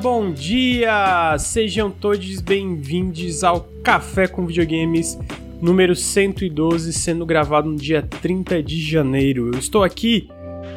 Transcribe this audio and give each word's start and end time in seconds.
bom 0.00 0.30
dia! 0.30 1.36
Sejam 1.38 1.90
todos 1.90 2.40
bem-vindos 2.40 3.42
ao 3.42 3.62
Café 3.82 4.28
com 4.28 4.46
Videogames 4.46 5.18
número 5.60 5.96
112, 5.96 6.92
sendo 6.92 7.26
gravado 7.26 7.68
no 7.68 7.76
dia 7.76 8.00
30 8.00 8.62
de 8.62 8.80
janeiro. 8.80 9.50
Eu 9.52 9.58
estou 9.58 9.82
aqui 9.82 10.28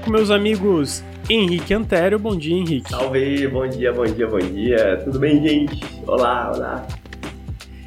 com 0.04 0.10
meus 0.10 0.32
amigos 0.32 1.04
Henrique 1.30 1.72
Antero. 1.72 2.18
Bom 2.18 2.36
dia, 2.36 2.56
Henrique. 2.56 2.90
Salve, 2.90 3.48
bom 3.48 3.68
dia, 3.68 3.94
bom 3.94 4.06
dia, 4.06 4.28
bom 4.28 4.40
dia. 4.40 5.02
Tudo 5.04 5.20
bem, 5.20 5.48
gente? 5.48 5.80
Olá, 6.08 6.52
olá. 6.56 6.88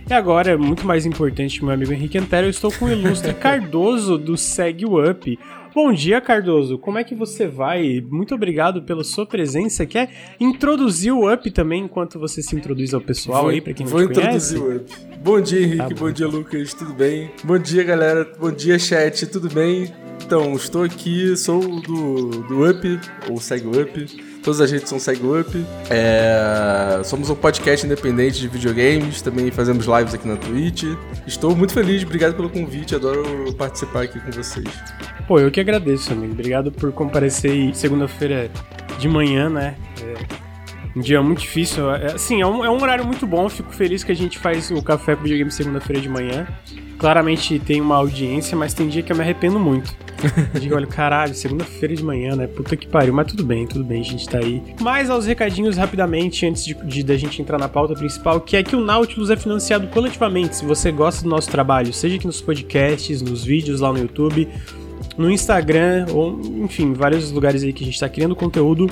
E 0.08 0.12
agora, 0.12 0.56
muito 0.56 0.86
mais 0.86 1.04
importante 1.04 1.64
meu 1.64 1.74
amigo 1.74 1.92
Henrique 1.92 2.18
Antero, 2.18 2.46
eu 2.46 2.50
estou 2.50 2.70
com 2.70 2.84
o 2.84 2.92
ilustre 2.92 3.34
Cardoso 3.34 4.16
do 4.16 4.36
Segue 4.36 4.84
Up. 4.84 5.38
Bom 5.74 5.92
dia, 5.92 6.20
Cardoso. 6.20 6.78
Como 6.78 6.98
é 6.98 7.04
que 7.04 7.16
você 7.16 7.48
vai? 7.48 8.00
Muito 8.08 8.32
obrigado 8.32 8.82
pela 8.82 9.02
sua 9.02 9.26
presença. 9.26 9.84
Quer 9.84 10.08
introduzir 10.38 11.12
o 11.12 11.32
Up 11.32 11.50
também 11.50 11.82
enquanto 11.82 12.16
você 12.16 12.40
se 12.40 12.54
introduz 12.54 12.94
ao 12.94 13.00
pessoal 13.00 13.42
vou, 13.42 13.50
aí, 13.50 13.60
pra 13.60 13.74
quem 13.74 13.84
não 13.84 13.90
Vou 13.90 14.02
introduzir 14.04 14.60
o 14.60 14.76
Up. 14.76 14.92
Bom 15.20 15.40
dia, 15.40 15.60
Henrique. 15.60 15.78
Tá 15.78 15.88
bom. 15.88 15.94
bom 15.96 16.12
dia, 16.12 16.28
Lucas. 16.28 16.74
Tudo 16.74 16.94
bem? 16.94 17.28
Bom 17.42 17.58
dia, 17.58 17.82
galera. 17.82 18.24
Bom 18.38 18.52
dia, 18.52 18.78
chat. 18.78 19.26
Tudo 19.26 19.48
bem? 19.52 19.92
Então, 20.24 20.54
estou 20.54 20.84
aqui, 20.84 21.36
sou 21.36 21.60
do, 21.80 22.28
do 22.42 22.70
Up, 22.70 23.00
ou 23.28 23.40
Segue 23.40 23.66
Up. 23.66 24.33
Todas 24.44 24.60
as 24.60 24.70
redes 24.70 24.88
são 24.88 24.98
SegUp. 24.98 25.64
É... 25.88 27.00
Somos 27.02 27.30
um 27.30 27.34
podcast 27.34 27.86
independente 27.86 28.38
de 28.38 28.46
videogames, 28.46 29.22
também 29.22 29.50
fazemos 29.50 29.86
lives 29.86 30.12
aqui 30.12 30.28
na 30.28 30.36
Twitch. 30.36 30.84
Estou 31.26 31.56
muito 31.56 31.72
feliz, 31.72 32.02
obrigado 32.02 32.34
pelo 32.34 32.50
convite, 32.50 32.94
adoro 32.94 33.24
participar 33.54 34.02
aqui 34.02 34.20
com 34.20 34.30
vocês. 34.30 34.68
Pô, 35.26 35.40
eu 35.40 35.50
que 35.50 35.60
agradeço, 35.60 36.12
amigo. 36.12 36.32
Obrigado 36.32 36.70
por 36.70 36.92
comparecer 36.92 37.74
segunda-feira 37.74 38.50
de 38.98 39.08
manhã, 39.08 39.48
né? 39.48 39.76
É 40.02 40.43
um 40.96 41.00
dia 41.00 41.22
muito 41.22 41.40
difícil. 41.40 41.90
É, 41.90 42.12
assim, 42.12 42.40
é 42.40 42.46
um, 42.46 42.64
é 42.64 42.70
um 42.70 42.80
horário 42.80 43.04
muito 43.04 43.26
bom. 43.26 43.48
Fico 43.48 43.72
feliz 43.72 44.04
que 44.04 44.12
a 44.12 44.16
gente 44.16 44.38
faz 44.38 44.70
o 44.70 44.82
café 44.82 45.16
com 45.16 45.22
videogame 45.22 45.50
segunda-feira 45.50 46.00
de 46.00 46.08
manhã. 46.08 46.46
Claramente 46.98 47.58
tem 47.58 47.80
uma 47.80 47.96
audiência, 47.96 48.56
mas 48.56 48.72
tem 48.72 48.88
dia 48.88 49.02
que 49.02 49.12
eu 49.12 49.16
me 49.16 49.22
arrependo 49.22 49.58
muito. 49.58 49.94
Eu 50.54 50.60
digo, 50.60 50.74
olha, 50.74 50.86
caralho, 50.86 51.34
segunda-feira 51.34 51.94
de 51.94 52.02
manhã, 52.02 52.36
né? 52.36 52.46
Puta 52.46 52.76
que 52.76 52.86
pariu. 52.86 53.12
Mas 53.12 53.26
tudo 53.26 53.44
bem, 53.44 53.66
tudo 53.66 53.84
bem, 53.84 54.00
a 54.00 54.04
gente 54.04 54.28
tá 54.28 54.38
aí. 54.38 54.62
Mas 54.80 55.10
aos 55.10 55.26
recadinhos 55.26 55.76
rapidamente, 55.76 56.46
antes 56.46 56.64
de, 56.64 56.74
de 56.74 57.02
da 57.02 57.16
gente 57.16 57.42
entrar 57.42 57.58
na 57.58 57.68
pauta 57.68 57.94
principal, 57.94 58.40
que 58.40 58.56
é 58.56 58.62
que 58.62 58.76
o 58.76 58.80
Nautilus 58.80 59.28
é 59.30 59.36
financiado 59.36 59.88
coletivamente. 59.88 60.56
Se 60.56 60.64
você 60.64 60.90
gosta 60.92 61.22
do 61.22 61.28
nosso 61.28 61.50
trabalho, 61.50 61.92
seja 61.92 62.16
aqui 62.16 62.26
nos 62.26 62.40
podcasts, 62.40 63.20
nos 63.20 63.44
vídeos 63.44 63.80
lá 63.80 63.92
no 63.92 63.98
YouTube, 63.98 64.48
no 65.18 65.30
Instagram, 65.30 66.06
ou 66.10 66.40
enfim, 66.62 66.92
vários 66.92 67.30
lugares 67.30 67.62
aí 67.62 67.72
que 67.72 67.82
a 67.82 67.86
gente 67.86 67.98
tá 67.98 68.08
criando 68.08 68.34
conteúdo. 68.34 68.88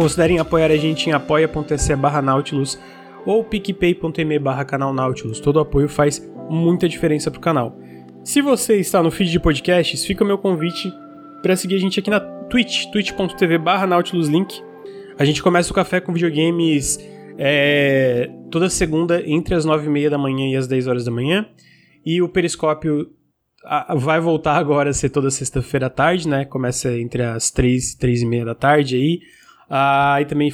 Considerem 0.00 0.38
apoiar 0.38 0.70
a 0.70 0.76
gente 0.78 1.10
em 1.10 1.12
apoia.se 1.12 1.94
barra 1.94 2.22
Nautilus 2.22 2.80
ou 3.26 3.44
picpay.me 3.44 4.38
barra 4.38 4.64
canal 4.64 4.94
Nautilus. 4.94 5.40
Todo 5.40 5.60
apoio 5.60 5.90
faz 5.90 6.26
muita 6.48 6.88
diferença 6.88 7.30
pro 7.30 7.38
canal. 7.38 7.78
Se 8.24 8.40
você 8.40 8.76
está 8.76 9.02
no 9.02 9.10
feed 9.10 9.30
de 9.30 9.38
podcasts, 9.38 10.02
fica 10.06 10.24
o 10.24 10.26
meu 10.26 10.38
convite 10.38 10.90
para 11.42 11.54
seguir 11.54 11.74
a 11.74 11.78
gente 11.78 12.00
aqui 12.00 12.08
na 12.08 12.18
Twitch, 12.18 12.86
twitch.tv 12.86 13.58
barra 13.58 13.86
nautiluslink. 13.86 14.62
A 15.18 15.24
gente 15.26 15.42
começa 15.42 15.70
o 15.70 15.74
café 15.74 16.00
com 16.00 16.14
videogames 16.14 16.98
é, 17.36 18.30
toda 18.50 18.70
segunda 18.70 19.22
entre 19.26 19.54
as 19.54 19.66
9h30 19.66 20.08
da 20.08 20.16
manhã 20.16 20.50
e 20.50 20.56
as 20.56 20.66
10 20.66 20.86
horas 20.86 21.04
da 21.04 21.10
manhã. 21.10 21.44
E 22.06 22.22
o 22.22 22.28
Periscópio 22.30 23.10
a, 23.62 23.94
vai 23.94 24.18
voltar 24.18 24.56
agora 24.56 24.88
a 24.88 24.94
ser 24.94 25.10
toda 25.10 25.30
sexta-feira 25.30 25.88
à 25.88 25.90
tarde, 25.90 26.26
né? 26.26 26.46
Começa 26.46 26.90
entre 26.98 27.22
as 27.22 27.50
3 27.50 27.92
e 27.92 27.98
3 27.98 28.22
e 28.22 28.26
meia 28.26 28.46
da 28.46 28.54
tarde 28.54 28.96
aí. 28.96 29.39
Ah, 29.72 30.18
e 30.20 30.24
também 30.24 30.52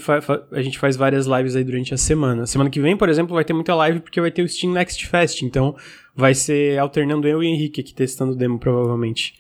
a 0.52 0.60
gente 0.60 0.78
faz 0.78 0.94
várias 0.94 1.26
lives 1.26 1.56
aí 1.56 1.64
durante 1.64 1.94
a 1.94 1.96
semana. 1.96 2.44
Semana 2.44 2.68
que 2.68 2.78
vem, 2.78 2.94
por 2.94 3.08
exemplo, 3.08 3.34
vai 3.34 3.46
ter 3.46 3.54
muita 3.54 3.74
live 3.74 4.00
porque 4.00 4.20
vai 4.20 4.30
ter 4.30 4.42
o 4.42 4.48
Steam 4.48 4.74
Next 4.74 5.06
Fest. 5.06 5.40
Então 5.40 5.74
vai 6.14 6.34
ser 6.34 6.78
alternando 6.78 7.26
eu 7.26 7.42
e 7.42 7.46
Henrique 7.46 7.80
aqui 7.80 7.94
testando 7.94 8.32
o 8.32 8.36
demo, 8.36 8.58
provavelmente. 8.58 9.32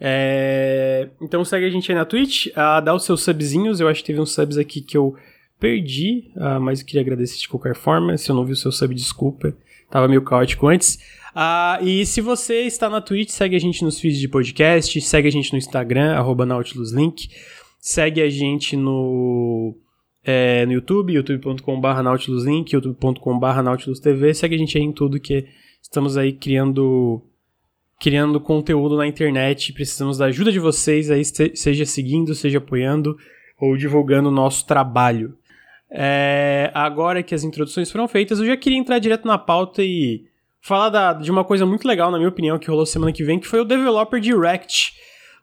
É... 0.00 1.10
Então 1.22 1.44
segue 1.44 1.64
a 1.64 1.70
gente 1.70 1.92
aí 1.92 1.96
na 1.96 2.04
Twitch, 2.04 2.48
ah, 2.56 2.80
dá 2.80 2.92
os 2.92 3.04
seus 3.04 3.22
subzinhos. 3.22 3.78
Eu 3.78 3.86
acho 3.86 4.00
que 4.00 4.06
teve 4.08 4.20
uns 4.20 4.32
subs 4.32 4.58
aqui 4.58 4.80
que 4.80 4.96
eu 4.96 5.14
perdi, 5.60 6.32
ah, 6.36 6.58
mas 6.58 6.80
eu 6.80 6.86
queria 6.86 7.02
agradecer 7.02 7.38
de 7.38 7.48
qualquer 7.48 7.76
forma. 7.76 8.16
Se 8.16 8.30
eu 8.30 8.34
não 8.34 8.44
vi 8.44 8.52
o 8.52 8.56
seu 8.56 8.72
sub, 8.72 8.92
desculpa. 8.92 9.54
Tava 9.88 10.08
meio 10.08 10.22
caótico 10.22 10.66
antes. 10.66 10.98
Ah, 11.32 11.78
e 11.80 12.04
se 12.04 12.20
você 12.20 12.62
está 12.62 12.90
na 12.90 13.00
Twitch, 13.00 13.30
segue 13.30 13.54
a 13.54 13.60
gente 13.60 13.84
nos 13.84 14.00
feeds 14.00 14.18
de 14.18 14.26
podcast, 14.26 15.00
segue 15.00 15.28
a 15.28 15.30
gente 15.30 15.52
no 15.52 15.58
Instagram, 15.58 16.16
arroba 16.16 16.44
NautilusLink. 16.44 17.28
Segue 17.80 18.20
a 18.20 18.28
gente 18.28 18.76
no, 18.76 19.74
é, 20.22 20.66
no 20.66 20.72
YouTube, 20.72 21.14
youtube.com.br 21.14 22.02
nautiluslink, 22.02 22.74
youtube.com.br 22.74 23.62
nautilusTV. 23.62 24.34
Segue 24.34 24.54
a 24.54 24.58
gente 24.58 24.76
aí 24.76 24.84
em 24.84 24.92
tudo 24.92 25.18
que 25.18 25.46
estamos 25.80 26.16
aí 26.16 26.32
criando 26.32 27.22
criando 27.98 28.38
conteúdo 28.38 28.96
na 28.96 29.06
internet. 29.06 29.72
Precisamos 29.72 30.18
da 30.18 30.26
ajuda 30.26 30.52
de 30.52 30.58
vocês 30.58 31.10
aí, 31.10 31.22
seja 31.24 31.86
seguindo, 31.86 32.34
seja 32.34 32.58
apoiando 32.58 33.16
ou 33.58 33.76
divulgando 33.76 34.28
o 34.28 34.32
nosso 34.32 34.66
trabalho. 34.66 35.36
É, 35.90 36.70
agora 36.72 37.22
que 37.22 37.34
as 37.34 37.44
introduções 37.44 37.90
foram 37.90 38.06
feitas, 38.06 38.38
eu 38.38 38.46
já 38.46 38.56
queria 38.56 38.78
entrar 38.78 38.98
direto 38.98 39.26
na 39.26 39.36
pauta 39.36 39.82
e 39.82 40.24
falar 40.60 40.88
da, 40.88 41.12
de 41.14 41.30
uma 41.30 41.44
coisa 41.44 41.66
muito 41.66 41.86
legal, 41.86 42.10
na 42.10 42.18
minha 42.18 42.28
opinião, 42.28 42.58
que 42.58 42.68
rolou 42.68 42.86
semana 42.86 43.12
que 43.12 43.24
vem, 43.24 43.40
que 43.40 43.46
foi 43.46 43.60
o 43.60 43.64
Developer 43.64 44.20
Direct 44.20 44.92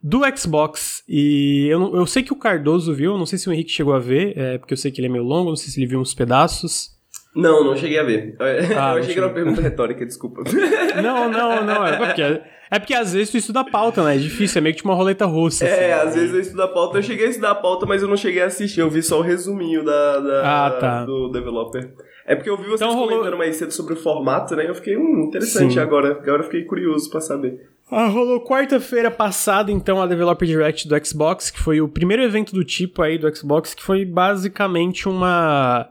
do 0.02 0.22
Xbox. 0.36 1.04
E 1.08 1.68
eu, 1.70 1.96
eu 1.96 2.06
sei 2.06 2.24
que 2.24 2.34
o 2.34 2.36
Cardoso 2.36 2.94
viu, 2.94 3.18
não 3.18 3.26
sei 3.26 3.38
se 3.38 3.50
o 3.50 3.54
Henrique 3.54 3.72
chegou 3.72 3.94
a 3.94 4.00
ver, 4.00 4.38
é, 4.38 4.58
porque 4.58 4.74
eu 4.74 4.78
sei 4.78 4.92
que 4.92 5.00
ele 5.00 5.08
é 5.08 5.12
meio 5.12 5.24
longo, 5.24 5.50
não 5.50 5.56
sei 5.56 5.70
se 5.70 5.80
ele 5.80 5.88
viu 5.88 6.00
uns 6.00 6.14
pedaços. 6.14 6.98
Não, 7.36 7.64
não 7.64 7.76
cheguei 7.76 8.00
a 8.00 8.04
ver. 8.04 8.36
Ah, 8.40 8.94
eu 8.98 9.00
achei 9.00 9.14
que 9.14 9.20
era 9.20 9.28
uma 9.28 9.34
pergunta 9.34 9.62
retórica, 9.62 10.06
desculpa. 10.06 10.42
Não, 11.02 11.30
não, 11.30 11.64
não. 11.64 11.86
É 11.86 11.96
porque, 11.96 12.42
é 12.72 12.80
porque 12.80 12.94
às 12.96 13.14
vezes 13.14 13.30
tu 13.30 13.38
estuda 13.38 13.60
a 13.60 13.64
pauta, 13.64 14.04
né? 14.04 14.16
É 14.16 14.18
difícil, 14.18 14.58
é 14.58 14.62
meio 14.62 14.74
que 14.74 14.78
tipo 14.78 14.90
uma 14.90 14.96
roleta 14.96 15.26
russa. 15.26 15.66
É, 15.66 15.94
assim, 15.94 16.08
às 16.08 16.16
vezes 16.16 16.34
eu 16.34 16.42
estudo 16.42 16.64
a 16.64 16.68
pauta. 16.68 16.98
Eu 16.98 17.04
cheguei 17.04 17.28
a 17.28 17.30
estudar 17.30 17.52
a 17.52 17.56
pauta, 17.56 17.86
mas 17.86 18.02
eu 18.02 18.08
não 18.08 18.18
cheguei 18.18 18.42
a 18.42 18.48
assistir. 18.48 18.80
Eu 18.80 18.90
vi 18.90 19.04
só 19.04 19.20
o 19.20 19.22
resuminho 19.22 19.86
da, 19.86 20.20
da 20.20 20.66
ah, 20.66 20.72
tá. 20.72 21.06
do 21.06 21.30
developer. 21.30 21.94
É 22.26 22.36
porque 22.36 22.50
eu 22.50 22.58
vi 22.58 22.64
vocês 22.64 22.82
então, 22.82 22.94
rolou... 22.94 23.10
comentando 23.10 23.38
mais 23.38 23.56
cedo 23.56 23.72
sobre 23.72 23.94
o 23.94 23.98
formato, 23.98 24.56
né? 24.56 24.68
Eu 24.68 24.74
fiquei, 24.74 24.98
hum, 24.98 25.26
interessante 25.28 25.76
Sim. 25.76 25.80
agora. 25.80 26.14
Agora 26.14 26.40
eu 26.40 26.46
fiquei 26.46 26.64
curioso 26.64 27.10
pra 27.12 27.22
saber. 27.22 27.70
Ah, 27.90 28.08
rolou 28.08 28.42
quarta-feira 28.42 29.10
passada, 29.10 29.72
então, 29.72 30.02
a 30.02 30.06
Developer 30.06 30.46
Direct 30.46 30.88
do 30.88 31.06
Xbox, 31.06 31.50
que 31.50 31.60
foi 31.60 31.80
o 31.80 31.88
primeiro 31.88 32.22
evento 32.22 32.54
do 32.54 32.64
tipo 32.64 33.02
aí 33.02 33.18
do 33.18 33.34
Xbox, 33.34 33.74
que 33.74 33.82
foi 33.82 34.04
basicamente 34.04 35.08
uma 35.08 35.90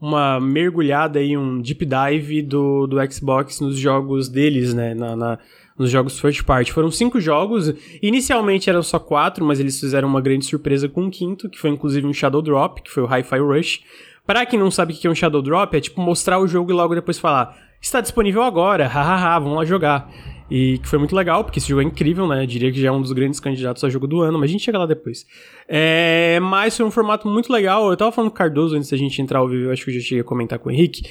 uma 0.00 0.40
mergulhada 0.40 1.20
aí, 1.20 1.36
um 1.36 1.60
deep 1.60 1.86
dive 1.86 2.42
do, 2.42 2.88
do 2.88 2.96
Xbox 3.12 3.60
nos 3.60 3.78
jogos 3.78 4.28
deles, 4.28 4.74
né, 4.74 4.94
na, 4.94 5.14
na 5.14 5.38
nos 5.78 5.90
jogos 5.90 6.18
first 6.18 6.44
party. 6.44 6.72
Foram 6.72 6.90
cinco 6.90 7.20
jogos, 7.20 7.72
inicialmente 8.02 8.68
eram 8.68 8.82
só 8.82 8.98
quatro, 8.98 9.44
mas 9.44 9.60
eles 9.60 9.78
fizeram 9.78 10.08
uma 10.08 10.20
grande 10.20 10.44
surpresa 10.44 10.88
com 10.88 11.04
um 11.04 11.10
quinto, 11.10 11.48
que 11.48 11.58
foi 11.58 11.70
inclusive 11.70 12.06
um 12.06 12.12
Shadow 12.12 12.42
Drop, 12.42 12.82
que 12.82 12.90
foi 12.90 13.04
o 13.04 13.06
Hi-Fi 13.06 13.38
Rush. 13.38 13.80
Para 14.26 14.44
quem 14.44 14.58
não 14.58 14.70
sabe 14.70 14.92
o 14.92 14.96
que 14.96 15.06
é 15.06 15.10
um 15.10 15.14
Shadow 15.14 15.40
Drop, 15.40 15.76
é 15.76 15.80
tipo 15.80 16.00
mostrar 16.00 16.38
o 16.40 16.48
jogo 16.48 16.70
e 16.70 16.74
logo 16.74 16.94
depois 16.94 17.18
falar, 17.18 17.56
está 17.80 18.00
disponível 18.00 18.42
agora, 18.42 18.86
hahaha, 18.88 19.38
vamos 19.38 19.56
lá 19.56 19.64
jogar. 19.64 20.10
E 20.50 20.78
que 20.78 20.88
foi 20.88 20.98
muito 20.98 21.14
legal, 21.14 21.44
porque 21.44 21.58
esse 21.58 21.68
jogo 21.68 21.80
é 21.80 21.84
incrível, 21.84 22.26
né? 22.26 22.42
Eu 22.42 22.46
diria 22.46 22.70
que 22.70 22.80
já 22.80 22.88
é 22.88 22.92
um 22.92 23.00
dos 23.00 23.12
grandes 23.12 23.40
candidatos 23.40 23.82
a 23.84 23.88
jogo 23.88 24.06
do 24.06 24.20
ano, 24.20 24.38
mas 24.38 24.50
a 24.50 24.52
gente 24.52 24.64
chega 24.64 24.78
lá 24.78 24.86
depois. 24.86 25.26
É, 25.68 26.38
mas 26.40 26.76
foi 26.76 26.84
um 26.84 26.90
formato 26.90 27.28
muito 27.28 27.52
legal. 27.52 27.90
Eu 27.90 27.96
tava 27.96 28.12
falando 28.12 28.30
com 28.30 28.34
o 28.34 28.38
Cardoso 28.38 28.76
antes 28.76 28.90
da 28.90 28.96
gente 28.96 29.20
entrar 29.22 29.38
ao 29.38 29.48
vivo, 29.48 29.70
acho 29.70 29.84
que 29.84 29.90
eu 29.90 29.94
já 29.94 30.00
cheguei 30.00 30.20
a 30.20 30.24
comentar 30.24 30.58
com 30.58 30.68
o 30.68 30.72
Henrique. 30.72 31.02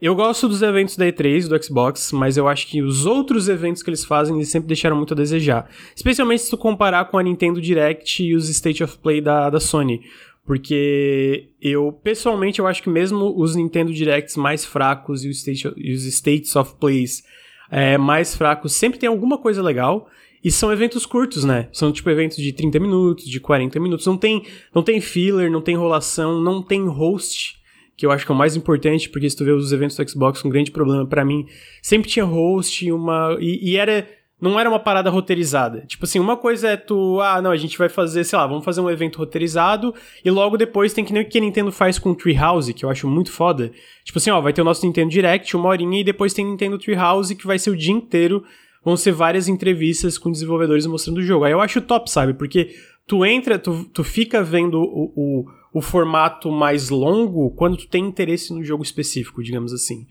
Eu 0.00 0.14
gosto 0.14 0.46
dos 0.46 0.60
eventos 0.60 0.96
da 0.96 1.06
E3, 1.06 1.48
do 1.48 1.62
Xbox, 1.62 2.12
mas 2.12 2.36
eu 2.36 2.46
acho 2.46 2.66
que 2.66 2.82
os 2.82 3.06
outros 3.06 3.48
eventos 3.48 3.82
que 3.82 3.88
eles 3.88 4.04
fazem, 4.04 4.36
eles 4.36 4.48
sempre 4.50 4.68
deixaram 4.68 4.96
muito 4.96 5.14
a 5.14 5.16
desejar. 5.16 5.70
Especialmente 5.94 6.42
se 6.42 6.50
tu 6.50 6.58
comparar 6.58 7.06
com 7.06 7.16
a 7.16 7.22
Nintendo 7.22 7.60
Direct 7.60 8.22
e 8.22 8.34
os 8.34 8.48
State 8.50 8.84
of 8.84 8.98
Play 8.98 9.22
da, 9.22 9.48
da 9.48 9.58
Sony. 9.58 10.02
Porque 10.44 11.48
eu, 11.60 11.90
pessoalmente, 11.92 12.60
eu 12.60 12.66
acho 12.66 12.82
que 12.82 12.90
mesmo 12.90 13.34
os 13.36 13.56
Nintendo 13.56 13.92
Directs 13.92 14.36
mais 14.36 14.64
fracos 14.64 15.24
e 15.24 15.28
os, 15.28 15.38
state, 15.38 15.72
e 15.76 15.92
os 15.92 16.04
States 16.04 16.54
of 16.54 16.74
Plays 16.78 17.24
é, 17.70 17.98
mais 17.98 18.36
fracos 18.36 18.72
sempre 18.72 18.98
tem 18.98 19.08
alguma 19.08 19.38
coisa 19.38 19.62
legal. 19.62 20.08
E 20.44 20.50
são 20.50 20.72
eventos 20.72 21.04
curtos, 21.04 21.42
né? 21.42 21.68
São 21.72 21.90
tipo 21.90 22.08
eventos 22.08 22.36
de 22.36 22.52
30 22.52 22.78
minutos, 22.78 23.24
de 23.24 23.40
40 23.40 23.80
minutos. 23.80 24.06
Não 24.06 24.16
tem, 24.16 24.44
não 24.72 24.82
tem 24.82 25.00
filler, 25.00 25.50
não 25.50 25.60
tem 25.60 25.74
enrolação, 25.74 26.40
não 26.40 26.62
tem 26.62 26.86
host, 26.86 27.56
que 27.96 28.04
eu 28.04 28.12
acho 28.12 28.24
que 28.24 28.30
é 28.30 28.34
o 28.34 28.38
mais 28.38 28.54
importante, 28.54 29.08
porque 29.08 29.28
se 29.28 29.36
tu 29.36 29.44
vê 29.44 29.50
os 29.50 29.72
eventos 29.72 29.96
do 29.96 30.08
Xbox, 30.08 30.44
um 30.44 30.50
grande 30.50 30.70
problema 30.70 31.04
para 31.06 31.24
mim, 31.24 31.46
sempre 31.82 32.08
tinha 32.08 32.24
host, 32.24 32.90
uma. 32.92 33.36
E, 33.40 33.72
e, 33.72 33.76
era 33.76 34.08
não 34.40 34.60
era 34.60 34.68
uma 34.68 34.78
parada 34.78 35.08
roteirizada. 35.08 35.84
Tipo 35.86 36.04
assim, 36.04 36.18
uma 36.18 36.36
coisa 36.36 36.68
é 36.68 36.76
tu, 36.76 37.20
ah, 37.20 37.40
não, 37.40 37.50
a 37.50 37.56
gente 37.56 37.78
vai 37.78 37.88
fazer, 37.88 38.22
sei 38.24 38.38
lá, 38.38 38.46
vamos 38.46 38.64
fazer 38.64 38.80
um 38.80 38.90
evento 38.90 39.16
roteirizado 39.16 39.94
e 40.24 40.30
logo 40.30 40.58
depois 40.58 40.92
tem 40.92 41.04
que 41.04 41.12
nem 41.12 41.22
o 41.22 41.28
que 41.28 41.38
a 41.38 41.40
Nintendo 41.40 41.72
faz 41.72 41.98
com 41.98 42.10
o 42.10 42.14
Treehouse, 42.14 42.74
que 42.74 42.84
eu 42.84 42.90
acho 42.90 43.08
muito 43.08 43.32
foda. 43.32 43.72
Tipo 44.04 44.18
assim, 44.18 44.30
ó, 44.30 44.40
vai 44.40 44.52
ter 44.52 44.60
o 44.60 44.64
nosso 44.64 44.84
Nintendo 44.84 45.10
Direct, 45.10 45.56
uma 45.56 45.68
horinha, 45.68 46.00
e 46.00 46.04
depois 46.04 46.34
tem 46.34 46.44
Nintendo 46.44 46.78
Treehouse, 46.78 47.34
que 47.34 47.46
vai 47.46 47.58
ser 47.58 47.70
o 47.70 47.76
dia 47.76 47.94
inteiro, 47.94 48.44
vão 48.84 48.96
ser 48.96 49.12
várias 49.12 49.48
entrevistas 49.48 50.18
com 50.18 50.30
desenvolvedores 50.30 50.86
mostrando 50.86 51.18
o 51.18 51.22
jogo. 51.22 51.44
Aí 51.44 51.52
eu 51.52 51.60
acho 51.60 51.80
top, 51.80 52.10
sabe? 52.10 52.34
Porque 52.34 52.74
tu 53.06 53.24
entra, 53.24 53.58
tu, 53.58 53.84
tu 53.84 54.04
fica 54.04 54.42
vendo 54.42 54.78
o, 54.78 55.12
o, 55.16 55.44
o 55.72 55.80
formato 55.80 56.50
mais 56.50 56.90
longo 56.90 57.50
quando 57.52 57.78
tu 57.78 57.88
tem 57.88 58.04
interesse 58.04 58.52
no 58.52 58.62
jogo 58.62 58.82
específico, 58.82 59.42
digamos 59.42 59.72
assim. 59.72 60.06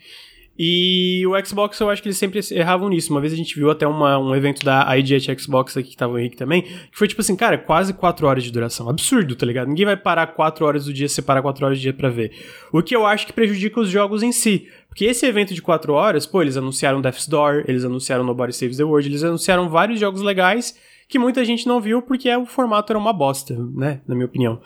E 0.58 1.24
o 1.28 1.46
Xbox, 1.46 1.78
eu 1.80 1.90
acho 1.90 2.02
que 2.02 2.08
eles 2.08 2.18
sempre 2.18 2.40
erravam 2.52 2.88
nisso. 2.88 3.12
Uma 3.12 3.20
vez 3.20 3.34
a 3.34 3.36
gente 3.36 3.56
viu 3.56 3.70
até 3.70 3.86
uma, 3.86 4.18
um 4.18 4.34
evento 4.34 4.64
da 4.64 4.98
IGT 4.98 5.38
Xbox 5.38 5.76
aqui, 5.76 5.90
que 5.90 5.98
tava 5.98 6.14
o 6.14 6.20
Henrique 6.20 6.38
também, 6.38 6.62
que 6.62 6.98
foi 6.98 7.08
tipo 7.08 7.20
assim, 7.20 7.36
cara, 7.36 7.58
quase 7.58 7.94
4 7.94 8.26
horas 8.26 8.44
de 8.44 8.52
duração. 8.52 8.90
Absurdo, 8.90 9.36
tá 9.36 9.46
ligado? 9.46 9.68
Ninguém 9.68 9.86
vai 9.86 9.98
parar 9.98 10.28
4 10.28 10.66
horas 10.66 10.86
do 10.86 10.94
dia, 10.94 11.10
separar 11.10 11.42
4 11.42 11.66
horas 11.66 11.78
do 11.78 11.82
dia 11.82 11.94
pra 11.94 12.10
ver. 12.10 12.32
O 12.72 12.82
que 12.82 12.96
eu 12.96 13.06
acho 13.06 13.28
que 13.28 13.34
prejudica 13.34 13.82
os 13.82 13.90
jogos 13.90 14.24
em 14.24 14.32
si. 14.32 14.68
Porque 14.88 15.04
esse 15.04 15.26
evento 15.26 15.54
de 15.54 15.62
4 15.62 15.92
horas, 15.92 16.26
pô, 16.26 16.42
eles 16.42 16.56
anunciaram 16.56 17.02
Death's 17.02 17.28
Door, 17.28 17.66
eles 17.68 17.84
anunciaram 17.84 18.24
Nobody 18.24 18.54
Saves 18.54 18.78
the 18.78 18.84
World, 18.84 19.10
eles 19.10 19.24
anunciaram 19.24 19.70
vários 19.70 20.00
jogos 20.00 20.22
legais 20.22 20.80
que 21.10 21.20
muita 21.20 21.44
gente 21.44 21.68
não 21.68 21.82
viu 21.82 22.02
porque 22.02 22.34
o 22.34 22.46
formato 22.46 22.92
era 22.92 23.00
uma 23.00 23.14
bosta, 23.14 23.56
né? 23.74 24.02
Na 24.08 24.16
minha 24.16 24.26
opinião. 24.26 24.62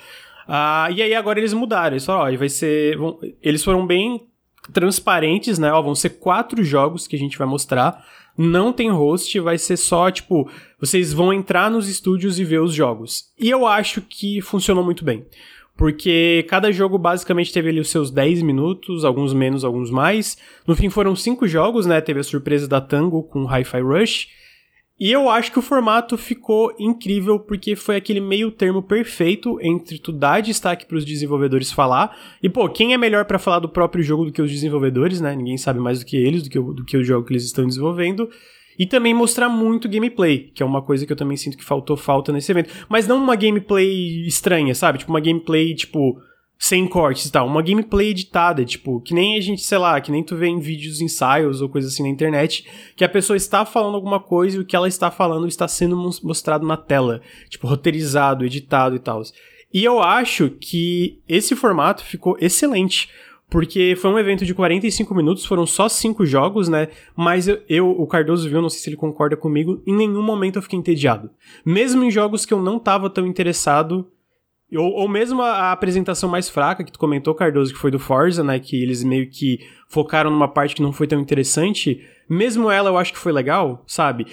Ah, 0.48 0.88
e 0.92 1.02
aí 1.02 1.14
agora 1.14 1.40
eles 1.40 1.54
mudaram. 1.54 1.94
Eles 1.94 2.06
falaram, 2.06 2.34
ó, 2.34 2.38
vai 2.38 2.50
ser. 2.50 2.98
Vão, 2.98 3.20
eles 3.42 3.64
foram 3.64 3.86
bem 3.86 4.29
transparentes, 4.74 5.60
né? 5.60 5.72
Ó, 5.72 5.82
vão 5.82 5.96
ser 5.96 6.12
quatro 6.12 6.64
jogos 6.64 7.08
que 7.08 7.16
a 7.16 7.20
gente 7.20 7.38
vai 7.38 7.48
mostrar. 7.48 8.06
Não 8.38 8.72
tem 8.72 8.90
host, 8.90 9.38
vai 9.40 9.58
ser 9.58 9.76
só, 9.78 10.10
tipo, 10.10 10.50
vocês 10.80 11.12
vão 11.12 11.34
entrar 11.34 11.70
nos 11.70 11.90
estúdios 11.90 12.40
e 12.40 12.44
ver 12.44 12.62
os 12.62 12.74
jogos. 12.74 13.26
E 13.38 13.50
eu 13.50 13.68
acho 13.68 14.02
que 14.02 14.42
funcionou 14.42 14.84
muito 14.84 15.04
bem. 15.04 15.26
Porque 15.76 16.46
cada 16.50 16.72
jogo 16.74 16.98
basicamente 16.98 17.54
teve 17.54 17.70
ali 17.70 17.80
os 17.80 17.90
seus 17.90 18.12
10 18.12 18.42
minutos, 18.42 19.06
alguns 19.06 19.34
menos, 19.34 19.64
alguns 19.64 19.90
mais. 19.90 20.38
No 20.68 20.76
fim 20.76 20.90
foram 20.90 21.16
cinco 21.16 21.48
jogos, 21.48 21.86
né? 21.86 22.02
Teve 22.02 22.20
a 22.20 22.24
surpresa 22.24 22.68
da 22.68 22.82
Tango 22.82 23.24
com 23.24 23.46
Hi-Fi 23.46 23.80
Rush. 23.80 24.28
E 25.00 25.12
eu 25.12 25.30
acho 25.30 25.52
que 25.52 25.60
o 25.60 25.62
formato 25.62 26.18
ficou 26.18 26.76
incrível 26.78 27.40
porque 27.40 27.74
foi 27.74 27.96
aquele 27.96 28.20
meio 28.20 28.52
termo 28.52 28.84
perfeito 28.84 29.58
entre 29.62 29.98
tu 29.98 30.12
dar 30.12 30.42
destaque 30.42 30.86
para 30.86 30.98
os 30.98 31.06
desenvolvedores 31.06 31.72
falar 31.72 32.18
e 32.44 32.50
pô, 32.50 32.68
quem 32.68 32.94
é 32.94 32.98
melhor 32.98 33.24
para 33.24 33.40
falar 33.40 33.60
do 33.60 33.70
próprio 33.70 34.04
jogo 34.04 34.26
do 34.26 34.32
que 34.32 34.42
os 34.42 34.52
desenvolvedores, 34.52 35.22
né? 35.22 35.34
Ninguém 35.34 35.58
sabe 35.58 35.80
mais 35.80 36.00
do 36.00 36.06
que 36.06 36.18
eles, 36.18 36.44
do 36.44 36.50
que, 36.50 36.60
o, 36.60 36.74
do 36.74 36.84
que 36.84 36.98
o 36.98 37.04
jogo 37.04 37.26
que 37.26 37.32
eles 37.32 37.46
estão 37.46 37.66
desenvolvendo. 37.66 38.30
E 38.78 38.86
também 38.86 39.14
mostrar 39.14 39.50
muito 39.50 39.90
gameplay, 39.90 40.52
que 40.54 40.64
é 40.64 40.66
uma 40.66 40.82
coisa 40.82 41.06
que 41.06 41.12
eu 41.12 41.18
também 41.18 41.36
sinto 41.36 41.58
que 41.58 41.66
faltou 41.66 41.98
falta 41.98 42.32
nesse 42.32 42.52
evento. 42.52 42.70
Mas 42.88 43.08
não 43.08 43.22
uma 43.22 43.36
gameplay 43.36 44.26
estranha, 44.26 44.74
sabe? 44.74 45.00
Tipo 45.00 45.12
uma 45.12 45.20
gameplay 45.20 45.76
tipo 45.76 46.18
sem 46.60 46.86
cortes 46.86 47.26
e 47.26 47.32
tal. 47.32 47.48
Uma 47.48 47.62
gameplay 47.62 48.10
editada, 48.10 48.66
tipo, 48.66 49.00
que 49.00 49.14
nem 49.14 49.38
a 49.38 49.42
gente, 49.42 49.62
sei 49.62 49.78
lá, 49.78 50.00
que 50.02 50.12
nem 50.12 50.22
tu 50.22 50.36
vê 50.36 50.48
em 50.48 50.60
vídeos, 50.60 51.00
ensaios 51.00 51.62
ou 51.62 51.70
coisa 51.70 51.88
assim 51.88 52.04
na 52.04 52.10
internet, 52.10 52.68
que 52.98 53.06
a 53.06 53.10
pessoa 53.10 53.38
está 53.38 53.66
falando 53.66 53.96
alguma 53.96 54.20
coisa 54.20 54.58
e 54.58 54.60
o 54.60 54.66
que 54.66 54.76
ela 54.76 54.88
está 54.88 55.10
falando 55.10 55.48
está 55.48 55.70
sendo 55.70 55.96
mostrado 55.96 56.68
na 56.68 56.76
tela, 56.76 57.22
tipo, 57.48 57.66
roteirizado, 57.66 58.46
editado 58.46 58.94
e 58.94 59.00
tal. 59.00 59.22
E 59.74 59.86
eu 59.86 60.02
acho 60.02 60.50
que 60.50 61.22
esse 61.30 61.56
formato 61.56 62.04
ficou 62.04 62.36
excelente. 62.42 63.10
Porque 63.50 63.96
foi 63.96 64.12
um 64.12 64.20
evento 64.20 64.46
de 64.46 64.54
45 64.54 65.16
minutos, 65.16 65.44
foram 65.44 65.66
só 65.66 65.90
cinco 65.90 66.24
jogos, 66.24 66.70
né? 66.70 66.90
Mas 67.16 67.48
eu, 67.48 67.60
eu, 67.68 67.90
o 67.90 68.06
Cardoso 68.06 68.48
viu, 68.48 68.62
não 68.62 68.70
sei 68.70 68.80
se 68.80 68.90
ele 68.90 68.96
concorda 68.96 69.36
comigo, 69.36 69.82
em 69.88 69.96
nenhum 69.96 70.22
momento 70.22 70.58
eu 70.58 70.62
fiquei 70.62 70.78
entediado. 70.78 71.32
Mesmo 71.66 72.04
em 72.04 72.12
jogos 72.12 72.46
que 72.46 72.54
eu 72.54 72.62
não 72.62 72.78
tava 72.78 73.10
tão 73.10 73.26
interessado, 73.26 74.08
ou, 74.76 74.92
ou 74.92 75.08
mesmo 75.08 75.42
a, 75.42 75.52
a, 75.52 75.72
apresentação 75.72 76.30
mais 76.30 76.50
fraca 76.50 76.84
que 76.84 76.92
tu 76.92 77.00
comentou, 77.00 77.34
Cardoso, 77.34 77.74
que 77.74 77.80
foi 77.80 77.90
do 77.90 78.00
Forza, 78.00 78.44
né? 78.44 78.60
Que 78.60 78.82
eles 78.82 79.04
meio 79.04 79.30
que 79.30 79.60
focaram 79.88 80.30
numa 80.30 80.48
parte 80.48 80.76
que 80.76 80.82
não 80.82 80.94
foi 80.94 81.08
tão 81.08 81.20
interessante. 81.20 82.06
Mesmo 82.30 82.70
ela 82.70 82.90
eu 82.90 82.98
acho 82.98 83.14
que 83.14 83.20
foi 83.20 83.32
legal, 83.32 83.84
sabe? 83.88 84.28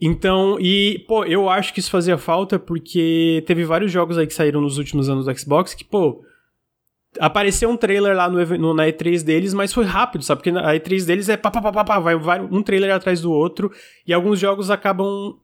Então, 0.00 0.58
e, 0.60 1.04
pô, 1.08 1.24
eu 1.24 1.48
acho 1.48 1.72
que 1.72 1.80
isso 1.80 1.90
fazia 1.90 2.16
falta 2.16 2.58
porque 2.58 3.42
teve 3.46 3.64
vários 3.64 3.90
jogos 3.90 4.16
aí 4.16 4.26
que 4.26 4.34
saíram 4.34 4.60
nos 4.60 4.78
últimos 4.78 5.08
anos 5.08 5.26
do 5.26 5.38
Xbox 5.38 5.74
que, 5.74 5.84
pô, 5.84 6.22
apareceu 7.18 7.68
um 7.68 7.76
trailer 7.76 8.16
lá 8.16 8.28
no, 8.28 8.44
no, 8.58 8.74
na 8.74 8.86
E3 8.86 9.24
deles, 9.24 9.54
mas 9.54 9.72
foi 9.72 9.84
rápido, 9.84 10.24
sabe? 10.24 10.42
Porque 10.42 10.56
a 10.56 10.74
E3 10.74 11.04
deles 11.04 11.28
é 11.28 11.36
pá, 11.36 11.50
pá, 11.50 11.60
pá, 11.60 11.84
pá, 11.84 11.98
vai, 11.98 12.16
vai 12.16 12.40
um 12.40 12.62
trailer 12.62 12.94
atrás 12.94 13.20
do 13.20 13.32
outro 13.32 13.72
e 14.06 14.12
alguns 14.12 14.38
jogos 14.38 14.70
acabam 14.70 15.36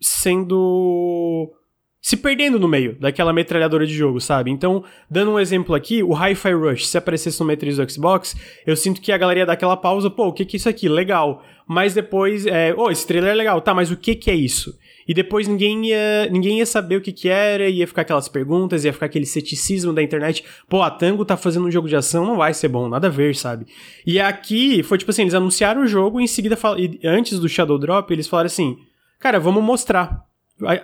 sendo 0.00 1.52
se 2.02 2.16
perdendo 2.16 2.58
no 2.58 2.66
meio 2.66 2.96
daquela 2.98 3.32
metralhadora 3.32 3.86
de 3.86 3.94
jogo, 3.94 4.20
sabe? 4.20 4.50
Então, 4.50 4.82
dando 5.08 5.30
um 5.30 5.38
exemplo 5.38 5.72
aqui, 5.72 6.02
o 6.02 6.12
Hi-Fi 6.12 6.52
Rush, 6.52 6.88
se 6.88 6.98
aparecesse 6.98 7.38
no 7.38 7.46
Metriz 7.46 7.76
do 7.76 7.88
Xbox, 7.88 8.34
eu 8.66 8.76
sinto 8.76 9.00
que 9.00 9.12
a 9.12 9.16
galeria 9.16 9.46
dá 9.46 9.52
aquela 9.52 9.76
pausa, 9.76 10.10
pô, 10.10 10.26
o 10.26 10.32
que 10.32 10.44
que 10.44 10.56
é 10.56 10.58
isso 10.58 10.68
aqui? 10.68 10.88
Legal. 10.88 11.44
Mas 11.64 11.94
depois, 11.94 12.44
é, 12.44 12.74
oh, 12.76 12.90
esse 12.90 13.06
trailer 13.06 13.30
é 13.30 13.34
legal, 13.34 13.60
tá, 13.60 13.72
mas 13.72 13.92
o 13.92 13.96
que 13.96 14.16
que 14.16 14.32
é 14.32 14.34
isso? 14.34 14.76
E 15.06 15.14
depois 15.14 15.46
ninguém 15.46 15.86
ia, 15.86 16.28
ninguém 16.28 16.58
ia 16.58 16.66
saber 16.66 16.96
o 16.96 17.00
que 17.00 17.12
que 17.12 17.28
era, 17.28 17.68
ia 17.68 17.86
ficar 17.86 18.02
aquelas 18.02 18.28
perguntas, 18.28 18.84
ia 18.84 18.92
ficar 18.92 19.06
aquele 19.06 19.24
ceticismo 19.24 19.92
da 19.92 20.02
internet, 20.02 20.44
pô, 20.68 20.82
a 20.82 20.90
Tango 20.90 21.24
tá 21.24 21.36
fazendo 21.36 21.66
um 21.66 21.70
jogo 21.70 21.88
de 21.88 21.94
ação, 21.94 22.26
não 22.26 22.36
vai 22.36 22.52
ser 22.52 22.66
bom, 22.66 22.88
nada 22.88 23.06
a 23.06 23.10
ver, 23.10 23.36
sabe? 23.36 23.64
E 24.04 24.18
aqui, 24.18 24.82
foi 24.82 24.98
tipo 24.98 25.12
assim, 25.12 25.22
eles 25.22 25.34
anunciaram 25.34 25.82
o 25.82 25.86
jogo 25.86 26.20
e 26.20 26.24
em 26.24 26.26
seguida, 26.26 26.58
antes 27.04 27.38
do 27.38 27.48
Shadow 27.48 27.78
Drop, 27.78 28.12
eles 28.12 28.26
falaram 28.26 28.46
assim, 28.48 28.76
cara, 29.20 29.38
vamos 29.38 29.62
mostrar 29.62 30.31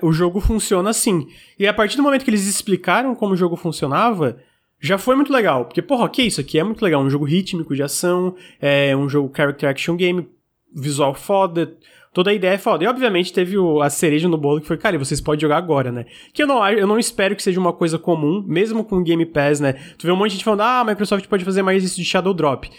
o 0.02 0.12
jogo 0.12 0.40
funciona 0.40 0.90
assim. 0.90 1.28
E 1.58 1.66
a 1.66 1.72
partir 1.72 1.96
do 1.96 2.02
momento 2.02 2.24
que 2.24 2.30
eles 2.30 2.46
explicaram 2.46 3.14
como 3.14 3.34
o 3.34 3.36
jogo 3.36 3.56
funcionava, 3.56 4.38
já 4.80 4.98
foi 4.98 5.16
muito 5.16 5.32
legal. 5.32 5.64
Porque, 5.64 5.82
porra, 5.82 6.04
ok, 6.04 6.26
isso 6.26 6.40
aqui 6.40 6.58
é 6.58 6.64
muito 6.64 6.82
legal. 6.82 7.02
Um 7.02 7.10
jogo 7.10 7.24
rítmico 7.24 7.74
de 7.74 7.82
ação, 7.82 8.34
é 8.60 8.96
um 8.96 9.08
jogo 9.08 9.32
character 9.34 9.68
action 9.68 9.96
game, 9.96 10.28
visual 10.74 11.14
foda, 11.14 11.76
toda 12.12 12.30
a 12.30 12.34
ideia 12.34 12.54
é 12.54 12.58
foda. 12.58 12.84
E 12.84 12.86
obviamente 12.86 13.32
teve 13.32 13.58
o, 13.58 13.80
a 13.80 13.90
cereja 13.90 14.28
no 14.28 14.38
bolo 14.38 14.60
que 14.60 14.66
foi, 14.66 14.76
cara, 14.76 14.96
e 14.96 14.98
vocês 14.98 15.20
podem 15.20 15.40
jogar 15.40 15.56
agora, 15.56 15.90
né? 15.90 16.06
Que 16.32 16.42
eu 16.42 16.46
não, 16.46 16.66
eu 16.68 16.86
não 16.86 16.98
espero 16.98 17.34
que 17.36 17.42
seja 17.42 17.60
uma 17.60 17.72
coisa 17.72 17.98
comum, 17.98 18.44
mesmo 18.46 18.84
com 18.84 19.02
Game 19.02 19.24
Pass, 19.26 19.60
né? 19.60 19.74
Tu 19.96 20.06
vê 20.06 20.12
um 20.12 20.16
monte 20.16 20.30
de 20.30 20.34
gente 20.36 20.44
falando, 20.44 20.62
ah, 20.62 20.80
a 20.80 20.84
Microsoft 20.84 21.26
pode 21.26 21.44
fazer 21.44 21.62
mais 21.62 21.84
isso 21.84 21.96
de 21.96 22.04
Shadow 22.04 22.34
Drop. 22.34 22.70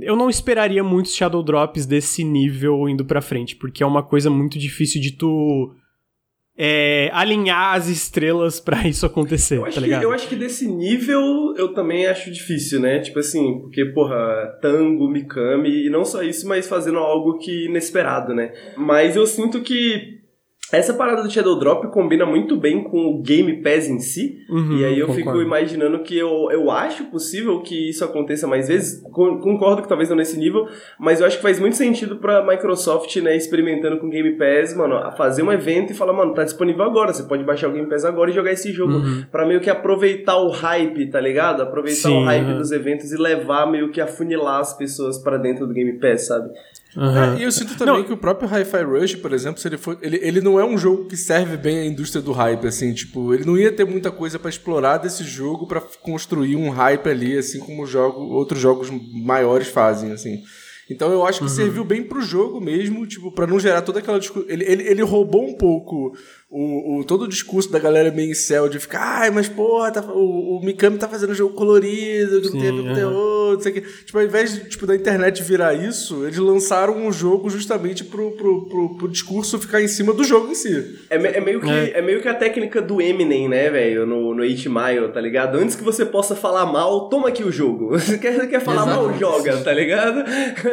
Eu 0.00 0.16
não 0.16 0.30
esperaria 0.30 0.84
muitos 0.84 1.14
Shadow 1.14 1.42
Drops 1.42 1.86
desse 1.86 2.22
nível 2.22 2.88
indo 2.88 3.04
pra 3.04 3.20
frente, 3.20 3.56
porque 3.56 3.82
é 3.82 3.86
uma 3.86 4.02
coisa 4.02 4.30
muito 4.30 4.58
difícil 4.58 5.00
de 5.00 5.12
tu 5.12 5.74
é, 6.60 7.08
alinhar 7.12 7.76
as 7.76 7.86
estrelas 7.86 8.58
para 8.58 8.82
isso 8.88 9.06
acontecer, 9.06 9.60
tá 9.72 9.80
ligado? 9.80 10.00
Que, 10.00 10.06
eu 10.06 10.12
acho 10.12 10.28
que 10.28 10.34
desse 10.34 10.66
nível 10.66 11.54
eu 11.56 11.72
também 11.72 12.06
acho 12.06 12.32
difícil, 12.32 12.80
né? 12.80 12.98
Tipo 12.98 13.20
assim, 13.20 13.60
porque, 13.60 13.84
porra, 13.84 14.58
tango, 14.60 15.08
Mikami, 15.08 15.86
e 15.86 15.90
não 15.90 16.04
só 16.04 16.22
isso, 16.22 16.48
mas 16.48 16.68
fazendo 16.68 16.98
algo 16.98 17.38
que 17.38 17.66
inesperado, 17.66 18.34
né? 18.34 18.52
Mas 18.76 19.14
eu 19.14 19.24
sinto 19.26 19.60
que 19.60 20.17
essa 20.70 20.92
parada 20.92 21.22
do 21.22 21.30
Shadow 21.30 21.58
Drop 21.58 21.86
combina 21.88 22.26
muito 22.26 22.56
bem 22.56 22.84
com 22.84 23.06
o 23.06 23.22
Game 23.22 23.62
Pass 23.62 23.88
em 23.88 23.98
si. 23.98 24.38
Uhum, 24.50 24.78
e 24.78 24.84
aí 24.84 24.98
eu 24.98 25.06
concordo. 25.06 25.30
fico 25.30 25.42
imaginando 25.42 26.02
que 26.02 26.16
eu, 26.16 26.48
eu 26.50 26.70
acho 26.70 27.04
possível 27.04 27.60
que 27.62 27.88
isso 27.88 28.04
aconteça 28.04 28.46
mais 28.46 28.68
vezes. 28.68 29.00
Concordo 29.10 29.80
que 29.80 29.88
talvez 29.88 30.10
não 30.10 30.16
nesse 30.16 30.38
nível, 30.38 30.68
mas 30.98 31.20
eu 31.20 31.26
acho 31.26 31.36
que 31.36 31.42
faz 31.42 31.58
muito 31.58 31.76
sentido 31.76 32.16
pra 32.16 32.44
Microsoft, 32.44 33.16
né, 33.16 33.36
experimentando 33.36 33.98
com 33.98 34.08
o 34.08 34.10
Game 34.10 34.36
Pass, 34.36 34.76
mano, 34.76 35.10
fazer 35.16 35.42
um 35.42 35.50
evento 35.50 35.92
e 35.92 35.96
falar, 35.96 36.12
mano, 36.12 36.34
tá 36.34 36.44
disponível 36.44 36.84
agora, 36.84 37.12
você 37.12 37.22
pode 37.22 37.44
baixar 37.44 37.68
o 37.68 37.72
Game 37.72 37.88
Pass 37.88 38.04
agora 38.04 38.30
e 38.30 38.34
jogar 38.34 38.52
esse 38.52 38.72
jogo. 38.72 38.92
Uhum. 38.92 39.24
para 39.30 39.46
meio 39.46 39.60
que 39.60 39.70
aproveitar 39.70 40.36
o 40.36 40.50
hype, 40.50 41.10
tá 41.10 41.20
ligado? 41.20 41.62
Aproveitar 41.62 42.08
Sim, 42.08 42.22
o 42.22 42.24
hype 42.24 42.46
uhum. 42.46 42.58
dos 42.58 42.72
eventos 42.72 43.12
e 43.12 43.16
levar 43.16 43.70
meio 43.70 43.90
que 43.90 44.00
afunilar 44.00 44.60
as 44.60 44.76
pessoas 44.76 45.18
para 45.18 45.38
dentro 45.38 45.66
do 45.66 45.72
Game 45.72 45.98
Pass, 45.98 46.26
sabe? 46.26 46.50
Uhum. 46.96 47.34
É, 47.34 47.38
e 47.38 47.42
eu 47.42 47.52
sinto 47.52 47.76
também 47.76 47.98
não. 47.98 48.04
que 48.04 48.12
o 48.12 48.16
próprio 48.16 48.48
Hi-Fi 48.48 48.82
Rush, 48.82 49.14
por 49.16 49.32
exemplo, 49.32 49.60
se 49.60 49.68
ele 49.68 49.76
for. 49.76 49.98
Ele, 50.00 50.18
ele 50.22 50.40
não 50.40 50.58
é 50.58 50.64
um 50.64 50.78
jogo 50.78 51.04
que 51.06 51.16
serve 51.16 51.56
bem 51.56 51.78
à 51.78 51.84
indústria 51.84 52.22
do 52.22 52.32
hype, 52.32 52.66
assim, 52.66 52.94
tipo, 52.94 53.34
ele 53.34 53.44
não 53.44 53.58
ia 53.58 53.70
ter 53.70 53.84
muita 53.84 54.10
coisa 54.10 54.38
para 54.38 54.48
explorar 54.48 54.98
desse 54.98 55.22
jogo 55.22 55.66
para 55.66 55.80
construir 56.02 56.56
um 56.56 56.70
hype 56.70 57.08
ali, 57.08 57.36
assim 57.36 57.60
como 57.60 57.86
jogo, 57.86 58.22
outros 58.22 58.60
jogos 58.60 58.90
maiores 58.90 59.68
fazem, 59.68 60.12
assim. 60.12 60.42
Então 60.90 61.12
eu 61.12 61.26
acho 61.26 61.38
que 61.38 61.44
uhum. 61.44 61.50
serviu 61.50 61.84
bem 61.84 62.02
pro 62.02 62.20
jogo 62.20 62.60
mesmo, 62.60 63.06
tipo, 63.06 63.30
para 63.30 63.46
não 63.46 63.60
gerar 63.60 63.82
toda 63.82 63.98
aquela 63.98 64.18
discussão. 64.18 64.48
Ele, 64.48 64.64
ele, 64.64 64.88
ele 64.88 65.02
roubou 65.02 65.46
um 65.46 65.54
pouco 65.54 66.16
o, 66.50 67.00
o, 67.00 67.04
todo 67.04 67.22
o 67.22 67.28
discurso 67.28 67.70
da 67.70 67.78
galera 67.78 68.10
meio 68.10 68.30
em 68.30 68.34
céu 68.34 68.70
de 68.70 68.78
ficar, 68.78 69.20
ai, 69.20 69.30
mas 69.30 69.48
porra, 69.48 69.90
tá, 69.90 70.00
o, 70.00 70.56
o 70.56 70.64
Mikami 70.64 70.96
tá 70.96 71.06
fazendo 71.06 71.34
jogo 71.34 71.54
colorido, 71.54 72.40
que 72.40 72.48
não 72.48 72.60
tem 72.60 72.70
a 72.70 72.72
ver 72.72 72.82
com 72.82 72.94
terror, 72.94 73.52
não 73.52 73.60
sei 73.60 73.72
o 73.72 73.74
que. 73.74 73.80
Tipo, 74.04 74.18
ao 74.18 74.24
invés 74.24 74.54
de, 74.54 74.68
tipo, 74.70 74.86
da 74.86 74.96
internet 74.96 75.42
virar 75.42 75.74
isso, 75.74 76.24
eles 76.24 76.38
lançaram 76.38 76.96
um 76.96 77.12
jogo 77.12 77.50
justamente 77.50 78.02
pro, 78.02 78.30
pro, 78.30 78.66
pro, 78.66 78.96
pro 78.96 79.08
discurso 79.08 79.58
ficar 79.58 79.82
em 79.82 79.88
cima 79.88 80.14
do 80.14 80.24
jogo 80.24 80.50
em 80.50 80.54
si. 80.54 80.98
É, 81.10 81.16
é 81.16 81.40
meio, 81.40 81.60
que, 81.60 81.70
é. 81.70 81.98
é. 81.98 82.02
meio 82.02 82.22
que 82.22 82.28
a 82.28 82.34
técnica 82.34 82.80
do 82.80 83.02
Eminem, 83.02 83.46
né, 83.46 83.68
velho, 83.68 84.06
no, 84.06 84.34
no 84.34 84.40
8 84.40 84.70
Mile, 84.70 85.08
tá 85.12 85.20
ligado? 85.20 85.58
Antes 85.58 85.76
que 85.76 85.84
você 85.84 86.06
possa 86.06 86.34
falar 86.34 86.64
mal, 86.64 87.10
toma 87.10 87.28
aqui 87.28 87.44
o 87.44 87.52
jogo. 87.52 87.98
Você 87.98 88.16
quer, 88.16 88.48
quer 88.48 88.60
falar 88.60 88.86
Exatamente. 88.86 89.20
mal, 89.20 89.32
joga, 89.32 89.56
tá 89.58 89.72
ligado? 89.72 90.24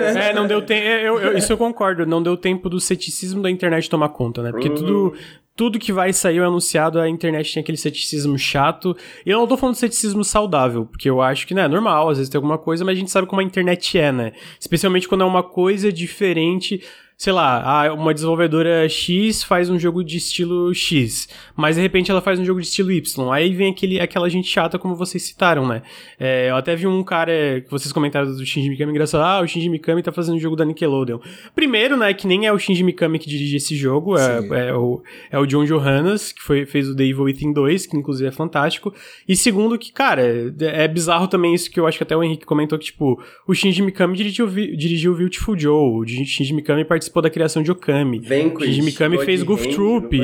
É, 0.06 0.34
não 0.34 0.48
deu 0.48 0.62
tempo. 0.66 1.20
É, 1.20 1.38
isso 1.38 1.52
eu 1.52 1.58
concordo, 1.58 2.06
não 2.06 2.22
deu 2.22 2.36
tempo 2.36 2.70
do 2.70 2.80
ceticismo 2.80 3.42
da 3.42 3.50
internet 3.50 3.90
tomar 3.90 4.10
conta, 4.10 4.42
né? 4.42 4.52
Porque 4.52 4.70
tudo 4.70 5.14
tudo 5.56 5.80
que 5.80 5.94
vai 5.94 6.12
sair 6.12 6.42
anunciado, 6.42 7.00
a 7.00 7.08
internet 7.08 7.54
tem 7.54 7.62
aquele 7.62 7.78
ceticismo 7.78 8.38
chato. 8.38 8.96
E 9.26 9.30
eu 9.30 9.40
não 9.40 9.48
tô 9.48 9.56
falando 9.56 9.76
de 9.76 9.80
ceticismo 9.80 10.24
saudável, 10.24 10.86
porque 10.86 11.10
eu 11.10 11.22
acho 11.22 11.48
que, 11.48 11.54
né, 11.54 11.64
é 11.64 11.68
normal, 11.68 12.10
às 12.10 12.18
vezes 12.18 12.30
tem 12.30 12.38
alguma 12.38 12.58
coisa, 12.58 12.84
mas 12.84 12.98
a 12.98 13.00
gente 13.00 13.10
sabe 13.10 13.26
como 13.26 13.40
a 13.40 13.44
internet 13.44 13.98
é, 13.98 14.12
né? 14.12 14.34
Especialmente 14.60 15.08
quando 15.08 15.22
é 15.22 15.26
uma 15.26 15.44
coisa 15.44 15.92
diferente. 15.92 16.84
Sei 17.18 17.32
lá, 17.32 17.62
ah, 17.64 17.94
uma 17.94 18.14
desenvolvedora 18.14 18.88
X 18.90 19.44
faz 19.44 19.70
um 19.70 19.80
jogo 19.80 20.04
de 20.04 20.18
estilo 20.18 20.74
X, 20.74 21.30
mas 21.56 21.78
de 21.78 21.82
repente 21.82 22.12
ela 22.12 22.22
faz 22.22 22.40
um 22.40 22.46
jogo 22.46 22.60
de 22.60 22.68
estilo 22.68 22.92
Y. 22.92 23.32
Aí 23.32 23.54
vem 23.54 23.72
aquele, 23.72 24.00
aquela 24.00 24.30
gente 24.30 24.50
chata, 24.50 24.78
como 24.78 24.96
vocês 24.96 25.24
citaram, 25.24 25.66
né? 25.66 25.82
É, 26.20 26.50
eu 26.50 26.56
até 26.56 26.76
vi 26.76 26.86
um 26.86 27.04
cara 27.04 27.62
que 27.62 27.72
vocês 27.72 27.92
comentaram 27.94 28.28
do 28.28 28.46
Shinji 28.46 28.70
Mikami 28.70 28.92
engraçado. 28.92 29.22
Ah, 29.22 29.42
o 29.42 29.48
Shinji 29.48 29.70
Mikami 29.70 30.04
tá 30.04 30.12
fazendo 30.12 30.36
um 30.36 30.40
jogo 30.40 30.56
da 30.58 30.66
Nickelodeon. 30.66 31.20
Primeiro, 31.56 31.96
né, 31.96 32.14
que 32.14 32.28
nem 32.28 32.46
é 32.46 32.52
o 32.52 32.60
Shinji 32.60 32.84
Mikami 32.84 33.18
que 33.18 33.30
dirige 33.30 33.58
esse 33.58 33.76
jogo, 33.76 34.18
é, 34.18 34.68
é, 34.68 34.74
o, 34.74 35.02
é 35.32 35.40
o 35.40 35.46
John 35.46 35.64
Johannes, 35.64 36.34
que 36.34 36.42
foi, 36.42 36.66
fez 36.66 36.90
o 36.90 36.96
The 36.96 37.04
Evil 37.04 37.24
Within 37.24 37.54
2, 37.54 37.86
que 37.86 37.98
inclusive 37.98 38.28
é 38.28 38.32
fantástico. 38.32 38.94
E 39.28 39.36
segundo, 39.38 39.80
que, 39.80 39.92
cara, 39.92 40.22
é, 40.22 40.84
é 40.84 40.88
bizarro 40.88 41.28
também 41.28 41.54
isso 41.54 41.72
que 41.72 41.80
eu 41.80 41.88
acho 41.88 41.98
que 41.98 42.04
até 42.04 42.16
o 42.16 42.24
Henrique 42.24 42.46
comentou, 42.46 42.78
que, 42.78 42.86
tipo, 42.86 43.22
o 43.48 43.54
Shinji 43.54 43.82
Mikami 43.82 44.18
dirigiu, 44.18 44.48
dirigiu 44.48 45.14
o 45.14 45.16
Beautiful 45.16 45.58
Joe, 45.58 46.02
o 46.02 46.06
Shinji 46.06 46.54
Mikami 46.54 46.84
participou 46.84 47.05
da 47.22 47.30
criação 47.30 47.64
de 47.64 47.72
Okami. 47.72 48.20
Vanquish, 48.20 48.66
Shinji 48.66 48.82
Mikami 48.82 49.24
fez 49.26 49.44
Goof 49.44 49.68
Troop. 49.70 50.18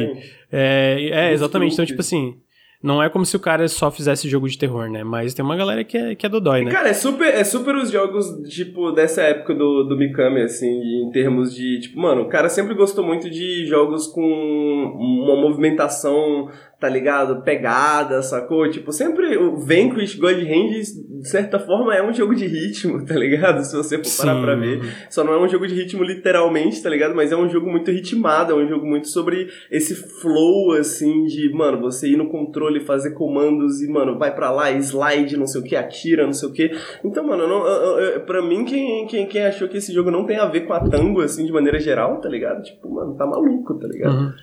É, 0.52 1.10
é 1.12 1.34
exatamente. 1.34 1.74
Então, 1.74 1.86
tipo 1.86 2.02
assim, 2.02 2.36
não 2.84 3.02
é 3.02 3.10
como 3.10 3.26
se 3.26 3.36
o 3.36 3.40
cara 3.40 3.68
só 3.68 3.92
fizesse 3.92 4.28
jogo 4.28 4.50
de 4.50 4.58
terror, 4.58 4.90
né? 4.90 5.04
Mas 5.04 5.34
tem 5.34 5.46
uma 5.46 5.56
galera 5.56 5.84
que 5.84 5.96
é, 5.96 6.16
que 6.16 6.26
é 6.26 6.30
dodói, 6.30 6.64
né? 6.64 6.72
Cara, 6.72 6.90
é 6.90 6.94
super, 6.94 7.28
é 7.28 7.44
super 7.44 7.76
os 7.76 7.92
jogos, 7.92 8.26
tipo, 8.50 8.92
dessa 8.92 9.22
época 9.22 9.54
do, 9.54 9.84
do 9.84 9.96
Mikami, 9.96 10.42
assim, 10.42 10.68
em 10.68 11.12
termos 11.12 11.54
de, 11.54 11.80
tipo, 11.82 12.00
mano, 12.00 12.24
o 12.24 12.30
cara 12.30 12.50
sempre 12.50 12.74
gostou 12.74 13.06
muito 13.06 13.30
de 13.30 13.68
jogos 13.68 14.08
com 14.08 14.22
uma 14.24 15.36
movimentação 15.36 16.50
tá 16.82 16.90
ligado? 16.90 17.44
Pegada, 17.44 18.24
sacou? 18.24 18.68
Tipo, 18.68 18.92
sempre 18.92 19.38
o 19.38 19.56
Vanquish 19.56 20.16
God 20.16 20.38
Hand, 20.38 20.82
de 21.22 21.30
certa 21.30 21.60
forma, 21.60 21.96
é 21.96 22.02
um 22.04 22.12
jogo 22.12 22.34
de 22.34 22.48
ritmo, 22.48 23.06
tá 23.06 23.14
ligado? 23.14 23.64
Se 23.64 23.78
você 23.78 24.04
for 24.04 24.26
parar 24.26 24.36
Sim. 24.36 24.42
pra 24.42 24.56
ver. 24.56 24.82
Só 25.08 25.24
não 25.24 25.34
é 25.34 25.40
um 25.40 25.48
jogo 25.48 25.68
de 25.68 25.76
ritmo 25.76 26.04
literalmente, 26.04 26.82
tá 26.82 26.90
ligado? 26.90 27.14
Mas 27.14 27.32
é 27.32 27.38
um 27.38 27.48
jogo 27.48 27.70
muito 27.70 27.92
ritmado, 27.92 28.54
é 28.54 28.56
um 28.56 28.68
jogo 28.68 28.84
muito 28.84 29.10
sobre 29.10 29.48
esse 29.70 29.94
flow, 29.94 30.72
assim, 30.72 31.26
de, 31.26 31.54
mano, 31.54 31.80
você 31.80 32.08
ir 32.08 32.18
no 32.18 32.30
controle, 32.30 32.80
fazer 32.80 33.12
comandos 33.12 33.80
e, 33.84 33.88
mano, 33.88 34.18
vai 34.18 34.34
pra 34.34 34.50
lá, 34.50 34.72
slide, 34.72 35.38
não 35.38 35.46
sei 35.46 35.62
o 35.62 35.64
que, 35.64 35.76
atira, 35.76 36.26
não 36.26 36.34
sei 36.34 36.50
o 36.50 36.52
que. 36.52 36.72
Então, 37.06 37.24
mano, 37.24 37.48
não, 37.48 37.64
eu, 37.68 38.00
eu, 38.00 38.22
pra 38.22 38.42
mim, 38.42 38.66
quem, 38.66 39.06
quem, 39.06 39.28
quem 39.28 39.44
achou 39.44 39.68
que 39.68 39.78
esse 39.78 39.94
jogo 39.94 40.10
não 40.10 40.26
tem 40.26 40.38
a 40.38 40.48
ver 40.48 40.62
com 40.62 40.74
a 40.74 40.80
tango, 40.80 41.22
assim, 41.22 41.46
de 41.46 41.52
maneira 41.52 41.80
geral, 41.80 42.20
tá 42.20 42.28
ligado? 42.28 42.64
Tipo, 42.64 42.90
mano, 42.90 43.16
tá 43.16 43.28
maluco, 43.28 43.76
tá 43.76 43.88
ligado? 43.88 44.16
Uhum. 44.16 44.34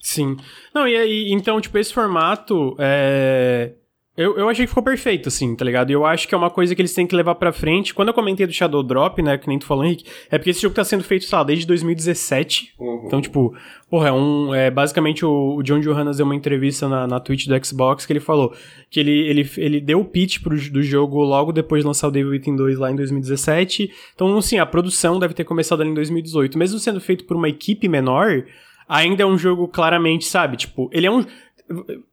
Sim. 0.00 0.36
Não, 0.74 0.88
e 0.88 0.96
aí, 0.96 1.30
então, 1.30 1.60
tipo, 1.60 1.76
esse 1.78 1.92
formato 1.92 2.74
é. 2.78 3.74
Eu, 4.16 4.36
eu 4.36 4.48
achei 4.50 4.66
que 4.66 4.68
ficou 4.68 4.82
perfeito, 4.82 5.28
assim, 5.28 5.54
tá 5.54 5.64
ligado? 5.64 5.88
E 5.88 5.94
eu 5.94 6.04
acho 6.04 6.28
que 6.28 6.34
é 6.34 6.38
uma 6.38 6.50
coisa 6.50 6.74
que 6.74 6.82
eles 6.82 6.92
têm 6.92 7.06
que 7.06 7.16
levar 7.16 7.36
pra 7.36 7.52
frente. 7.52 7.94
Quando 7.94 8.08
eu 8.08 8.14
comentei 8.14 8.46
do 8.46 8.52
Shadow 8.52 8.82
Drop, 8.82 9.22
né, 9.22 9.38
que 9.38 9.48
nem 9.48 9.58
tu 9.58 9.64
falou, 9.64 9.82
Henrique, 9.82 10.04
é 10.30 10.36
porque 10.36 10.50
esse 10.50 10.60
jogo 10.60 10.74
tá 10.74 10.84
sendo 10.84 11.02
feito, 11.02 11.24
sei 11.24 11.38
lá, 11.38 11.42
desde 11.42 11.66
2017. 11.66 12.74
Uhum. 12.78 13.04
Então, 13.06 13.20
tipo, 13.22 13.54
porra, 13.88 14.08
é 14.08 14.12
um. 14.12 14.54
É, 14.54 14.70
basicamente, 14.70 15.24
o, 15.24 15.56
o 15.56 15.62
John 15.62 15.80
Johannes 15.80 16.18
deu 16.18 16.26
uma 16.26 16.34
entrevista 16.34 16.86
na, 16.86 17.06
na 17.06 17.18
Twitch 17.18 17.46
do 17.46 17.64
Xbox 17.64 18.04
que 18.04 18.12
ele 18.12 18.20
falou 18.20 18.52
que 18.90 19.00
ele, 19.00 19.26
ele, 19.26 19.50
ele 19.56 19.80
deu 19.80 20.00
o 20.00 20.04
pitch 20.04 20.42
pro, 20.42 20.54
do 20.70 20.82
jogo 20.82 21.22
logo 21.22 21.50
depois 21.50 21.82
de 21.82 21.86
lançar 21.86 22.08
o 22.08 22.10
Devil 22.10 22.32
Within 22.32 22.56
2 22.56 22.78
lá 22.78 22.90
em 22.90 22.96
2017. 22.96 23.90
Então, 24.14 24.36
assim, 24.36 24.58
a 24.58 24.66
produção 24.66 25.18
deve 25.18 25.32
ter 25.32 25.44
começado 25.44 25.80
ali 25.80 25.90
em 25.90 25.94
2018. 25.94 26.58
Mesmo 26.58 26.78
sendo 26.78 27.00
feito 27.00 27.24
por 27.24 27.36
uma 27.36 27.48
equipe 27.48 27.88
menor 27.88 28.44
ainda 28.90 29.22
é 29.22 29.26
um 29.26 29.38
jogo 29.38 29.68
claramente, 29.68 30.24
sabe? 30.24 30.56
Tipo, 30.56 30.90
ele 30.92 31.06
é 31.06 31.10
um. 31.10 31.24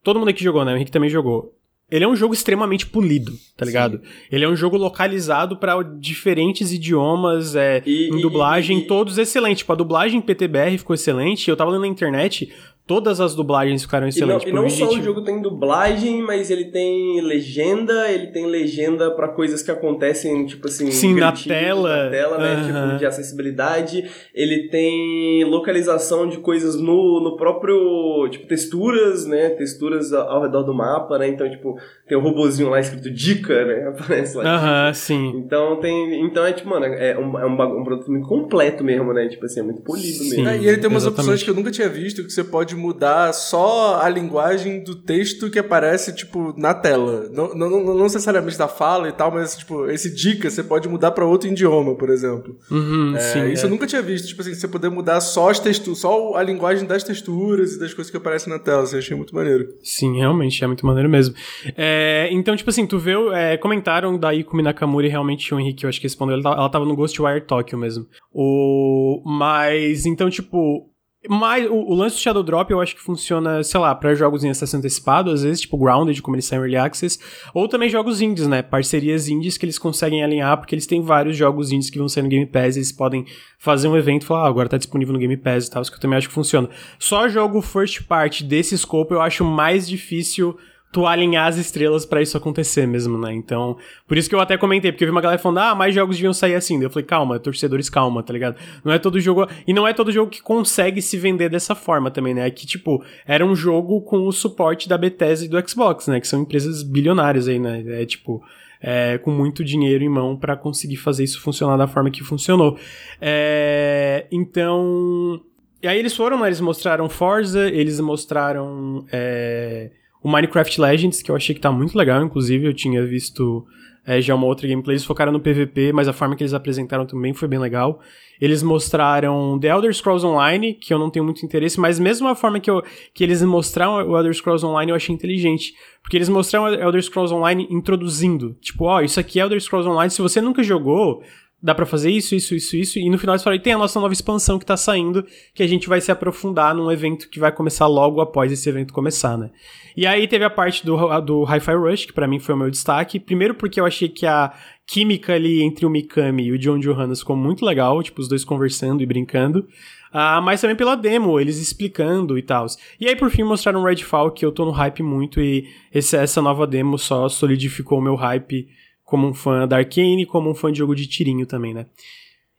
Todo 0.04 0.20
mundo 0.20 0.30
aqui 0.30 0.44
jogou, 0.44 0.64
né? 0.64 0.72
O 0.72 0.76
Henrique 0.76 0.92
também 0.92 1.10
jogou. 1.10 1.54
Ele 1.90 2.04
é 2.04 2.08
um 2.08 2.16
jogo 2.16 2.34
extremamente 2.34 2.86
polido, 2.86 3.32
tá 3.56 3.66
ligado? 3.66 3.98
Sim. 3.98 4.04
Ele 4.30 4.44
é 4.44 4.50
um 4.50 4.58
jogo 4.58 4.76
localizado 4.76 5.56
para 5.56 5.82
diferentes 5.84 6.74
idiomas, 6.74 7.56
é, 7.56 7.82
e, 7.86 8.10
em 8.10 8.22
dublagem, 8.22 8.80
e, 8.80 8.82
e, 8.82 8.88
todos 8.88 9.18
excelentes. 9.18 9.60
Tipo, 9.60 9.72
a 9.72 9.76
dublagem 9.76 10.20
PTBR 10.20 10.78
ficou 10.78 10.94
excelente. 10.94 11.50
Eu 11.50 11.56
tava 11.56 11.72
lendo 11.72 11.82
na 11.82 11.88
internet, 11.88 12.54
Todas 12.88 13.20
as 13.20 13.36
dublagens 13.36 13.84
ficaram 13.84 14.08
excelentes. 14.08 14.48
E 14.48 14.52
não, 14.54 14.62
e 14.62 14.64
não 14.64 14.70
só 14.70 14.88
o 14.88 15.02
jogo 15.02 15.22
tem 15.22 15.42
dublagem, 15.42 16.22
mas 16.22 16.50
ele 16.50 16.72
tem 16.72 17.20
legenda, 17.20 18.10
ele 18.10 18.28
tem 18.28 18.46
legenda 18.46 19.12
para 19.12 19.28
coisas 19.28 19.62
que 19.62 19.70
acontecem, 19.70 20.46
tipo 20.46 20.68
assim, 20.68 20.90
Sim, 20.90 21.16
na 21.16 21.34
tela. 21.34 22.06
Na 22.06 22.10
tela, 22.10 22.38
né? 22.38 22.64
Tipo, 22.66 22.98
de 22.98 23.06
acessibilidade. 23.06 24.10
Ele 24.34 24.70
tem 24.70 25.44
localização 25.44 26.30
de 26.30 26.38
coisas 26.38 26.78
no, 26.78 27.20
no 27.20 27.36
próprio. 27.36 28.30
Tipo, 28.32 28.48
texturas, 28.48 29.26
né? 29.26 29.50
Texturas 29.50 30.14
ao 30.14 30.44
redor 30.44 30.64
do 30.64 30.74
mapa, 30.74 31.18
né? 31.18 31.28
Então, 31.28 31.50
tipo, 31.50 31.78
tem 32.08 32.18
um 32.18 32.22
robozinho 32.22 32.70
lá 32.70 32.80
escrito 32.80 33.12
dica, 33.12 33.66
né? 33.66 33.88
Aparece 34.00 34.38
lá. 34.38 34.44
Aham, 34.44 34.88
uh 34.88 34.92
-huh, 34.92 34.94
sim. 34.94 35.34
Então 35.36 35.78
tem. 35.82 36.26
Então 36.26 36.46
é 36.46 36.54
tipo, 36.54 36.70
mano, 36.70 36.86
é 36.86 37.20
um, 37.20 37.38
é 37.38 37.46
um, 37.46 37.82
um 37.82 37.84
produto 37.84 38.10
muito 38.10 38.30
completo 38.30 38.82
mesmo, 38.82 39.12
né? 39.12 39.28
Tipo 39.28 39.46
assim, 39.46 39.60
é 39.60 39.64
muito 39.64 39.82
polido 39.82 40.24
sim, 40.24 40.30
mesmo. 40.38 40.48
É, 40.48 40.58
e 40.58 40.68
ele 40.70 40.78
tem 40.78 40.90
umas 40.90 41.04
exatamente. 41.04 41.20
opções 41.20 41.44
que 41.44 41.50
eu 41.50 41.54
nunca 41.54 41.70
tinha 41.70 41.90
visto, 41.90 42.24
que 42.24 42.32
você 42.32 42.46
pode 42.46 42.77
mudar 42.78 43.34
só 43.34 44.00
a 44.02 44.08
linguagem 44.08 44.84
do 44.84 44.96
texto 44.96 45.50
que 45.50 45.60
aparece, 45.60 46.14
tipo, 46.16 46.54
na 46.58 46.74
tela. 46.74 47.30
Não, 47.32 47.54
não, 47.54 47.70
não, 47.70 47.84
não 47.84 48.04
necessariamente 48.04 48.58
da 48.58 48.68
fala 48.68 49.10
e 49.10 49.12
tal, 49.12 49.32
mas, 49.32 49.58
tipo, 49.58 49.90
esse 49.90 50.14
dica 50.14 50.50
você 50.50 50.64
pode 50.64 50.88
mudar 50.88 51.12
para 51.12 51.26
outro 51.26 51.50
idioma, 51.50 51.96
por 51.96 52.10
exemplo. 52.10 52.58
Uhum, 52.72 53.16
é, 53.16 53.20
sim, 53.20 53.48
isso 53.52 53.64
é. 53.64 53.68
eu 53.68 53.70
nunca 53.70 53.88
tinha 53.88 54.02
visto. 54.02 54.28
Tipo 54.28 54.42
assim, 54.42 54.54
você 54.54 54.68
poder 54.68 54.90
mudar 54.90 55.20
só 55.20 55.50
as 55.50 55.60
texturas, 55.60 56.00
só 56.00 56.36
a 56.36 56.44
linguagem 56.44 56.86
das 56.86 57.04
texturas 57.04 57.74
e 57.74 57.80
das 57.80 57.94
coisas 57.94 58.12
que 58.12 58.18
aparecem 58.18 58.52
na 58.52 58.60
tela. 58.60 58.84
Assim, 58.84 58.98
achei 58.98 59.18
muito 59.18 59.36
maneiro. 59.36 59.68
Sim, 59.84 60.18
realmente, 60.18 60.64
é 60.64 60.68
muito 60.68 60.86
maneiro 60.86 61.10
mesmo. 61.10 61.36
É, 61.76 62.30
então, 62.32 62.56
tipo 62.56 62.70
assim, 62.70 62.86
tu 62.86 62.98
vê, 63.00 63.14
é, 63.34 63.58
comentaram 63.58 64.18
da 64.18 64.34
Ikumi 64.34 64.64
Nakamura 64.64 65.08
e 65.08 65.10
realmente 65.10 65.54
o 65.54 65.60
Henrique, 65.60 65.84
eu 65.84 65.90
acho 65.90 66.00
que 66.00 66.06
respondeu, 66.06 66.38
ela, 66.38 66.54
ela 66.54 66.70
tava 66.70 66.86
no 66.86 66.96
Ghostwire 66.96 67.42
Tokyo 67.42 67.78
mesmo. 67.78 68.06
O, 68.32 69.22
mas, 69.26 70.06
então, 70.06 70.30
tipo, 70.30 70.90
mas 71.30 71.70
o, 71.70 71.74
o, 71.74 71.94
lance 71.94 72.16
do 72.16 72.22
Shadow 72.22 72.44
Drop 72.44 72.70
eu 72.72 72.82
acho 72.82 72.96
que 72.96 73.02
funciona, 73.02 73.64
sei 73.64 73.80
lá, 73.80 73.94
para 73.94 74.16
jogos 74.16 74.44
em 74.44 74.50
acesso 74.50 74.78
antecipado, 74.78 75.32
às 75.32 75.44
vezes, 75.44 75.62
tipo 75.62 75.78
Grounded, 75.78 76.22
como 76.22 76.36
eles 76.36 76.46
saem 76.46 76.62
Early 76.62 76.78
Access, 76.78 77.20
ou 77.54 77.68
também 77.68 77.90
jogos 77.90 78.22
indies, 78.22 78.48
né? 78.48 78.62
Parcerias 78.62 79.28
indies 79.28 79.58
que 79.58 79.66
eles 79.66 79.78
conseguem 79.78 80.24
alinhar, 80.24 80.58
porque 80.58 80.76
eles 80.76 80.86
têm 80.86 81.02
vários 81.02 81.36
jogos 81.36 81.72
indies 81.72 81.90
que 81.90 81.98
vão 81.98 82.10
sair 82.10 82.24
no 82.24 82.30
Game 82.30 82.46
Pass, 82.46 82.76
eles 82.76 82.92
podem 82.92 83.26
fazer 83.58 83.88
um 83.88 83.98
evento 83.98 84.24
e 84.24 84.26
falar, 84.26 84.46
ah, 84.46 84.48
agora 84.48 84.70
tá 84.70 84.78
disponível 84.78 85.14
no 85.14 85.20
Game 85.20 85.38
Pass 85.38 85.68
e 85.68 85.72
tal, 85.72 85.82
isso 85.82 85.92
que 85.92 85.98
eu 85.98 86.02
também 86.02 86.18
acho 86.18 86.28
que 86.28 86.34
funciona. 86.34 86.70
Só 87.00 87.28
jogo 87.28 87.62
first 87.62 88.04
party 88.08 88.44
desse 88.44 88.76
escopo 88.76 89.14
eu 89.14 89.22
acho 89.22 89.44
mais 89.44 89.88
difícil 89.88 90.58
tu 90.92 91.06
alinhar 91.06 91.48
as 91.48 91.58
estrelas 91.58 92.06
para 92.06 92.22
isso 92.22 92.38
acontecer 92.38 92.88
mesmo, 92.88 93.18
né? 93.18 93.34
Então, 93.34 93.78
por 94.08 94.18
isso 94.18 94.30
que 94.30 94.36
eu 94.36 94.40
até 94.40 94.58
comentei, 94.58 94.92
porque 94.92 95.04
eu 95.04 95.08
vi 95.08 95.12
uma 95.12 95.22
galera 95.22 95.40
falando, 95.40 95.60
ah, 95.60 95.76
mais 95.76 95.94
jogos 95.94 96.16
deviam 96.16 96.34
sair 96.34 96.56
assim. 96.56 96.82
eu 96.82 96.90
falei, 96.90 97.06
calma, 97.06 97.40
torcedores, 97.40 97.90
calma, 97.90 98.24
tá 98.24 98.32
ligado? 98.32 98.56
Não 98.84 98.94
é 98.94 99.00
todo 99.00 99.20
jogo. 99.20 99.48
E 99.68 99.74
não 99.74 99.88
é 99.88 99.94
todo 99.94 100.12
jogo 100.12 100.32
que 100.32 100.42
consegue 100.42 101.02
se 101.02 101.18
vender 101.18 101.50
dessa 101.50 101.76
forma 101.76 102.10
também, 102.10 102.34
né? 102.34 102.48
É 102.48 102.52
que, 102.52 102.66
tipo, 102.66 103.04
era 103.26 103.46
um 103.46 103.56
jogo 103.56 104.02
com 104.02 104.28
o 104.28 104.32
suporte 104.32 104.88
da 104.88 104.98
Bethesda 104.98 105.46
e 105.46 105.50
do 105.50 105.70
Xbox, 105.70 106.08
né? 106.08 106.20
Que 106.20 106.28
são 106.28 106.42
empresas 106.42 106.84
bilionárias 106.84 107.48
aí, 107.48 107.60
né? 107.60 107.84
É 108.02 108.06
tipo. 108.06 108.42
É, 108.80 109.18
com 109.18 109.32
muito 109.32 109.64
dinheiro 109.64 110.04
em 110.04 110.10
mão 110.10 110.38
para 110.38 110.56
conseguir 110.56 110.98
fazer 110.98 111.24
isso 111.24 111.42
funcionar 111.42 111.78
da 111.78 111.88
forma 111.88 112.12
que 112.12 112.24
funcionou. 112.24 112.78
É, 113.20 114.28
então. 114.32 115.42
E 115.82 115.88
aí 115.88 115.98
eles 115.98 116.16
foram, 116.16 116.40
né? 116.40 116.48
Eles 116.48 116.62
mostraram 116.62 117.10
Forza, 117.10 117.68
eles 117.68 118.00
mostraram. 118.00 119.04
É, 119.12 119.90
o 120.22 120.30
Minecraft 120.30 120.82
Legends, 120.82 121.22
que 121.22 121.32
eu 121.32 121.36
achei 121.36 121.54
que 121.54 121.62
tá 121.62 121.72
muito 121.72 121.98
legal, 121.98 122.24
inclusive 122.24 122.68
eu 122.68 122.74
tinha 122.74 123.06
visto 123.06 123.66
é, 124.08 124.22
já 124.22 124.34
uma 124.34 124.46
outra 124.46 124.66
gameplay, 124.66 124.94
eles 124.94 125.04
focaram 125.04 125.34
no 125.34 125.40
PVP, 125.42 125.92
mas 125.92 126.08
a 126.08 126.14
forma 126.14 126.34
que 126.34 126.42
eles 126.42 126.54
apresentaram 126.54 127.06
também 127.06 127.34
foi 127.34 127.46
bem 127.46 127.60
legal. 127.60 128.00
Eles 128.40 128.64
mostraram 128.64 129.60
The 129.60 129.68
Elder 129.68 129.94
Scrolls 129.94 130.26
Online, 130.26 130.74
que 130.74 130.94
eu 130.94 130.98
não 130.98 131.10
tenho 131.10 131.26
muito 131.26 131.46
interesse, 131.46 131.78
mas 131.78 132.00
mesmo 132.00 132.26
a 132.30 132.34
forma 132.34 132.58
que, 132.58 132.72
eu, 132.72 132.82
que 133.14 133.22
eles 133.22 133.44
mostraram 133.44 134.10
o 134.10 134.18
Elder 134.18 134.34
Scrolls 134.34 134.66
Online 134.66 134.92
eu 134.92 134.96
achei 134.96 135.14
inteligente. 135.14 135.74
Porque 136.02 136.16
eles 136.16 136.30
mostraram 136.30 136.68
o 136.68 136.74
Elder 136.74 137.04
Scrolls 137.04 137.34
Online 137.36 137.68
introduzindo. 137.70 138.56
Tipo, 138.62 138.86
ó, 138.86 138.98
oh, 138.98 139.02
isso 139.02 139.20
aqui 139.20 139.42
é 139.42 139.44
Elder 139.44 139.60
Scrolls 139.60 139.90
Online, 139.90 140.10
se 140.10 140.22
você 140.22 140.40
nunca 140.40 140.64
jogou, 140.64 141.22
dá 141.62 141.74
para 141.74 141.86
fazer 141.86 142.12
isso, 142.12 142.36
isso, 142.36 142.54
isso, 142.54 142.76
isso, 142.76 143.00
e 143.00 143.10
no 143.10 143.18
final 143.18 143.34
eles 143.34 143.44
falaram, 143.44 143.62
tem 143.62 143.74
a 143.74 143.78
nossa 143.78 144.00
nova 144.00 144.14
expansão 144.14 144.60
que 144.60 144.66
tá 144.66 144.78
saindo, 144.78 145.26
que 145.54 145.64
a 145.64 145.68
gente 145.68 145.90
vai 145.90 146.00
se 146.00 146.12
aprofundar 146.12 146.76
num 146.76 146.92
evento 146.92 147.30
que 147.30 147.40
vai 147.40 147.52
começar 147.52 147.88
logo 147.88 148.22
após 148.22 148.52
esse 148.52 148.70
evento 148.70 148.94
começar, 148.94 149.38
né? 149.38 149.50
E 149.96 150.06
aí 150.06 150.28
teve 150.28 150.46
a 150.46 150.50
parte 150.50 150.86
do, 150.86 150.96
do 151.22 151.44
Hi-Fi 151.44 151.74
Rush, 151.74 152.06
que 152.06 152.14
para 152.14 152.28
mim 152.28 152.40
foi 152.40 152.54
o 152.54 152.58
meu 152.58 152.70
destaque, 152.70 153.20
primeiro 153.20 153.56
porque 153.56 153.80
eu 153.80 153.86
achei 153.86 154.08
que 154.08 154.28
a 154.28 154.54
química 154.86 155.34
ali 155.34 155.64
entre 155.64 155.86
o 155.86 155.90
Mikami 155.90 156.46
e 156.46 156.52
o 156.52 156.60
John 156.60 156.78
Johannes 156.78 157.20
ficou 157.20 157.36
muito 157.36 157.66
legal, 157.66 158.02
tipo, 158.04 158.22
os 158.22 158.30
dois 158.30 158.46
conversando 158.46 159.02
e 159.02 159.06
brincando, 159.06 159.68
ah, 160.14 160.40
mas 160.40 160.62
também 160.62 160.76
pela 160.76 160.96
demo, 160.96 161.40
eles 161.40 161.58
explicando 161.58 162.38
e 162.38 162.42
tal. 162.42 162.68
E 163.00 163.08
aí, 163.08 163.16
por 163.16 163.30
fim, 163.30 163.44
mostraram 163.44 163.84
Redfall, 163.84 164.32
que 164.32 164.46
eu 164.46 164.52
tô 164.52 164.64
no 164.64 164.72
hype 164.72 165.02
muito, 165.04 165.42
e 165.42 165.68
esse, 165.94 166.16
essa 166.16 166.42
nova 166.42 166.66
demo 166.66 166.98
só 166.98 167.28
solidificou 167.28 167.98
o 167.98 168.02
meu 168.02 168.16
hype 168.16 168.68
como 169.08 169.26
um 169.26 169.34
fã 169.34 169.66
da 169.66 169.78
Arkane, 169.78 170.28
como 170.28 170.52
um 170.52 170.54
fã 170.54 170.72
de 170.72 170.78
jogo 170.78 170.94
de 170.94 171.08
tirinho 171.08 171.48
também, 171.48 171.74
né? 171.74 171.88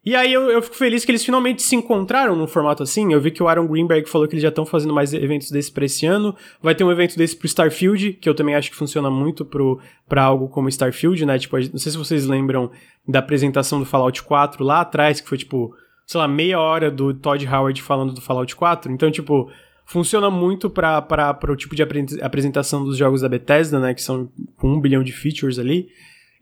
E 0.05 0.17
aí 0.17 0.33
eu, 0.33 0.51
eu 0.51 0.63
fico 0.63 0.75
feliz 0.75 1.05
que 1.05 1.11
eles 1.11 1.23
finalmente 1.23 1.63
se 1.63 1.77
encontraram 1.77 2.35
num 2.35 2.47
formato 2.47 2.83
assim. 2.83 3.13
Eu 3.13 3.21
vi 3.21 3.31
que 3.31 3.43
o 3.43 3.49
Aaron 3.49 3.67
Greenberg 3.67 4.09
falou 4.09 4.27
que 4.27 4.35
eles 4.35 4.43
já 4.43 4.49
estão 4.49 4.65
fazendo 4.65 4.95
mais 4.95 5.13
eventos 5.13 5.51
desse 5.51 5.71
pra 5.71 5.85
esse 5.85 6.07
ano. 6.07 6.35
Vai 6.63 6.75
ter 6.75 6.83
um 6.83 6.91
evento 6.91 7.17
desse 7.17 7.37
pro 7.37 7.47
Starfield, 7.47 8.15
que 8.15 8.27
eu 8.27 8.35
também 8.35 8.55
acho 8.55 8.71
que 8.71 8.77
funciona 8.77 9.11
muito 9.11 9.45
pro, 9.45 9.79
pra 10.09 10.23
algo 10.23 10.49
como 10.49 10.69
Starfield, 10.69 11.27
né? 11.27 11.39
Tipo, 11.39 11.59
não 11.59 11.79
sei 11.79 11.93
se 11.93 11.99
vocês 11.99 12.27
lembram 12.27 12.71
da 13.07 13.19
apresentação 13.19 13.79
do 13.79 13.85
Fallout 13.85 14.23
4 14.23 14.65
lá 14.65 14.81
atrás, 14.81 15.21
que 15.21 15.29
foi 15.29 15.37
tipo 15.37 15.75
sei 16.09 16.19
lá, 16.19 16.27
meia 16.27 16.59
hora 16.59 16.91
do 16.91 17.13
Todd 17.13 17.47
Howard 17.47 17.83
falando 17.83 18.15
do 18.15 18.23
Fallout 18.23 18.57
4. 18.57 18.91
Então, 18.91 19.11
tipo, 19.11 19.51
funciona 19.85 20.31
muito 20.31 20.71
para 20.71 21.39
o 21.47 21.55
tipo 21.55 21.77
de 21.77 21.83
apresentação 22.23 22.83
dos 22.83 22.97
jogos 22.97 23.21
da 23.21 23.29
Bethesda, 23.29 23.79
né? 23.79 23.93
Que 23.93 24.03
são 24.03 24.31
com 24.57 24.73
um 24.73 24.81
bilhão 24.81 25.03
de 25.03 25.13
features 25.13 25.59
ali. 25.59 25.91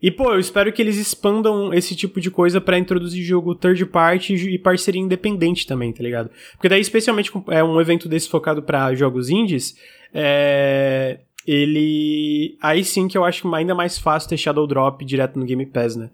E, 0.01 0.11
pô, 0.11 0.31
eu 0.31 0.39
espero 0.39 0.71
que 0.71 0.81
eles 0.81 0.97
expandam 0.97 1.73
esse 1.73 1.95
tipo 1.95 2.21
de 2.21 2.29
coisa 2.29 2.61
para 2.61 2.77
introduzir 2.77 3.23
jogo 3.23 3.55
third 3.55 3.83
party 3.87 4.35
e 4.35 4.59
parceria 4.59 5.01
independente 5.01 5.65
também, 5.65 5.91
tá 5.91 6.03
ligado? 6.03 6.29
Porque 6.53 6.69
daí, 6.69 6.81
especialmente 6.81 7.31
é 7.49 7.63
um 7.63 7.81
evento 7.81 8.07
desse 8.07 8.29
focado 8.29 8.61
para 8.61 8.93
jogos 8.93 9.29
indies, 9.29 9.75
é... 10.13 11.19
ele. 11.45 12.57
Aí 12.61 12.83
sim 12.83 13.07
que 13.07 13.17
eu 13.17 13.25
acho 13.25 13.53
ainda 13.55 13.73
mais 13.73 13.97
fácil 13.97 14.29
ter 14.29 14.37
Shadow 14.37 14.67
Drop 14.67 15.03
direto 15.03 15.39
no 15.39 15.45
Game 15.45 15.65
Pass, 15.65 15.95
né? 15.95 16.09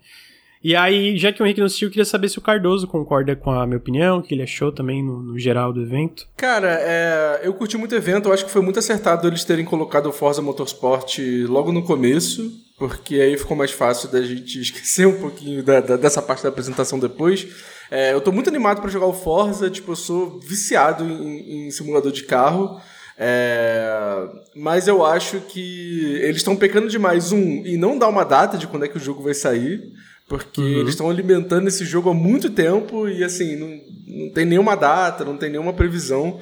E 0.63 0.77
aí, 0.77 1.17
já 1.17 1.33
que 1.33 1.43
o 1.43 1.45
Henrique 1.45 1.59
não 1.59 1.65
assistiu, 1.65 1.87
eu 1.87 1.91
queria 1.91 2.05
saber 2.05 2.29
se 2.29 2.37
o 2.37 2.41
Cardoso 2.41 2.87
concorda 2.87 3.35
com 3.35 3.51
a 3.51 3.67
minha 3.67 3.77
opinião, 3.77 4.21
que 4.21 4.33
ele 4.33 4.43
achou 4.43 4.71
também 4.71 5.03
no, 5.03 5.21
no 5.21 5.37
geral 5.37 5.73
do 5.73 5.81
evento. 5.81 6.25
Cara, 6.37 6.77
é, 6.79 7.41
eu 7.43 7.53
curti 7.53 7.77
muito 7.77 7.91
o 7.91 7.97
evento, 7.97 8.29
eu 8.29 8.33
acho 8.33 8.45
que 8.45 8.51
foi 8.51 8.61
muito 8.61 8.79
acertado 8.79 9.27
eles 9.27 9.43
terem 9.43 9.65
colocado 9.65 10.05
o 10.05 10.13
Forza 10.13 10.41
Motorsport 10.41 11.17
logo 11.49 11.73
no 11.73 11.83
começo, 11.83 12.49
porque 12.87 13.15
aí 13.15 13.37
ficou 13.37 13.55
mais 13.55 13.71
fácil 13.71 14.09
da 14.09 14.21
gente 14.21 14.59
esquecer 14.59 15.07
um 15.07 15.17
pouquinho 15.17 15.63
da, 15.63 15.79
da, 15.79 15.95
dessa 15.95 16.21
parte 16.21 16.43
da 16.43 16.49
apresentação 16.49 16.99
depois. 16.99 17.47
É, 17.89 18.11
eu 18.11 18.19
tô 18.19 18.29
muito 18.29 18.49
animado 18.49 18.81
para 18.81 18.91
jogar 18.91 19.05
o 19.05 19.13
Forza, 19.13 19.69
tipo, 19.69 19.93
eu 19.93 19.95
sou 19.95 20.37
viciado 20.41 21.05
em, 21.05 21.67
em 21.67 21.71
simulador 21.71 22.11
de 22.11 22.23
carro. 22.23 22.81
É, 23.17 24.27
mas 24.53 24.89
eu 24.89 25.05
acho 25.05 25.39
que 25.41 26.17
eles 26.21 26.37
estão 26.37 26.57
pecando 26.57 26.89
demais, 26.89 27.31
um, 27.31 27.65
e 27.65 27.77
não 27.77 27.97
dá 27.97 28.05
uma 28.09 28.25
data 28.25 28.57
de 28.57 28.67
quando 28.67 28.83
é 28.83 28.89
que 28.89 28.97
o 28.97 29.01
jogo 29.01 29.23
vai 29.23 29.33
sair. 29.33 29.93
Porque 30.27 30.59
uhum. 30.59 30.79
eles 30.79 30.89
estão 30.89 31.09
alimentando 31.09 31.69
esse 31.69 31.85
jogo 31.85 32.09
há 32.09 32.13
muito 32.13 32.49
tempo 32.49 33.07
e, 33.07 33.23
assim, 33.23 33.55
não, 33.55 33.79
não 34.25 34.29
tem 34.33 34.45
nenhuma 34.45 34.75
data, 34.75 35.23
não 35.23 35.37
tem 35.37 35.49
nenhuma 35.49 35.71
previsão. 35.71 36.37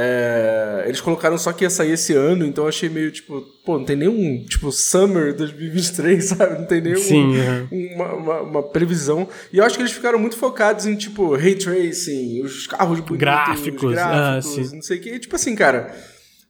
É, 0.00 0.84
eles 0.86 1.00
colocaram 1.00 1.36
só 1.36 1.52
que 1.52 1.64
ia 1.64 1.70
sair 1.70 1.90
esse 1.90 2.14
ano, 2.14 2.46
então 2.46 2.62
eu 2.62 2.68
achei 2.68 2.88
meio 2.88 3.10
tipo, 3.10 3.40
pô, 3.64 3.78
não 3.78 3.84
tem 3.84 3.96
nenhum, 3.96 4.44
tipo, 4.44 4.70
Summer 4.70 5.34
2023, 5.34 6.22
sabe? 6.24 6.56
Não 6.60 6.66
tem 6.66 6.80
nenhum 6.80 6.98
Sim, 6.98 7.32
uma, 7.96 8.14
uma, 8.14 8.40
uma, 8.42 8.62
previsão. 8.62 9.28
E 9.52 9.58
eu 9.58 9.64
acho 9.64 9.74
que 9.74 9.82
eles 9.82 9.90
ficaram 9.90 10.16
muito 10.16 10.36
focados 10.36 10.86
em, 10.86 10.94
tipo, 10.94 11.34
ray 11.34 11.56
tracing, 11.56 12.42
os 12.42 12.68
carros 12.68 13.00
bonitos, 13.00 13.18
gráficos, 13.18 13.92
gráficos 13.92 14.70
ah, 14.70 14.74
não 14.76 14.82
sei 14.82 14.98
o 14.98 15.00
que. 15.00 15.10
E, 15.10 15.18
tipo 15.18 15.34
assim, 15.34 15.56
cara, 15.56 15.92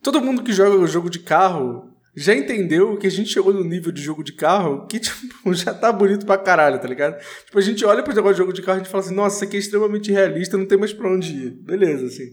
todo 0.03 0.21
mundo 0.21 0.43
que 0.43 0.53
joga 0.53 0.77
o 0.77 0.87
jogo 0.87 1.09
de 1.09 1.21
carro 1.21 1.89
já 2.15 2.35
entendeu 2.35 2.99
que 2.99 3.07
a 3.07 3.11
gente 3.11 3.31
chegou 3.31 3.55
no 3.55 3.65
nível 3.65 3.91
de 3.91 4.03
jogo 4.03 4.23
de 4.23 4.33
carro 4.33 4.87
que, 4.87 4.99
tipo, 5.01 5.55
já 5.55 5.73
tá 5.73 5.91
bonito 5.91 6.27
pra 6.27 6.37
caralho, 6.37 6.79
tá 6.79 6.87
ligado? 6.87 7.19
Tipo, 7.47 7.59
a 7.59 7.63
gente 7.63 7.83
olha 7.87 8.03
pro 8.03 8.15
negócio 8.15 8.35
de 8.35 8.39
jogo 8.41 8.53
de 8.53 8.61
carro 8.61 8.77
e 8.77 8.81
a 8.81 8.85
gente 8.85 8.93
fala 8.93 9.05
assim, 9.05 9.15
nossa, 9.15 9.37
isso 9.37 9.45
aqui 9.45 9.57
é 9.57 9.61
extremamente 9.61 10.13
realista, 10.13 10.59
não 10.59 10.67
tem 10.67 10.77
mais 10.77 10.93
pra 10.93 11.11
onde 11.11 11.33
ir. 11.33 11.51
Beleza, 11.63 12.05
assim. 12.05 12.27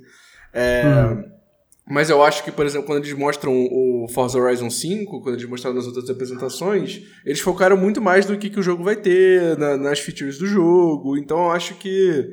É... 0.55 0.83
Uhum. 0.85 1.35
Mas 1.87 2.09
eu 2.09 2.23
acho 2.23 2.43
que, 2.43 2.51
por 2.51 2.65
exemplo, 2.65 2.87
quando 2.87 3.03
eles 3.03 3.15
mostram 3.15 3.53
o 3.53 4.07
Forza 4.09 4.39
Horizon 4.39 4.71
5, 4.71 5.21
quando 5.21 5.35
eles 5.35 5.47
mostraram 5.47 5.75
nas 5.75 5.85
outras 5.85 6.09
apresentações, 6.09 7.03
eles 7.23 7.39
focaram 7.39 7.77
muito 7.77 8.01
mais 8.01 8.25
no 8.25 8.35
que, 8.39 8.49
que 8.49 8.59
o 8.59 8.63
jogo 8.63 8.83
vai 8.83 8.95
ter, 8.95 9.55
na, 9.59 9.77
nas 9.77 9.99
features 9.99 10.39
do 10.39 10.47
jogo. 10.47 11.15
Então 11.15 11.37
eu 11.37 11.51
acho 11.51 11.75
que 11.75 12.27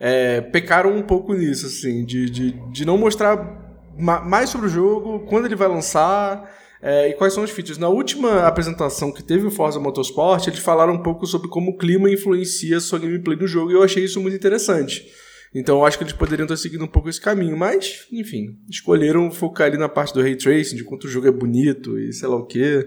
é, 0.00 0.40
pecaram 0.40 0.96
um 0.96 1.02
pouco 1.02 1.34
nisso, 1.34 1.66
assim, 1.66 2.04
de, 2.04 2.30
de, 2.30 2.52
de 2.70 2.84
não 2.84 2.96
mostrar 2.96 3.60
mais 3.98 4.50
sobre 4.50 4.68
o 4.68 4.70
jogo, 4.70 5.26
quando 5.26 5.46
ele 5.46 5.56
vai 5.56 5.66
lançar 5.66 6.48
é, 6.82 7.10
e 7.10 7.14
quais 7.14 7.32
são 7.32 7.44
os 7.44 7.50
features? 7.50 7.78
Na 7.78 7.88
última 7.88 8.44
apresentação 8.46 9.12
que 9.12 9.22
teve 9.22 9.46
o 9.46 9.50
Forza 9.50 9.78
Motorsport, 9.78 10.48
eles 10.48 10.58
falaram 10.58 10.94
um 10.94 11.02
pouco 11.02 11.26
sobre 11.26 11.48
como 11.48 11.70
o 11.70 11.78
clima 11.78 12.10
influencia 12.10 12.76
a 12.76 12.80
sua 12.80 12.98
gameplay 12.98 13.36
no 13.36 13.46
jogo 13.46 13.70
e 13.70 13.74
eu 13.74 13.82
achei 13.84 14.04
isso 14.04 14.20
muito 14.20 14.36
interessante. 14.36 15.06
Então 15.54 15.78
eu 15.78 15.84
acho 15.84 15.98
que 15.98 16.04
eles 16.04 16.14
poderiam 16.14 16.44
estar 16.44 16.56
seguindo 16.56 16.84
um 16.84 16.88
pouco 16.88 17.08
esse 17.08 17.20
caminho, 17.20 17.56
mas, 17.56 18.06
enfim, 18.10 18.56
escolheram 18.70 19.30
focar 19.30 19.66
ali 19.66 19.76
na 19.76 19.88
parte 19.88 20.14
do 20.14 20.22
ray 20.22 20.36
tracing, 20.36 20.76
de 20.76 20.84
quanto 20.84 21.04
o 21.04 21.10
jogo 21.10 21.28
é 21.28 21.32
bonito 21.32 21.98
e 21.98 22.12
sei 22.12 22.28
lá 22.28 22.36
o 22.36 22.46
que. 22.46 22.86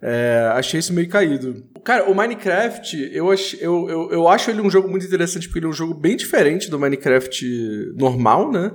É, 0.00 0.50
achei 0.52 0.78
isso 0.78 0.92
meio 0.92 1.08
caído. 1.08 1.64
Cara, 1.84 2.08
o 2.08 2.14
Minecraft, 2.14 3.10
eu, 3.12 3.30
ach, 3.30 3.54
eu, 3.60 3.88
eu, 3.88 4.12
eu 4.12 4.28
acho 4.28 4.50
ele 4.50 4.60
um 4.60 4.70
jogo 4.70 4.88
muito 4.88 5.06
interessante 5.06 5.48
porque 5.48 5.58
ele 5.58 5.66
é 5.66 5.70
um 5.70 5.72
jogo 5.72 5.94
bem 5.94 6.16
diferente 6.16 6.70
do 6.70 6.78
Minecraft 6.78 7.92
normal, 7.96 8.52
né? 8.52 8.70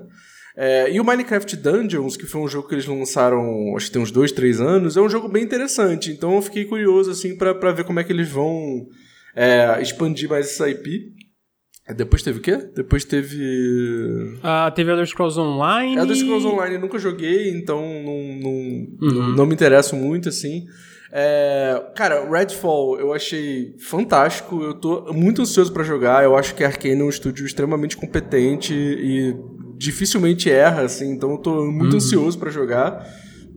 É, 0.56 0.92
e 0.92 1.00
o 1.00 1.04
Minecraft 1.04 1.56
Dungeons, 1.56 2.16
que 2.16 2.26
foi 2.26 2.42
um 2.42 2.48
jogo 2.48 2.68
que 2.68 2.76
eles 2.76 2.86
lançaram, 2.86 3.76
acho 3.76 3.88
que 3.88 3.94
tem 3.94 4.02
uns 4.02 4.12
dois, 4.12 4.32
três 4.32 4.62
anos, 4.62 4.96
é 4.96 5.02
um 5.02 5.10
jogo 5.10 5.28
bem 5.28 5.44
interessante. 5.44 6.12
Então 6.12 6.36
eu 6.36 6.42
fiquei 6.42 6.66
curioso, 6.66 7.10
assim, 7.10 7.36
para 7.36 7.72
ver 7.72 7.86
como 7.86 8.00
é 8.00 8.04
que 8.04 8.12
eles 8.12 8.30
vão 8.30 8.88
é, 9.36 9.82
expandir 9.82 10.30
mais 10.30 10.48
essa 10.48 10.70
IP. 10.70 11.14
Depois 11.96 12.24
teve 12.24 12.40
o 12.40 12.42
quê? 12.42 12.58
Depois 12.74 13.04
teve. 13.04 14.40
Ah, 14.42 14.72
teve 14.74 14.90
Elder 14.90 15.06
Scrolls 15.06 15.38
Online. 15.38 15.98
Elder 15.98 16.16
Scrolls 16.16 16.48
Online 16.48 16.76
eu 16.76 16.82
nunca 16.82 16.98
joguei, 16.98 17.50
então 17.52 17.82
não, 17.82 18.40
não, 18.40 18.52
uhum. 18.52 18.98
não, 19.02 19.30
não 19.36 19.46
me 19.46 19.54
interesso 19.54 19.96
muito, 19.96 20.30
assim. 20.30 20.66
É, 21.12 21.92
cara, 21.96 22.28
Redfall 22.28 23.00
eu 23.00 23.14
achei 23.14 23.76
fantástico. 23.80 24.64
Eu 24.64 24.74
tô 24.74 25.14
muito 25.14 25.42
ansioso 25.42 25.74
para 25.74 25.84
jogar. 25.84 26.24
Eu 26.24 26.38
acho 26.38 26.56
que 26.56 26.64
a 26.64 26.68
Arkane 26.68 27.02
é 27.02 27.04
um 27.04 27.10
estúdio 27.10 27.46
extremamente 27.46 27.98
competente 27.98 28.74
e 28.74 29.36
dificilmente 29.78 30.50
erra, 30.50 30.84
assim, 30.84 31.12
então 31.12 31.32
eu 31.32 31.38
tô 31.38 31.66
muito 31.66 31.92
uhum. 31.92 31.98
ansioso 31.98 32.40
para 32.40 32.50
jogar. 32.50 33.06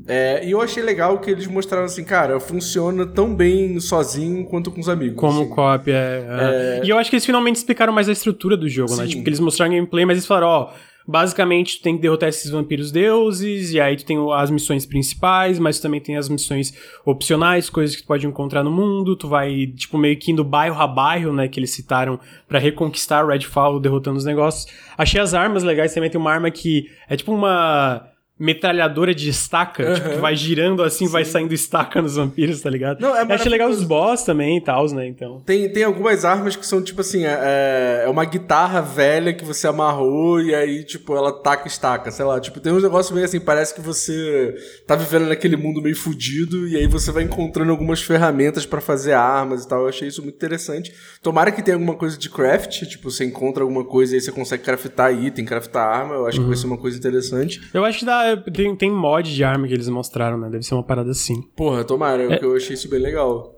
É, 0.08 0.46
e 0.46 0.52
eu 0.52 0.60
achei 0.60 0.82
legal 0.82 1.18
que 1.18 1.30
eles 1.30 1.46
mostraram 1.46 1.84
assim, 1.84 2.04
cara, 2.04 2.38
funciona 2.38 3.04
tão 3.04 3.34
bem 3.34 3.80
sozinho 3.80 4.44
quanto 4.44 4.70
com 4.70 4.80
os 4.80 4.88
amigos. 4.88 5.16
Como 5.16 5.42
assim. 5.42 5.50
cópia, 5.50 5.94
é, 5.94 6.80
é... 6.80 6.86
E 6.86 6.90
eu 6.90 6.98
acho 6.98 7.10
que 7.10 7.16
eles 7.16 7.26
finalmente 7.26 7.56
explicaram 7.56 7.92
mais 7.92 8.08
a 8.08 8.12
estrutura 8.12 8.56
do 8.56 8.68
jogo, 8.68 8.90
né? 8.90 8.96
Sim. 8.96 9.02
né? 9.02 9.08
Tipo, 9.08 9.22
que 9.24 9.28
eles 9.28 9.40
mostraram 9.40 9.72
gameplay, 9.72 10.04
mas 10.04 10.18
eles 10.18 10.26
falaram, 10.26 10.46
ó, 10.46 10.72
basicamente 11.06 11.78
tu 11.78 11.82
tem 11.82 11.96
que 11.96 12.02
derrotar 12.02 12.28
esses 12.28 12.50
vampiros 12.50 12.92
deuses, 12.92 13.72
e 13.72 13.80
aí 13.80 13.96
tu 13.96 14.04
tem 14.04 14.16
as 14.32 14.50
missões 14.50 14.86
principais, 14.86 15.58
mas 15.58 15.78
tu 15.78 15.82
também 15.82 16.00
tem 16.00 16.16
as 16.16 16.28
missões 16.28 16.72
opcionais, 17.04 17.68
coisas 17.68 17.96
que 17.96 18.02
tu 18.02 18.06
pode 18.06 18.26
encontrar 18.26 18.62
no 18.62 18.70
mundo, 18.70 19.16
tu 19.16 19.28
vai, 19.28 19.66
tipo, 19.66 19.98
meio 19.98 20.16
que 20.16 20.30
indo 20.30 20.44
bairro 20.44 20.80
a 20.80 20.86
bairro, 20.86 21.32
né, 21.32 21.48
que 21.48 21.58
eles 21.58 21.70
citaram 21.70 22.18
para 22.48 22.58
reconquistar 22.58 23.26
Redfall, 23.26 23.80
derrotando 23.80 24.18
os 24.18 24.24
negócios. 24.24 24.66
Achei 24.96 25.20
as 25.20 25.34
armas 25.34 25.62
legais, 25.62 25.92
também 25.94 26.10
tem 26.10 26.20
uma 26.20 26.32
arma 26.32 26.50
que 26.50 26.88
é 27.08 27.16
tipo 27.16 27.32
uma 27.32 28.08
metralhadora 28.38 29.14
de 29.14 29.30
estaca, 29.30 29.82
uhum. 29.82 29.94
tipo, 29.94 30.10
que 30.10 30.16
vai 30.16 30.36
girando 30.36 30.82
assim, 30.82 31.06
Sim. 31.06 31.12
vai 31.12 31.24
saindo 31.24 31.54
estaca 31.54 32.02
nos 32.02 32.16
vampiros, 32.16 32.60
tá 32.60 32.68
ligado? 32.68 33.00
Não, 33.00 33.16
é 33.16 33.22
Eu 33.22 33.32
achei 33.32 33.50
legal 33.50 33.70
os 33.70 33.82
boss 33.82 34.24
também 34.24 34.58
e 34.58 34.60
tal, 34.60 34.86
né, 34.92 35.06
então. 35.06 35.40
Tem, 35.46 35.72
tem 35.72 35.84
algumas 35.84 36.24
armas 36.24 36.54
que 36.54 36.66
são, 36.66 36.82
tipo 36.82 37.00
assim, 37.00 37.24
é, 37.24 38.02
é 38.04 38.08
uma 38.08 38.26
guitarra 38.26 38.82
velha 38.82 39.32
que 39.32 39.44
você 39.44 39.66
amarrou 39.66 40.40
e 40.40 40.54
aí, 40.54 40.84
tipo, 40.84 41.16
ela 41.16 41.32
taca 41.32 41.66
estaca, 41.66 42.10
sei 42.10 42.26
lá, 42.26 42.38
tipo, 42.38 42.60
tem 42.60 42.72
uns 42.72 42.82
negócios 42.82 43.12
meio 43.14 43.24
assim, 43.24 43.40
parece 43.40 43.74
que 43.74 43.80
você 43.80 44.54
tá 44.86 44.94
vivendo 44.94 45.28
naquele 45.28 45.56
mundo 45.56 45.80
meio 45.80 45.96
fudido 45.96 46.68
e 46.68 46.76
aí 46.76 46.86
você 46.86 47.10
vai 47.10 47.22
encontrando 47.22 47.70
algumas 47.70 48.02
ferramentas 48.02 48.66
para 48.66 48.82
fazer 48.82 49.14
armas 49.14 49.64
e 49.64 49.68
tal, 49.68 49.80
eu 49.80 49.88
achei 49.88 50.08
isso 50.08 50.22
muito 50.22 50.34
interessante. 50.34 50.92
Tomara 51.22 51.50
que 51.50 51.62
tenha 51.62 51.76
alguma 51.76 51.94
coisa 51.94 52.18
de 52.18 52.28
craft, 52.28 52.82
tipo, 52.82 53.10
você 53.10 53.24
encontra 53.24 53.62
alguma 53.62 53.84
coisa 53.84 54.12
e 54.12 54.16
aí 54.16 54.20
você 54.20 54.30
consegue 54.30 54.62
craftar 54.62 55.14
item, 55.14 55.46
craftar 55.46 55.88
arma, 55.88 56.14
eu 56.14 56.26
acho 56.26 56.36
uhum. 56.38 56.44
que 56.44 56.48
vai 56.48 56.58
ser 56.58 56.66
uma 56.66 56.76
coisa 56.76 56.98
interessante. 56.98 57.62
Eu 57.72 57.82
acho 57.82 58.00
que 58.00 58.04
dá 58.04 58.25
tem, 58.52 58.74
tem 58.74 58.90
mod 58.90 59.34
de 59.34 59.44
arma 59.44 59.68
que 59.68 59.74
eles 59.74 59.88
mostraram, 59.88 60.38
né? 60.38 60.48
Deve 60.48 60.64
ser 60.64 60.74
uma 60.74 60.82
parada 60.82 61.10
assim. 61.10 61.42
Porra, 61.54 61.84
tomara, 61.84 62.22
é. 62.34 62.38
eu 62.42 62.56
achei 62.56 62.74
isso 62.74 62.88
bem 62.88 63.00
legal. 63.00 63.54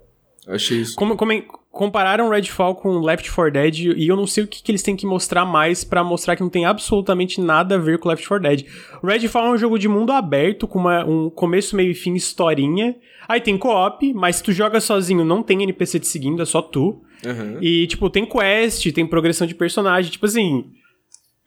achei 0.47 0.79
isso. 0.79 0.95
Como, 0.95 1.15
como, 1.15 1.31
compararam 1.71 2.29
Redfall 2.29 2.75
com 2.75 2.99
Left 2.99 3.31
4 3.31 3.51
Dead 3.53 3.79
e 3.79 4.07
eu 4.07 4.15
não 4.15 4.27
sei 4.27 4.43
o 4.43 4.47
que, 4.47 4.61
que 4.61 4.71
eles 4.71 4.83
têm 4.83 4.95
que 4.95 5.05
mostrar 5.05 5.45
mais 5.45 5.83
para 5.83 6.03
mostrar 6.03 6.35
que 6.35 6.41
não 6.41 6.49
tem 6.49 6.65
absolutamente 6.65 7.39
nada 7.39 7.75
a 7.75 7.77
ver 7.77 7.99
com 7.99 8.09
Left 8.09 8.27
4 8.27 8.49
Dead. 8.49 8.65
Redfall 9.03 9.47
é 9.47 9.51
um 9.51 9.57
jogo 9.57 9.77
de 9.79 9.87
mundo 9.87 10.11
aberto 10.11 10.67
com 10.67 10.79
uma, 10.79 11.05
um 11.05 11.29
começo, 11.29 11.75
meio 11.75 11.91
e 11.91 11.95
fim, 11.95 12.13
historinha. 12.15 12.95
Aí 13.27 13.39
tem 13.39 13.57
co-op, 13.57 14.13
mas 14.13 14.37
se 14.37 14.43
tu 14.43 14.51
joga 14.51 14.79
sozinho 14.79 15.23
não 15.23 15.43
tem 15.43 15.61
NPC 15.61 15.99
te 15.99 16.07
seguindo, 16.07 16.41
é 16.41 16.45
só 16.45 16.61
tu. 16.61 17.01
Uhum. 17.23 17.57
E, 17.61 17.85
tipo, 17.87 18.09
tem 18.09 18.25
quest, 18.25 18.91
tem 18.91 19.05
progressão 19.05 19.45
de 19.45 19.53
personagem. 19.53 20.11
Tipo 20.11 20.25
assim, 20.25 20.65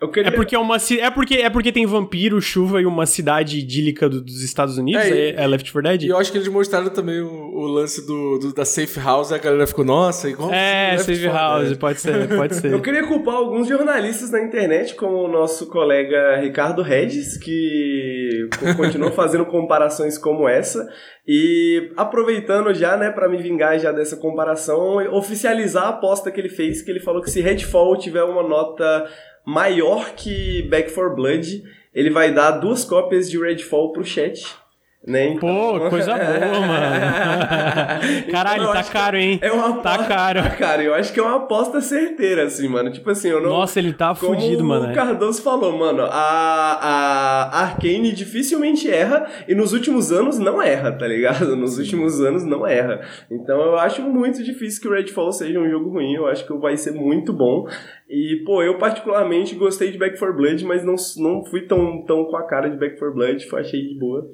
Queria... 0.09 0.29
É 0.29 0.31
porque 0.33 0.55
é 0.55 0.59
uma 0.59 0.77
é 0.77 1.11
porque 1.11 1.35
é 1.35 1.51
porque 1.51 1.73
tem 1.73 1.87
vampiro, 1.87 2.41
chuva 2.41 2.81
e 2.81 2.87
uma 2.87 3.07
cidade 3.07 3.59
idílica 3.59 4.09
do, 4.09 4.21
dos 4.21 4.43
Estados 4.43 4.79
Unidos, 4.79 5.05
é, 5.05 5.31
é, 5.31 5.43
é, 5.43 5.47
Left 5.47 5.71
4 5.71 5.91
Dead. 5.91 6.03
E 6.03 6.09
eu 6.09 6.19
acho 6.19 6.33
que 6.33 6.39
eles 6.39 6.49
mostraram 6.49 6.91
também 6.91 7.21
o, 7.21 7.31
o 7.31 7.67
lance 7.67 8.07
do, 8.07 8.39
do, 8.39 8.55
da 8.55 8.65
safe 8.65 8.99
house, 8.99 9.33
a 9.33 9.39
galera 9.39 9.67
ficou, 9.67 9.85
nossa, 9.85 10.29
igual 10.29 10.53
É, 10.53 10.97
safe 10.99 11.27
house, 11.27 11.69
Dead. 11.69 11.79
pode 11.79 12.01
ser, 12.01 12.29
pode 12.29 12.55
ser. 12.57 12.73
eu 12.73 12.81
queria 12.81 13.07
culpar 13.07 13.37
alguns 13.37 13.69
jornalistas 13.69 14.31
na 14.31 14.43
internet, 14.43 14.95
como 14.95 15.17
o 15.17 15.29
nosso 15.29 15.67
colega 15.67 16.41
Ricardo 16.41 16.83
Regis, 16.83 17.37
que 17.37 18.49
continuou 18.77 19.11
fazendo 19.15 19.47
comparações 19.47 20.19
como 20.19 20.49
essa. 20.49 20.89
E 21.27 21.93
aproveitando 21.97 22.75
já, 22.75 22.97
né, 22.97 23.11
para 23.11 23.29
me 23.29 23.37
vingar 23.37 23.79
já 23.79 23.93
dessa 23.93 24.17
comparação, 24.17 24.97
oficializar 25.13 25.85
a 25.85 25.89
aposta 25.91 26.33
que 26.33 26.41
ele 26.41 26.49
fez, 26.49 26.83
que 26.83 26.91
ele 26.91 26.99
falou 26.99 27.23
que 27.23 27.31
se 27.31 27.41
Redfall 27.41 27.97
tiver 27.97 28.25
uma 28.25 28.43
nota 28.43 29.09
maior 29.45 30.15
que 30.15 30.63
Back 30.69 30.91
for 30.91 31.15
Blood. 31.15 31.63
Ele 31.95 32.11
vai 32.11 32.33
dar 32.33 32.53
duas 32.53 32.85
cópias 32.85 33.31
de 33.31 33.39
Redfall 33.39 33.93
pro 33.93 34.05
chat. 34.05 34.63
Né? 35.07 35.31
Então... 35.31 35.49
Pô, 35.49 35.91
coisa 35.91 36.15
boa, 36.15 36.61
mano. 36.65 38.31
Caralho, 38.31 38.63
então, 38.63 38.73
tá 38.73 38.85
caro, 38.85 39.17
hein? 39.17 39.39
É 39.43 39.51
uma 39.51 39.79
tá 39.79 39.99
caro. 40.05 40.43
Tá 40.43 40.51
caro, 40.51 40.83
eu 40.83 40.95
acho 40.95 41.13
que 41.13 41.21
é 41.21 41.23
uma 41.23 41.37
aposta 41.37 41.81
certeira, 41.81 42.45
assim, 42.45 42.69
mano. 42.69 42.91
Tipo 42.93 43.11
assim, 43.11 43.29
eu 43.29 43.41
não. 43.41 43.51
Nossa, 43.51 43.79
ele 43.79 43.93
tá 43.93 44.15
como 44.15 44.35
fudido, 44.35 44.65
mano. 44.65 44.91
O 44.91 44.95
Cardoso 44.95 45.43
falou, 45.43 45.77
mano, 45.77 46.03
a, 46.05 46.11
a 46.13 47.63
Arkane 47.63 48.13
dificilmente 48.13 48.89
erra 48.89 49.27
e 49.49 49.55
nos 49.55 49.73
últimos 49.73 50.13
anos 50.13 50.39
não 50.39 50.63
erra, 50.63 50.93
tá 50.93 51.07
ligado? 51.07 51.57
Nos 51.57 51.79
últimos 51.79 52.21
anos 52.21 52.45
não 52.45 52.67
erra. 52.67 53.01
Então 53.31 53.61
eu 53.61 53.79
acho 53.79 54.03
muito 54.03 54.43
difícil 54.43 54.83
que 54.83 54.89
o 54.89 54.93
Redfall 54.93 55.33
seja 55.33 55.59
um 55.59 55.69
jogo 55.69 55.91
ruim. 55.91 56.15
Eu 56.15 56.27
acho 56.27 56.47
que 56.47 56.55
vai 56.55 56.77
ser 56.77 56.93
muito 56.93 57.33
bom. 57.33 57.67
E, 58.13 58.43
pô, 58.45 58.63
eu 58.63 58.77
particularmente 58.77 59.55
gostei 59.55 59.91
de 59.91 59.97
Back 59.97 60.19
4 60.19 60.37
Blood, 60.37 60.67
mas 60.67 60.85
não, 60.85 60.97
não 61.17 61.43
fui 61.47 61.63
tão, 61.63 62.05
tão 62.05 62.27
com 62.27 62.37
a 62.37 62.47
cara 62.47 62.69
de 62.69 62.77
Back 62.77 62.99
4 62.99 63.15
Blood, 63.15 63.49
achei 63.55 63.89
de 63.89 63.99
boa. 63.99 64.29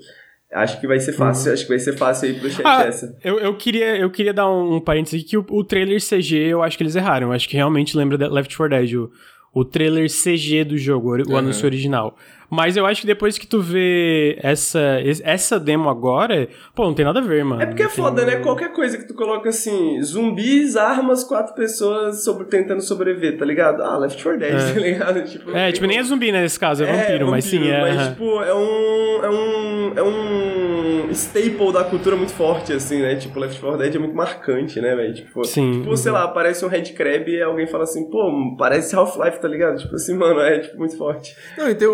Acho 0.53 0.81
que 0.81 0.87
vai 0.89 0.99
ser 0.99 1.13
fácil, 1.13 1.47
uhum. 1.47 1.55
acho 1.55 1.63
que 1.63 1.69
vai 1.69 1.79
ser 1.79 1.97
fácil 1.97 2.29
aí 2.29 2.41
pro 2.41 2.51
chat 2.51 2.67
ah, 2.67 2.83
essa. 2.83 3.17
Eu, 3.23 3.39
eu, 3.39 3.55
queria, 3.55 3.97
eu 3.97 4.11
queria 4.11 4.35
dar 4.35 4.51
um, 4.51 4.77
um 4.77 4.81
parênteses 4.81 5.21
aqui 5.21 5.31
que 5.31 5.37
o, 5.37 5.47
o 5.51 5.63
trailer 5.63 6.01
CG 6.01 6.37
eu 6.37 6.61
acho 6.61 6.77
que 6.77 6.83
eles 6.83 6.97
erraram. 6.97 7.29
Eu 7.29 7.33
acho 7.33 7.49
que 7.49 7.55
realmente 7.55 7.97
lembra 7.97 8.29
Left 8.29 8.57
4 8.57 8.77
Dead, 8.77 8.95
o, 8.95 9.13
o 9.55 9.65
trailer 9.65 10.09
CG 10.09 10.65
do 10.65 10.77
jogo, 10.77 11.15
o 11.15 11.31
uhum. 11.31 11.37
anúncio 11.37 11.65
original. 11.65 12.17
Mas 12.51 12.77
eu 12.77 12.87
acho 12.87 13.03
que 13.03 13.07
depois 13.07 13.37
que 13.37 13.47
tu 13.47 13.61
vê 13.61 14.39
essa, 14.43 14.81
essa 15.23 15.61
demo 15.61 15.89
agora, 15.89 16.49
pô, 16.75 16.85
não 16.85 16.95
tem 16.95 17.05
nada 17.05 17.21
a 17.21 17.23
ver, 17.23 17.45
mano. 17.45 17.61
É 17.61 17.67
porque 17.67 17.83
é 17.83 17.89
foda, 17.89 18.25
né? 18.25 18.37
Qualquer 18.37 18.73
coisa 18.73 18.97
que 18.97 19.07
tu 19.07 19.15
coloca 19.15 19.51
assim, 19.51 20.01
zumbis, 20.03 20.77
armas, 20.77 21.23
quatro 21.25 21.55
pessoas 21.55 22.25
sobre, 22.25 22.47
tentando 22.47 22.81
sobreviver, 22.81 23.37
tá 23.37 23.45
ligado? 23.45 23.83
Ah, 23.83 23.99
Left 23.99 24.23
4 24.23 24.39
Dead, 24.39 24.55
é. 24.55 24.73
tá 24.73 24.81
ligado? 24.81 25.25
Tipo, 25.25 25.51
é, 25.55 25.73
tipo, 25.73 25.87
nem 25.87 25.99
é 25.99 26.03
zumbi, 26.03 26.33
né, 26.33 26.41
nesse 26.41 26.59
caso, 26.59 26.85
é, 26.85 26.87
é 26.87 26.93
vampiro, 26.93 27.27
vampiro, 27.27 27.31
mas 27.31 27.45
sim, 27.45 27.69
é. 27.69 27.81
Mas, 27.81 28.09
tipo, 28.09 28.43
é 28.43 28.55
um. 28.55 29.25
É 29.25 29.31
um. 29.31 29.93
É 29.97 30.03
um 30.03 31.11
staple 31.11 31.73
da 31.73 31.85
cultura 31.85 32.17
muito 32.17 32.33
forte, 32.33 32.73
assim, 32.73 33.01
né? 33.01 33.17
Tipo, 33.17 33.41
Left 33.41 33.61
4 33.61 33.79
Dead 33.79 33.95
é 33.95 33.99
muito 33.99 34.15
marcante, 34.15 34.81
né, 34.81 34.95
velho? 34.95 35.15
Tipo, 35.15 35.45
sim. 35.45 35.81
Tipo, 35.81 35.97
sei 35.97 36.13
lá, 36.13 36.25
aparece 36.25 36.65
um 36.65 36.69
Red 36.69 36.93
Crab 36.93 37.31
e 37.31 37.43
alguém 37.43 37.67
fala 37.67 37.85
assim, 37.85 38.09
pô, 38.09 38.57
parece 38.59 38.95
Half-Life, 38.95 39.41
tá 39.41 39.49
ligado? 39.49 39.79
Tipo 39.79 39.95
assim, 39.95 40.17
mano, 40.17 40.41
é 40.41 40.61
tipo, 40.61 40.79
muito 40.79 40.97
forte. 40.97 41.35
Não, 41.57 41.69
e 41.69 41.75
tem, 41.75 41.89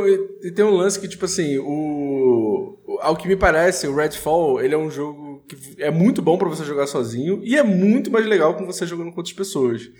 e 0.44 0.52
tem 0.52 0.62
um 0.62 0.76
lance 0.76 1.00
que, 1.00 1.08
tipo 1.08 1.24
assim, 1.24 1.56
o. 1.58 2.78
Ao 3.00 3.16
que 3.16 3.26
me 3.26 3.34
parece, 3.34 3.88
o 3.88 3.96
Redfall, 3.96 4.60
ele 4.60 4.74
é 4.74 4.78
um 4.78 4.90
jogo 4.90 5.42
que 5.48 5.56
é 5.78 5.90
muito 5.90 6.20
bom 6.20 6.36
para 6.36 6.48
você 6.48 6.64
jogar 6.64 6.86
sozinho 6.86 7.40
e 7.42 7.56
é 7.56 7.62
muito 7.62 8.10
mais 8.10 8.26
legal 8.26 8.54
com 8.54 8.66
você 8.66 8.86
jogando 8.86 9.10
com 9.10 9.16
outras 9.16 9.34
pessoas. 9.34 9.90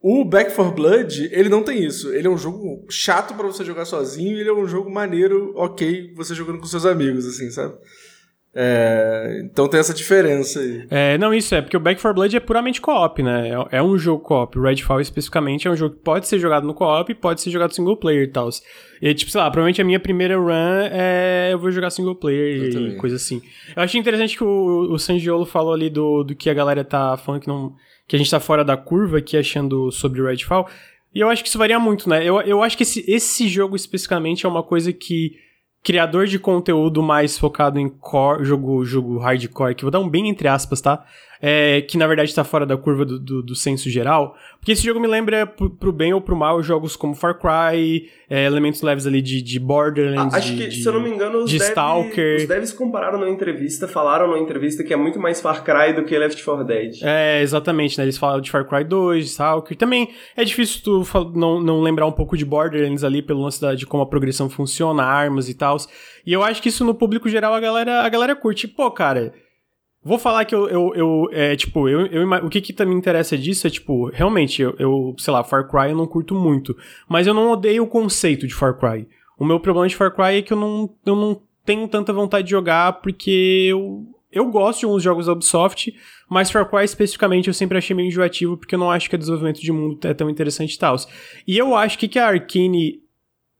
O 0.00 0.22
Back 0.24 0.54
4 0.54 0.74
Blood, 0.74 1.30
ele 1.32 1.48
não 1.48 1.62
tem 1.62 1.82
isso. 1.82 2.12
Ele 2.12 2.26
é 2.26 2.30
um 2.30 2.36
jogo 2.36 2.86
chato 2.90 3.34
para 3.34 3.46
você 3.46 3.64
jogar 3.64 3.86
sozinho 3.86 4.36
e 4.36 4.40
ele 4.40 4.50
é 4.50 4.54
um 4.54 4.68
jogo 4.68 4.90
maneiro, 4.90 5.54
ok, 5.56 6.12
você 6.14 6.34
jogando 6.34 6.58
com 6.58 6.66
seus 6.66 6.84
amigos, 6.84 7.26
assim, 7.26 7.50
sabe? 7.50 7.74
É, 8.58 9.42
então 9.44 9.68
tem 9.68 9.78
essa 9.78 9.92
diferença 9.92 10.60
aí. 10.60 10.86
É, 10.90 11.18
não, 11.18 11.34
isso 11.34 11.54
é, 11.54 11.60
porque 11.60 11.76
o 11.76 11.80
Back 11.80 12.00
4 12.00 12.14
Blood 12.14 12.36
é 12.38 12.40
puramente 12.40 12.80
co-op, 12.80 13.22
né? 13.22 13.50
É, 13.50 13.76
é, 13.76 13.82
um 13.82 13.98
jogo 13.98 14.22
co-op. 14.22 14.58
Redfall 14.58 14.98
especificamente 14.98 15.68
é 15.68 15.70
um 15.70 15.76
jogo 15.76 15.94
que 15.94 16.00
pode 16.00 16.26
ser 16.26 16.38
jogado 16.38 16.66
no 16.66 16.72
co-op 16.72 17.12
e 17.12 17.14
pode 17.14 17.42
ser 17.42 17.50
jogado 17.50 17.74
single 17.74 17.98
player 17.98 18.22
e 18.22 18.28
tal. 18.28 18.48
E 19.02 19.12
tipo, 19.12 19.30
sei 19.30 19.42
lá, 19.42 19.50
provavelmente 19.50 19.82
a 19.82 19.84
minha 19.84 20.00
primeira 20.00 20.38
run 20.38 20.88
é 20.90 21.50
eu 21.52 21.58
vou 21.58 21.70
jogar 21.70 21.90
single 21.90 22.14
player 22.14 22.72
eu 22.72 22.88
e 22.88 22.96
coisa 22.96 23.16
assim. 23.16 23.42
Eu 23.76 23.82
achei 23.82 24.00
interessante 24.00 24.34
que 24.34 24.44
o, 24.44 24.90
o 24.90 24.98
Sangiolo 24.98 25.44
falou 25.44 25.74
ali 25.74 25.90
do, 25.90 26.24
do 26.24 26.34
que 26.34 26.48
a 26.48 26.54
galera 26.54 26.82
tá 26.82 27.14
falando 27.18 27.42
que 27.42 27.48
não. 27.48 27.74
que 28.08 28.16
a 28.16 28.18
gente 28.18 28.30
tá 28.30 28.40
fora 28.40 28.64
da 28.64 28.76
curva 28.76 29.18
aqui 29.18 29.36
achando 29.36 29.90
sobre 29.92 30.22
o 30.22 30.26
Redfall. 30.26 30.66
E 31.14 31.20
eu 31.20 31.28
acho 31.28 31.42
que 31.42 31.50
isso 31.50 31.58
varia 31.58 31.78
muito, 31.78 32.08
né? 32.08 32.24
Eu, 32.24 32.40
eu 32.40 32.62
acho 32.62 32.74
que 32.74 32.84
esse, 32.84 33.04
esse 33.06 33.48
jogo 33.48 33.76
especificamente 33.76 34.46
é 34.46 34.48
uma 34.48 34.62
coisa 34.62 34.94
que 34.94 35.44
criador 35.86 36.26
de 36.26 36.36
conteúdo 36.36 37.00
mais 37.00 37.38
focado 37.38 37.78
em 37.78 37.88
core, 37.88 38.44
jogo, 38.44 38.84
jogo 38.84 39.18
hardcore, 39.18 39.72
que 39.72 39.84
vou 39.84 39.90
dar 39.92 40.00
um 40.00 40.08
bem 40.08 40.28
entre 40.28 40.48
aspas, 40.48 40.80
tá? 40.80 41.04
É, 41.40 41.80
que 41.82 41.98
na 41.98 42.06
verdade 42.06 42.30
está 42.30 42.44
fora 42.44 42.64
da 42.64 42.76
curva 42.76 43.04
do, 43.04 43.18
do, 43.18 43.42
do, 43.42 43.54
senso 43.54 43.88
geral. 43.90 44.36
Porque 44.58 44.72
esse 44.72 44.84
jogo 44.84 45.00
me 45.00 45.06
lembra, 45.06 45.46
pro, 45.46 45.70
pro 45.70 45.92
bem 45.92 46.12
ou 46.12 46.20
pro 46.20 46.36
mal, 46.36 46.62
jogos 46.62 46.96
como 46.96 47.14
Far 47.14 47.38
Cry, 47.38 48.08
é, 48.28 48.44
elementos 48.44 48.82
leves 48.82 49.06
ali 49.06 49.22
de, 49.22 49.40
de 49.42 49.58
Borderlands. 49.58 50.34
acho 50.34 50.54
de, 50.54 50.62
que, 50.62 50.68
de, 50.68 50.82
se 50.82 50.88
eu 50.88 50.92
não 50.92 51.00
me 51.00 51.10
engano, 51.10 51.38
os, 51.38 51.50
de 51.50 51.58
dev, 51.58 51.68
Stalker. 51.68 52.36
os 52.36 52.48
devs 52.48 52.72
compararam 52.72 53.18
na 53.18 53.28
entrevista, 53.28 53.86
falaram 53.86 54.30
na 54.30 54.38
entrevista 54.38 54.82
que 54.82 54.92
é 54.92 54.96
muito 54.96 55.18
mais 55.18 55.40
Far 55.40 55.62
Cry 55.62 55.92
do 55.94 56.04
que 56.04 56.16
Left 56.18 56.42
4 56.42 56.64
Dead. 56.64 57.02
É, 57.02 57.42
exatamente, 57.42 57.98
né? 57.98 58.04
Eles 58.04 58.18
falam 58.18 58.40
de 58.40 58.50
Far 58.50 58.64
Cry 58.66 58.84
2, 58.84 59.26
Stalker. 59.26 59.76
Também 59.76 60.10
é 60.36 60.44
difícil 60.44 60.80
tu 60.82 61.04
não, 61.34 61.60
não 61.60 61.80
lembrar 61.80 62.06
um 62.06 62.12
pouco 62.12 62.36
de 62.36 62.44
Borderlands 62.44 63.04
ali 63.04 63.22
pelo 63.22 63.42
lance 63.42 63.60
da, 63.60 63.74
de 63.74 63.86
como 63.86 64.02
a 64.02 64.06
progressão 64.06 64.48
funciona, 64.48 65.02
armas 65.02 65.48
e 65.48 65.54
tal. 65.54 65.76
E 66.26 66.32
eu 66.32 66.42
acho 66.42 66.60
que 66.62 66.68
isso 66.68 66.84
no 66.84 66.94
público 66.94 67.28
geral 67.28 67.54
a 67.54 67.60
galera, 67.60 68.02
a 68.02 68.08
galera 68.08 68.34
curte. 68.34 68.66
Pô, 68.66 68.90
cara. 68.90 69.32
Vou 70.06 70.20
falar 70.20 70.44
que 70.44 70.54
eu, 70.54 70.68
eu, 70.68 70.94
eu 70.94 71.28
é, 71.32 71.56
tipo, 71.56 71.88
eu, 71.88 72.06
eu, 72.06 72.30
o 72.44 72.48
que 72.48 72.60
que 72.60 72.84
me 72.84 72.94
interessa 72.94 73.36
disso 73.36 73.66
é, 73.66 73.70
tipo, 73.70 74.08
realmente, 74.10 74.62
eu, 74.62 74.72
eu, 74.78 75.16
sei 75.18 75.32
lá, 75.32 75.42
Far 75.42 75.68
Cry 75.68 75.90
eu 75.90 75.96
não 75.96 76.06
curto 76.06 76.32
muito, 76.32 76.76
mas 77.08 77.26
eu 77.26 77.34
não 77.34 77.50
odeio 77.50 77.82
o 77.82 77.88
conceito 77.88 78.46
de 78.46 78.54
Far 78.54 78.78
Cry. 78.78 79.08
O 79.36 79.44
meu 79.44 79.58
problema 79.58 79.88
de 79.88 79.96
Far 79.96 80.14
Cry 80.14 80.36
é 80.36 80.42
que 80.42 80.52
eu 80.52 80.56
não, 80.56 80.88
eu 81.04 81.16
não 81.16 81.42
tenho 81.64 81.88
tanta 81.88 82.12
vontade 82.12 82.44
de 82.44 82.52
jogar 82.52 83.00
porque 83.00 83.66
eu, 83.68 84.06
eu 84.30 84.46
gosto 84.46 84.78
de 84.78 84.84
alguns 84.84 85.02
jogos 85.02 85.26
da 85.26 85.32
Ubisoft, 85.32 85.92
mas 86.30 86.52
Far 86.52 86.70
Cry 86.70 86.84
especificamente 86.84 87.48
eu 87.48 87.54
sempre 87.54 87.76
achei 87.76 87.96
meio 87.96 88.06
enjoativo 88.06 88.56
porque 88.56 88.76
eu 88.76 88.78
não 88.78 88.92
acho 88.92 89.10
que 89.10 89.16
o 89.16 89.18
desenvolvimento 89.18 89.60
de 89.60 89.72
mundo 89.72 89.98
é 90.06 90.14
tão 90.14 90.30
interessante 90.30 90.74
e 90.74 90.78
tal. 90.78 90.94
E 91.44 91.58
eu 91.58 91.74
acho 91.74 91.98
que, 91.98 92.06
que 92.06 92.20
a 92.20 92.28
Arkane 92.28 93.00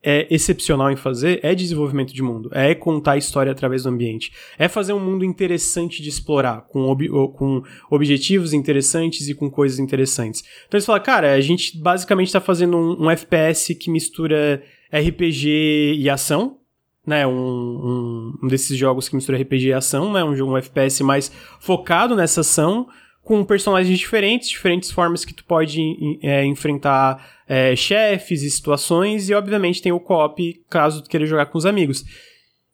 é 0.08 0.24
excepcional 0.30 0.88
em 0.92 0.94
fazer 0.94 1.40
é 1.42 1.52
desenvolvimento 1.52 2.14
de 2.14 2.22
mundo, 2.22 2.48
é 2.52 2.76
contar 2.76 3.12
a 3.12 3.16
história 3.16 3.50
através 3.50 3.82
do 3.82 3.88
ambiente, 3.88 4.32
é 4.56 4.68
fazer 4.68 4.92
um 4.92 5.00
mundo 5.00 5.24
interessante 5.24 6.00
de 6.00 6.08
explorar, 6.08 6.60
com, 6.68 6.84
ob 6.84 7.08
com 7.08 7.64
objetivos 7.90 8.52
interessantes 8.52 9.28
e 9.28 9.34
com 9.34 9.50
coisas 9.50 9.80
interessantes. 9.80 10.44
Então 10.68 10.78
você 10.78 10.86
fala, 10.86 11.00
cara, 11.00 11.32
a 11.32 11.40
gente 11.40 11.76
basicamente 11.76 12.28
está 12.28 12.40
fazendo 12.40 12.76
um, 12.76 13.06
um, 13.06 13.10
FPS 13.10 13.74
que 13.74 13.90
mistura 13.90 14.62
RPG 14.92 15.96
e 15.98 16.08
ação, 16.08 16.58
né, 17.04 17.26
um, 17.26 17.32
um, 17.32 18.32
um, 18.44 18.48
desses 18.48 18.78
jogos 18.78 19.08
que 19.08 19.16
mistura 19.16 19.38
RPG 19.38 19.66
e 19.66 19.72
ação, 19.72 20.12
né, 20.12 20.22
um 20.22 20.36
um 20.52 20.56
FPS 20.56 21.02
mais 21.02 21.32
focado 21.58 22.14
nessa 22.14 22.42
ação, 22.42 22.86
com 23.24 23.44
personagens 23.44 23.98
diferentes, 23.98 24.48
diferentes 24.48 24.92
formas 24.92 25.24
que 25.24 25.34
tu 25.34 25.44
pode 25.44 25.80
é, 26.22 26.44
enfrentar 26.44 27.35
é, 27.48 27.74
chefes 27.76 28.42
e 28.42 28.50
situações, 28.50 29.28
e 29.28 29.34
obviamente 29.34 29.82
tem 29.82 29.92
o 29.92 30.00
co-op 30.00 30.62
caso 30.68 31.02
tu 31.02 31.08
queira 31.08 31.26
jogar 31.26 31.46
com 31.46 31.58
os 31.58 31.66
amigos. 31.66 32.04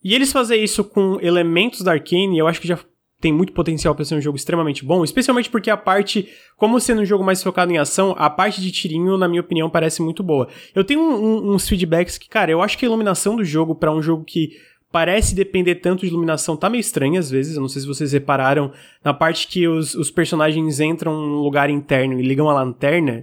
E 0.03 0.15
eles 0.15 0.33
fazer 0.33 0.57
isso 0.57 0.83
com 0.83 1.19
elementos 1.21 1.83
da 1.83 1.93
Arkane, 1.93 2.39
eu 2.39 2.49
acho 2.49 2.61
que 2.61 2.69
já 2.69 2.79
tem 3.21 3.33
muito 3.33 3.53
potencial 3.53 3.95
para 3.95 4.05
ser 4.05 4.17
um 4.17 4.21
jogo 4.21 4.37
extremamente 4.37 4.85
bom, 4.85 5.05
especialmente 5.05 5.49
porque 5.49 5.71
a 5.71 5.77
parte, 5.77 6.29
como 6.57 6.81
sendo 6.81 7.03
um 7.03 7.05
jogo 7.05 7.23
mais 7.23 7.41
focado 7.41 7.73
em 7.73 7.79
ação, 7.79 8.17
a 8.19 8.29
parte 8.29 8.61
de 8.61 8.73
tirinho, 8.73 9.17
na 9.17 9.29
minha 9.29 9.41
opinião, 9.41 9.71
parece 9.71 10.03
muito 10.03 10.25
boa. 10.25 10.49
Eu 10.75 10.83
tenho 10.83 11.01
um, 11.01 11.15
um, 11.15 11.55
uns 11.55 11.69
feedbacks 11.69 12.19
que, 12.19 12.29
cara, 12.29 12.51
eu 12.51 12.61
acho 12.61 12.77
que 12.77 12.85
a 12.85 12.89
iluminação 12.89 13.37
do 13.37 13.45
jogo 13.45 13.77
para 13.77 13.93
um 13.93 14.03
jogo 14.03 14.25
que 14.25 14.59
parece 14.91 15.37
depender 15.37 15.77
tanto 15.77 16.01
de 16.01 16.09
iluminação, 16.09 16.57
tá 16.57 16.69
meio 16.69 16.81
estranha 16.81 17.21
às 17.21 17.31
vezes. 17.31 17.55
Eu 17.55 17.63
não 17.63 17.69
sei 17.69 17.81
se 17.83 17.89
vocês 17.89 18.13
repararam 18.13 18.73
na 19.05 19.15
parte 19.15 19.47
que 19.47 19.69
os, 19.69 19.95
os 19.95 20.11
personagens 20.11 20.81
entram 20.81 21.15
num 21.15 21.39
lugar 21.39 21.71
interno 21.71 22.19
e 22.19 22.23
ligam 22.23 22.51
a 22.51 22.55
lanterna. 22.55 23.23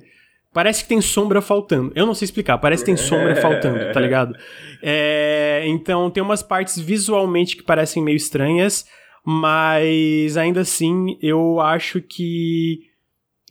Parece 0.54 0.84
que 0.84 0.90
tem 0.90 1.00
sombra 1.00 1.42
faltando. 1.42 1.92
Eu 1.96 2.06
não 2.06 2.16
sei 2.16 2.26
explicar, 2.26 2.58
parece 2.58 2.84
que 2.84 2.88
tem 2.88 2.98
sombra 2.98 3.36
faltando, 3.42 3.92
tá 3.94 4.00
ligado? 4.00 4.36
É, 4.82 5.64
então 5.66 6.10
tem 6.10 6.24
umas 6.24 6.42
partes 6.42 6.80
visualmente 6.80 7.56
que 7.56 7.64
parecem 7.64 8.04
meio 8.04 8.16
estranhas, 8.16 8.86
mas 9.24 10.38
ainda 10.38 10.62
assim 10.62 11.18
eu 11.22 11.60
acho 11.60 12.02
que. 12.02 12.80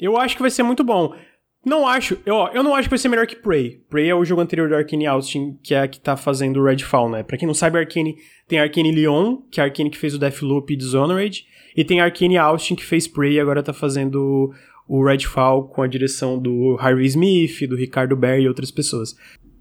Eu 0.00 0.16
acho 0.16 0.36
que 0.36 0.42
vai 0.42 0.50
ser 0.50 0.62
muito 0.62 0.82
bom. 0.82 1.14
Não 1.64 1.86
acho, 1.86 2.18
eu, 2.24 2.36
eu 2.54 2.62
não 2.62 2.74
acho 2.74 2.84
que 2.84 2.90
vai 2.90 2.98
ser 2.98 3.08
melhor 3.08 3.26
que 3.26 3.36
Prey. 3.36 3.82
Prey 3.90 4.08
é 4.08 4.14
o 4.14 4.24
jogo 4.24 4.40
anterior 4.40 4.68
do 4.68 4.76
Arkane 4.76 5.06
Austin, 5.06 5.58
que 5.62 5.74
é 5.74 5.80
a 5.80 5.88
que 5.88 6.00
tá 6.00 6.16
fazendo 6.16 6.60
o 6.60 6.64
Redfall, 6.64 7.10
né? 7.10 7.22
Pra 7.22 7.36
quem 7.36 7.46
não 7.46 7.54
sabe, 7.54 7.78
Arkane 7.78 8.16
tem 8.46 8.58
Arkane 8.58 8.92
Lyon, 8.92 9.38
que 9.50 9.60
é 9.60 9.64
a 9.64 9.66
Arkane 9.66 9.90
que 9.90 9.98
fez 9.98 10.14
o 10.14 10.18
Deathloop 10.18 10.72
e 10.72 10.76
Dishonored, 10.76 11.44
e 11.76 11.84
tem 11.84 12.00
Arkane 12.00 12.38
Austin, 12.38 12.74
que 12.74 12.84
fez 12.84 13.06
Prey 13.06 13.34
e 13.34 13.40
agora 13.40 13.62
tá 13.62 13.72
fazendo 13.72 14.52
o 14.88 15.04
Redfall 15.04 15.68
com 15.68 15.82
a 15.82 15.86
direção 15.86 16.38
do 16.38 16.76
Harvey 16.80 17.06
Smith, 17.06 17.68
do 17.68 17.76
Ricardo 17.76 18.16
Berry 18.16 18.44
e 18.44 18.48
outras 18.48 18.70
pessoas. 18.70 19.14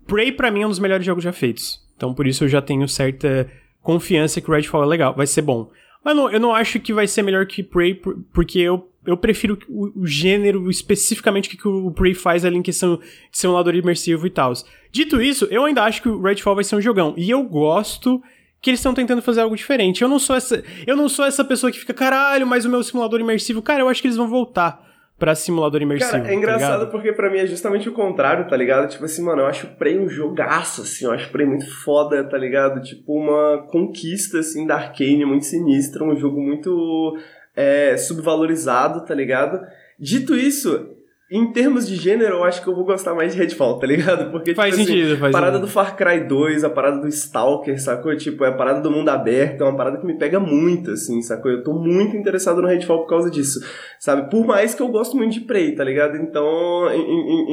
Prey, 0.07 0.31
para 0.31 0.49
mim, 0.49 0.61
é 0.61 0.65
um 0.65 0.69
dos 0.69 0.79
melhores 0.79 1.05
jogos 1.05 1.23
já 1.23 1.33
feitos. 1.33 1.85
Então, 1.95 2.13
por 2.13 2.25
isso 2.25 2.45
eu 2.45 2.47
já 2.47 2.61
tenho 2.61 2.87
certa 2.87 3.51
confiança 3.81 4.39
que 4.39 4.49
o 4.49 4.53
Redfall 4.53 4.83
é 4.83 4.87
legal, 4.87 5.13
vai 5.13 5.27
ser 5.27 5.41
bom. 5.41 5.69
Mas 6.03 6.15
não, 6.15 6.31
eu 6.31 6.39
não 6.39 6.55
acho 6.55 6.79
que 6.79 6.93
vai 6.93 7.05
ser 7.07 7.21
melhor 7.21 7.45
que 7.45 7.61
Prey, 7.61 8.01
porque 8.31 8.59
eu 8.59 8.89
eu 9.05 9.15
prefiro 9.15 9.57
o, 9.69 10.01
o 10.01 10.05
gênero, 10.05 10.69
especificamente 10.69 11.47
o 11.47 11.51
que, 11.51 11.57
que 11.57 11.67
o 11.67 11.91
Prey 11.91 12.13
faz 12.13 12.43
ali 12.43 12.57
em 12.57 12.61
questão 12.61 12.97
de 12.97 13.05
ser 13.31 13.47
lado 13.47 13.73
imersivo 13.73 14.27
e 14.27 14.29
tal. 14.29 14.51
Dito 14.91 15.21
isso, 15.21 15.45
eu 15.45 15.63
ainda 15.63 15.83
acho 15.83 16.01
que 16.01 16.09
o 16.09 16.21
Redfall 16.21 16.55
vai 16.55 16.63
ser 16.65 16.75
um 16.75 16.81
jogão. 16.81 17.13
E 17.15 17.29
eu 17.29 17.41
gosto 17.43 18.21
que 18.61 18.69
eles 18.69 18.81
estão 18.81 18.93
tentando 18.93 19.21
fazer 19.21 19.39
algo 19.39 19.55
diferente. 19.55 20.01
Eu 20.01 20.09
não 20.09 20.19
sou 20.19 20.35
essa, 20.35 20.61
eu 20.85 20.97
não 20.97 21.07
sou 21.07 21.23
essa 21.23 21.45
pessoa 21.45 21.71
que 21.71 21.79
fica, 21.79 21.93
caralho, 21.93 22.45
mas 22.45 22.65
o 22.65 22.69
meu 22.69 22.83
simulador 22.83 23.21
imersivo, 23.21 23.61
cara, 23.61 23.79
eu 23.81 23.87
acho 23.87 24.01
que 24.01 24.09
eles 24.09 24.17
vão 24.17 24.27
voltar 24.27 24.86
pra 25.17 25.33
simulador 25.35 25.81
imersivo. 25.81 26.11
Cara, 26.11 26.23
é 26.23 26.27
tá 26.27 26.33
engraçado 26.33 26.79
ligado? 26.79 26.91
porque 26.91 27.11
pra 27.11 27.29
mim 27.29 27.39
é 27.39 27.47
justamente 27.47 27.89
o 27.89 27.93
contrário, 27.93 28.47
tá 28.47 28.55
ligado? 28.55 28.87
Tipo 28.87 29.05
assim, 29.05 29.23
mano, 29.23 29.41
eu 29.41 29.47
acho 29.47 29.67
o 29.67 29.75
Prey 29.75 29.97
um 29.99 30.07
jogaço, 30.07 30.81
assim, 30.81 31.05
eu 31.05 31.11
acho 31.11 31.29
o 31.29 31.31
Prey 31.31 31.45
muito 31.45 31.65
foda, 31.83 32.23
tá 32.23 32.37
ligado? 32.37 32.81
Tipo, 32.81 33.13
uma 33.13 33.65
conquista, 33.67 34.39
assim, 34.39 34.67
da 34.67 34.75
Arkane 34.75 35.25
muito 35.25 35.45
sinistra, 35.45 36.03
um 36.03 36.15
jogo 36.15 36.39
muito 36.41 37.17
é, 37.55 37.97
subvalorizado, 37.97 39.05
tá 39.05 39.15
ligado? 39.15 39.59
Dito 39.99 40.35
isso, 40.35 40.96
em 41.29 41.51
termos 41.51 41.87
de 41.87 41.95
gênero, 41.95 42.35
eu 42.37 42.43
acho 42.45 42.61
que 42.63 42.69
eu 42.69 42.75
vou 42.75 42.85
gostar 42.85 43.13
mais 43.13 43.33
de 43.33 43.37
Redfall, 43.39 43.79
tá 43.79 43.85
ligado? 43.87 44.31
Porque, 44.31 44.55
Faz 44.55 44.73
tipo 44.75 44.87
sentido, 44.87 45.11
assim, 45.11 45.19
faz 45.19 45.35
a 45.35 45.37
parada 45.37 45.57
sentido. 45.57 45.67
do 45.67 45.71
Far 45.73 45.95
Cry 45.97 46.21
2, 46.27 46.63
a 46.63 46.69
parada 46.69 47.01
do 47.01 47.07
Stalker, 47.07 47.81
sacou? 47.81 48.15
Tipo, 48.15 48.45
é 48.45 48.47
a 48.47 48.53
parada 48.53 48.79
do 48.81 48.89
mundo 48.89 49.09
aberto, 49.09 49.61
é 49.61 49.63
uma 49.65 49.75
parada 49.75 49.97
que 49.97 50.05
me 50.05 50.17
pega 50.17 50.39
muito, 50.39 50.91
assim, 50.91 51.21
sacou? 51.21 51.51
Eu 51.51 51.63
tô 51.63 51.73
muito 51.73 52.15
interessado 52.15 52.61
no 52.61 52.67
Redfall 52.67 52.99
por 53.01 53.09
causa 53.09 53.29
disso, 53.29 53.59
sabe? 53.99 54.29
Por 54.29 54.45
mais 54.45 54.73
que 54.73 54.81
eu 54.81 54.87
gosto 54.87 55.17
muito 55.17 55.33
de 55.33 55.41
Prey, 55.41 55.75
tá 55.75 55.83
ligado? 55.83 56.15
Então, 56.15 56.89
em- 56.93 56.97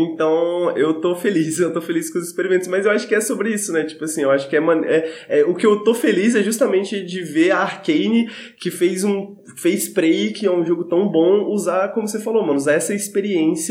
em- 0.04 0.12
então 0.12 0.70
eu 0.76 1.00
tô 1.00 1.16
feliz, 1.16 1.58
eu 1.58 1.72
tô 1.72 1.80
feliz 1.80 2.12
com 2.12 2.18
os 2.20 2.26
experimentos, 2.28 2.68
mas 2.68 2.86
eu 2.86 2.92
acho 2.92 3.08
que 3.08 3.14
é 3.14 3.20
sobre 3.20 3.52
isso, 3.52 3.72
né? 3.72 3.82
Tipo 3.84 4.04
assim, 4.04 4.22
eu 4.22 4.30
acho 4.30 4.48
que 4.48 4.54
é, 4.56 4.60
man- 4.60 4.84
é, 4.84 5.10
é- 5.28 5.44
o 5.44 5.54
que 5.54 5.66
eu 5.66 5.82
tô 5.82 5.94
feliz 5.94 6.36
é 6.36 6.42
justamente 6.44 7.04
de 7.04 7.22
ver 7.22 7.50
a 7.50 7.58
Arkane 7.58 8.28
que 8.60 8.70
fez 8.70 9.02
um 9.02 9.34
fez 9.56 9.88
Prey, 9.88 10.32
que 10.32 10.46
é 10.46 10.50
um 10.50 10.64
jogo 10.64 10.84
tão 10.84 11.08
bom, 11.08 11.44
usar, 11.52 11.88
como 11.92 12.06
você 12.08 12.18
falou, 12.20 12.42
mano, 12.42 12.56
usar 12.56 12.72
essa 12.74 12.92
experiência 12.94 13.63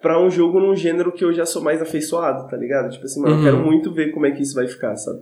pra 0.00 0.20
um 0.20 0.30
jogo 0.30 0.58
num 0.60 0.74
gênero 0.76 1.12
que 1.12 1.24
eu 1.24 1.32
já 1.32 1.46
sou 1.46 1.62
mais 1.62 1.80
afeiçoado, 1.80 2.48
tá 2.48 2.56
ligado? 2.56 2.90
Tipo 2.90 3.04
assim, 3.04 3.20
mano, 3.20 3.34
Uhum. 3.34 3.40
eu 3.40 3.44
quero 3.44 3.64
muito 3.64 3.92
ver 3.92 4.10
como 4.12 4.26
é 4.26 4.30
que 4.30 4.42
isso 4.42 4.54
vai 4.54 4.66
ficar, 4.68 4.96
sabe? 4.96 5.20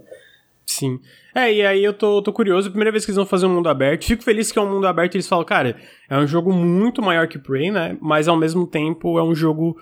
Sim. 0.66 1.00
É, 1.34 1.52
e 1.52 1.64
aí 1.64 1.82
eu 1.82 1.92
tô, 1.94 2.20
tô 2.20 2.32
curioso, 2.32 2.68
primeira 2.70 2.90
vez 2.90 3.04
que 3.04 3.10
eles 3.10 3.16
vão 3.16 3.24
fazer 3.24 3.46
um 3.46 3.54
mundo 3.54 3.68
aberto. 3.68 4.04
Fico 4.04 4.22
feliz 4.22 4.52
que 4.52 4.58
é 4.58 4.62
um 4.62 4.70
mundo 4.70 4.86
aberto 4.86 5.14
e 5.14 5.16
eles 5.16 5.28
falam, 5.28 5.44
cara, 5.44 5.76
é 6.10 6.18
um 6.18 6.26
jogo 6.26 6.52
muito 6.52 7.00
maior 7.00 7.26
que 7.26 7.38
Prey, 7.38 7.70
né? 7.70 7.96
Mas 8.00 8.28
ao 8.28 8.36
mesmo 8.36 8.66
tempo 8.66 9.18
é 9.18 9.22
um 9.22 9.34
jogo 9.34 9.76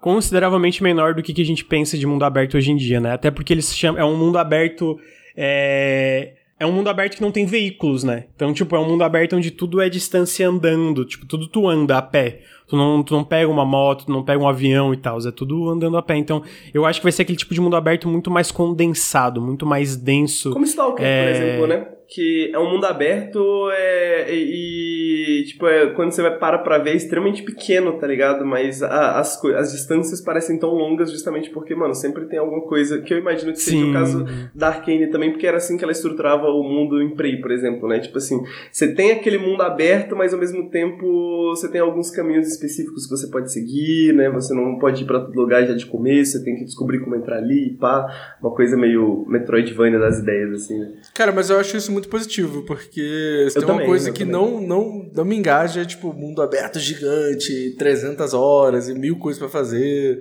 consideravelmente 0.00 0.82
menor 0.82 1.14
do 1.14 1.22
que, 1.22 1.32
que 1.34 1.42
a 1.42 1.44
gente 1.44 1.64
pensa 1.64 1.98
de 1.98 2.06
mundo 2.06 2.22
aberto 2.24 2.56
hoje 2.56 2.70
em 2.70 2.76
dia, 2.76 3.00
né? 3.00 3.12
Até 3.12 3.30
porque 3.30 3.52
eles 3.52 3.74
chamam. 3.74 4.00
É 4.00 4.04
um 4.04 4.16
mundo 4.16 4.38
aberto. 4.38 4.98
É. 5.36 6.34
É 6.58 6.66
um 6.66 6.72
mundo 6.72 6.90
aberto 6.90 7.16
que 7.16 7.22
não 7.22 7.32
tem 7.32 7.46
veículos, 7.46 8.04
né? 8.04 8.26
Então, 8.36 8.52
tipo, 8.52 8.76
é 8.76 8.78
um 8.78 8.86
mundo 8.86 9.02
aberto 9.02 9.34
onde 9.34 9.50
tudo 9.50 9.80
é 9.80 9.88
distância 9.88 10.46
andando. 10.46 11.06
Tipo, 11.06 11.24
tudo 11.24 11.48
tu 11.48 11.66
anda 11.66 11.96
a 11.96 12.02
pé. 12.02 12.40
Tu 12.70 12.76
não, 12.76 13.02
tu 13.02 13.12
não 13.14 13.24
pega 13.24 13.50
uma 13.50 13.64
moto, 13.64 14.06
tu 14.06 14.12
não 14.12 14.22
pega 14.22 14.40
um 14.40 14.48
avião 14.48 14.94
e 14.94 14.96
tal. 14.96 15.18
É 15.18 15.32
tudo 15.32 15.68
andando 15.68 15.96
a 15.96 16.02
pé. 16.02 16.16
Então, 16.16 16.40
eu 16.72 16.86
acho 16.86 17.00
que 17.00 17.04
vai 17.04 17.10
ser 17.10 17.22
aquele 17.22 17.36
tipo 17.36 17.52
de 17.52 17.60
mundo 17.60 17.74
aberto 17.74 18.06
muito 18.08 18.30
mais 18.30 18.52
condensado, 18.52 19.42
muito 19.42 19.66
mais 19.66 19.96
denso. 19.96 20.52
Como 20.52 20.64
Stalker, 20.64 21.04
É. 21.04 21.24
por 21.24 21.30
exemplo, 21.30 21.66
né? 21.66 21.86
Que 22.12 22.50
é 22.52 22.58
um 22.58 22.68
mundo 22.68 22.86
aberto 22.86 23.70
é, 23.72 24.34
e, 24.34 25.40
e, 25.40 25.44
tipo, 25.44 25.64
é, 25.68 25.90
quando 25.94 26.10
você 26.10 26.20
vai 26.22 26.36
para 26.38 26.58
pra 26.58 26.78
ver 26.78 26.90
é 26.90 26.96
extremamente 26.96 27.42
pequeno, 27.44 27.92
tá 27.98 28.06
ligado? 28.06 28.44
Mas 28.44 28.82
a- 28.82 29.18
as, 29.20 29.42
as 29.44 29.70
distâncias 29.72 30.20
parecem 30.20 30.58
tão 30.58 30.70
longas 30.70 31.10
justamente 31.12 31.50
porque, 31.50 31.72
mano, 31.74 31.94
sempre 31.94 32.24
tem 32.26 32.38
alguma 32.40 32.62
coisa 32.62 33.00
que 33.00 33.14
eu 33.14 33.18
imagino 33.18 33.52
que 33.52 33.60
seja 33.60 33.76
Sim. 33.76 33.90
o 33.90 33.92
caso 33.92 34.24
da 34.52 34.68
Arkane 34.68 35.06
também, 35.06 35.30
porque 35.30 35.46
era 35.46 35.58
assim 35.58 35.76
que 35.76 35.84
ela 35.84 35.92
estruturava 35.92 36.46
o 36.48 36.62
mundo 36.64 37.00
em 37.00 37.14
Prey, 37.14 37.40
por 37.40 37.52
exemplo, 37.52 37.88
né? 37.88 38.00
Tipo 38.00 38.18
assim, 38.18 38.40
você 38.72 38.92
tem 38.92 39.12
aquele 39.12 39.38
mundo 39.38 39.62
aberto, 39.62 40.16
mas 40.16 40.34
ao 40.34 40.40
mesmo 40.40 40.68
tempo 40.68 41.50
você 41.54 41.70
tem 41.70 41.80
alguns 41.80 42.10
caminhos 42.10 42.48
específicos 42.48 43.04
que 43.06 43.16
você 43.16 43.28
pode 43.28 43.52
seguir, 43.52 44.12
né? 44.14 44.28
Você 44.30 44.52
não 44.52 44.78
pode 44.78 45.04
ir 45.04 45.06
pra 45.06 45.20
todo 45.20 45.34
lugar 45.40 45.64
já 45.64 45.74
de 45.74 45.86
começo, 45.86 46.32
você 46.32 46.44
tem 46.44 46.56
que 46.56 46.64
descobrir 46.64 46.98
como 46.98 47.14
entrar 47.14 47.36
ali, 47.36 47.76
pá. 47.78 48.36
Uma 48.42 48.50
coisa 48.50 48.76
meio 48.76 49.24
Metroidvania 49.28 49.98
das 50.00 50.18
ideias, 50.18 50.52
assim, 50.52 50.76
né? 50.78 50.92
Cara, 51.14 51.30
mas 51.30 51.50
eu 51.50 51.58
acho 51.58 51.76
isso 51.76 51.92
muito 51.92 51.99
positivo, 52.08 52.62
porque 52.64 53.46
se 53.50 53.58
Eu 53.58 53.62
tem 53.62 53.64
uma 53.64 53.72
também, 53.74 53.86
coisa 53.86 54.08
eu 54.10 54.12
que 54.12 54.24
também. 54.24 54.32
não, 54.32 54.60
não, 54.60 55.10
não 55.14 55.24
me 55.24 55.36
engaja, 55.36 55.82
é 55.82 55.84
tipo, 55.84 56.12
mundo 56.12 56.42
aberto 56.42 56.78
gigante, 56.78 57.74
300 57.78 58.34
horas 58.34 58.88
e 58.88 58.94
mil 58.94 59.18
coisas 59.18 59.38
pra 59.38 59.48
fazer. 59.48 60.20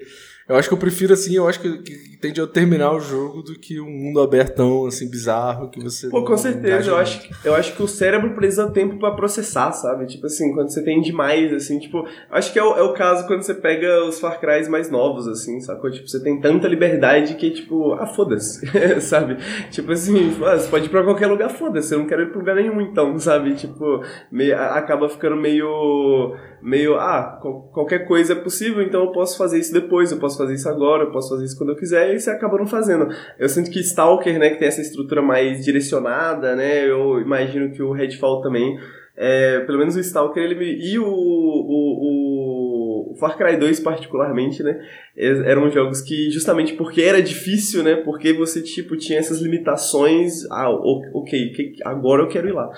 Eu 0.49 0.55
acho 0.55 0.67
que 0.67 0.73
eu 0.73 0.79
prefiro, 0.79 1.13
assim, 1.13 1.35
eu 1.35 1.47
acho 1.47 1.59
que, 1.59 1.77
que 1.77 2.17
tende 2.19 2.41
a 2.41 2.47
terminar 2.47 2.91
o 2.91 2.99
jogo 2.99 3.43
do 3.43 3.53
que 3.53 3.79
um 3.79 3.85
mundo 3.89 4.19
abertão, 4.19 4.87
assim, 4.87 5.07
bizarro, 5.09 5.69
que 5.69 5.79
você... 5.79 6.09
Pô, 6.09 6.23
com 6.23 6.35
certeza, 6.35 6.89
eu 6.89 6.95
muito. 6.95 7.01
acho, 7.03 7.21
que- 7.21 7.47
eu 7.47 7.53
acho 7.55 7.75
que 7.75 7.83
o 7.83 7.87
cérebro 7.87 8.31
precisa 8.35 8.67
tempo 8.71 8.97
pra 8.97 9.11
processar, 9.11 9.71
sabe? 9.73 10.07
Tipo 10.07 10.25
assim, 10.25 10.51
quando 10.53 10.69
você 10.71 10.83
tem 10.83 10.99
demais, 11.01 11.53
assim, 11.53 11.77
tipo, 11.77 12.03
acho 12.31 12.51
que 12.51 12.57
é 12.57 12.63
o, 12.63 12.75
é 12.75 12.81
o 12.81 12.93
caso 12.93 13.27
quando 13.27 13.43
você 13.43 13.53
pega 13.53 14.03
os 14.05 14.19
Far 14.19 14.39
Cry 14.39 14.67
mais 14.67 14.89
novos, 14.89 15.27
assim, 15.27 15.59
sacou? 15.61 15.91
Tipo, 15.91 16.07
você 16.07 16.19
tem 16.21 16.41
tanta 16.41 16.67
liberdade 16.67 17.35
que, 17.35 17.51
tipo, 17.51 17.93
ah, 17.93 18.07
foda-se, 18.07 18.65
sabe? 19.01 19.37
Tipo 19.69 19.91
assim, 19.91 20.35
ah, 20.45 20.57
você 20.57 20.67
pode 20.67 20.87
ir 20.87 20.89
pra 20.89 21.03
qualquer 21.03 21.27
lugar, 21.27 21.49
foda-se, 21.49 21.93
eu 21.93 21.99
não 21.99 22.07
quero 22.07 22.23
ir 22.23 22.29
pra 22.31 22.39
lugar 22.39 22.55
nenhum, 22.55 22.81
então, 22.81 23.17
sabe? 23.19 23.53
Tipo, 23.53 24.03
meio, 24.31 24.57
acaba 24.57 25.07
ficando 25.07 25.35
meio, 25.35 26.35
meio, 26.61 26.95
ah, 26.95 27.37
qual- 27.41 27.63
qualquer 27.73 28.07
coisa 28.07 28.33
é 28.33 28.35
possível, 28.35 28.81
então 28.81 29.03
eu 29.03 29.11
posso 29.11 29.37
fazer 29.37 29.59
isso 29.59 29.73
depois, 29.73 30.11
eu 30.11 30.19
posso 30.19 30.37
fazer 30.37 30.53
isso 30.53 30.69
agora, 30.69 31.03
eu 31.03 31.11
posso 31.11 31.29
fazer 31.29 31.45
isso 31.45 31.57
quando 31.57 31.69
eu 31.71 31.75
quiser, 31.75 32.13
e 32.13 32.19
você 32.19 32.29
acaba 32.29 32.57
não 32.57 32.67
fazendo. 32.67 33.07
Eu 33.37 33.49
sinto 33.49 33.69
que 33.71 33.79
Stalker, 33.79 34.37
né, 34.39 34.49
que 34.49 34.59
tem 34.59 34.67
essa 34.67 34.81
estrutura 34.81 35.21
mais 35.21 35.63
direcionada, 35.63 36.55
né, 36.55 36.89
eu 36.89 37.19
imagino 37.19 37.71
que 37.71 37.81
o 37.81 37.91
Redfall 37.91 38.41
também, 38.41 38.77
é, 39.15 39.59
pelo 39.61 39.79
menos 39.79 39.95
o 39.95 39.99
Stalker, 39.99 40.43
ele 40.43 40.55
me, 40.55 40.65
e 40.65 40.97
o, 40.99 41.05
o, 41.05 43.11
o, 43.11 43.15
Far 43.19 43.37
Cry 43.37 43.57
2 43.57 43.79
particularmente, 43.81 44.63
né, 44.63 44.79
eram 45.17 45.69
jogos 45.69 46.01
que 46.01 46.29
justamente 46.31 46.73
porque 46.73 47.01
era 47.01 47.21
difícil, 47.21 47.83
né, 47.83 47.97
porque 47.97 48.31
você, 48.33 48.61
tipo, 48.61 48.95
tinha 48.95 49.19
essas 49.19 49.41
limitações, 49.41 50.45
ah, 50.51 50.69
ok, 50.69 51.51
agora 51.83 52.23
eu 52.23 52.29
quero 52.29 52.47
ir 52.47 52.53
lá. 52.53 52.69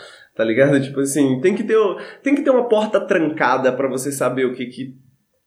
Tá 0.42 0.46
ligado? 0.46 0.82
Tipo 0.82 1.02
assim, 1.02 1.40
tem 1.40 1.54
que 1.56 1.64
ter, 1.64 1.78
tem 2.24 2.34
que 2.34 2.42
ter 2.42 2.50
uma 2.50 2.68
porta 2.68 3.00
trancada 3.00 3.72
pra 3.72 3.88
você 3.88 4.12
saber 4.12 4.46
o 4.46 4.56
que 4.56 4.66
que, 4.66 4.96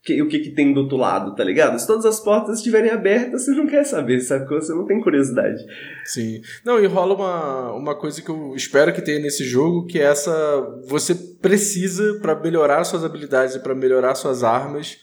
que- 0.05 0.23
o 0.23 0.29
que 0.29 0.39
que 0.39 0.51
tem 0.55 0.73
do 0.73 0.83
outro 0.83 0.97
lado, 0.97 1.35
tá 1.35 1.43
ligado? 1.43 1.77
Se 1.81 1.85
todas 1.85 2.05
as 2.07 2.21
portas 2.21 2.59
estiverem 2.59 2.93
abertas, 2.93 3.45
você 3.45 3.51
não 3.51 3.67
quer 3.67 3.83
saber, 3.85 4.21
sacou? 4.21 4.61
Você 4.63 4.73
não 4.73 4.87
tem 4.87 5.01
curiosidade. 5.01 5.61
Sim. 6.05 6.41
Não, 6.65 6.79
e 6.81 6.87
rola 6.87 7.13
uma, 7.17 7.73
uma 7.73 7.95
coisa 7.99 8.23
que 8.23 8.29
eu 8.31 8.55
espero 8.55 8.93
que 8.93 9.03
tenha 9.03 9.19
nesse 9.19 9.43
jogo, 9.43 9.85
que 9.85 9.99
é 9.99 10.05
essa. 10.05 10.33
Você 10.87 11.13
precisa, 11.43 12.21
pra 12.23 12.41
melhorar 12.41 12.85
suas 12.85 13.05
habilidades 13.05 13.57
e 13.57 13.61
pra 13.61 13.75
melhorar 13.75 14.15
suas 14.15 14.45
armas, 14.45 14.97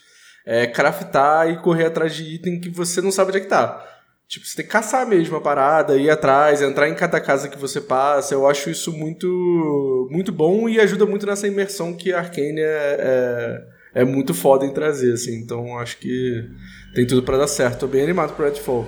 é, 0.45 0.67
craftar 0.67 1.49
e 1.49 1.57
correr 1.61 1.87
atrás 1.87 2.15
de 2.15 2.23
item 2.35 2.61
que 2.61 2.69
você 2.69 3.01
não 3.01 3.11
sabe 3.11 3.31
onde 3.31 3.39
é 3.39 3.41
que 3.41 3.47
tá. 3.49 3.85
Tipo, 4.31 4.45
você 4.47 4.55
tem 4.55 4.65
que 4.65 4.71
caçar 4.71 5.05
mesmo 5.05 5.35
a 5.35 5.41
parada, 5.41 5.97
ir 5.97 6.09
atrás, 6.09 6.61
entrar 6.61 6.87
em 6.87 6.95
cada 6.95 7.19
casa 7.19 7.49
que 7.49 7.57
você 7.57 7.81
passa. 7.81 8.33
Eu 8.33 8.47
acho 8.47 8.69
isso 8.69 8.89
muito, 8.93 10.07
muito 10.09 10.31
bom 10.31 10.69
e 10.69 10.79
ajuda 10.79 11.05
muito 11.05 11.25
nessa 11.25 11.49
imersão 11.49 11.93
que 11.93 12.13
a 12.13 12.19
Arcane 12.19 12.61
é, 12.61 13.65
é, 13.93 14.01
é 14.01 14.05
muito 14.05 14.33
foda 14.33 14.65
em 14.65 14.73
trazer, 14.73 15.11
assim. 15.11 15.35
Então 15.35 15.77
acho 15.77 15.97
que 15.97 16.47
tem 16.95 17.05
tudo 17.05 17.23
pra 17.23 17.35
dar 17.35 17.47
certo. 17.47 17.81
Tô 17.81 17.87
bem 17.87 18.03
animado 18.03 18.33
pro 18.33 18.45
Redfall. 18.45 18.87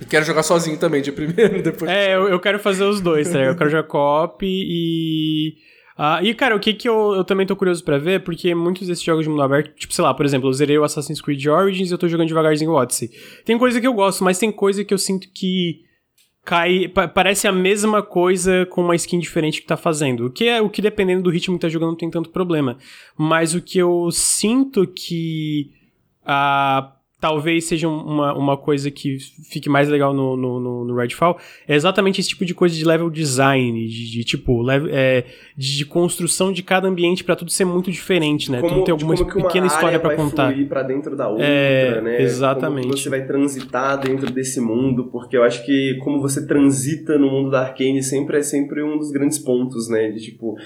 E 0.00 0.06
quero 0.06 0.24
jogar 0.24 0.42
sozinho 0.42 0.78
também, 0.78 1.02
de 1.02 1.12
primeiro, 1.12 1.60
depois. 1.62 1.90
É, 1.90 2.14
eu, 2.14 2.30
eu 2.30 2.40
quero 2.40 2.58
fazer 2.58 2.84
os 2.84 2.98
dois, 2.98 3.28
tá? 3.28 3.40
Eu 3.40 3.54
quero 3.54 3.68
jogar 3.68 3.86
co-op 3.86 4.42
e. 4.42 5.52
Ah, 6.04 6.18
e, 6.20 6.34
cara, 6.34 6.56
o 6.56 6.58
que 6.58 6.74
que 6.74 6.88
eu, 6.88 7.12
eu 7.14 7.22
também 7.22 7.46
tô 7.46 7.54
curioso 7.54 7.84
pra 7.84 7.96
ver, 7.96 8.24
porque 8.24 8.52
muitos 8.56 8.88
desses 8.88 9.04
jogos 9.04 9.22
de 9.24 9.30
mundo 9.30 9.40
aberto, 9.40 9.72
tipo, 9.76 9.94
sei 9.94 10.02
lá, 10.02 10.12
por 10.12 10.26
exemplo, 10.26 10.48
eu 10.48 10.52
zerei 10.52 10.76
o 10.76 10.82
Assassin's 10.82 11.20
Creed 11.20 11.46
Origins 11.46 11.90
e 11.90 11.94
eu 11.94 11.98
tô 11.98 12.08
jogando 12.08 12.26
devagarzinho 12.26 12.72
o 12.72 12.74
Odyssey. 12.74 13.08
Tem 13.44 13.56
coisa 13.56 13.80
que 13.80 13.86
eu 13.86 13.92
gosto, 13.94 14.24
mas 14.24 14.36
tem 14.36 14.50
coisa 14.50 14.84
que 14.84 14.92
eu 14.92 14.98
sinto 14.98 15.28
que 15.32 15.82
cai. 16.44 16.88
pa- 16.88 17.06
parece 17.06 17.46
a 17.46 17.52
mesma 17.52 18.02
coisa 18.02 18.66
com 18.66 18.82
uma 18.82 18.96
skin 18.96 19.20
diferente 19.20 19.60
que 19.60 19.66
tá 19.68 19.76
fazendo. 19.76 20.26
O 20.26 20.30
que 20.30 20.48
é 20.48 20.60
o 20.60 20.68
que, 20.68 20.82
dependendo 20.82 21.22
do 21.22 21.30
ritmo 21.30 21.54
que 21.56 21.62
tá 21.62 21.68
jogando, 21.68 21.90
não 21.90 21.96
tem 21.96 22.10
tanto 22.10 22.30
problema. 22.30 22.78
Mas 23.16 23.54
o 23.54 23.62
que 23.62 23.78
eu 23.78 24.10
sinto 24.10 24.84
que. 24.88 25.70
ah, 26.26 26.96
talvez 27.22 27.66
seja 27.66 27.88
uma, 27.88 28.34
uma 28.34 28.56
coisa 28.56 28.90
que 28.90 29.16
fique 29.48 29.68
mais 29.68 29.88
legal 29.88 30.12
no, 30.12 30.36
no, 30.36 30.58
no, 30.58 30.84
no 30.84 30.96
Redfall, 30.96 31.38
é 31.68 31.76
exatamente 31.76 32.20
esse 32.20 32.30
tipo 32.30 32.44
de 32.44 32.52
coisa 32.52 32.74
de 32.74 32.84
level 32.84 33.08
design, 33.08 33.86
de, 33.86 34.10
de 34.10 34.24
tipo, 34.24 34.60
level, 34.60 34.90
é, 34.92 35.24
de, 35.56 35.76
de 35.78 35.86
construção 35.86 36.52
de 36.52 36.64
cada 36.64 36.88
ambiente 36.88 37.22
pra 37.22 37.36
tudo 37.36 37.52
ser 37.52 37.64
muito 37.64 37.92
diferente, 37.92 38.50
né? 38.50 38.60
tudo 38.60 38.82
ter 38.82 38.90
alguma 38.90 39.14
como 39.16 39.30
uma 39.30 39.46
pequena 39.46 39.68
história 39.68 40.00
vai 40.00 40.16
contar. 40.16 40.50
fluir 40.50 40.66
pra 40.66 40.82
dentro 40.82 41.14
da 41.14 41.28
outra, 41.28 41.46
É, 41.46 42.00
né? 42.00 42.20
exatamente. 42.22 42.88
Como 42.88 42.98
você 42.98 43.08
vai 43.08 43.24
transitar 43.24 44.00
dentro 44.00 44.28
desse 44.32 44.60
mundo, 44.60 45.04
porque 45.12 45.36
eu 45.36 45.44
acho 45.44 45.64
que 45.64 45.96
como 46.02 46.20
você 46.20 46.44
transita 46.44 47.16
no 47.18 47.30
mundo 47.30 47.50
da 47.52 47.60
Arcane 47.60 48.02
sempre 48.02 48.38
é 48.38 48.42
sempre 48.42 48.82
um 48.82 48.98
dos 48.98 49.12
grandes 49.12 49.38
pontos, 49.38 49.88
né? 49.88 50.10
De 50.10 50.20
tipo, 50.20 50.56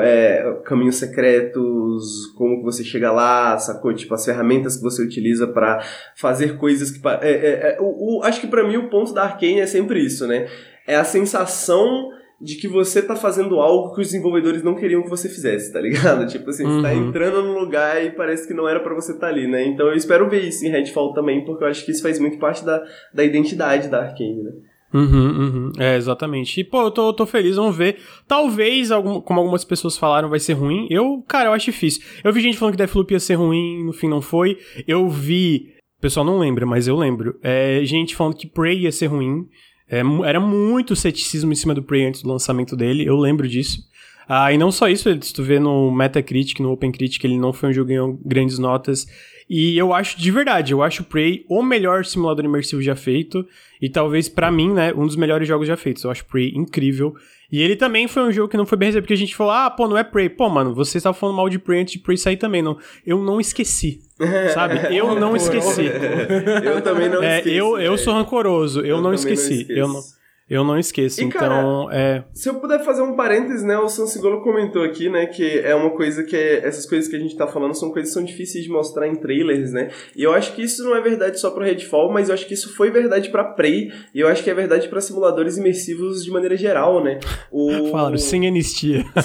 é, 0.00 0.60
caminhos 0.64 0.96
secretos, 0.96 2.26
como 2.36 2.56
que 2.58 2.64
você 2.64 2.82
chega 2.82 3.12
lá, 3.12 3.58
sacou? 3.58 3.92
Tipo, 3.92 4.14
as 4.14 4.24
ferramentas 4.24 4.76
que 4.78 4.82
você 4.82 5.02
utiliza 5.02 5.46
pra 5.46 5.84
fazer 6.14 6.56
coisas 6.56 6.90
que... 6.90 7.00
É, 7.08 7.30
é, 7.30 7.50
é, 7.72 7.78
o, 7.80 8.18
o- 8.18 8.22
acho 8.22 8.40
que 8.40 8.46
pra 8.46 8.66
mim 8.66 8.76
o 8.76 8.88
ponto 8.90 9.12
da 9.12 9.22
Arcane 9.24 9.60
é 9.60 9.66
sempre 9.66 10.00
isso, 10.04 10.26
né? 10.26 10.46
É 10.86 10.94
a 10.96 11.04
sensação 11.04 12.10
de 12.40 12.56
que 12.56 12.68
você 12.68 13.00
tá 13.00 13.16
fazendo 13.16 13.58
algo 13.60 13.94
que 13.94 14.00
os 14.02 14.08
desenvolvedores 14.08 14.62
não 14.62 14.74
queriam 14.74 15.02
que 15.02 15.08
você 15.08 15.26
fizesse, 15.28 15.72
tá 15.72 15.80
ligado? 15.80 16.26
Tipo 16.30 16.50
assim, 16.50 16.64
você 16.64 16.82
tá 16.82 16.92
Uhum. 16.92 17.08
entrando 17.08 17.42
num 17.42 17.58
lugar 17.58 18.04
e 18.04 18.10
parece 18.10 18.46
que 18.46 18.52
não 18.54 18.68
era 18.68 18.78
pra 18.80 18.94
você 18.94 19.12
estar 19.12 19.28
ali, 19.28 19.46
né? 19.48 19.64
Então 19.66 19.86
eu 19.88 19.94
espero 19.94 20.28
ver 20.28 20.44
isso 20.44 20.64
em 20.66 20.68
Redfall 20.68 21.14
também, 21.14 21.44
porque 21.46 21.64
eu 21.64 21.68
acho 21.68 21.84
que 21.84 21.90
isso 21.92 22.02
faz 22.02 22.18
muito 22.18 22.38
parte 22.38 22.62
da, 22.64 22.84
da 23.14 23.24
identidade 23.24 23.88
da 23.88 24.02
Arkane, 24.02 24.42
né? 24.42 24.50
Uhum, 24.94 25.28
uhum. 25.28 25.72
É, 25.78 25.96
exatamente. 25.96 26.60
E, 26.60 26.64
pô, 26.64 26.82
eu 26.82 26.90
tô, 26.90 27.12
tô 27.12 27.26
feliz, 27.26 27.56
vamos 27.56 27.76
ver. 27.76 27.96
Talvez, 28.26 28.90
algum, 28.90 29.20
como 29.20 29.40
algumas 29.40 29.64
pessoas 29.64 29.96
falaram, 29.98 30.28
vai 30.30 30.38
ser 30.38 30.52
ruim. 30.52 30.86
Eu, 30.90 31.22
cara, 31.26 31.48
eu 31.48 31.52
acho 31.52 31.66
difícil. 31.66 32.02
Eu 32.22 32.32
vi 32.32 32.40
gente 32.40 32.56
falando 32.56 32.72
que 32.74 32.78
Deathloop 32.78 33.12
ia 33.12 33.20
ser 33.20 33.34
ruim, 33.34 33.84
no 33.84 33.92
fim 33.92 34.08
não 34.08 34.22
foi. 34.22 34.56
Eu 34.86 35.08
vi. 35.08 35.74
O 35.98 36.00
pessoal 36.00 36.26
não 36.26 36.38
lembra, 36.38 36.66
mas 36.66 36.86
eu 36.86 36.96
lembro. 36.96 37.38
É, 37.42 37.80
gente 37.84 38.14
falando 38.14 38.36
que 38.36 38.46
Prey 38.46 38.80
ia 38.80 38.92
ser 38.92 39.06
ruim. 39.06 39.46
É, 39.88 40.02
era 40.24 40.40
muito 40.40 40.96
ceticismo 40.96 41.52
em 41.52 41.56
cima 41.56 41.74
do 41.74 41.82
Prey 41.82 42.06
antes 42.06 42.22
do 42.22 42.28
lançamento 42.28 42.76
dele, 42.76 43.06
eu 43.06 43.16
lembro 43.16 43.48
disso. 43.48 43.80
Ah, 44.28 44.52
e 44.52 44.58
não 44.58 44.72
só 44.72 44.88
isso, 44.88 45.08
se 45.22 45.32
tu 45.32 45.42
vê 45.42 45.60
no 45.60 45.90
Metacritic, 45.92 46.58
no 46.58 46.72
OpenCritic, 46.72 47.22
ele 47.22 47.38
não 47.38 47.52
foi 47.52 47.68
um 47.68 47.72
jogo 47.72 47.86
que 47.86 47.94
ganhou 47.94 48.20
grandes 48.24 48.58
notas. 48.58 49.06
E 49.48 49.78
eu 49.78 49.94
acho, 49.94 50.20
de 50.20 50.30
verdade, 50.32 50.72
eu 50.72 50.82
acho 50.82 51.02
o 51.02 51.04
Prey 51.04 51.44
o 51.48 51.62
melhor 51.62 52.04
simulador 52.04 52.44
imersivo 52.44 52.82
já 52.82 52.96
feito. 52.96 53.46
E 53.80 53.88
talvez, 53.88 54.28
para 54.28 54.50
mim, 54.50 54.72
né, 54.72 54.92
um 54.92 55.06
dos 55.06 55.14
melhores 55.14 55.46
jogos 55.46 55.68
já 55.68 55.76
feitos. 55.76 56.02
Eu 56.02 56.10
acho 56.10 56.24
Prey 56.24 56.52
incrível. 56.56 57.14
E 57.50 57.62
ele 57.62 57.76
também 57.76 58.08
foi 58.08 58.24
um 58.24 58.32
jogo 58.32 58.48
que 58.48 58.56
não 58.56 58.66
foi 58.66 58.76
bem 58.76 58.86
recebido, 58.86 59.04
porque 59.04 59.14
a 59.14 59.18
gente 59.18 59.36
falou, 59.36 59.52
ah, 59.52 59.70
pô, 59.70 59.86
não 59.86 59.96
é 59.96 60.02
Prey. 60.02 60.28
Pô, 60.28 60.48
mano, 60.48 60.74
você 60.74 60.98
estava 60.98 61.16
falando 61.16 61.36
mal 61.36 61.48
de 61.48 61.60
Prey 61.60 61.82
antes 61.82 61.92
de 61.92 62.00
Prey 62.00 62.16
sair 62.18 62.36
também. 62.36 62.60
Não, 62.60 62.76
eu 63.06 63.22
não 63.22 63.40
esqueci, 63.40 64.00
sabe? 64.54 64.96
Eu 64.96 65.18
não 65.18 65.36
esqueci. 65.36 65.86
eu 66.64 66.80
também 66.82 67.08
não 67.08 67.22
é, 67.22 67.38
esqueci. 67.38 67.56
Eu, 67.56 67.78
eu 67.78 67.98
sou 67.98 68.14
rancoroso, 68.14 68.80
eu, 68.80 68.96
eu 68.96 69.00
não 69.00 69.12
esqueci. 69.12 69.66
Não 69.68 69.76
eu 69.76 69.88
não... 69.88 70.00
Eu 70.48 70.62
não 70.62 70.78
esqueço, 70.78 71.20
e, 71.20 71.24
então 71.24 71.40
cara, 71.40 71.88
é. 71.90 72.22
Se 72.32 72.48
eu 72.48 72.54
puder 72.54 72.84
fazer 72.84 73.02
um 73.02 73.16
parênteses, 73.16 73.64
né? 73.64 73.76
O 73.78 73.88
Sansigolo 73.88 74.42
comentou 74.42 74.84
aqui, 74.84 75.08
né? 75.08 75.26
Que 75.26 75.58
é 75.58 75.74
uma 75.74 75.90
coisa 75.90 76.22
que 76.22 76.36
é, 76.36 76.64
essas 76.64 76.86
coisas 76.86 77.10
que 77.10 77.16
a 77.16 77.18
gente 77.18 77.36
tá 77.36 77.48
falando 77.48 77.74
são 77.74 77.90
coisas 77.90 78.10
que 78.10 78.14
são 78.14 78.24
difíceis 78.24 78.62
de 78.62 78.70
mostrar 78.70 79.08
em 79.08 79.16
trailers, 79.16 79.72
né? 79.72 79.90
E 80.14 80.22
eu 80.22 80.32
acho 80.32 80.54
que 80.54 80.62
isso 80.62 80.84
não 80.84 80.94
é 80.94 81.00
verdade 81.00 81.40
só 81.40 81.50
pro 81.50 81.64
Redfall, 81.64 82.12
mas 82.12 82.28
eu 82.28 82.34
acho 82.34 82.46
que 82.46 82.54
isso 82.54 82.76
foi 82.76 82.92
verdade 82.92 83.28
para 83.30 83.42
Prey 83.42 83.90
e 84.14 84.20
eu 84.20 84.28
acho 84.28 84.44
que 84.44 84.48
é 84.48 84.54
verdade 84.54 84.88
para 84.88 85.00
simuladores 85.00 85.58
imersivos 85.58 86.24
de 86.24 86.30
maneira 86.30 86.56
geral, 86.56 87.02
né? 87.02 87.18
O... 87.50 87.90
Falaram, 87.90 88.16
sem 88.16 88.46
anistia. 88.46 89.04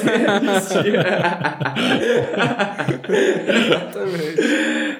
sem 0.00 0.26
anistia. 0.26 1.04
Exatamente. 3.64 4.40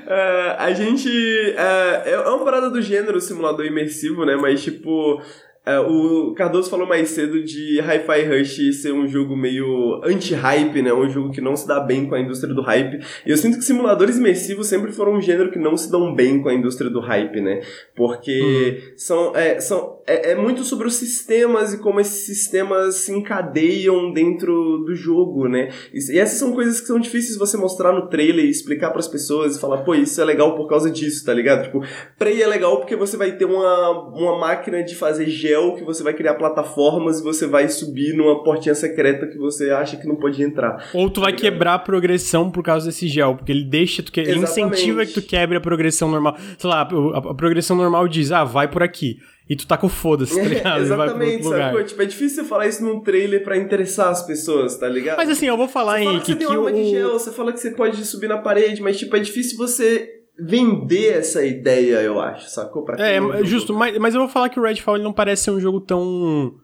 Uh, 0.04 0.54
a 0.56 0.72
gente. 0.72 1.08
Uh, 1.08 2.08
é 2.08 2.28
uma 2.28 2.44
parada 2.44 2.70
do 2.70 2.80
gênero 2.80 3.20
simulador 3.20 3.66
imersivo, 3.66 4.24
né? 4.24 4.36
Mas, 4.36 4.62
tipo, 4.62 5.20
é, 5.66 5.78
o 5.80 6.34
Cardoso 6.34 6.68
falou 6.68 6.86
mais 6.86 7.08
cedo 7.08 7.42
de 7.42 7.80
Hi-Fi 7.80 8.22
Rush 8.24 8.82
ser 8.82 8.92
um 8.92 9.08
jogo 9.08 9.34
meio 9.34 9.98
anti-hype, 10.04 10.82
né? 10.82 10.92
Um 10.92 11.08
jogo 11.08 11.30
que 11.30 11.40
não 11.40 11.56
se 11.56 11.66
dá 11.66 11.80
bem 11.80 12.06
com 12.06 12.14
a 12.14 12.20
indústria 12.20 12.52
do 12.52 12.60
hype. 12.60 13.02
E 13.24 13.30
eu 13.30 13.36
sinto 13.38 13.56
que 13.56 13.64
simuladores 13.64 14.18
imersivos 14.18 14.66
sempre 14.66 14.92
foram 14.92 15.14
um 15.14 15.22
gênero 15.22 15.50
que 15.50 15.58
não 15.58 15.74
se 15.74 15.90
dão 15.90 16.14
bem 16.14 16.42
com 16.42 16.50
a 16.50 16.54
indústria 16.54 16.90
do 16.90 17.00
hype, 17.00 17.40
né? 17.40 17.62
Porque 17.96 18.82
uhum. 18.82 18.92
são, 18.94 19.36
é, 19.36 19.58
são, 19.58 20.00
é, 20.06 20.32
é, 20.32 20.34
muito 20.34 20.64
sobre 20.64 20.86
os 20.86 20.96
sistemas 20.96 21.72
e 21.72 21.78
como 21.78 21.98
esses 21.98 22.26
sistemas 22.26 22.96
se 22.96 23.12
encadeiam 23.12 24.12
dentro 24.12 24.84
do 24.84 24.94
jogo, 24.94 25.48
né? 25.48 25.70
E, 25.94 26.12
e 26.12 26.18
essas 26.18 26.38
são 26.38 26.52
coisas 26.52 26.78
que 26.78 26.86
são 26.86 27.00
difíceis 27.00 27.38
você 27.38 27.56
mostrar 27.56 27.92
no 27.92 28.08
trailer 28.08 28.44
e 28.44 28.50
explicar 28.50 28.90
para 28.90 29.00
as 29.00 29.08
pessoas 29.08 29.56
e 29.56 29.60
falar, 29.60 29.78
pô, 29.78 29.94
isso 29.94 30.20
é 30.20 30.24
legal 30.26 30.54
por 30.54 30.68
causa 30.68 30.90
disso, 30.90 31.24
tá 31.24 31.32
ligado? 31.32 31.64
Tipo, 31.64 31.82
Prey 32.18 32.42
é 32.42 32.46
legal 32.46 32.76
porque 32.76 32.94
você 32.94 33.16
vai 33.16 33.32
ter 33.32 33.46
uma, 33.46 33.90
uma 34.10 34.38
máquina 34.38 34.82
de 34.82 34.94
fazer 34.94 35.26
gel 35.26 35.53
que 35.76 35.84
você 35.84 36.02
vai 36.02 36.14
criar 36.14 36.34
plataformas 36.34 37.20
e 37.20 37.22
você 37.22 37.46
vai 37.46 37.68
subir 37.68 38.14
numa 38.14 38.42
portinha 38.42 38.74
secreta 38.74 39.26
que 39.26 39.38
você 39.38 39.70
acha 39.70 39.96
que 39.96 40.06
não 40.06 40.16
pode 40.16 40.42
entrar. 40.42 40.90
Ou 40.94 41.08
tu 41.08 41.20
vai 41.20 41.32
tá 41.32 41.38
quebrar 41.38 41.74
a 41.74 41.78
progressão 41.78 42.50
por 42.50 42.62
causa 42.62 42.86
desse 42.86 43.08
gel, 43.08 43.36
porque 43.36 43.52
ele 43.52 43.64
deixa, 43.64 44.02
tu 44.02 44.12
que... 44.12 44.20
ele 44.20 44.38
incentiva 44.38 45.04
que 45.06 45.12
tu 45.12 45.22
quebre 45.22 45.56
a 45.56 45.60
progressão 45.60 46.10
normal. 46.10 46.36
Sei 46.58 46.68
lá, 46.68 46.82
a, 46.82 47.18
a 47.30 47.34
progressão 47.34 47.76
normal 47.76 48.06
diz, 48.08 48.32
ah, 48.32 48.44
vai 48.44 48.68
por 48.68 48.82
aqui. 48.82 49.18
E 49.48 49.54
tu 49.54 49.66
tá 49.66 49.76
com 49.76 49.88
foda-se, 49.88 50.40
tá 50.40 50.42
ligado? 50.48 50.82
Exatamente, 50.82 51.44
sabe? 51.44 51.84
Tipo, 51.84 52.02
é 52.02 52.06
difícil 52.06 52.42
você 52.42 52.48
falar 52.48 52.66
isso 52.66 52.82
num 52.82 53.00
trailer 53.00 53.44
pra 53.44 53.56
interessar 53.56 54.08
as 54.08 54.26
pessoas, 54.26 54.76
tá 54.76 54.88
ligado? 54.88 55.18
Mas 55.18 55.28
assim, 55.28 55.46
eu 55.46 55.56
vou 55.56 55.68
falar, 55.68 56.02
em 56.02 56.18
que, 56.20 56.32
você 56.32 56.38
tem 56.38 56.46
uma 56.46 56.68
arma 56.68 56.72
de 56.72 56.90
gel, 56.90 57.12
você 57.12 57.30
fala 57.30 57.52
que 57.52 57.60
você 57.60 57.70
pode 57.70 58.04
subir 58.06 58.28
na 58.28 58.38
parede, 58.38 58.80
mas 58.80 58.98
tipo, 58.98 59.14
é 59.14 59.20
difícil 59.20 59.58
você 59.58 60.23
vender 60.38 61.18
essa 61.18 61.44
ideia, 61.44 62.02
eu 62.02 62.20
acho, 62.20 62.48
sacou? 62.48 62.84
Pra 62.84 62.96
é, 63.06 63.16
é 63.16 63.44
justo, 63.44 63.72
mas, 63.72 63.96
mas 63.98 64.14
eu 64.14 64.20
vou 64.20 64.28
falar 64.28 64.48
que 64.48 64.58
o 64.58 64.62
Redfall 64.62 64.96
ele 64.96 65.04
não 65.04 65.12
parece 65.12 65.44
ser 65.44 65.50
um 65.50 65.60
jogo 65.60 65.80
tão. 65.80 66.54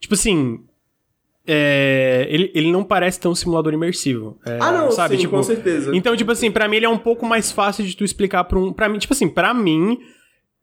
Tipo 0.00 0.14
assim. 0.14 0.64
É, 1.44 2.26
ele, 2.30 2.52
ele 2.54 2.70
não 2.70 2.84
parece 2.84 3.18
tão 3.18 3.34
simulador 3.34 3.72
imersivo. 3.72 4.38
É, 4.46 4.58
ah, 4.60 4.70
não, 4.70 4.92
sabe? 4.92 5.16
sim, 5.16 5.22
tipo, 5.22 5.34
com 5.34 5.42
certeza. 5.42 5.90
Então, 5.94 6.16
tipo 6.16 6.30
assim, 6.30 6.52
pra 6.52 6.68
mim 6.68 6.76
ele 6.76 6.86
é 6.86 6.88
um 6.88 6.98
pouco 6.98 7.26
mais 7.26 7.50
fácil 7.50 7.84
de 7.84 7.96
tu 7.96 8.04
explicar 8.04 8.44
pra 8.44 8.58
um. 8.58 8.72
Pra 8.72 8.88
mim, 8.88 8.98
tipo 8.98 9.12
assim, 9.12 9.28
pra 9.28 9.52
mim 9.52 9.98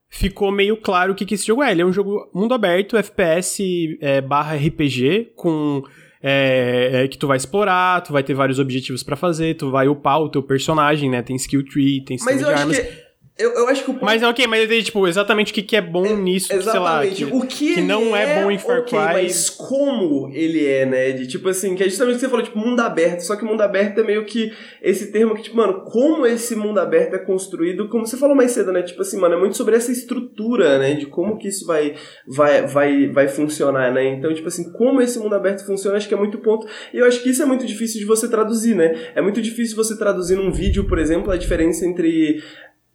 ficou 0.10 0.52
meio 0.52 0.78
claro 0.78 1.12
o 1.12 1.16
que, 1.16 1.26
que 1.26 1.36
esse 1.36 1.46
jogo 1.46 1.62
é. 1.64 1.72
Ele 1.72 1.82
é 1.82 1.86
um 1.86 1.94
jogo 1.94 2.30
mundo 2.34 2.54
aberto, 2.54 2.98
FPS 2.98 3.98
é, 4.02 4.22
barra 4.22 4.56
RPG, 4.56 5.34
com 5.36 5.84
é, 6.22 7.04
é, 7.04 7.08
que 7.08 7.18
tu 7.18 7.28
vai 7.28 7.38
explorar, 7.38 8.02
tu 8.02 8.12
vai 8.12 8.24
ter 8.24 8.34
vários 8.34 8.60
objetivos 8.60 9.04
para 9.04 9.16
fazer, 9.16 9.56
tu 9.56 9.72
vai 9.72 9.88
upar 9.88 10.22
o 10.22 10.30
teu 10.30 10.44
personagem, 10.44 11.10
né? 11.10 11.22
Tem 11.22 11.36
skill 11.36 11.64
tree, 11.64 12.02
tem 12.02 12.18
sistema 12.18 12.42
Mas 12.42 12.48
de 12.48 12.54
armas. 12.54 12.80
Que 12.80 13.09
eu, 13.40 13.52
eu 13.52 13.68
acho 13.70 13.86
que 13.86 13.90
o 13.90 13.94
ponto... 13.94 14.04
Mas 14.04 14.22
ok, 14.22 14.46
mas 14.48 14.70
eu 14.70 14.84
tipo, 14.84 15.08
exatamente 15.08 15.54
o 15.54 15.56
que, 15.56 15.64
que 15.64 15.78
é 15.78 15.82
bom 15.82 16.06
é, 16.06 16.14
nisso, 16.14 16.52
exatamente. 16.52 17.16
sei 17.16 17.26
lá. 17.26 17.32
Que, 17.32 17.38
o 17.38 17.48
que, 17.48 17.74
que 17.76 17.82
não 17.82 18.14
é, 18.14 18.40
é, 18.40 18.44
bom 18.44 18.52
em 18.52 18.58
Far 18.58 18.82
okay, 18.82 19.00
Cry. 19.00 19.14
Mas 19.14 19.50
como 19.50 20.30
ele 20.34 20.68
é, 20.68 20.86
né? 20.86 21.12
De 21.14 21.26
tipo 21.26 21.48
assim, 21.48 21.74
que 21.74 21.82
é 21.82 21.88
justamente 21.88 22.16
o 22.16 22.18
que 22.18 22.22
você 22.26 22.30
falou, 22.30 22.44
tipo, 22.44 22.60
mundo 22.60 22.82
aberto. 22.82 23.22
Só 23.22 23.38
que 23.38 23.46
mundo 23.46 23.62
aberto 23.62 24.00
é 24.00 24.04
meio 24.04 24.26
que 24.26 24.52
esse 24.82 25.10
termo 25.10 25.34
que, 25.36 25.44
tipo, 25.44 25.56
mano, 25.56 25.86
como 25.86 26.26
esse 26.26 26.54
mundo 26.54 26.82
aberto 26.82 27.14
é 27.14 27.20
construído, 27.20 27.88
como 27.88 28.06
você 28.06 28.18
falou 28.18 28.36
mais 28.36 28.52
cedo, 28.52 28.74
né? 28.74 28.82
Tipo 28.82 29.02
assim, 29.04 29.18
mano, 29.18 29.36
é 29.36 29.40
muito 29.40 29.56
sobre 29.56 29.74
essa 29.74 29.90
estrutura, 29.90 30.78
né? 30.78 30.96
De 30.96 31.06
como 31.06 31.38
que 31.38 31.48
isso 31.48 31.66
vai, 31.66 31.96
vai, 32.28 32.68
vai, 32.68 33.08
vai 33.08 33.28
funcionar, 33.30 33.94
né? 33.94 34.06
Então, 34.06 34.34
tipo 34.34 34.50
assim, 34.50 34.70
como 34.74 35.02
esse 35.02 35.18
mundo 35.18 35.36
aberto 35.36 35.66
funciona, 35.66 35.96
acho 35.96 36.10
que 36.10 36.14
é 36.14 36.18
muito 36.18 36.40
ponto. 36.40 36.68
E 36.94 36.98
eu 36.98 37.06
acho 37.06 37.24
que 37.24 37.30
isso 37.30 37.42
é 37.42 37.46
muito 37.46 37.66
difícil 37.66 38.02
de 38.02 38.06
você 38.06 38.28
traduzir, 38.28 38.76
né? 38.76 39.12
É 39.16 39.22
muito 39.22 39.42
difícil 39.42 39.78
você 39.78 39.98
traduzir 39.98 40.36
num 40.36 40.52
vídeo, 40.52 40.86
por 40.86 41.00
exemplo, 41.00 41.32
a 41.32 41.38
diferença 41.38 41.86
entre 41.86 42.44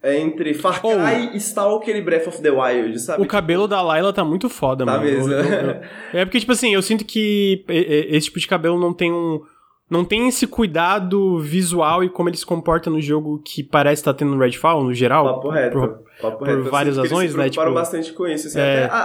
é 0.04 0.18
entre 0.20 0.52
Far 0.52 0.82
Cry, 0.82 1.30
oh, 1.32 1.36
Stalker 1.38 1.96
e 1.96 2.02
Breath 2.02 2.26
of 2.28 2.42
the 2.42 2.50
Wild, 2.50 3.00
sabe? 3.00 3.22
O 3.22 3.26
cabelo 3.26 3.66
da 3.66 3.80
Layla 3.80 4.12
tá 4.12 4.22
muito 4.22 4.50
foda, 4.50 4.84
tá 4.84 4.92
mano. 4.92 5.04
Mesmo. 5.04 5.32
Eu, 5.32 5.40
eu, 5.42 5.70
eu, 5.70 5.80
é 6.12 6.24
porque, 6.26 6.38
tipo 6.38 6.52
assim, 6.52 6.74
eu 6.74 6.82
sinto 6.82 7.06
que 7.06 7.64
esse 7.66 8.26
tipo 8.26 8.38
de 8.38 8.46
cabelo 8.46 8.78
não 8.78 8.92
tem 8.92 9.10
um. 9.10 9.40
Não 9.90 10.02
tem 10.02 10.28
esse 10.28 10.46
cuidado 10.46 11.38
visual 11.40 12.02
e 12.02 12.08
como 12.08 12.30
ele 12.30 12.38
se 12.38 12.46
comporta 12.46 12.88
no 12.88 13.02
jogo 13.02 13.42
que 13.44 13.62
parece 13.62 14.00
estar 14.00 14.14
tá 14.14 14.18
tendo 14.18 14.34
no 14.34 14.40
Redfall, 14.40 14.82
no 14.82 14.94
geral. 14.94 15.34
Papo 15.34 15.50
reto. 15.50 15.78
Por, 15.78 16.04
papo 16.22 16.38
por 16.38 16.48
reto. 16.48 16.70
várias 16.70 16.96
razões, 16.96 17.34
né? 17.34 17.50
Tipo, 17.50 17.70
bastante 17.70 18.12
com 18.14 18.26
isso. 18.26 18.48
Assim, 18.48 18.58
é... 18.58 18.84
a, 18.84 18.96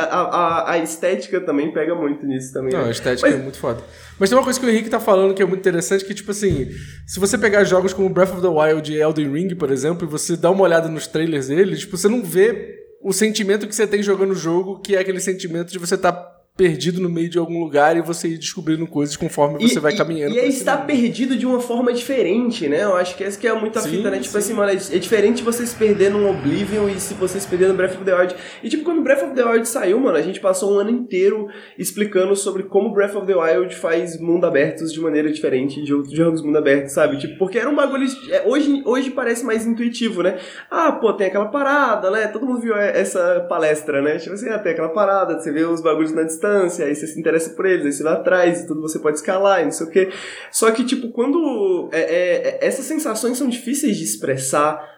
a, 0.00 0.20
a, 0.20 0.72
a, 0.72 0.78
estética 0.78 1.40
também 1.40 1.72
pega 1.72 1.96
muito 1.96 2.24
nisso 2.26 2.52
também. 2.52 2.72
Não, 2.72 2.82
né? 2.82 2.88
a 2.88 2.90
estética 2.92 3.28
Mas... 3.28 3.40
é 3.40 3.42
muito 3.42 3.58
foda. 3.58 3.82
Mas 4.16 4.28
tem 4.30 4.38
uma 4.38 4.44
coisa 4.44 4.60
que 4.60 4.64
o 4.64 4.70
Henrique 4.70 4.88
tá 4.88 5.00
falando 5.00 5.34
que 5.34 5.42
é 5.42 5.46
muito 5.46 5.60
interessante, 5.60 6.04
que 6.04 6.14
tipo 6.14 6.30
assim, 6.30 6.68
se 7.04 7.18
você 7.18 7.36
pegar 7.36 7.64
jogos 7.64 7.92
como 7.92 8.08
Breath 8.08 8.34
of 8.34 8.40
the 8.40 8.46
Wild 8.46 8.92
e 8.92 9.00
Elden 9.00 9.32
Ring, 9.32 9.54
por 9.56 9.70
exemplo, 9.72 10.06
e 10.06 10.10
você 10.10 10.36
dá 10.36 10.48
uma 10.48 10.62
olhada 10.62 10.88
nos 10.88 11.08
trailers 11.08 11.48
deles, 11.48 11.80
tipo, 11.80 11.96
você 11.96 12.08
não 12.08 12.22
vê 12.22 12.84
o 13.02 13.12
sentimento 13.12 13.66
que 13.66 13.74
você 13.74 13.86
tem 13.86 14.02
jogando 14.02 14.30
o 14.30 14.36
jogo, 14.36 14.80
que 14.80 14.94
é 14.94 15.00
aquele 15.00 15.20
sentimento 15.20 15.72
de 15.72 15.78
você 15.78 15.96
estar 15.96 16.12
tá 16.12 16.33
perdido 16.56 17.00
no 17.00 17.08
meio 17.08 17.28
de 17.28 17.36
algum 17.36 17.58
lugar 17.58 17.96
e 17.96 18.00
você 18.00 18.28
ir 18.28 18.38
descobrindo 18.38 18.86
coisas 18.86 19.16
conforme 19.16 19.60
você 19.60 19.80
vai 19.80 19.96
caminhando. 19.96 20.36
E, 20.36 20.38
aí 20.38 20.48
está 20.48 20.76
perdido 20.76 21.36
de 21.36 21.44
uma 21.44 21.60
forma 21.60 21.92
diferente, 21.92 22.68
né? 22.68 22.84
Eu 22.84 22.94
acho 22.94 23.16
que 23.16 23.24
essa 23.24 23.36
que 23.36 23.48
é 23.48 23.52
muita 23.52 23.80
sim, 23.80 23.90
fita, 23.90 24.08
né? 24.08 24.20
Tipo 24.20 24.32
sim. 24.34 24.38
assim, 24.38 24.52
mano, 24.54 24.70
é, 24.70 24.74
é 24.74 24.98
diferente 25.00 25.42
você 25.42 25.66
se 25.66 25.74
perder 25.74 26.12
num 26.12 26.30
Oblivion 26.30 26.88
e 26.88 27.00
se 27.00 27.12
você 27.14 27.40
se 27.40 27.48
perder 27.48 27.68
no 27.68 27.74
Breath 27.74 27.96
of 27.96 28.04
the 28.04 28.14
Wild. 28.14 28.36
E 28.62 28.68
tipo, 28.68 28.84
quando 28.84 29.02
Breath 29.02 29.24
of 29.24 29.34
the 29.34 29.44
Wild 29.44 29.66
saiu, 29.66 29.98
mano, 29.98 30.16
a 30.16 30.22
gente 30.22 30.38
passou 30.38 30.76
um 30.76 30.78
ano 30.78 30.90
inteiro 30.90 31.48
explicando 31.76 32.36
sobre 32.36 32.62
como 32.62 32.94
Breath 32.94 33.16
of 33.16 33.26
the 33.26 33.34
Wild 33.34 33.74
faz 33.74 34.20
mundo 34.20 34.46
abertos 34.46 34.92
de 34.92 35.00
maneira 35.00 35.32
diferente 35.32 35.82
de 35.82 35.92
outros 35.92 36.14
jogos 36.14 36.40
mundo 36.40 36.58
aberto, 36.58 36.86
sabe? 36.86 37.18
Tipo, 37.18 37.36
porque 37.36 37.58
era 37.58 37.68
um 37.68 37.74
bagulho... 37.74 38.06
É, 38.30 38.44
hoje, 38.46 38.80
hoje 38.86 39.10
parece 39.10 39.44
mais 39.44 39.66
intuitivo, 39.66 40.22
né? 40.22 40.38
Ah, 40.70 40.92
pô, 40.92 41.12
tem 41.14 41.26
aquela 41.26 41.46
parada, 41.46 42.12
né? 42.12 42.28
Todo 42.28 42.46
mundo 42.46 42.60
viu 42.60 42.76
essa 42.76 43.44
palestra, 43.48 44.00
né? 44.00 44.18
Tipo 44.18 44.34
assim, 44.34 44.48
ah, 44.50 44.58
tem 44.60 44.70
aquela 44.70 44.90
parada, 44.90 45.40
você 45.40 45.50
vê 45.50 45.64
os 45.64 45.82
bagulhos 45.82 46.12
na 46.12 46.22
distância 46.22 46.43
distância, 46.44 46.86
aí 46.86 46.94
você 46.94 47.06
se 47.06 47.18
interessa 47.18 47.50
por 47.50 47.66
eles, 47.66 47.86
aí 47.86 47.92
você 47.92 48.02
vai 48.02 48.12
atrás 48.12 48.60
e 48.60 48.66
tudo 48.66 48.82
você 48.82 48.98
pode 48.98 49.16
escalar 49.16 49.62
e 49.62 49.64
não 49.64 49.72
sei 49.72 49.86
o 49.86 49.90
quê. 49.90 50.10
Só 50.50 50.70
que, 50.70 50.84
tipo, 50.84 51.10
quando. 51.10 51.88
É, 51.92 52.00
é, 52.00 52.58
é 52.62 52.66
essas 52.66 52.84
sensações 52.84 53.38
são 53.38 53.48
difíceis 53.48 53.96
de 53.96 54.04
expressar 54.04 54.94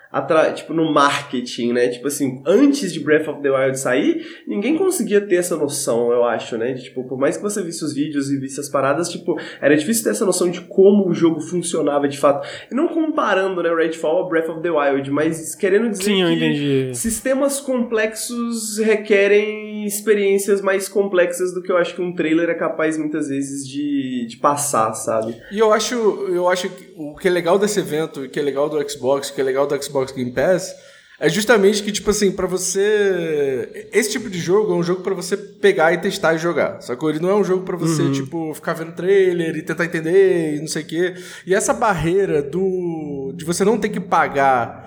tipo, 0.55 0.73
no 0.73 0.93
marketing, 0.93 1.73
né? 1.73 1.89
Tipo 1.89 2.07
assim, 2.09 2.43
antes 2.47 2.93
de 2.93 3.01
Breath 3.01 3.29
of 3.29 3.43
the 3.43 3.51
Wild 3.51 3.79
sair, 3.79 4.25
ninguém 4.47 4.77
conseguia 4.77 5.21
ter 5.21 5.37
essa 5.37 5.57
noção, 5.57 6.11
eu 6.11 6.25
acho, 6.25 6.57
né? 6.57 6.73
De, 6.73 6.85
tipo, 6.85 7.05
por 7.05 7.19
mais 7.19 7.37
que 7.37 7.43
você 7.43 7.63
visse 7.63 7.85
os 7.85 7.93
vídeos 7.93 8.31
e 8.31 8.39
visse 8.39 8.59
as 8.59 8.69
paradas, 8.69 9.11
tipo, 9.11 9.39
era 9.61 9.77
difícil 9.77 10.05
ter 10.05 10.11
essa 10.11 10.25
noção 10.25 10.51
de 10.51 10.61
como 10.63 11.09
o 11.09 11.13
jogo 11.13 11.41
funcionava 11.41 12.09
de 12.09 12.19
fato. 12.19 12.47
E 12.71 12.75
não 12.75 12.89
comparando, 12.89 13.63
né, 13.63 13.75
Redfall 13.75 14.25
a 14.25 14.29
Breath 14.29 14.49
of 14.49 14.63
the 14.63 14.71
Wild, 14.71 15.11
mas 15.11 15.55
querendo 15.55 15.91
dizer 15.91 16.05
Sim, 16.05 16.39
que 16.39 16.95
sistemas 16.95 17.61
complexos 17.61 18.79
requerem 18.79 19.66
experiências 19.87 20.61
mais 20.61 20.89
complexas 20.89 21.55
do 21.55 21.63
que 21.63 21.71
eu 21.71 21.77
acho 21.77 21.95
que 21.95 22.03
um 22.03 22.15
trailer 22.15 22.51
é 22.51 22.55
capaz 22.55 22.99
muitas 22.99 23.29
vezes 23.29 23.67
de, 23.67 24.27
de 24.29 24.37
passar, 24.37 24.93
sabe? 24.95 25.41
E 25.51 25.59
eu 25.59 25.73
acho, 25.73 25.95
eu 25.95 26.49
acho 26.49 26.69
que 26.69 26.93
o 26.97 27.15
que 27.17 27.29
é 27.29 27.31
legal 27.31 27.59
desse 27.59 27.81
evento, 27.81 28.23
o 28.23 28.29
que 28.29 28.39
é 28.39 28.43
legal 28.43 28.69
do 28.69 28.91
Xbox, 28.91 29.29
o 29.29 29.35
que 29.35 29.41
é 29.41 29.45
legal 29.45 29.67
do 29.67 29.83
Xbox 29.83 30.13
Game 30.13 30.33
Pass, 30.33 30.75
é 31.19 31.31
justamente 31.31 31.83
que, 31.83 31.91
tipo 31.91 32.11
assim, 32.11 32.31
para 32.31 32.47
você. 32.47 33.89
Esse 33.91 34.13
tipo 34.13 34.29
de 34.29 34.39
jogo 34.39 34.75
é 34.75 34.77
um 34.77 34.83
jogo 34.83 35.01
para 35.01 35.15
você 35.15 35.35
pegar 35.35 35.93
e 35.93 35.99
testar 35.99 36.35
e 36.35 36.39
jogar. 36.39 36.83
Só 36.83 36.95
que 36.95 37.07
ele 37.07 37.21
não 37.21 37.31
é 37.31 37.35
um 37.35 37.45
jogo 37.45 37.65
para 37.65 37.77
você, 37.77 38.03
uhum. 38.03 38.13
tipo, 38.13 38.55
ficar 38.55 38.75
vendo 38.75 38.93
trailer 38.93 39.57
e 39.57 39.63
tentar 39.63 39.87
entender 39.87 40.57
e 40.57 40.61
não 40.61 40.69
sei 40.69 40.83
o 40.83 40.87
quê. 40.87 41.15
E 41.47 41.55
essa 41.55 41.73
barreira 41.73 42.43
do. 42.43 43.33
de 43.35 43.47
você 43.47 43.65
não 43.65 43.79
ter 43.79 43.89
que 43.89 44.01
pagar 44.01 44.86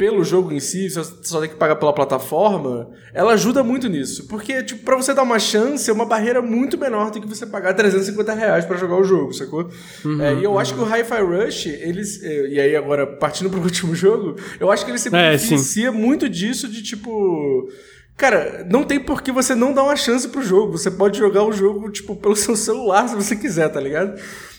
pelo 0.00 0.24
jogo 0.24 0.50
em 0.50 0.60
si, 0.60 0.88
você 0.88 1.12
só 1.20 1.40
tem 1.40 1.50
que 1.50 1.56
pagar 1.56 1.76
pela 1.76 1.92
plataforma, 1.92 2.88
ela 3.12 3.34
ajuda 3.34 3.62
muito 3.62 3.86
nisso. 3.86 4.26
Porque, 4.28 4.62
tipo, 4.62 4.82
pra 4.82 4.96
você 4.96 5.12
dar 5.12 5.22
uma 5.22 5.38
chance, 5.38 5.90
é 5.90 5.92
uma 5.92 6.06
barreira 6.06 6.40
muito 6.40 6.78
menor 6.78 7.10
do 7.10 7.20
que 7.20 7.28
você 7.28 7.44
pagar 7.44 7.74
350 7.74 8.32
reais 8.32 8.64
pra 8.64 8.78
jogar 8.78 8.96
o 8.96 9.04
jogo, 9.04 9.34
sacou? 9.34 9.68
Uhum, 10.02 10.22
é, 10.22 10.36
e 10.36 10.42
eu 10.42 10.52
uhum. 10.52 10.58
acho 10.58 10.72
que 10.72 10.80
o 10.80 10.86
Hi-Fi 10.86 11.20
Rush, 11.20 11.66
eles. 11.66 12.22
É, 12.22 12.48
e 12.48 12.58
aí, 12.58 12.74
agora, 12.74 13.06
partindo 13.06 13.50
pro 13.50 13.60
último 13.60 13.94
jogo, 13.94 14.36
eu 14.58 14.70
acho 14.72 14.86
que 14.86 14.90
ele 14.90 14.98
se 14.98 15.08
é, 15.08 15.10
beneficia 15.10 15.92
muito 15.92 16.30
disso 16.30 16.66
de, 16.66 16.82
tipo. 16.82 17.68
Cara, 18.16 18.66
não 18.70 18.84
tem 18.84 18.98
por 18.98 19.20
que 19.20 19.30
você 19.30 19.54
não 19.54 19.74
dar 19.74 19.82
uma 19.82 19.96
chance 19.96 20.26
pro 20.28 20.42
jogo. 20.42 20.78
Você 20.78 20.90
pode 20.90 21.18
jogar 21.18 21.44
o 21.44 21.52
jogo, 21.52 21.90
tipo, 21.90 22.16
pelo 22.16 22.36
seu 22.36 22.56
celular 22.56 23.06
se 23.06 23.14
você 23.14 23.36
quiser, 23.36 23.68
tá 23.68 23.78
ligado? 23.78 24.18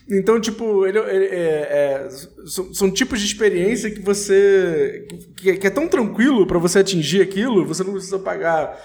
Então, 0.10 0.40
tipo, 0.40 0.86
ele, 0.86 0.98
ele 0.98 1.26
é, 1.26 1.38
é, 1.38 2.10
são, 2.46 2.74
são, 2.74 2.92
tipos 2.92 3.20
de 3.20 3.26
experiência 3.26 3.90
que 3.92 4.02
você. 4.02 5.08
que, 5.38 5.58
que 5.58 5.68
é 5.68 5.70
tão 5.70 5.88
tranquilo 5.88 6.46
para 6.46 6.60
você 6.60 6.80
atingir 6.80 7.22
aquilo, 7.22 7.66
você 7.66 7.84
não 7.84 7.94
precisa 7.94 8.20
pagar 8.20 8.78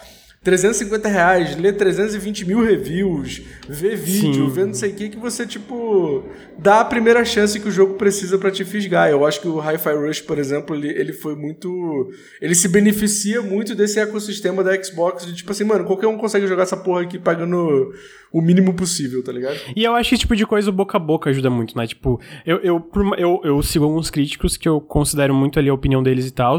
350 0.46 1.08
reais, 1.08 1.56
ler 1.56 1.72
320 1.72 2.44
mil 2.44 2.64
reviews, 2.64 3.42
ver 3.68 3.96
vídeo, 3.96 4.46
Sim. 4.46 4.48
ver 4.48 4.66
não 4.66 4.74
sei 4.74 4.92
o 4.92 4.94
que, 4.94 5.08
que 5.08 5.16
você, 5.16 5.44
tipo, 5.44 6.22
dá 6.56 6.82
a 6.82 6.84
primeira 6.84 7.24
chance 7.24 7.58
que 7.58 7.66
o 7.66 7.70
jogo 7.72 7.94
precisa 7.94 8.38
para 8.38 8.52
te 8.52 8.64
fisgar. 8.64 9.10
Eu 9.10 9.26
acho 9.26 9.40
que 9.40 9.48
o 9.48 9.58
Hi-Fi 9.58 9.94
Rush, 9.94 10.20
por 10.20 10.38
exemplo, 10.38 10.76
ele, 10.76 10.88
ele 10.88 11.12
foi 11.12 11.34
muito. 11.34 12.12
Ele 12.40 12.54
se 12.54 12.68
beneficia 12.68 13.42
muito 13.42 13.74
desse 13.74 13.98
ecossistema 13.98 14.62
da 14.62 14.80
Xbox, 14.80 15.26
de 15.26 15.34
tipo 15.34 15.50
assim, 15.50 15.64
mano, 15.64 15.84
qualquer 15.84 16.06
um 16.06 16.16
consegue 16.16 16.46
jogar 16.46 16.62
essa 16.62 16.76
porra 16.76 17.02
aqui 17.02 17.18
pagando 17.18 17.92
o 18.32 18.40
mínimo 18.40 18.74
possível, 18.74 19.24
tá 19.24 19.32
ligado? 19.32 19.58
E 19.74 19.82
eu 19.82 19.94
acho 19.94 20.10
que 20.10 20.14
esse 20.14 20.20
tipo 20.20 20.36
de 20.36 20.46
coisa, 20.46 20.70
o 20.70 20.72
boca 20.72 20.96
a 20.96 21.00
boca 21.00 21.30
ajuda 21.30 21.50
muito, 21.50 21.76
né? 21.76 21.86
Tipo, 21.86 22.20
eu, 22.44 22.58
eu, 22.58 22.90
eu, 23.18 23.40
eu 23.42 23.62
sigo 23.62 23.84
alguns 23.84 24.10
críticos 24.10 24.56
que 24.56 24.68
eu 24.68 24.80
considero 24.80 25.34
muito 25.34 25.58
ali 25.58 25.68
a 25.68 25.74
opinião 25.74 26.02
deles 26.02 26.28
e 26.28 26.30
tal. 26.30 26.56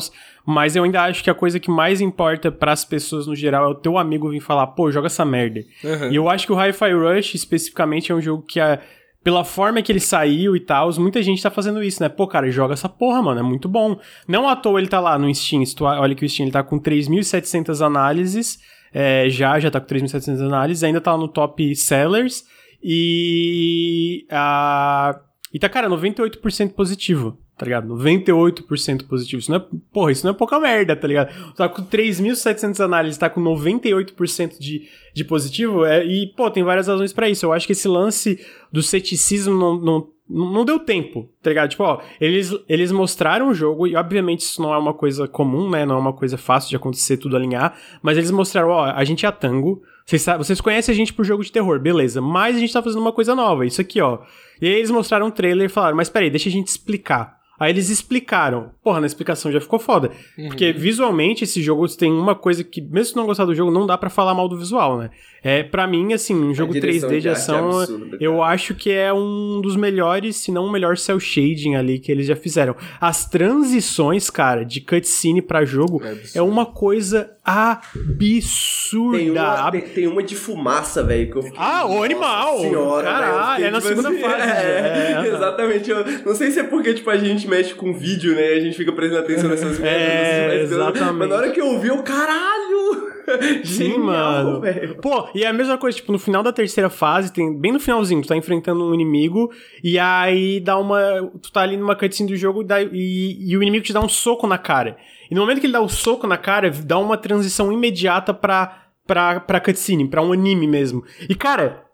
Mas 0.49 0.77
eu 0.77 0.85
ainda 0.85 1.03
acho 1.03 1.21
que 1.21 1.29
a 1.29 1.35
coisa 1.35 1.59
que 1.59 1.69
mais 1.69 1.99
importa 1.99 2.49
para 2.49 2.71
as 2.71 2.85
pessoas 2.85 3.27
no 3.27 3.35
geral 3.35 3.65
é 3.65 3.67
o 3.67 3.75
teu 3.75 3.97
amigo 3.97 4.29
vir 4.29 4.39
falar, 4.39 4.67
pô, 4.67 4.89
joga 4.89 5.07
essa 5.07 5.25
merda. 5.25 5.59
Uhum. 5.83 6.09
E 6.09 6.15
eu 6.15 6.29
acho 6.29 6.47
que 6.47 6.53
o 6.53 6.55
Hi-Fi 6.55 6.93
Rush, 6.93 7.35
especificamente, 7.35 8.13
é 8.13 8.15
um 8.15 8.21
jogo 8.21 8.43
que 8.43 8.57
é 8.57 8.79
pela 9.21 9.43
forma 9.43 9.81
que 9.81 9.91
ele 9.91 9.99
saiu 9.99 10.55
e 10.55 10.59
tal, 10.61 10.89
muita 10.97 11.21
gente 11.21 11.43
tá 11.43 11.51
fazendo 11.51 11.83
isso, 11.83 12.01
né? 12.01 12.07
Pô, 12.07 12.25
cara, 12.25 12.49
joga 12.49 12.75
essa 12.75 12.87
porra, 12.87 13.21
mano, 13.21 13.41
é 13.41 13.43
muito 13.43 13.67
bom. 13.67 13.99
Não 14.25 14.47
à 14.47 14.55
toa 14.55 14.79
ele 14.79 14.87
tá 14.87 15.01
lá 15.01 15.19
no 15.19 15.33
Steam, 15.35 15.61
olha 15.81 16.15
que 16.15 16.23
o 16.23 16.29
Steam 16.29 16.45
ele 16.45 16.53
tá 16.53 16.63
com 16.63 16.79
3.700 16.79 17.85
análises, 17.85 18.57
é, 18.93 19.29
já, 19.29 19.59
já 19.59 19.69
tá 19.69 19.81
com 19.81 19.87
3.700 19.87 20.45
análises, 20.45 20.81
ainda 20.81 21.01
tá 21.01 21.17
no 21.17 21.27
top 21.27 21.75
sellers, 21.75 22.45
e... 22.81 24.25
Uh, 24.31 25.19
e 25.53 25.59
tá, 25.59 25.67
cara, 25.67 25.89
98% 25.89 26.71
positivo 26.71 27.37
tá 27.57 27.65
ligado? 27.65 27.87
98% 27.87 29.07
positivo. 29.07 29.39
Isso 29.39 29.51
não 29.51 29.57
é, 29.57 29.65
porra, 29.91 30.11
isso 30.11 30.25
não 30.25 30.31
é 30.31 30.35
pouca 30.35 30.59
merda, 30.59 30.95
tá 30.95 31.07
ligado? 31.07 31.53
Tá 31.55 31.67
com 31.67 31.83
3.700 31.83 32.79
análises, 32.79 33.17
tá 33.17 33.29
com 33.29 33.41
98% 33.41 34.59
de, 34.59 34.87
de 35.13 35.23
positivo, 35.25 35.83
é, 35.83 36.05
e, 36.05 36.27
pô, 36.27 36.51
tem 36.51 36.63
várias 36.63 36.87
razões 36.87 37.11
para 37.11 37.27
isso. 37.27 37.45
Eu 37.45 37.53
acho 37.53 37.65
que 37.65 37.73
esse 37.73 37.87
lance 37.87 38.39
do 38.71 38.83
ceticismo 38.83 39.55
não, 39.55 39.79
não, 39.79 40.07
não 40.29 40.65
deu 40.65 40.79
tempo, 40.79 41.27
tá 41.41 41.49
ligado? 41.49 41.69
Tipo, 41.69 41.83
ó, 41.83 42.01
eles, 42.21 42.53
eles 42.69 42.91
mostraram 42.91 43.49
o 43.49 43.53
jogo, 43.55 43.87
e 43.87 43.95
obviamente 43.95 44.41
isso 44.41 44.61
não 44.61 44.71
é 44.71 44.77
uma 44.77 44.93
coisa 44.93 45.27
comum, 45.27 45.67
né? 45.67 45.83
Não 45.83 45.95
é 45.95 45.99
uma 45.99 46.13
coisa 46.13 46.37
fácil 46.37 46.69
de 46.69 46.75
acontecer 46.75 47.17
tudo 47.17 47.35
alinhar, 47.35 47.75
mas 48.03 48.17
eles 48.17 48.29
mostraram, 48.29 48.69
ó, 48.69 48.83
a 48.85 49.03
gente 49.03 49.25
é 49.25 49.29
a 49.29 49.31
Tango, 49.31 49.81
vocês, 50.05 50.23
vocês 50.37 50.61
conhecem 50.61 50.93
a 50.93 50.95
gente 50.95 51.11
por 51.11 51.25
jogo 51.25 51.43
de 51.43 51.51
terror, 51.51 51.79
beleza, 51.79 52.21
mas 52.21 52.55
a 52.55 52.59
gente 52.59 52.71
tá 52.71 52.83
fazendo 52.83 53.01
uma 53.01 53.11
coisa 53.11 53.35
nova, 53.35 53.65
isso 53.65 53.81
aqui, 53.81 53.99
ó. 53.99 54.19
E 54.61 54.67
aí 54.67 54.73
eles 54.73 54.91
mostraram 54.91 55.27
um 55.27 55.31
trailer 55.31 55.65
e 55.65 55.69
falaram, 55.69 55.97
mas 55.97 56.07
peraí, 56.07 56.29
deixa 56.29 56.49
a 56.49 56.51
gente 56.51 56.67
explicar. 56.67 57.36
Aí 57.59 57.71
eles 57.71 57.89
explicaram. 57.89 58.71
Porra, 58.83 58.99
na 58.99 59.07
explicação 59.07 59.51
já 59.51 59.59
ficou 59.59 59.79
foda. 59.79 60.11
Uhum. 60.37 60.47
Porque 60.47 60.71
visualmente 60.71 61.43
esse 61.43 61.61
jogo 61.61 61.87
tem 61.89 62.11
uma 62.11 62.35
coisa 62.35 62.63
que, 62.63 62.81
mesmo 62.81 63.05
se 63.05 63.15
não 63.15 63.25
gostar 63.25 63.45
do 63.45 63.55
jogo, 63.55 63.71
não 63.71 63.85
dá 63.85 63.97
para 63.97 64.09
falar 64.09 64.33
mal 64.33 64.47
do 64.47 64.57
visual, 64.57 64.97
né? 64.97 65.09
É, 65.43 65.63
para 65.63 65.87
mim, 65.87 66.13
assim, 66.13 66.35
um 66.35 66.53
jogo 66.53 66.73
3D 66.73 67.19
de 67.19 67.29
ação, 67.29 67.79
é 67.79 67.83
absurdo, 67.83 68.17
eu 68.19 68.43
acho 68.43 68.75
que 68.75 68.91
é 68.91 69.13
um 69.13 69.61
dos 69.61 69.75
melhores, 69.75 70.35
se 70.35 70.51
não 70.51 70.65
o 70.65 70.71
melhor 70.71 70.97
cel 70.97 71.19
shading 71.19 71.75
ali 71.75 71.99
que 71.99 72.11
eles 72.11 72.25
já 72.25 72.35
fizeram. 72.35 72.75
As 72.99 73.25
transições, 73.25 74.29
cara, 74.29 74.65
de 74.65 74.81
cutscene 74.81 75.41
para 75.41 75.63
jogo 75.63 76.01
é, 76.03 76.17
é, 76.35 76.41
uma 76.41 76.65
coisa 76.65 77.31
absurda. 77.45 79.17
Tem 79.17 79.31
uma, 79.31 79.71
tem, 79.71 79.81
tem 79.81 80.07
uma 80.07 80.23
de 80.23 80.35
fumaça, 80.35 81.03
velho, 81.03 81.31
que 81.31 81.37
eu 81.37 81.43
fiquei, 81.43 81.59
Ah, 81.59 81.85
o 81.85 82.03
animal! 82.03 82.59
Senhora, 82.59 83.03
Caralho, 83.05 83.63
é 83.63 83.71
na 83.71 83.77
tipo 83.79 83.87
segunda 83.87 84.09
assim, 84.09 84.19
fase. 84.19 84.37
É, 84.47 85.23
é, 85.23 85.27
exatamente. 85.27 85.89
Eu 85.89 86.05
não 86.25 86.35
sei 86.35 86.51
se 86.51 86.59
é 86.59 86.63
porque, 86.63 86.93
tipo, 86.93 87.09
a 87.09 87.17
gente 87.17 87.46
mexe 87.49 87.73
com 87.73 87.93
vídeo, 87.93 88.35
né? 88.35 88.53
A 88.53 88.59
gente 88.59 88.75
fica 88.75 88.91
prestando 88.91 89.23
atenção 89.23 89.49
nessas 89.49 89.77
coisas. 89.77 89.87
É, 89.87 90.61
exatamente. 90.61 91.13
Mas 91.13 91.29
na 91.29 91.35
hora 91.35 91.51
que 91.51 91.59
eu 91.59 91.79
vi, 91.79 91.87
eu, 91.87 92.01
caralho! 92.03 93.17
Sim, 93.63 93.91
Genial, 93.91 93.99
mano. 93.99 94.61
Véio. 94.61 94.95
Pô, 95.01 95.27
e 95.35 95.43
é 95.43 95.47
a 95.47 95.53
mesma 95.53 95.77
coisa, 95.77 95.97
tipo, 95.97 96.11
no 96.11 96.19
final 96.19 96.41
da 96.41 96.53
terceira 96.53 96.89
fase, 96.89 97.31
tem 97.31 97.53
bem 97.59 97.71
no 97.71 97.79
finalzinho, 97.79 98.21
tu 98.21 98.27
tá 98.27 98.35
enfrentando 98.35 98.85
um 98.85 98.93
inimigo, 98.93 99.51
e 99.83 99.99
aí 99.99 100.59
dá 100.59 100.77
uma. 100.77 100.99
Tu 101.41 101.51
tá 101.51 101.61
ali 101.61 101.75
numa 101.77 101.95
cutscene 101.95 102.29
do 102.29 102.37
jogo 102.37 102.63
dá, 102.63 102.81
e, 102.81 103.37
e 103.39 103.57
o 103.57 103.61
inimigo 103.61 103.85
te 103.85 103.93
dá 103.93 103.99
um 103.99 104.09
soco 104.09 104.47
na 104.47 104.57
cara. 104.57 104.97
E 105.29 105.35
no 105.35 105.41
momento 105.41 105.59
que 105.59 105.65
ele 105.65 105.73
dá 105.73 105.81
o 105.81 105.85
um 105.85 105.89
soco 105.89 106.25
na 106.25 106.37
cara, 106.37 106.69
dá 106.69 106.97
uma 106.97 107.17
transição 107.17 107.71
imediata 107.71 108.33
pra, 108.33 108.85
pra, 109.05 109.39
pra 109.41 109.59
cutscene, 109.59 110.07
pra 110.07 110.21
um 110.21 110.31
anime 110.31 110.67
mesmo. 110.67 111.03
E, 111.29 111.35
cara, 111.35 111.86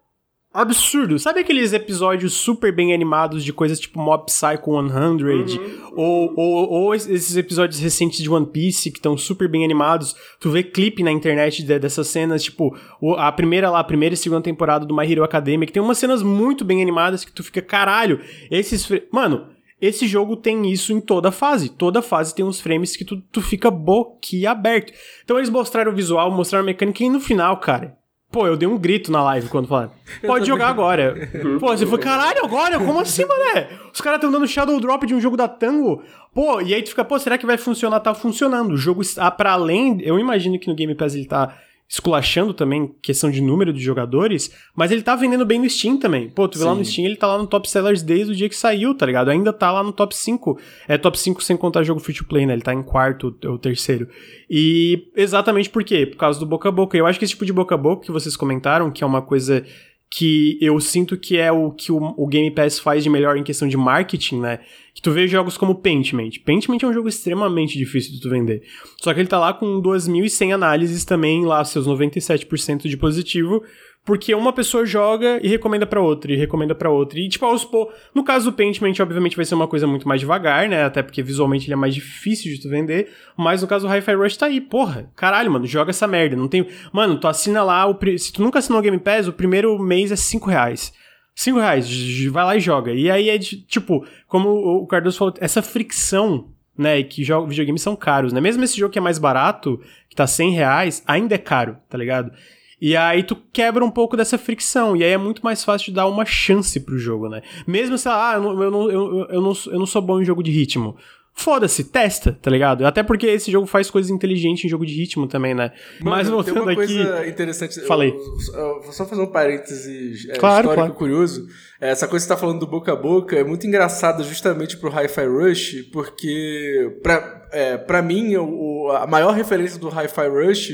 absurdo. 0.54 1.18
Sabe 1.18 1.40
aqueles 1.40 1.72
episódios 1.72 2.34
super 2.34 2.72
bem 2.72 2.94
animados 2.94 3.42
de 3.42 3.52
coisas 3.52 3.80
tipo 3.80 3.98
Mob 3.98 4.24
Psycho 4.26 4.70
100? 4.70 4.78
Uhum. 4.78 5.92
Ou, 5.96 6.32
ou, 6.36 6.70
ou, 6.70 6.94
esses 6.94 7.36
episódios 7.36 7.80
recentes 7.80 8.20
de 8.20 8.30
One 8.30 8.46
Piece 8.46 8.92
que 8.92 8.98
estão 8.98 9.18
super 9.18 9.48
bem 9.48 9.64
animados. 9.64 10.14
Tu 10.38 10.48
vê 10.48 10.62
clipe 10.62 11.02
na 11.02 11.10
internet 11.10 11.64
de, 11.64 11.78
dessas 11.78 12.06
cenas, 12.06 12.44
tipo, 12.44 12.76
a 13.18 13.32
primeira 13.32 13.68
lá, 13.68 13.80
a 13.80 13.84
primeira 13.84 14.14
e 14.14 14.16
segunda 14.16 14.42
temporada 14.42 14.86
do 14.86 14.94
My 14.94 15.10
Hero 15.10 15.24
Academia, 15.24 15.66
que 15.66 15.72
tem 15.72 15.82
umas 15.82 15.98
cenas 15.98 16.22
muito 16.22 16.64
bem 16.64 16.80
animadas 16.80 17.24
que 17.24 17.32
tu 17.32 17.42
fica, 17.42 17.60
caralho, 17.60 18.20
esses. 18.48 18.88
Mano, 19.12 19.48
esse 19.80 20.06
jogo 20.06 20.36
tem 20.36 20.70
isso 20.70 20.92
em 20.92 21.00
toda 21.00 21.32
fase. 21.32 21.68
Toda 21.68 22.00
fase 22.00 22.32
tem 22.32 22.44
uns 22.44 22.60
frames 22.60 22.96
que 22.96 23.04
tu, 23.04 23.20
tu 23.32 23.42
fica 23.42 23.72
boquiaberto. 23.72 24.92
Então 25.24 25.36
eles 25.36 25.50
mostraram 25.50 25.90
o 25.90 25.96
visual, 25.96 26.30
mostraram 26.30 26.62
a 26.62 26.66
mecânica 26.66 27.02
e 27.02 27.10
no 27.10 27.18
final, 27.18 27.58
cara 27.58 28.03
Pô, 28.34 28.48
eu 28.48 28.56
dei 28.56 28.66
um 28.66 28.76
grito 28.76 29.12
na 29.12 29.22
live 29.22 29.48
quando 29.48 29.68
falaram. 29.68 29.92
Pode 30.26 30.44
jogar 30.44 30.66
agora. 30.66 31.30
Pô, 31.60 31.68
você 31.68 31.86
foi, 31.86 32.00
caralho, 32.00 32.44
agora? 32.44 32.80
Como 32.80 32.98
assim, 32.98 33.24
mané? 33.24 33.68
Os 33.92 34.00
caras 34.00 34.16
estão 34.16 34.28
dando 34.28 34.44
Shadow 34.48 34.80
Drop 34.80 35.06
de 35.06 35.14
um 35.14 35.20
jogo 35.20 35.36
da 35.36 35.46
Tango. 35.46 36.02
Pô, 36.34 36.60
e 36.60 36.74
aí 36.74 36.82
tu 36.82 36.88
fica, 36.88 37.04
pô, 37.04 37.16
será 37.16 37.38
que 37.38 37.46
vai 37.46 37.56
funcionar? 37.56 38.00
Tá 38.00 38.12
funcionando. 38.12 38.72
O 38.72 38.76
jogo 38.76 39.02
está 39.02 39.30
para 39.30 39.52
além. 39.52 40.00
Eu 40.02 40.18
imagino 40.18 40.58
que 40.58 40.66
no 40.66 40.74
Game 40.74 40.96
Pass 40.96 41.14
ele 41.14 41.26
tá 41.26 41.56
esculachando 41.94 42.52
também 42.52 42.92
questão 43.00 43.30
de 43.30 43.40
número 43.40 43.72
de 43.72 43.80
jogadores, 43.80 44.50
mas 44.74 44.90
ele 44.90 45.00
tá 45.00 45.14
vendendo 45.14 45.46
bem 45.46 45.60
no 45.60 45.70
Steam 45.70 45.96
também. 45.96 46.28
Pô, 46.28 46.48
tu 46.48 46.58
vê 46.58 46.64
Sim. 46.64 46.68
lá 46.68 46.74
no 46.74 46.84
Steam, 46.84 47.06
ele 47.06 47.14
tá 47.14 47.28
lá 47.28 47.38
no 47.38 47.46
top 47.46 47.70
sellers 47.70 48.02
desde 48.02 48.32
o 48.32 48.34
dia 48.34 48.48
que 48.48 48.56
saiu, 48.56 48.96
tá 48.96 49.06
ligado? 49.06 49.30
Ainda 49.30 49.52
tá 49.52 49.70
lá 49.70 49.80
no 49.80 49.92
top 49.92 50.14
5. 50.14 50.58
É 50.88 50.98
top 50.98 51.16
5 51.16 51.40
sem 51.40 51.56
contar 51.56 51.84
jogo 51.84 52.00
free 52.00 52.12
to 52.12 52.24
play, 52.24 52.46
né? 52.46 52.52
Ele 52.52 52.62
tá 52.62 52.74
em 52.74 52.82
quarto 52.82 53.38
ou 53.44 53.56
terceiro. 53.56 54.08
E 54.50 55.08
exatamente 55.14 55.70
por 55.70 55.84
quê? 55.84 56.04
Por 56.04 56.16
causa 56.16 56.40
do 56.40 56.46
boca 56.46 56.68
a 56.68 56.72
boca. 56.72 56.96
Eu 56.96 57.06
acho 57.06 57.16
que 57.16 57.24
esse 57.24 57.34
tipo 57.34 57.46
de 57.46 57.52
boca 57.52 57.76
a 57.76 57.78
boca 57.78 58.04
que 58.04 58.10
vocês 58.10 58.36
comentaram, 58.36 58.90
que 58.90 59.04
é 59.04 59.06
uma 59.06 59.22
coisa 59.22 59.64
que 60.10 60.58
eu 60.60 60.78
sinto 60.80 61.16
que 61.16 61.36
é 61.36 61.50
o 61.50 61.70
que 61.70 61.90
o, 61.90 62.14
o, 62.16 62.26
Game 62.26 62.50
Pass 62.50 62.78
faz 62.78 63.02
de 63.02 63.10
melhor 63.10 63.36
em 63.36 63.42
questão 63.42 63.66
de 63.66 63.76
marketing, 63.76 64.40
né? 64.40 64.60
Que 64.94 65.02
tu 65.02 65.10
vê 65.10 65.26
jogos 65.26 65.58
como 65.58 65.74
Paintment. 65.74 66.30
Paintment 66.44 66.78
é 66.82 66.86
um 66.86 66.92
jogo 66.92 67.08
extremamente 67.08 67.76
difícil 67.76 68.12
de 68.12 68.20
tu 68.20 68.30
vender. 68.30 68.62
Só 69.02 69.12
que 69.12 69.18
ele 69.18 69.28
tá 69.28 69.40
lá 69.40 69.52
com 69.52 69.82
2.100 69.82 70.54
análises 70.54 71.04
também, 71.04 71.44
lá 71.44 71.64
seus 71.64 71.86
97% 71.86 72.88
de 72.88 72.96
positivo, 72.96 73.62
porque 74.04 74.34
uma 74.34 74.52
pessoa 74.52 74.84
joga 74.84 75.40
e 75.42 75.48
recomenda 75.48 75.86
para 75.86 76.00
outra, 76.00 76.30
e 76.30 76.36
recomenda 76.36 76.74
para 76.74 76.90
outra. 76.90 77.18
E, 77.18 77.28
tipo, 77.28 77.44
aos 77.46 77.64
po... 77.64 77.90
No 78.14 78.22
caso 78.22 78.50
do 78.50 78.56
Paintment, 78.56 78.94
obviamente 79.00 79.34
vai 79.34 79.46
ser 79.46 79.54
uma 79.54 79.66
coisa 79.66 79.86
muito 79.86 80.06
mais 80.06 80.20
devagar, 80.20 80.68
né? 80.68 80.84
Até 80.84 81.02
porque 81.02 81.22
visualmente 81.22 81.66
ele 81.66 81.72
é 81.72 81.76
mais 81.76 81.94
difícil 81.94 82.52
de 82.52 82.60
tu 82.60 82.68
vender. 82.68 83.08
Mas 83.36 83.62
no 83.62 83.68
caso 83.68 83.88
do 83.88 83.92
Hi-Fi 83.92 84.14
Rush 84.14 84.36
tá 84.36 84.46
aí, 84.46 84.60
porra. 84.60 85.10
Caralho, 85.16 85.50
mano, 85.50 85.66
joga 85.66 85.90
essa 85.90 86.06
merda. 86.06 86.36
Não 86.36 86.46
tem. 86.46 86.68
Mano, 86.92 87.18
tu 87.18 87.26
assina 87.26 87.64
lá. 87.64 87.84
O... 87.86 87.98
Se 88.18 88.30
tu 88.30 88.42
nunca 88.42 88.58
assinou 88.58 88.78
o 88.78 88.82
Game 88.82 88.98
Pass, 88.98 89.26
o 89.26 89.32
primeiro 89.32 89.76
mês 89.78 90.12
é 90.12 90.16
5 90.16 90.50
reais. 90.50 90.92
5 91.34 91.58
reais, 91.58 91.88
vai 92.30 92.44
lá 92.44 92.56
e 92.56 92.60
joga. 92.60 92.92
E 92.92 93.10
aí 93.10 93.28
é 93.28 93.38
de, 93.38 93.60
tipo, 93.62 94.06
como 94.26 94.50
o 94.50 94.86
Cardoso 94.86 95.18
falou, 95.18 95.34
essa 95.40 95.62
fricção 95.62 96.54
né? 96.76 97.02
Que 97.02 97.22
jogos, 97.22 97.50
videogames 97.50 97.82
são 97.82 97.96
caros, 97.96 98.32
né? 98.32 98.40
Mesmo 98.40 98.64
esse 98.64 98.76
jogo 98.76 98.92
que 98.92 98.98
é 98.98 99.02
mais 99.02 99.18
barato, 99.18 99.80
que 100.08 100.16
tá 100.16 100.26
100 100.26 100.50
reais, 100.52 101.02
ainda 101.06 101.34
é 101.34 101.38
caro, 101.38 101.76
tá 101.88 101.96
ligado? 101.96 102.32
E 102.80 102.96
aí 102.96 103.22
tu 103.22 103.36
quebra 103.52 103.84
um 103.84 103.90
pouco 103.90 104.16
dessa 104.16 104.36
fricção. 104.36 104.96
E 104.96 105.04
aí 105.04 105.12
é 105.12 105.16
muito 105.16 105.42
mais 105.42 105.64
fácil 105.64 105.86
de 105.86 105.92
dar 105.92 106.06
uma 106.06 106.26
chance 106.26 106.78
pro 106.80 106.98
jogo, 106.98 107.28
né? 107.28 107.42
Mesmo 107.66 107.96
se, 107.96 108.08
ah, 108.08 108.32
eu 108.34 108.42
não, 108.42 108.62
eu 108.62 108.90
eu, 108.90 109.26
eu, 109.30 109.40
não, 109.40 109.52
eu 109.66 109.78
não 109.78 109.86
sou 109.86 110.02
bom 110.02 110.20
em 110.20 110.24
jogo 110.24 110.42
de 110.42 110.50
ritmo. 110.50 110.96
Foda-se, 111.34 111.84
testa, 111.84 112.38
tá 112.40 112.50
ligado? 112.50 112.86
Até 112.86 113.02
porque 113.02 113.26
esse 113.26 113.50
jogo 113.50 113.66
faz 113.66 113.90
coisas 113.90 114.10
inteligentes 114.10 114.64
em 114.64 114.68
jogo 114.68 114.86
de 114.86 114.94
ritmo 114.94 115.26
também, 115.26 115.52
né? 115.54 115.72
Mano, 116.00 116.16
Mas 116.16 116.28
voltando 116.28 116.54
tem 116.54 116.62
uma 116.62 116.72
aqui. 116.72 116.94
coisa 116.94 117.26
interessante. 117.26 117.80
Falei. 117.82 118.10
Eu, 118.10 118.54
eu 118.58 118.82
vou 118.82 118.92
só 118.92 119.04
fazer 119.04 119.20
um 119.22 119.26
parênteses 119.26 120.28
é, 120.30 120.36
Claro, 120.36 120.68
histórico 120.68 120.74
claro. 120.74 120.94
curioso. 120.94 121.46
É, 121.80 121.90
Essa 121.90 122.06
coisa 122.08 122.24
que 122.24 122.28
você 122.28 122.34
tá 122.34 122.40
falando 122.40 122.60
do 122.60 122.66
boca 122.66 122.92
a 122.92 122.96
boca 122.96 123.36
é 123.36 123.44
muito 123.44 123.66
engraçada 123.66 124.22
justamente 124.22 124.76
pro 124.76 124.88
Hi-Fi 124.90 125.26
Rush, 125.26 125.74
porque 125.92 126.98
pra, 127.02 127.48
é, 127.52 127.76
pra 127.76 128.00
mim 128.00 128.36
o, 128.36 128.86
o- 128.86 128.90
a 128.92 129.06
maior 129.06 129.32
referência 129.34 129.78
do 129.78 129.88
Hi-Fi 129.88 130.28
Rush 130.28 130.72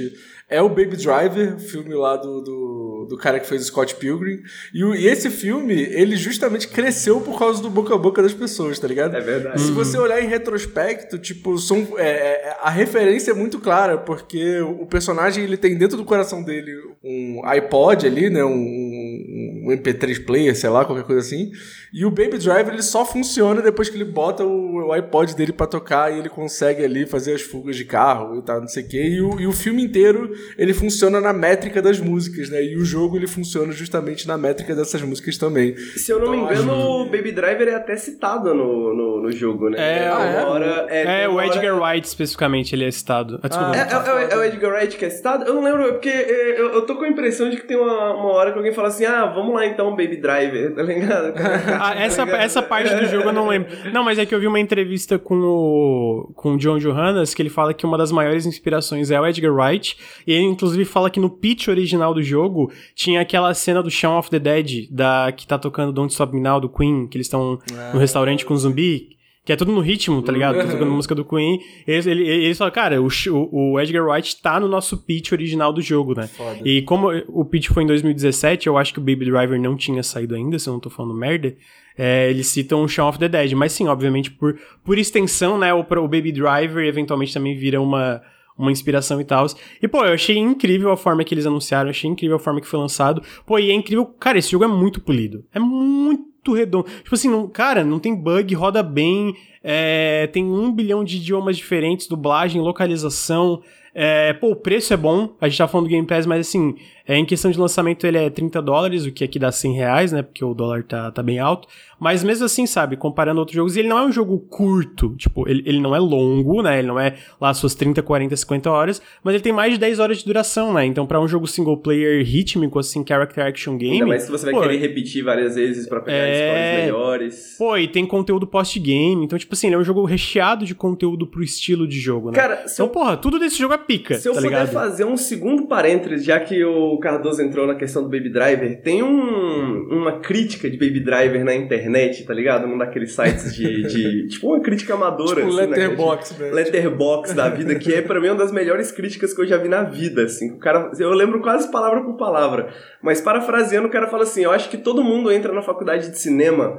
é 0.50 0.60
o 0.60 0.68
Baby 0.68 0.96
Driver, 0.96 1.58
filme 1.60 1.94
lá 1.94 2.16
do, 2.16 2.40
do, 2.40 3.06
do 3.08 3.16
cara 3.16 3.38
que 3.38 3.46
fez 3.46 3.62
o 3.62 3.64
Scott 3.66 3.94
Pilgrim. 3.94 4.40
E, 4.74 4.84
o- 4.84 4.94
e 4.94 5.06
esse 5.06 5.30
filme, 5.30 5.74
ele 5.74 6.16
justamente 6.16 6.66
cresceu 6.68 7.20
por 7.20 7.38
causa 7.38 7.62
do 7.62 7.70
boca 7.70 7.94
a 7.94 7.98
boca 7.98 8.20
das 8.22 8.34
pessoas, 8.34 8.78
tá 8.78 8.88
ligado? 8.88 9.16
É 9.16 9.20
verdade. 9.20 9.60
Se 9.60 9.70
você 9.70 9.96
olhar 9.96 10.20
em 10.22 10.26
retrospecto, 10.28 11.18
tipo, 11.18 11.56
são, 11.58 11.86
é, 11.96 12.08
é, 12.08 12.56
a 12.60 12.68
referência 12.70 13.30
é 13.30 13.34
muito 13.34 13.58
clara, 13.60 13.96
porque 13.96 14.60
o 14.60 14.86
personagem 14.86 15.44
ele 15.44 15.56
tem 15.56 15.76
dentro 15.78 15.96
do 15.96 16.04
coração 16.04 16.42
dele 16.42 16.72
um 17.02 17.42
iPod 17.46 18.06
ali, 18.06 18.28
né? 18.28 18.44
Um, 18.44 18.50
um- 18.54 19.64
um 19.66 19.72
MP3 19.72 20.18
player, 20.24 20.56
sei 20.56 20.68
lá, 20.70 20.84
qualquer 20.84 21.04
coisa 21.04 21.20
assim. 21.20 21.50
E 21.92 22.04
o 22.06 22.10
Baby 22.10 22.38
Driver 22.38 22.68
ele 22.72 22.82
só 22.82 23.04
funciona 23.04 23.60
depois 23.60 23.88
que 23.88 23.96
ele 23.96 24.04
bota 24.04 24.44
o, 24.44 24.86
o 24.86 24.92
iPod 24.92 25.34
dele 25.34 25.52
pra 25.52 25.66
tocar 25.66 26.12
e 26.12 26.18
ele 26.18 26.28
consegue 26.28 26.84
ali 26.84 27.04
fazer 27.06 27.34
as 27.34 27.42
fugas 27.42 27.76
de 27.76 27.84
carro 27.84 28.38
e 28.38 28.42
tal, 28.42 28.60
não 28.60 28.68
sei 28.68 28.84
o 28.84 28.88
quê. 28.88 29.02
E 29.02 29.20
o, 29.20 29.40
e 29.40 29.46
o 29.46 29.52
filme 29.52 29.82
inteiro 29.82 30.30
ele 30.56 30.72
funciona 30.72 31.20
na 31.20 31.32
métrica 31.32 31.82
das 31.82 31.98
músicas, 31.98 32.48
né? 32.48 32.62
E 32.62 32.76
o 32.76 32.84
jogo 32.84 33.16
ele 33.16 33.26
funciona 33.26 33.72
justamente 33.72 34.26
na 34.28 34.38
métrica 34.38 34.74
dessas 34.74 35.02
músicas 35.02 35.36
também. 35.36 35.76
Se 35.76 36.10
eu 36.12 36.20
não 36.20 36.30
me 36.30 36.36
engano, 36.38 36.72
o 36.74 37.04
Baby 37.06 37.32
Driver 37.32 37.68
é 37.68 37.74
até 37.74 37.96
citado 37.96 38.54
no, 38.54 38.94
no, 38.94 39.22
no 39.22 39.32
jogo, 39.32 39.68
né? 39.70 39.76
É, 39.78 40.04
é? 40.04 40.10
hora- 40.44 40.86
É, 40.88 41.04
tem 41.04 41.26
o 41.28 41.34
hora- 41.36 41.46
Edgar 41.46 41.76
Wright, 41.80 42.06
especificamente, 42.06 42.74
ele 42.74 42.84
é 42.84 42.90
citado. 42.90 43.40
Ah, 43.42 43.48
desculpa. 43.48 43.76
É, 43.76 44.24
é- 44.24 44.32
é 44.32 44.36
o 44.36 44.44
Edgar 44.44 44.72
Wright 44.74 44.96
que 44.96 45.04
é 45.04 45.10
citado? 45.10 45.44
Eu 45.44 45.54
não 45.54 45.64
lembro, 45.64 45.82
é 45.88 45.92
porque 45.92 46.08
é, 46.08 46.60
eu, 46.60 46.70
eu 46.74 46.82
tô 46.86 46.94
com 46.96 47.04
a 47.04 47.08
impressão 47.08 47.50
de 47.50 47.56
que 47.56 47.66
tem 47.66 47.76
uma, 47.76 48.14
uma 48.14 48.32
hora 48.32 48.52
que 48.52 48.58
alguém 48.58 48.72
fala 48.72 48.88
assim, 48.88 49.04
ah, 49.04 49.26
vamos 49.26 49.54
lá 49.54 49.66
então, 49.66 49.90
Baby 49.90 50.16
Driver, 50.16 50.72
tá 50.76 50.82
ligado? 50.82 51.32
Ah, 51.80 51.94
essa, 51.94 52.16
Tá 52.18 52.24
ligado? 52.24 52.42
essa 52.42 52.62
parte 52.62 52.94
do 52.94 53.06
jogo 53.06 53.28
eu 53.28 53.32
não 53.32 53.48
lembro. 53.48 53.70
Não, 53.92 54.04
mas 54.04 54.18
é 54.18 54.26
que 54.26 54.34
eu 54.34 54.40
vi 54.40 54.46
uma 54.46 54.60
entrevista 54.60 55.18
com 55.18 55.34
o, 55.40 56.32
com 56.34 56.54
o 56.54 56.58
John 56.58 56.78
Johannes 56.78 57.34
que 57.34 57.42
ele 57.42 57.50
fala 57.50 57.72
que 57.72 57.86
uma 57.86 57.96
das 57.96 58.12
maiores 58.12 58.46
inspirações 58.46 59.10
é 59.10 59.20
o 59.20 59.26
Edgar 59.26 59.52
Wright. 59.52 59.96
E 60.26 60.32
ele, 60.32 60.44
inclusive, 60.44 60.84
fala 60.84 61.10
que 61.10 61.18
no 61.20 61.30
pitch 61.30 61.68
original 61.68 62.12
do 62.12 62.22
jogo 62.22 62.70
tinha 62.94 63.20
aquela 63.20 63.52
cena 63.54 63.82
do 63.82 63.90
Shaun 63.90 64.18
of 64.18 64.30
the 64.30 64.38
Dead, 64.38 64.88
da, 64.90 65.32
que 65.32 65.46
tá 65.46 65.58
tocando 65.58 65.92
Don't 65.92 66.12
Stop 66.12 66.34
Me 66.34 66.40
Now, 66.40 66.60
do 66.60 66.68
Queen, 66.68 67.06
que 67.06 67.16
eles 67.16 67.26
estão 67.26 67.58
no 67.92 67.98
restaurante 67.98 68.44
com 68.44 68.56
zumbi. 68.56 69.19
Que 69.50 69.54
é 69.54 69.56
tudo 69.56 69.72
no 69.72 69.80
ritmo, 69.80 70.22
tá 70.22 70.30
ligado? 70.30 70.58
Tá 70.58 70.64
tocando 70.64 70.92
música 70.92 71.12
do 71.12 71.24
Queen. 71.24 71.60
Eles, 71.84 72.06
ele, 72.06 72.22
eles 72.22 72.56
falam, 72.56 72.72
cara, 72.72 73.02
o, 73.02 73.08
o, 73.50 73.80
Edgar 73.80 74.06
Wright 74.06 74.40
tá 74.40 74.60
no 74.60 74.68
nosso 74.68 74.96
pitch 74.98 75.32
original 75.32 75.72
do 75.72 75.82
jogo, 75.82 76.14
né? 76.14 76.28
Foda. 76.28 76.60
E 76.64 76.82
como 76.82 77.08
o 77.26 77.44
pitch 77.44 77.70
foi 77.70 77.82
em 77.82 77.86
2017, 77.88 78.68
eu 78.68 78.78
acho 78.78 78.92
que 78.92 79.00
o 79.00 79.02
Baby 79.02 79.24
Driver 79.24 79.60
não 79.60 79.76
tinha 79.76 80.04
saído 80.04 80.36
ainda, 80.36 80.56
se 80.56 80.68
eu 80.68 80.72
não 80.72 80.78
tô 80.78 80.88
falando 80.88 81.16
merda. 81.16 81.56
é, 81.98 82.30
eles 82.30 82.46
citam 82.46 82.84
o 82.84 82.88
Shaun 82.88 83.08
of 83.08 83.18
the 83.18 83.28
Dead. 83.28 83.50
Mas 83.54 83.72
sim, 83.72 83.88
obviamente, 83.88 84.30
por, 84.30 84.56
por 84.84 84.96
extensão, 84.96 85.58
né? 85.58 85.74
O, 85.74 85.80
o 85.80 86.08
Baby 86.08 86.30
Driver 86.30 86.86
eventualmente 86.86 87.34
também 87.34 87.56
vira 87.56 87.80
uma, 87.80 88.22
uma 88.56 88.70
inspiração 88.70 89.20
e 89.20 89.24
tal. 89.24 89.46
E, 89.82 89.88
pô, 89.88 90.04
eu 90.04 90.14
achei 90.14 90.38
incrível 90.38 90.92
a 90.92 90.96
forma 90.96 91.24
que 91.24 91.34
eles 91.34 91.44
anunciaram, 91.44 91.90
achei 91.90 92.08
incrível 92.08 92.36
a 92.36 92.38
forma 92.40 92.60
que 92.60 92.68
foi 92.68 92.78
lançado. 92.78 93.20
Pô, 93.44 93.58
e 93.58 93.72
é 93.72 93.74
incrível. 93.74 94.06
Cara, 94.06 94.38
esse 94.38 94.52
jogo 94.52 94.62
é 94.62 94.68
muito 94.68 95.00
polido. 95.00 95.44
É 95.52 95.58
muito 95.58 96.29
redondo. 96.48 96.86
Tipo 97.02 97.14
assim, 97.14 97.28
não, 97.28 97.48
cara, 97.48 97.84
não 97.84 97.98
tem 97.98 98.14
bug, 98.14 98.54
roda 98.54 98.82
bem. 98.82 99.34
é, 99.62 100.28
tem 100.32 100.44
um 100.44 100.72
bilhão 100.72 101.04
de 101.04 101.16
idiomas 101.16 101.56
diferentes, 101.56 102.06
dublagem, 102.06 102.60
localização. 102.60 103.62
É, 103.94 104.32
pô, 104.32 104.52
o 104.52 104.56
preço 104.56 104.94
é 104.94 104.96
bom. 104.96 105.34
A 105.40 105.48
gente 105.48 105.58
tá 105.58 105.68
falando 105.68 105.86
do 105.86 105.90
Game 105.90 106.06
Pass, 106.06 106.24
mas 106.26 106.46
assim, 106.46 106.76
é, 107.10 107.16
em 107.16 107.24
questão 107.24 107.50
de 107.50 107.58
lançamento 107.58 108.06
ele 108.06 108.18
é 108.18 108.30
30 108.30 108.62
dólares, 108.62 109.04
o 109.04 109.10
que 109.10 109.24
aqui 109.24 109.36
dá 109.38 109.50
100 109.50 109.72
reais, 109.74 110.12
né? 110.12 110.22
Porque 110.22 110.44
o 110.44 110.54
dólar 110.54 110.84
tá, 110.84 111.10
tá 111.10 111.22
bem 111.22 111.40
alto. 111.40 111.66
Mas 111.98 112.22
mesmo 112.24 112.46
assim, 112.46 112.66
sabe, 112.66 112.96
comparando 112.96 113.40
outros 113.40 113.56
jogos, 113.56 113.76
ele 113.76 113.88
não 113.88 113.98
é 113.98 114.02
um 114.02 114.12
jogo 114.12 114.38
curto. 114.48 115.14
Tipo, 115.16 115.46
ele, 115.48 115.62
ele 115.66 115.80
não 115.80 115.94
é 115.94 115.98
longo, 115.98 116.62
né? 116.62 116.78
Ele 116.78 116.88
não 116.88 116.98
é 116.98 117.16
lá 117.40 117.52
suas 117.52 117.74
30, 117.74 118.00
40, 118.02 118.34
50 118.36 118.70
horas, 118.70 119.02
mas 119.22 119.34
ele 119.34 119.42
tem 119.42 119.52
mais 119.52 119.72
de 119.72 119.78
10 119.80 119.98
horas 119.98 120.18
de 120.18 120.24
duração, 120.24 120.72
né? 120.72 120.86
Então, 120.86 121.04
pra 121.04 121.20
um 121.20 121.28
jogo 121.28 121.46
single 121.46 121.76
player 121.76 122.24
rítmico, 122.24 122.78
assim, 122.78 123.04
character 123.06 123.44
action 123.44 123.76
game. 123.76 123.94
Ainda 123.94 124.06
mais 124.06 124.22
se 124.22 124.30
você 124.30 124.46
vai 124.46 124.54
pô, 124.54 124.60
querer 124.62 124.78
repetir 124.78 125.24
várias 125.24 125.56
vezes 125.56 125.86
pra 125.88 126.00
pegar 126.00 126.16
É. 126.16 126.34
scores 126.48 126.84
melhores. 126.84 127.54
Pô, 127.58 127.76
e 127.76 127.88
tem 127.88 128.06
conteúdo 128.06 128.46
post-game. 128.46 129.24
Então, 129.24 129.38
tipo 129.38 129.52
assim, 129.52 129.66
ele 129.66 129.76
é 129.76 129.78
um 129.78 129.84
jogo 129.84 130.04
recheado 130.04 130.64
de 130.64 130.74
conteúdo 130.74 131.26
pro 131.26 131.42
estilo 131.42 131.86
de 131.86 131.98
jogo, 131.98 132.30
né? 132.30 132.36
Cara, 132.36 132.68
se 132.68 132.74
então, 132.74 132.86
eu, 132.86 132.90
porra, 132.90 133.16
tudo 133.16 133.38
desse 133.38 133.58
jogo 133.58 133.74
é 133.74 133.78
pica, 133.78 134.14
se 134.14 134.28
eu 134.28 134.32
tá 134.32 134.40
puder 134.40 134.48
ligado? 134.60 134.72
fazer 134.72 135.04
um 135.04 135.16
segundo 135.16 135.66
parênteses, 135.66 136.24
já 136.24 136.38
que 136.40 136.64
o 136.64 136.98
Cardoso 137.00 137.42
entrou 137.42 137.66
na 137.66 137.74
questão 137.74 138.02
do 138.02 138.08
Baby 138.08 138.30
Driver, 138.30 138.80
tem 138.82 139.02
um, 139.02 139.88
uma 139.90 140.20
crítica 140.20 140.70
de 140.70 140.76
Baby 140.78 141.00
Driver 141.00 141.44
na 141.44 141.54
internet, 141.54 142.24
tá 142.24 142.32
ligado? 142.34 142.66
Num 142.66 142.78
daqueles 142.78 143.12
sites 143.12 143.54
de. 143.54 143.82
de- 143.88 144.28
tipo, 144.30 144.48
uma 144.48 144.60
crítica 144.60 144.94
amadora. 144.94 145.40
Tipo, 145.42 145.48
assim, 145.48 145.56
né, 145.58 145.66
Letterboxd, 145.66 146.42
né? 146.42 146.50
Letterbox 146.52 147.32
da 147.34 147.48
vida, 147.50 147.74
que 147.74 147.92
é 147.94 148.02
pra 148.02 148.20
mim 148.20 148.28
uma 148.28 148.36
das 148.36 148.52
melhores 148.52 148.92
críticas 148.92 149.34
que 149.34 149.40
eu 149.40 149.46
já 149.46 149.56
vi 149.56 149.68
na 149.68 149.82
vida, 149.82 150.24
assim. 150.24 150.52
O 150.52 150.58
cara, 150.58 150.90
eu 150.98 151.10
lembro 151.10 151.40
quase 151.40 151.70
palavra 151.70 152.02
por 152.02 152.16
palavra, 152.16 152.68
mas 153.02 153.20
parafraseando, 153.20 153.88
o 153.88 153.90
cara 153.90 154.06
fala 154.06 154.22
assim: 154.22 154.44
"Eu 154.44 154.50
acho 154.50 154.68
que 154.70 154.76
todo 154.78 155.02
mundo 155.02 155.30
entra 155.32 155.52
na 155.52 155.62
faculdade 155.62 156.10
de 156.10 156.18
cinema 156.18 156.78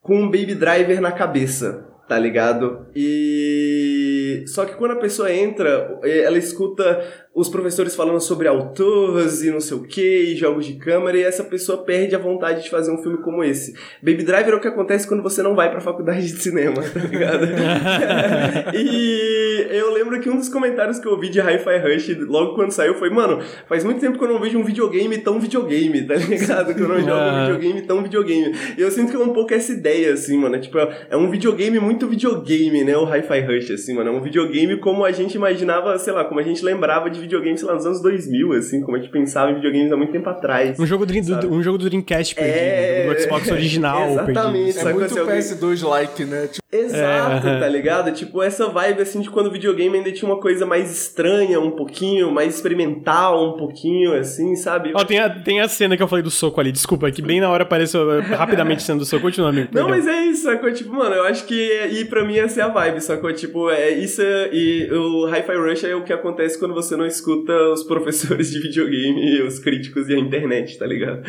com 0.00 0.16
um 0.16 0.26
Baby 0.30 0.54
Driver 0.54 1.00
na 1.00 1.10
cabeça, 1.10 1.84
tá 2.08 2.18
ligado? 2.18 2.86
E 2.94 4.44
só 4.46 4.64
que 4.64 4.74
quando 4.74 4.92
a 4.92 4.96
pessoa 5.00 5.32
entra, 5.32 5.98
ela 6.04 6.38
escuta 6.38 7.02
os 7.36 7.50
professores 7.50 7.94
falando 7.94 8.18
sobre 8.18 8.48
autores 8.48 9.42
e 9.42 9.50
não 9.50 9.60
sei 9.60 9.76
o 9.76 9.82
que, 9.82 10.34
jogos 10.36 10.64
de 10.64 10.72
câmera, 10.76 11.18
e 11.18 11.22
essa 11.22 11.44
pessoa 11.44 11.84
perde 11.84 12.16
a 12.16 12.18
vontade 12.18 12.62
de 12.62 12.70
fazer 12.70 12.90
um 12.90 12.96
filme 13.02 13.18
como 13.18 13.44
esse. 13.44 13.74
Baby 14.02 14.22
Driver 14.22 14.54
é 14.54 14.56
o 14.56 14.60
que 14.60 14.68
acontece 14.68 15.06
quando 15.06 15.22
você 15.22 15.42
não 15.42 15.54
vai 15.54 15.70
pra 15.70 15.78
faculdade 15.78 16.22
de 16.26 16.40
cinema, 16.40 16.82
tá 16.82 17.00
ligado? 17.00 17.46
e 18.74 19.66
eu 19.70 19.92
lembro 19.92 20.18
que 20.20 20.30
um 20.30 20.36
dos 20.36 20.48
comentários 20.48 20.98
que 20.98 21.06
eu 21.06 21.18
vi 21.20 21.28
de 21.28 21.38
Hi-Fi 21.38 21.78
Rush 21.78 22.16
logo 22.26 22.54
quando 22.54 22.70
saiu 22.70 22.94
foi, 22.94 23.10
mano, 23.10 23.40
faz 23.68 23.84
muito 23.84 24.00
tempo 24.00 24.16
que 24.18 24.24
eu 24.24 24.28
não 24.28 24.40
vejo 24.40 24.58
um 24.58 24.64
videogame 24.64 25.18
tão 25.18 25.38
videogame, 25.38 26.06
tá 26.06 26.14
ligado? 26.14 26.74
Que 26.74 26.80
eu 26.80 26.88
não 26.88 26.98
jogo 27.00 27.10
um 27.10 27.14
Ah. 27.14 27.46
videogame 27.46 27.82
tão 27.82 28.02
videogame. 28.02 28.54
E 28.78 28.80
eu 28.80 28.90
sinto 28.90 29.10
que 29.10 29.16
é 29.16 29.18
um 29.18 29.34
pouco 29.34 29.52
essa 29.52 29.72
ideia, 29.72 30.14
assim, 30.14 30.38
mano. 30.38 30.58
Tipo, 30.58 30.78
é 30.78 31.16
um 31.16 31.30
videogame 31.30 31.78
muito 31.78 32.06
videogame, 32.06 32.82
né? 32.82 32.96
O 32.96 33.04
Hi-Fi 33.04 33.40
Rush, 33.40 33.70
assim, 33.72 33.94
mano. 33.94 34.08
É 34.10 34.12
um 34.12 34.22
videogame 34.22 34.78
como 34.78 35.04
a 35.04 35.12
gente 35.12 35.34
imaginava, 35.34 35.98
sei 35.98 36.14
lá, 36.14 36.24
como 36.24 36.40
a 36.40 36.42
gente 36.42 36.64
lembrava 36.64 37.10
de 37.10 37.25
videogame, 37.26 37.56
sei 37.58 37.66
lá, 37.68 37.74
nos 37.74 37.86
anos 37.86 38.00
2000, 38.02 38.52
assim, 38.54 38.80
como 38.80 38.96
a 38.96 39.00
gente 39.00 39.10
pensava 39.10 39.50
em 39.50 39.54
videogames 39.56 39.92
há 39.92 39.96
muito 39.96 40.12
tempo 40.12 40.28
atrás. 40.28 40.78
Um 40.80 40.86
jogo 40.86 41.04
do, 41.06 41.12
do- 41.12 41.52
um 41.52 41.62
jogo 41.62 41.78
do 41.78 41.84
Dreamcast 41.88 42.34
perdido, 42.34 42.56
É, 42.56 43.14
do 43.14 43.20
Xbox 43.20 43.50
original 43.52 44.10
exatamente. 44.10 44.40
perdido. 44.40 44.68
É 44.68 44.72
Sabe 44.72 44.94
muito 44.94 45.08
quando 45.14 45.20
alguém- 45.20 45.38
PS2-like, 45.38 46.24
né? 46.24 46.46
Tipo, 46.48 46.66
Exato, 46.76 47.46
É. 47.48 47.60
tá 47.60 47.68
ligado? 47.68 48.12
Tipo, 48.12 48.42
essa 48.42 48.66
vibe 48.68 49.00
assim 49.02 49.20
de 49.20 49.30
quando 49.30 49.46
o 49.46 49.50
videogame 49.50 49.96
ainda 49.96 50.12
tinha 50.12 50.30
uma 50.30 50.40
coisa 50.40 50.66
mais 50.66 50.90
estranha, 50.92 51.58
um 51.58 51.70
pouquinho, 51.70 52.30
mais 52.30 52.54
experimental, 52.54 53.54
um 53.54 53.56
pouquinho, 53.56 54.12
assim, 54.14 54.54
sabe? 54.56 54.92
Ó, 54.94 55.02
tem 55.04 55.18
a, 55.18 55.30
tem 55.30 55.60
a 55.60 55.68
cena 55.68 55.96
que 55.96 56.02
eu 56.02 56.08
falei 56.08 56.22
do 56.22 56.30
soco 56.30 56.60
ali, 56.60 56.70
desculpa, 56.72 57.10
que 57.10 57.22
bem 57.22 57.40
na 57.40 57.48
hora 57.50 57.62
apareceu 57.62 58.18
eh, 58.18 58.20
rapidamente 58.20 58.82
sendo 58.82 58.98
do 59.00 59.04
soco. 59.06 59.22
Continua, 59.22 59.48
amigo. 59.48 59.68
Não, 59.72 59.88
mas 59.88 60.06
é 60.06 60.24
isso, 60.26 60.42
sacou? 60.44 60.70
Tipo, 60.72 60.92
mano, 60.92 61.14
eu 61.14 61.24
acho 61.24 61.44
que. 61.46 61.54
E 61.92 62.04
pra 62.04 62.24
mim 62.24 62.36
essa 62.38 62.60
é 62.60 62.62
a 62.64 62.68
vibe, 62.68 63.00
sacou? 63.00 63.32
Tipo, 63.32 63.70
é 63.70 63.90
isso. 63.90 64.20
E 64.52 64.88
o 64.92 65.26
Hi-Fi 65.26 65.56
Rush 65.56 65.84
é 65.84 65.94
o 65.96 66.02
que 66.04 66.12
acontece 66.12 66.58
quando 66.58 66.74
você 66.74 66.96
não 66.96 67.06
escuta 67.16 67.52
os 67.72 67.82
professores 67.82 68.50
de 68.50 68.60
videogame, 68.60 69.42
os 69.42 69.58
críticos 69.58 70.08
e 70.08 70.14
a 70.14 70.18
internet, 70.18 70.78
tá 70.78 70.86
ligado? 70.86 71.22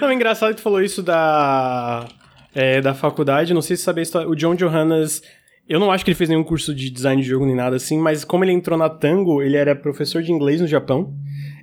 Não, 0.00 0.08
é 0.10 0.14
engraçado 0.14 0.50
que 0.50 0.56
tu 0.56 0.62
falou 0.62 0.82
isso 0.82 1.02
da, 1.02 2.06
é, 2.54 2.80
da 2.80 2.94
faculdade. 2.94 3.54
Não 3.54 3.62
sei 3.62 3.76
se 3.76 3.82
você 3.82 3.86
sabe 3.86 4.00
a 4.00 4.02
história. 4.02 4.28
O 4.28 4.34
John 4.34 4.54
Johannes. 4.54 5.22
Eu 5.68 5.78
não 5.78 5.92
acho 5.92 6.04
que 6.04 6.10
ele 6.10 6.16
fez 6.16 6.28
nenhum 6.28 6.42
curso 6.42 6.74
de 6.74 6.90
design 6.90 7.22
de 7.22 7.28
jogo 7.28 7.46
nem 7.46 7.54
nada 7.54 7.76
assim, 7.76 7.96
mas 7.96 8.24
como 8.24 8.44
ele 8.44 8.52
entrou 8.52 8.76
na 8.76 8.90
Tango, 8.90 9.40
ele 9.40 9.56
era 9.56 9.76
professor 9.76 10.20
de 10.20 10.32
inglês 10.32 10.60
no 10.60 10.66
Japão. 10.66 11.14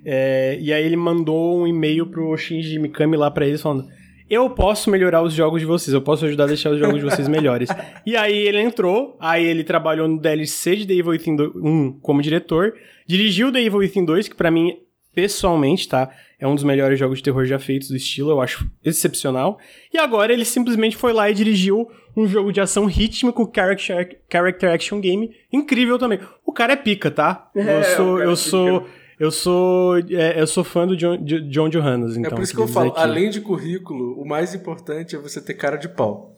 é, 0.05 0.57
e 0.59 0.71
aí 0.71 0.83
ele 0.85 0.95
mandou 0.95 1.61
um 1.61 1.67
e-mail 1.67 2.07
pro 2.07 2.35
Shinji 2.37 2.79
Mikami 2.79 3.17
lá 3.17 3.29
pra 3.29 3.45
eles 3.45 3.61
falando. 3.61 3.85
Eu 4.29 4.49
posso 4.49 4.91
melhorar 4.91 5.23
os 5.23 5.33
jogos 5.33 5.59
de 5.59 5.65
vocês, 5.65 5.93
eu 5.93 6.01
posso 6.01 6.25
ajudar 6.25 6.43
a 6.43 6.47
deixar 6.47 6.69
os 6.69 6.79
jogos 6.79 6.99
de 6.99 7.03
vocês 7.03 7.27
melhores. 7.27 7.69
e 8.05 8.15
aí 8.15 8.37
ele 8.47 8.61
entrou, 8.61 9.17
aí 9.19 9.45
ele 9.45 9.63
trabalhou 9.63 10.07
no 10.07 10.19
DLC 10.19 10.75
de 10.75 10.85
The 10.85 10.93
Evil 10.93 11.11
Within 11.11 11.37
1 11.55 11.99
como 12.01 12.21
diretor, 12.21 12.73
dirigiu 13.07 13.51
The 13.51 13.61
Evil 13.61 13.79
Within 13.79 14.05
2, 14.05 14.27
que 14.27 14.35
pra 14.35 14.51
mim 14.51 14.77
pessoalmente, 15.13 15.89
tá? 15.89 16.09
É 16.39 16.47
um 16.47 16.55
dos 16.55 16.63
melhores 16.63 16.97
jogos 16.97 17.17
de 17.17 17.23
terror 17.23 17.43
já 17.43 17.59
feitos 17.59 17.89
do 17.89 17.95
estilo, 17.97 18.29
eu 18.29 18.39
acho 18.39 18.69
excepcional. 18.83 19.59
E 19.93 19.97
agora 19.97 20.31
ele 20.31 20.45
simplesmente 20.45 20.95
foi 20.95 21.11
lá 21.11 21.29
e 21.29 21.33
dirigiu 21.33 21.89
um 22.15 22.27
jogo 22.27 22.51
de 22.51 22.61
ação 22.61 22.85
rítmico, 22.85 23.51
character, 23.53 24.19
character 24.31 24.71
action 24.71 25.01
game, 25.01 25.31
incrível 25.51 25.97
também. 25.97 26.19
O 26.45 26.53
cara 26.53 26.73
é 26.73 26.75
pica, 26.75 27.11
tá? 27.11 27.49
É, 27.55 27.75
eu 27.75 27.79
o 27.79 27.83
sou, 27.83 28.21
é 28.21 28.25
eu 28.25 28.35
sou, 28.35 28.87
eu 29.19 29.31
sou, 29.31 29.97
é, 29.97 30.39
eu 30.41 30.47
sou 30.47 30.63
fã 30.63 30.87
do 30.87 30.95
John, 30.95 31.17
de- 31.17 31.41
John 31.49 31.69
Johannes, 31.69 32.15
então. 32.17 32.31
é 32.31 32.35
por 32.35 32.41
isso 32.43 32.55
que 32.55 32.61
eu 32.61 32.67
falo, 32.67 32.93
além 32.95 33.29
de 33.29 33.41
currículo, 33.41 34.13
o 34.19 34.25
mais 34.27 34.53
importante 34.55 35.15
é 35.15 35.19
você 35.19 35.41
ter 35.41 35.53
cara 35.55 35.75
de 35.77 35.89
pau. 35.89 36.33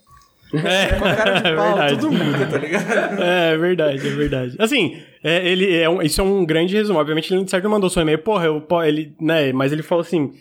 É, 0.54 0.96
Com 1.00 1.06
a 1.06 1.16
cara 1.16 1.40
de 1.40 1.48
é 1.48 1.56
pau, 1.56 1.66
verdade. 1.68 2.00
tudo 2.00 2.12
muda, 2.12 2.46
tá 2.46 2.58
ligado? 2.58 3.22
É 3.24 3.58
verdade, 3.58 4.06
é 4.06 4.12
verdade. 4.12 4.56
Assim, 4.60 4.98
é, 5.24 5.48
ele 5.48 5.74
é 5.78 5.90
um- 5.90 6.02
isso 6.02 6.20
é 6.20 6.24
um 6.24 6.44
grande 6.46 6.76
resumo. 6.76 7.00
Obviamente, 7.00 7.34
ele 7.34 7.44
de 7.46 7.50
certo 7.52 7.70
mandou 7.70 7.90
seu 7.90 8.02
e-mail, 8.02 8.20
porra, 8.20 8.46
eu, 8.48 8.62
ele, 8.86 9.14
né, 9.22 9.54
mas 9.54 9.72
ele 9.72 9.82
falou 9.84 10.02
assim: 10.02 10.34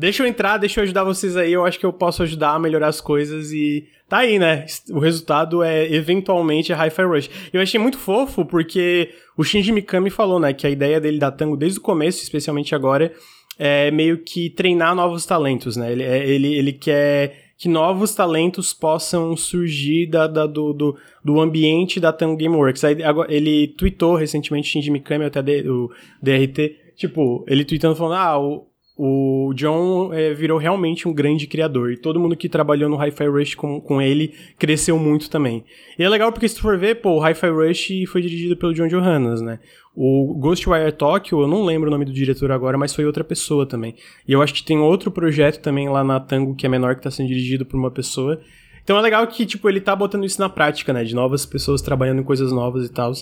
deixa 0.00 0.22
eu 0.22 0.26
entrar, 0.26 0.56
deixa 0.56 0.80
eu 0.80 0.84
ajudar 0.84 1.04
vocês 1.04 1.36
aí, 1.36 1.52
eu 1.52 1.64
acho 1.64 1.78
que 1.78 1.86
eu 1.86 1.92
posso 1.92 2.22
ajudar 2.22 2.54
a 2.54 2.58
melhorar 2.58 2.88
as 2.88 3.00
coisas 3.00 3.52
e 3.52 3.86
tá 4.08 4.18
aí, 4.18 4.38
né? 4.38 4.64
O 4.90 4.98
resultado 4.98 5.62
é 5.62 5.92
eventualmente 5.92 6.72
a 6.72 6.76
Hi-Fi 6.76 7.02
Rush. 7.02 7.30
Eu 7.52 7.60
achei 7.60 7.78
muito 7.78 7.98
fofo 7.98 8.44
porque 8.44 9.10
o 9.36 9.44
Shinji 9.44 9.70
Mikami 9.72 10.10
falou, 10.10 10.40
né, 10.40 10.52
que 10.52 10.66
a 10.66 10.70
ideia 10.70 11.00
dele 11.00 11.18
da 11.18 11.30
Tango 11.30 11.56
desde 11.56 11.78
o 11.78 11.82
começo, 11.82 12.22
especialmente 12.22 12.74
agora, 12.74 13.12
é 13.58 13.90
meio 13.90 14.18
que 14.18 14.50
treinar 14.50 14.94
novos 14.94 15.24
talentos, 15.26 15.76
né? 15.76 15.92
Ele, 15.92 16.02
é- 16.02 16.26
ele, 16.28 16.54
ele 16.54 16.72
quer 16.72 17.50
que 17.58 17.68
novos 17.68 18.14
talentos 18.14 18.72
possam 18.72 19.36
surgir 19.36 20.06
da, 20.06 20.26
da- 20.26 20.46
do, 20.46 20.72
do, 20.72 20.96
do 21.22 21.38
ambiente 21.40 22.00
da 22.00 22.10
Tango 22.10 22.36
Gameworks. 22.38 22.82
Aí, 22.84 23.02
agora, 23.02 23.30
ele 23.32 23.68
tweetou 23.76 24.14
recentemente, 24.16 24.68
Shinji 24.68 24.90
Mikami, 24.90 25.26
até 25.26 25.40
o 25.40 25.90
DRT, 26.22 26.74
tipo, 26.96 27.44
ele 27.46 27.62
tweetando 27.66 27.94
falando, 27.96 28.14
ah, 28.18 28.38
o, 28.40 28.66
o 29.02 29.54
John 29.54 30.12
é, 30.12 30.34
virou 30.34 30.58
realmente 30.58 31.08
um 31.08 31.14
grande 31.14 31.46
criador. 31.46 31.90
E 31.90 31.96
todo 31.96 32.20
mundo 32.20 32.36
que 32.36 32.50
trabalhou 32.50 32.90
no 32.90 32.96
Hi-Fi 32.96 33.28
Rush 33.28 33.54
com, 33.54 33.80
com 33.80 34.02
ele 34.02 34.34
cresceu 34.58 34.98
muito 34.98 35.30
também. 35.30 35.64
E 35.98 36.02
é 36.04 36.08
legal 36.08 36.30
porque 36.30 36.46
se 36.46 36.56
tu 36.56 36.60
for 36.60 36.76
ver, 36.76 36.96
pô, 36.96 37.12
o 37.12 37.20
Hi-Fi 37.26 37.48
Rush 37.48 37.88
foi 38.12 38.20
dirigido 38.20 38.58
pelo 38.58 38.74
John 38.74 38.88
Johannes, 38.88 39.40
né? 39.40 39.58
O 39.96 40.34
Ghostwire 40.38 40.92
Tokyo, 40.92 41.40
eu 41.40 41.48
não 41.48 41.64
lembro 41.64 41.88
o 41.88 41.90
nome 41.90 42.04
do 42.04 42.12
diretor 42.12 42.52
agora, 42.52 42.76
mas 42.76 42.94
foi 42.94 43.06
outra 43.06 43.24
pessoa 43.24 43.64
também. 43.64 43.94
E 44.28 44.32
eu 44.32 44.42
acho 44.42 44.52
que 44.52 44.62
tem 44.62 44.78
outro 44.78 45.10
projeto 45.10 45.62
também 45.62 45.88
lá 45.88 46.04
na 46.04 46.20
Tango 46.20 46.54
que 46.54 46.66
é 46.66 46.68
menor, 46.68 46.94
que 46.94 47.02
tá 47.02 47.10
sendo 47.10 47.28
dirigido 47.28 47.64
por 47.64 47.78
uma 47.78 47.90
pessoa. 47.90 48.38
Então 48.84 48.98
é 48.98 49.00
legal 49.00 49.26
que, 49.26 49.46
tipo, 49.46 49.66
ele 49.66 49.80
tá 49.80 49.96
botando 49.96 50.26
isso 50.26 50.38
na 50.38 50.50
prática, 50.50 50.92
né? 50.92 51.04
De 51.04 51.14
novas 51.14 51.46
pessoas 51.46 51.80
trabalhando 51.80 52.20
em 52.20 52.24
coisas 52.24 52.52
novas 52.52 52.84
e 52.84 52.92
tal. 52.92 53.12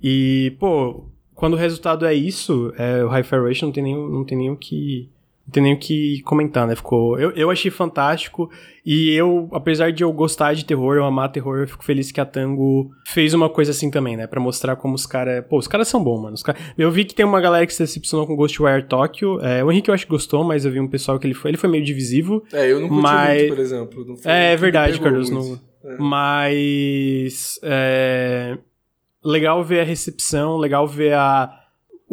E, 0.00 0.56
pô, 0.60 1.08
quando 1.34 1.54
o 1.54 1.56
resultado 1.56 2.06
é 2.06 2.14
isso, 2.14 2.72
é, 2.78 3.04
o 3.04 3.08
Hi-Fi 3.08 3.36
Rush 3.36 3.62
não 3.62 3.72
tem 3.72 3.82
nem, 3.82 3.94
não 3.96 4.24
tem 4.24 4.38
nem 4.38 4.50
o 4.50 4.56
que. 4.56 5.10
Não 5.46 5.52
tem 5.52 5.62
nem 5.62 5.74
o 5.74 5.78
que 5.78 6.22
comentar, 6.22 6.66
né? 6.66 6.74
Ficou. 6.74 7.18
Eu, 7.18 7.30
eu 7.32 7.50
achei 7.50 7.70
fantástico. 7.70 8.50
E 8.84 9.10
eu, 9.12 9.48
apesar 9.52 9.92
de 9.92 10.02
eu 10.02 10.10
gostar 10.12 10.54
de 10.54 10.64
terror, 10.64 10.96
eu 10.96 11.04
amar 11.04 11.30
terror, 11.30 11.58
eu 11.58 11.68
fico 11.68 11.84
feliz 11.84 12.10
que 12.10 12.20
a 12.20 12.24
Tango 12.24 12.90
fez 13.06 13.34
uma 13.34 13.48
coisa 13.50 13.70
assim 13.70 13.90
também, 13.90 14.16
né? 14.16 14.26
Pra 14.26 14.40
mostrar 14.40 14.76
como 14.76 14.94
os 14.94 15.04
caras. 15.06 15.44
Pô, 15.46 15.58
os 15.58 15.68
caras 15.68 15.86
são 15.88 16.02
bons, 16.02 16.20
mano. 16.22 16.34
Os 16.34 16.42
cara... 16.42 16.58
Eu 16.78 16.90
vi 16.90 17.04
que 17.04 17.14
tem 17.14 17.26
uma 17.26 17.40
galera 17.42 17.66
que 17.66 17.74
se 17.74 17.82
decepcionou 17.82 18.26
com 18.26 18.34
Ghostwire 18.36 18.84
Tokyo. 18.84 19.38
É, 19.42 19.62
o 19.62 19.70
Henrique 19.70 19.90
eu 19.90 19.94
acho 19.94 20.06
que 20.06 20.10
gostou, 20.10 20.42
mas 20.44 20.64
eu 20.64 20.72
vi 20.72 20.80
um 20.80 20.88
pessoal 20.88 21.18
que 21.18 21.26
ele 21.26 21.34
foi. 21.34 21.50
Ele 21.50 21.58
foi 21.58 21.68
meio 21.68 21.84
divisivo. 21.84 22.42
É, 22.52 22.70
eu 22.70 22.80
não 22.80 22.88
curti 22.88 23.02
Mas- 23.02 23.38
muito, 23.42 23.54
por 23.54 23.62
exemplo. 23.62 24.04
Não 24.06 24.16
foi 24.16 24.32
É, 24.32 24.50
me 24.52 24.56
verdade, 24.56 24.98
Carlos. 25.00 25.28
Não... 25.30 25.60
Mas. 25.98 27.58
É... 27.62 28.56
Legal 29.22 29.62
ver 29.64 29.80
a 29.80 29.84
recepção, 29.84 30.56
legal 30.58 30.86
ver 30.86 31.14
a... 31.14 31.50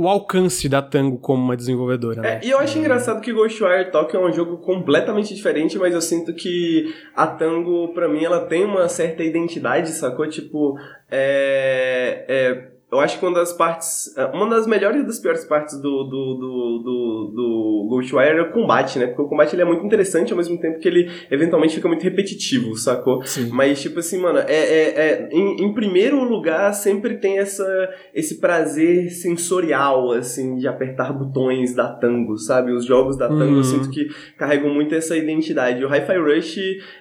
o 0.02 0.08
alcance 0.08 0.68
da 0.68 0.82
Tango 0.82 1.20
como 1.20 1.44
uma 1.44 1.56
desenvolvedora, 1.56 2.22
né? 2.22 2.40
É, 2.42 2.48
e 2.48 2.50
eu 2.50 2.58
acho 2.58 2.80
engraçado 2.80 3.22
que 3.22 3.32
Ghostwire 3.32 3.92
Tokyo 3.92 4.20
é 4.20 4.30
um 4.30 4.34
jogo 4.34 4.58
completamente 4.58 5.36
diferente, 5.36 5.78
mas 5.78 5.94
eu 5.94 6.02
sinto 6.02 6.34
que 6.34 6.92
a 7.16 7.28
Tango, 7.28 7.94
pra 7.94 8.10
mim, 8.10 8.24
ela 8.24 8.48
tem 8.48 8.66
uma 8.66 8.90
certa 8.90 9.24
identidade, 9.24 9.90
sacou? 9.90 10.28
Tipo, 10.28 10.76
é, 11.10 12.26
é, 12.28 12.72
eu 12.92 13.00
acho 13.00 13.18
que 13.20 13.26
uma 13.26 13.34
das 13.34 13.54
partes, 13.54 14.14
uma 14.34 14.50
das 14.50 14.68
melhores 14.68 15.02
e 15.02 15.06
das 15.06 15.20
piores 15.20 15.46
partes 15.46 15.76
do, 15.82 16.04
do, 16.04 16.34
do, 16.36 16.82
do, 16.84 17.34
do 17.34 17.88
Ghostwire 17.90 18.38
é 18.38 18.42
o 18.42 18.52
combate, 18.52 19.00
né? 19.00 19.08
Porque 19.08 19.22
o 19.22 19.28
combate 19.28 19.54
ele 19.56 19.62
é 19.62 19.66
muito 19.66 19.86
interessante 19.86 20.32
ao 20.32 20.38
mesmo 20.38 20.60
tempo 20.60 20.80
que 20.80 20.88
ele 20.88 21.10
eventualmente 21.32 21.76
fica 21.76 21.88
muito 21.88 22.04
repetitivo, 22.04 22.76
sacou? 22.76 23.24
Sim. 23.24 23.50
Mas, 23.52 23.82
tipo 23.82 24.00
assim, 24.00 24.18
mano, 24.20 24.40
é, 24.40 24.44
é, 24.56 24.90
é- 25.00 25.30
em, 25.32 25.64
em 25.64 25.74
primeiro 25.74 26.22
lugar 26.24 26.74
sempre 26.74 27.18
tem 27.18 27.38
essa, 27.40 27.66
esse 28.14 28.40
prazer 28.40 29.10
sensorial, 29.12 30.12
assim, 30.12 30.58
de 30.58 30.68
apertar 30.68 31.14
botões 31.14 31.74
da 31.74 31.88
Tango, 31.94 32.38
sabe? 32.38 32.72
Os 32.74 32.86
jogos 32.86 33.18
da 33.18 33.28
Tango 33.28 33.42
Uhum. 33.52 33.58
eu 33.58 33.64
sinto 33.64 33.90
que 33.90 34.08
carregam 34.38 34.74
muito 34.74 34.94
essa 34.96 35.16
identidade. 35.18 35.84
O 35.84 35.88
Hi-Fi 35.90 36.18
Rush 36.18 36.58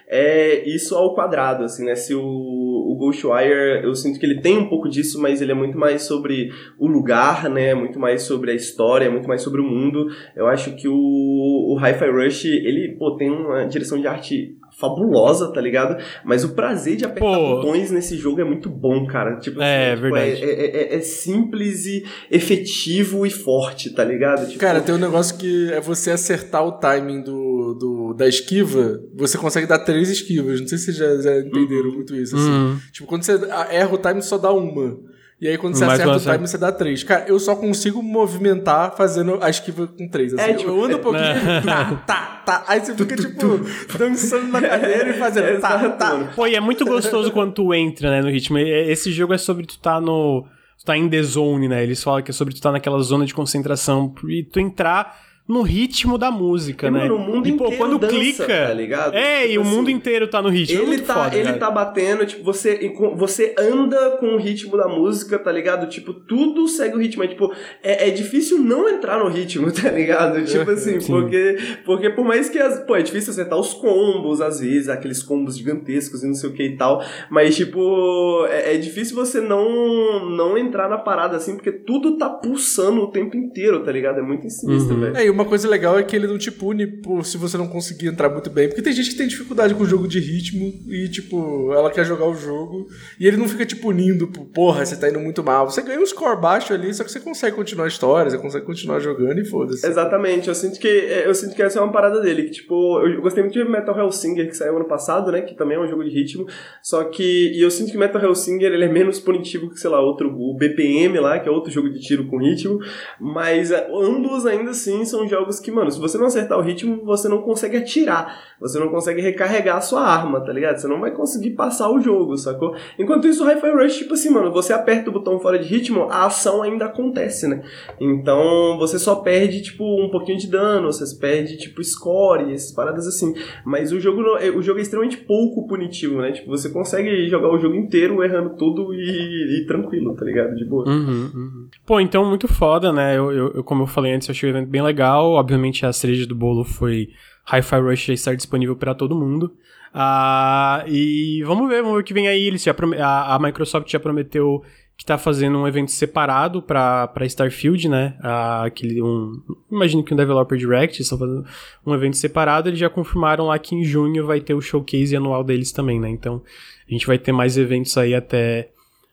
é 0.07 0.67
isso 0.67 0.95
ao 0.95 1.13
quadrado, 1.15 1.63
assim, 1.63 1.85
né? 1.85 1.95
Se 1.95 2.13
o, 2.15 2.21
o 2.21 2.60
Ghostwire, 3.01 3.83
eu 3.83 3.95
sinto 3.95 4.19
que 4.19 4.25
ele 4.25 4.41
tem 4.41 4.57
um 4.57 4.69
pouco 4.69 4.87
disso, 4.87 5.19
mas 5.19 5.41
ele 5.41 5.51
é 5.51 5.55
muito 5.55 5.77
mais 5.77 6.03
sobre 6.03 6.51
o 6.77 6.87
lugar, 6.87 7.49
né? 7.49 7.73
Muito 7.73 7.99
mais 7.99 8.21
sobre 8.21 8.51
a 8.51 8.53
história, 8.53 9.09
muito 9.09 9.27
mais 9.27 9.41
sobre 9.41 9.59
o 9.59 9.63
mundo. 9.63 10.07
Eu 10.35 10.47
acho 10.47 10.75
que 10.75 10.87
o, 10.87 10.93
o 10.93 11.77
Hi-Fi 11.77 12.09
Rush, 12.09 12.45
ele, 12.45 12.95
pô, 12.97 13.17
tem 13.17 13.29
uma 13.29 13.65
direção 13.65 13.99
de 13.99 14.07
arte 14.07 14.55
fabulosa, 14.81 15.53
tá 15.53 15.61
ligado? 15.61 16.03
Mas 16.25 16.43
o 16.43 16.49
prazer 16.49 16.95
de 16.97 17.05
apertar 17.05 17.37
Pô. 17.37 17.55
botões 17.57 17.91
nesse 17.91 18.17
jogo 18.17 18.41
é 18.41 18.43
muito 18.43 18.69
bom, 18.69 19.05
cara. 19.07 19.37
Tipo, 19.37 19.61
É, 19.61 19.93
assim, 19.93 20.01
tipo, 20.01 20.13
verdade. 20.15 20.43
é, 20.43 20.49
é- 20.49 20.77
é- 20.93 20.95
é 20.95 20.99
simples 21.01 21.85
e 21.85 22.03
efetivo 22.29 23.25
e 23.25 23.29
forte, 23.29 23.93
tá 23.93 24.03
ligado? 24.03 24.47
Tipo, 24.47 24.59
Cara, 24.59 24.81
tem 24.81 24.93
um 24.95 24.97
negócio 24.97 25.37
que 25.37 25.71
é 25.71 25.79
você 25.79 26.11
acertar 26.11 26.65
o 26.65 26.73
timing 26.73 27.21
do, 27.21 27.73
do- 27.75 28.13
da 28.13 28.27
esquiva, 28.27 28.99
você 29.15 29.37
consegue 29.37 29.67
dar 29.67 29.79
três 29.79 30.09
esquivas. 30.09 30.59
Não 30.59 30.67
sei 30.67 30.77
se 30.77 30.85
vocês 30.85 30.97
já, 30.97 31.21
já 31.21 31.39
entenderam 31.39 31.91
muito 31.93 32.15
isso. 32.15 32.35
assim. 32.35 32.49
Uhum. 32.49 32.77
Tipo, 32.91 33.07
quando 33.07 33.23
você 33.23 33.39
erra 33.69 33.93
o 33.93 33.97
timing, 33.97 34.21
só 34.21 34.37
dá 34.37 34.51
uma. 34.51 34.97
E 35.41 35.47
aí, 35.47 35.57
quando 35.57 35.73
você 35.73 35.85
Mas 35.85 35.99
acerta 35.99 36.17
o 36.17 36.19
timing, 36.19 36.45
você 36.45 36.57
dá 36.59 36.71
três. 36.71 37.03
Cara, 37.03 37.25
eu 37.27 37.39
só 37.39 37.55
consigo 37.55 38.03
movimentar 38.03 38.95
fazendo 38.95 39.39
a 39.41 39.49
esquiva 39.49 39.87
com 39.87 40.07
três. 40.07 40.35
Assim. 40.35 40.51
É, 40.51 40.53
tipo, 40.53 40.69
eu 40.69 40.85
ando 40.85 40.97
um 40.97 41.01
pouquinho, 41.01 41.23
é. 41.23 41.61
tá, 41.61 41.85
tá, 42.05 42.41
tá. 42.45 42.63
Aí 42.67 42.79
você 42.79 42.93
fica, 42.93 43.15
tipo, 43.15 43.59
dançando 43.97 44.49
na 44.49 44.61
cadeira 44.61 45.09
e 45.09 45.13
fazendo 45.13 45.59
tá, 45.59 45.89
tá. 45.89 46.31
Pô, 46.35 46.45
e 46.45 46.53
é 46.53 46.59
muito 46.59 46.85
gostoso 46.85 47.31
quando 47.33 47.53
tu 47.53 47.73
entra, 47.73 48.11
né, 48.11 48.21
no 48.21 48.29
ritmo. 48.29 48.59
Esse 48.59 49.11
jogo 49.11 49.33
é 49.33 49.37
sobre 49.39 49.65
tu 49.65 49.79
tá 49.79 49.99
no. 49.99 50.45
Tu 50.77 50.85
tá 50.85 50.95
em 50.95 51.09
the 51.09 51.23
zone, 51.23 51.67
né? 51.67 51.81
Eles 51.81 52.03
falam 52.03 52.21
que 52.21 52.29
é 52.29 52.33
sobre 52.33 52.53
tu 52.53 52.61
tá 52.61 52.71
naquela 52.71 52.99
zona 52.99 53.25
de 53.25 53.33
concentração 53.33 54.13
e 54.27 54.43
tu 54.43 54.59
entrar 54.59 55.19
no 55.51 55.61
ritmo 55.61 56.17
da 56.17 56.31
música, 56.31 56.87
E, 56.87 56.91
né? 56.91 56.99
mano, 57.01 57.15
o 57.15 57.19
mundo 57.19 57.47
e, 57.47 57.51
pô, 57.51 57.65
inteiro 57.65 57.77
quando 57.77 57.99
dança, 57.99 58.13
clica. 58.15 58.45
tá 58.67 58.73
ligado? 58.73 59.15
É, 59.15 59.41
Tipo 59.41 59.53
e 59.53 59.57
o 59.57 59.63
mundo 59.63 59.87
assim, 59.87 59.97
inteiro 59.97 60.27
tá 60.29 60.41
no 60.41 60.49
ritmo. 60.49 60.77
é 60.77 60.81
Ele 60.81 60.87
muito 60.87 61.05
tá, 61.05 61.13
foda, 61.13 61.35
ele 61.35 61.45
cara. 61.45 61.57
tá 61.57 61.71
batendo, 61.71 62.25
tipo, 62.25 62.43
você, 62.43 62.93
você 63.15 63.53
anda 63.57 64.11
com 64.19 64.27
o 64.33 64.37
ritmo 64.37 64.77
da 64.77 64.87
música, 64.87 65.37
tá 65.37 65.51
ligado? 65.51 65.87
Tipo, 65.89 66.13
tudo 66.13 66.67
segue 66.67 66.95
o 66.95 66.99
ritmo. 66.99 67.23
É, 67.23 67.27
tipo, 67.27 67.51
é, 67.83 68.07
é 68.07 68.11
difícil 68.11 68.57
não 68.59 68.87
entrar 68.89 69.19
no 69.19 69.27
ritmo, 69.29 69.69
tá 69.73 69.89
ligado? 69.89 70.43
Tipo 70.45 70.71
assim, 70.71 70.99
Sim. 70.99 71.07
porque, 71.11 71.57
porque 71.85 72.09
por 72.09 72.23
mais 72.25 72.49
que, 72.49 72.57
as, 72.59 72.79
pô, 72.85 72.95
é 72.95 73.01
difícil 73.01 73.31
acertar 73.31 73.59
os 73.59 73.73
combos, 73.73 74.41
às 74.41 74.59
vezes, 74.59 74.89
aqueles 74.89 75.21
combos 75.21 75.57
gigantescos 75.57 76.23
e 76.23 76.27
não 76.27 76.33
sei 76.35 76.49
o 76.49 76.53
que 76.53 76.63
e 76.63 76.77
tal, 76.77 77.03
mas, 77.29 77.55
tipo, 77.55 78.45
é, 78.49 78.75
é 78.75 78.77
difícil 78.77 79.15
você 79.15 79.41
não, 79.41 80.29
não 80.29 80.57
entrar 80.57 80.89
na 80.89 80.97
parada, 80.97 81.35
assim, 81.37 81.55
porque 81.55 81.71
tudo 81.71 82.17
tá 82.17 82.29
pulsando 82.29 83.01
o 83.01 83.07
tempo 83.11 83.35
inteiro, 83.35 83.83
tá 83.83 83.91
ligado? 83.91 84.19
É 84.19 84.21
muito 84.21 84.49
sinistro, 84.49 84.95
Uhum. 84.95 85.01
velho. 85.01 85.17
É, 85.17 85.25
e 85.25 85.29
uma 85.29 85.40
coisa 85.45 85.67
legal 85.67 85.97
é 85.97 86.03
que 86.03 86.15
ele 86.15 86.27
não 86.27 86.37
te 86.37 86.51
pune 86.51 86.87
por 86.87 87.25
se 87.25 87.37
você 87.37 87.57
não 87.57 87.67
conseguir 87.67 88.07
entrar 88.07 88.29
muito 88.29 88.49
bem. 88.49 88.67
Porque 88.67 88.81
tem 88.81 88.93
gente 88.93 89.11
que 89.11 89.17
tem 89.17 89.27
dificuldade 89.27 89.73
com 89.73 89.83
o 89.83 89.87
jogo 89.87 90.07
de 90.07 90.19
ritmo 90.19 90.73
e, 90.87 91.07
tipo, 91.09 91.71
ela 91.73 91.91
quer 91.91 92.05
jogar 92.05 92.27
o 92.27 92.35
jogo 92.35 92.87
e 93.19 93.27
ele 93.27 93.37
não 93.37 93.47
fica 93.47 93.65
te 93.65 93.75
punindo 93.75 94.27
por, 94.27 94.45
porra, 94.45 94.85
você 94.85 94.95
tá 94.95 95.09
indo 95.09 95.19
muito 95.19 95.43
mal. 95.43 95.69
Você 95.69 95.81
ganha 95.81 95.99
um 95.99 96.05
score 96.05 96.39
baixo 96.39 96.73
ali, 96.73 96.93
só 96.93 97.03
que 97.03 97.11
você 97.11 97.19
consegue 97.19 97.55
continuar 97.55 97.85
a 97.85 97.87
história, 97.87 98.29
você 98.29 98.37
consegue 98.37 98.65
continuar 98.65 98.99
jogando 98.99 99.39
e 99.39 99.45
foda-se. 99.45 99.85
Exatamente, 99.85 100.47
eu 100.47 100.55
sinto 100.55 100.79
que 100.79 100.87
é, 100.87 101.27
eu 101.27 101.35
sinto 101.35 101.55
que 101.55 101.61
essa 101.61 101.79
é 101.79 101.81
uma 101.81 101.91
parada 101.91 102.21
dele, 102.21 102.43
que 102.43 102.51
tipo, 102.51 102.99
eu 103.05 103.21
gostei 103.21 103.43
muito 103.43 103.57
de 103.57 103.69
Metal 103.69 103.97
Hellsinger 103.97 104.47
que 104.47 104.55
saiu 104.55 104.75
ano 104.75 104.85
passado, 104.85 105.31
né, 105.31 105.41
que 105.41 105.55
também 105.55 105.77
é 105.77 105.79
um 105.79 105.87
jogo 105.87 106.03
de 106.03 106.09
ritmo, 106.09 106.47
só 106.81 107.03
que 107.05 107.51
e 107.53 107.61
eu 107.61 107.71
sinto 107.71 107.91
que 107.91 107.97
Metal 107.97 108.21
Hellsinger 108.21 108.71
ele 108.71 108.85
é 108.85 108.91
menos 108.91 109.19
punitivo 109.19 109.69
que, 109.69 109.79
sei 109.79 109.89
lá, 109.89 110.01
outro 110.01 110.29
o 110.29 110.55
BPM 110.55 111.19
lá, 111.19 111.39
que 111.39 111.47
é 111.47 111.51
outro 111.51 111.71
jogo 111.71 111.89
de 111.89 111.99
tiro 111.99 112.27
com 112.27 112.37
ritmo, 112.37 112.79
mas 113.19 113.71
é, 113.71 113.89
ambos 113.93 114.45
ainda 114.45 114.71
assim 114.71 115.05
são 115.05 115.27
jogos 115.31 115.59
que, 115.59 115.71
mano, 115.71 115.89
se 115.89 115.99
você 115.99 116.17
não 116.17 116.25
acertar 116.27 116.59
o 116.59 116.61
ritmo, 116.61 117.03
você 117.03 117.27
não 117.27 117.41
consegue 117.41 117.77
atirar, 117.77 118.37
você 118.59 118.77
não 118.77 118.89
consegue 118.89 119.21
recarregar 119.21 119.77
a 119.77 119.81
sua 119.81 120.01
arma, 120.01 120.39
tá 120.41 120.53
ligado? 120.53 120.77
Você 120.77 120.87
não 120.87 120.99
vai 120.99 121.11
conseguir 121.11 121.51
passar 121.51 121.89
o 121.89 121.99
jogo, 121.99 122.37
sacou? 122.37 122.75
Enquanto 122.99 123.27
isso, 123.27 123.43
o 123.43 123.47
Hi-Fi 123.49 123.71
Rush, 123.71 123.97
tipo 123.97 124.13
assim, 124.13 124.29
mano, 124.29 124.51
você 124.51 124.73
aperta 124.73 125.09
o 125.09 125.13
botão 125.13 125.39
fora 125.39 125.57
de 125.57 125.67
ritmo, 125.67 126.03
a 126.11 126.25
ação 126.25 126.61
ainda 126.61 126.85
acontece, 126.85 127.47
né? 127.47 127.63
Então 127.99 128.77
você 128.77 128.99
só 128.99 129.15
perde, 129.15 129.61
tipo, 129.61 129.83
um 130.03 130.09
pouquinho 130.09 130.37
de 130.37 130.47
dano, 130.47 130.91
você 130.91 131.15
perde, 131.19 131.57
tipo, 131.57 131.83
score, 131.83 132.51
essas 132.53 132.71
paradas 132.73 133.07
assim. 133.07 133.33
Mas 133.65 133.91
o 133.91 133.99
jogo, 133.99 134.21
o 134.55 134.61
jogo 134.61 134.79
é 134.79 134.81
extremamente 134.81 135.17
pouco 135.17 135.67
punitivo, 135.67 136.21
né? 136.21 136.31
Tipo, 136.31 136.49
você 136.49 136.69
consegue 136.69 137.27
jogar 137.29 137.49
o 137.53 137.59
jogo 137.59 137.75
inteiro 137.75 138.23
errando 138.23 138.55
tudo 138.57 138.93
e, 138.93 139.61
e 139.61 139.65
tranquilo, 139.65 140.13
tá 140.15 140.25
ligado? 140.25 140.55
De 140.55 140.65
boa. 140.65 140.87
Uhum, 140.87 141.31
uhum. 141.33 141.67
Pô, 141.85 141.99
então 141.99 142.25
muito 142.25 142.47
foda, 142.47 142.91
né? 142.91 143.17
Eu, 143.17 143.31
eu- 143.31 143.63
como 143.63 143.83
eu 143.83 143.87
falei 143.87 144.13
antes, 144.13 144.27
eu 144.27 144.33
achei 144.33 144.51
bem 144.65 144.81
legal. 144.81 145.10
Obviamente 145.19 145.85
a 145.85 145.93
cereja 145.93 146.25
do 146.25 146.35
bolo 146.35 146.63
foi 146.63 147.09
Hi-Fi 147.51 147.79
Rush 147.79 148.09
estar 148.09 148.35
disponível 148.35 148.75
para 148.75 148.93
todo 148.93 149.15
mundo. 149.15 149.53
Ah, 149.93 150.83
e 150.87 151.43
vamos 151.43 151.67
ver, 151.67 151.81
vamos 151.81 151.97
ver 151.97 152.01
o 152.01 152.05
que 152.05 152.13
vem 152.13 152.27
aí. 152.27 152.47
Eles 152.47 152.63
já 152.63 152.73
a, 152.99 153.35
a 153.35 153.39
Microsoft 153.39 153.91
já 153.91 153.99
prometeu 153.99 154.63
que 155.01 155.05
tá 155.05 155.17
fazendo 155.17 155.57
um 155.57 155.67
evento 155.67 155.91
separado 155.91 156.61
para 156.61 157.11
Starfield, 157.21 157.89
né? 157.89 158.15
Ah, 158.21 158.65
aquele 158.65 159.01
um, 159.01 159.33
imagino 159.71 160.03
que 160.03 160.13
um 160.13 160.17
developer 160.17 160.57
direct 160.57 161.01
estão 161.01 161.17
fazendo 161.17 161.43
um 161.83 161.93
evento 161.95 162.17
separado, 162.17 162.69
eles 162.69 162.79
já 162.79 162.87
confirmaram 162.87 163.47
lá 163.47 163.57
que 163.57 163.73
em 163.73 163.83
junho 163.83 164.25
vai 164.25 164.39
ter 164.39 164.53
o 164.53 164.61
showcase 164.61 165.15
anual 165.15 165.43
deles 165.43 165.71
também, 165.71 165.99
né? 165.99 166.07
Então, 166.07 166.43
a 166.87 166.91
gente 166.91 167.07
vai 167.07 167.17
ter 167.17 167.31
mais 167.31 167.57
eventos 167.57 167.97
aí 167.97 168.13
até 168.13 168.69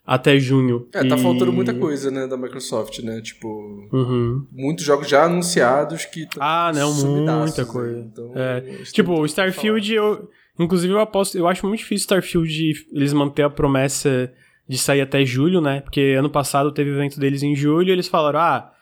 até 0.09 0.39
junho. 0.39 0.89
É, 0.95 1.05
e... 1.05 1.09
tá 1.09 1.19
faltando 1.19 1.53
muita 1.53 1.75
coisa, 1.75 2.11
né, 2.11 2.27
da 2.27 2.35
Microsoft, 2.35 3.01
né? 3.01 3.21
Tipo, 3.21 3.47
uhum. 3.93 4.47
muitos 4.51 4.83
jogos 4.83 5.07
já 5.07 5.25
anunciados 5.25 6.07
que 6.07 6.27
Ah, 6.41 6.73
não, 6.75 6.95
muita 6.95 7.63
né? 7.63 7.69
coisa. 7.69 7.99
Então, 7.99 8.33
é. 8.35 8.63
Tipo, 8.91 9.21
o 9.21 9.27
Starfield, 9.27 9.93
eu, 9.93 10.31
inclusive 10.59 10.95
eu 10.95 11.01
aposto, 11.01 11.37
eu 11.37 11.47
acho 11.47 11.67
muito 11.67 11.81
difícil 11.81 12.05
Starfield 12.05 12.87
eles 12.91 13.13
manter 13.13 13.43
a 13.43 13.51
promessa 13.51 14.33
de 14.67 14.79
sair 14.79 15.03
até 15.03 15.23
julho, 15.27 15.61
né? 15.61 15.83
Porque 15.83 16.17
ano 16.19 16.31
passado 16.31 16.73
teve 16.73 16.89
evento 16.89 17.21
deles 17.21 17.43
em 17.43 17.55
julho 17.55 17.91
e 17.91 17.93
eles 17.93 18.09
falaram: 18.09 18.39
"Ah, 18.39 18.73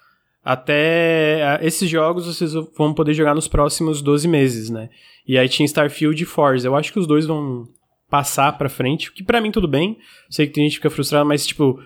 até 0.44 1.58
esses 1.60 1.90
jogos 1.90 2.26
vocês 2.26 2.52
vão 2.76 2.94
poder 2.94 3.14
jogar 3.14 3.34
nos 3.34 3.48
próximos 3.48 4.00
12 4.00 4.28
meses, 4.28 4.70
né?" 4.70 4.90
E 5.26 5.36
aí 5.36 5.48
tinha 5.48 5.66
Starfield 5.66 6.22
e 6.22 6.26
Forza. 6.26 6.68
Eu 6.68 6.76
acho 6.76 6.92
que 6.92 7.00
os 7.00 7.06
dois 7.06 7.26
vão 7.26 7.66
passar 8.10 8.56
pra 8.56 8.68
frente, 8.68 9.12
que 9.12 9.24
para 9.24 9.40
mim 9.40 9.50
tudo 9.50 9.68
bem. 9.68 9.98
Sei 10.30 10.46
que 10.46 10.52
tem 10.52 10.64
gente 10.64 10.72
que 10.72 10.78
fica 10.78 10.90
frustrada, 10.90 11.24
mas 11.24 11.46
tipo, 11.46 11.80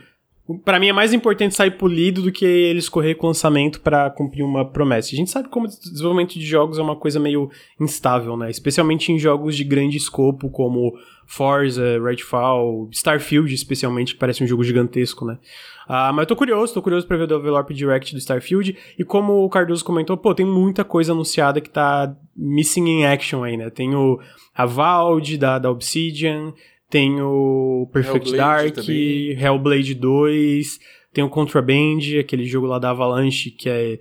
para 0.65 0.81
mim 0.81 0.89
é 0.89 0.93
mais 0.93 1.13
importante 1.13 1.55
sair 1.55 1.73
polido 1.73 2.23
do 2.23 2.33
que 2.33 2.45
eles 2.45 2.89
correr 2.89 3.15
com 3.15 3.27
o 3.27 3.31
lançamento 3.31 3.81
para 3.81 4.11
cumprir 4.11 4.43
uma 4.43 4.65
promessa. 4.65 5.11
A 5.13 5.17
gente 5.17 5.31
sabe 5.31 5.49
como 5.49 5.67
desenvolvimento 5.67 6.35
de 6.35 6.45
jogos 6.45 6.79
é 6.79 6.83
uma 6.83 6.97
coisa 6.97 7.21
meio 7.21 7.51
instável, 7.79 8.37
né? 8.37 8.51
Especialmente 8.51 9.13
em 9.13 9.19
jogos 9.19 9.57
de 9.57 9.65
grande 9.65 9.97
escopo 9.97 10.51
como 10.51 10.93
Forza, 11.27 12.01
Redfall, 12.03 12.89
Starfield, 12.91 13.55
especialmente, 13.55 14.15
que 14.15 14.19
parece 14.19 14.43
um 14.43 14.47
jogo 14.47 14.65
gigantesco, 14.65 15.25
né? 15.25 15.39
Ah, 15.93 16.13
mas 16.13 16.23
eu 16.23 16.29
tô 16.29 16.37
curioso, 16.37 16.73
tô 16.73 16.81
curioso 16.81 17.05
pra 17.05 17.17
ver 17.17 17.25
o 17.25 17.27
Developer 17.27 17.77
Direct 17.77 18.15
do 18.15 18.19
Starfield. 18.19 18.77
E 18.97 19.03
como 19.03 19.45
o 19.45 19.49
Cardoso 19.49 19.85
comentou, 19.85 20.17
pô, 20.17 20.33
tem 20.33 20.47
muita 20.47 20.85
coisa 20.85 21.11
anunciada 21.11 21.61
que 21.61 21.69
tá 21.69 22.15
missing 22.37 22.87
in 22.87 23.05
action 23.05 23.43
aí, 23.43 23.57
né? 23.57 23.71
Tem 23.71 23.93
o 23.93 24.21
a 24.55 24.67
Valde 24.67 25.37
da, 25.37 25.59
da 25.59 25.69
Obsidian, 25.69 26.55
tem 26.89 27.21
o 27.21 27.91
Perfect 27.93 28.29
Hellblade 28.29 28.37
Dark, 28.37 28.75
também. 28.77 29.33
Hellblade 29.33 29.95
2, 29.97 30.79
tem 31.13 31.25
o 31.25 31.29
Contraband, 31.29 32.21
aquele 32.21 32.45
jogo 32.45 32.69
lá 32.69 32.79
da 32.79 32.91
Avalanche 32.91 33.51
que 33.51 33.69
é 33.69 33.99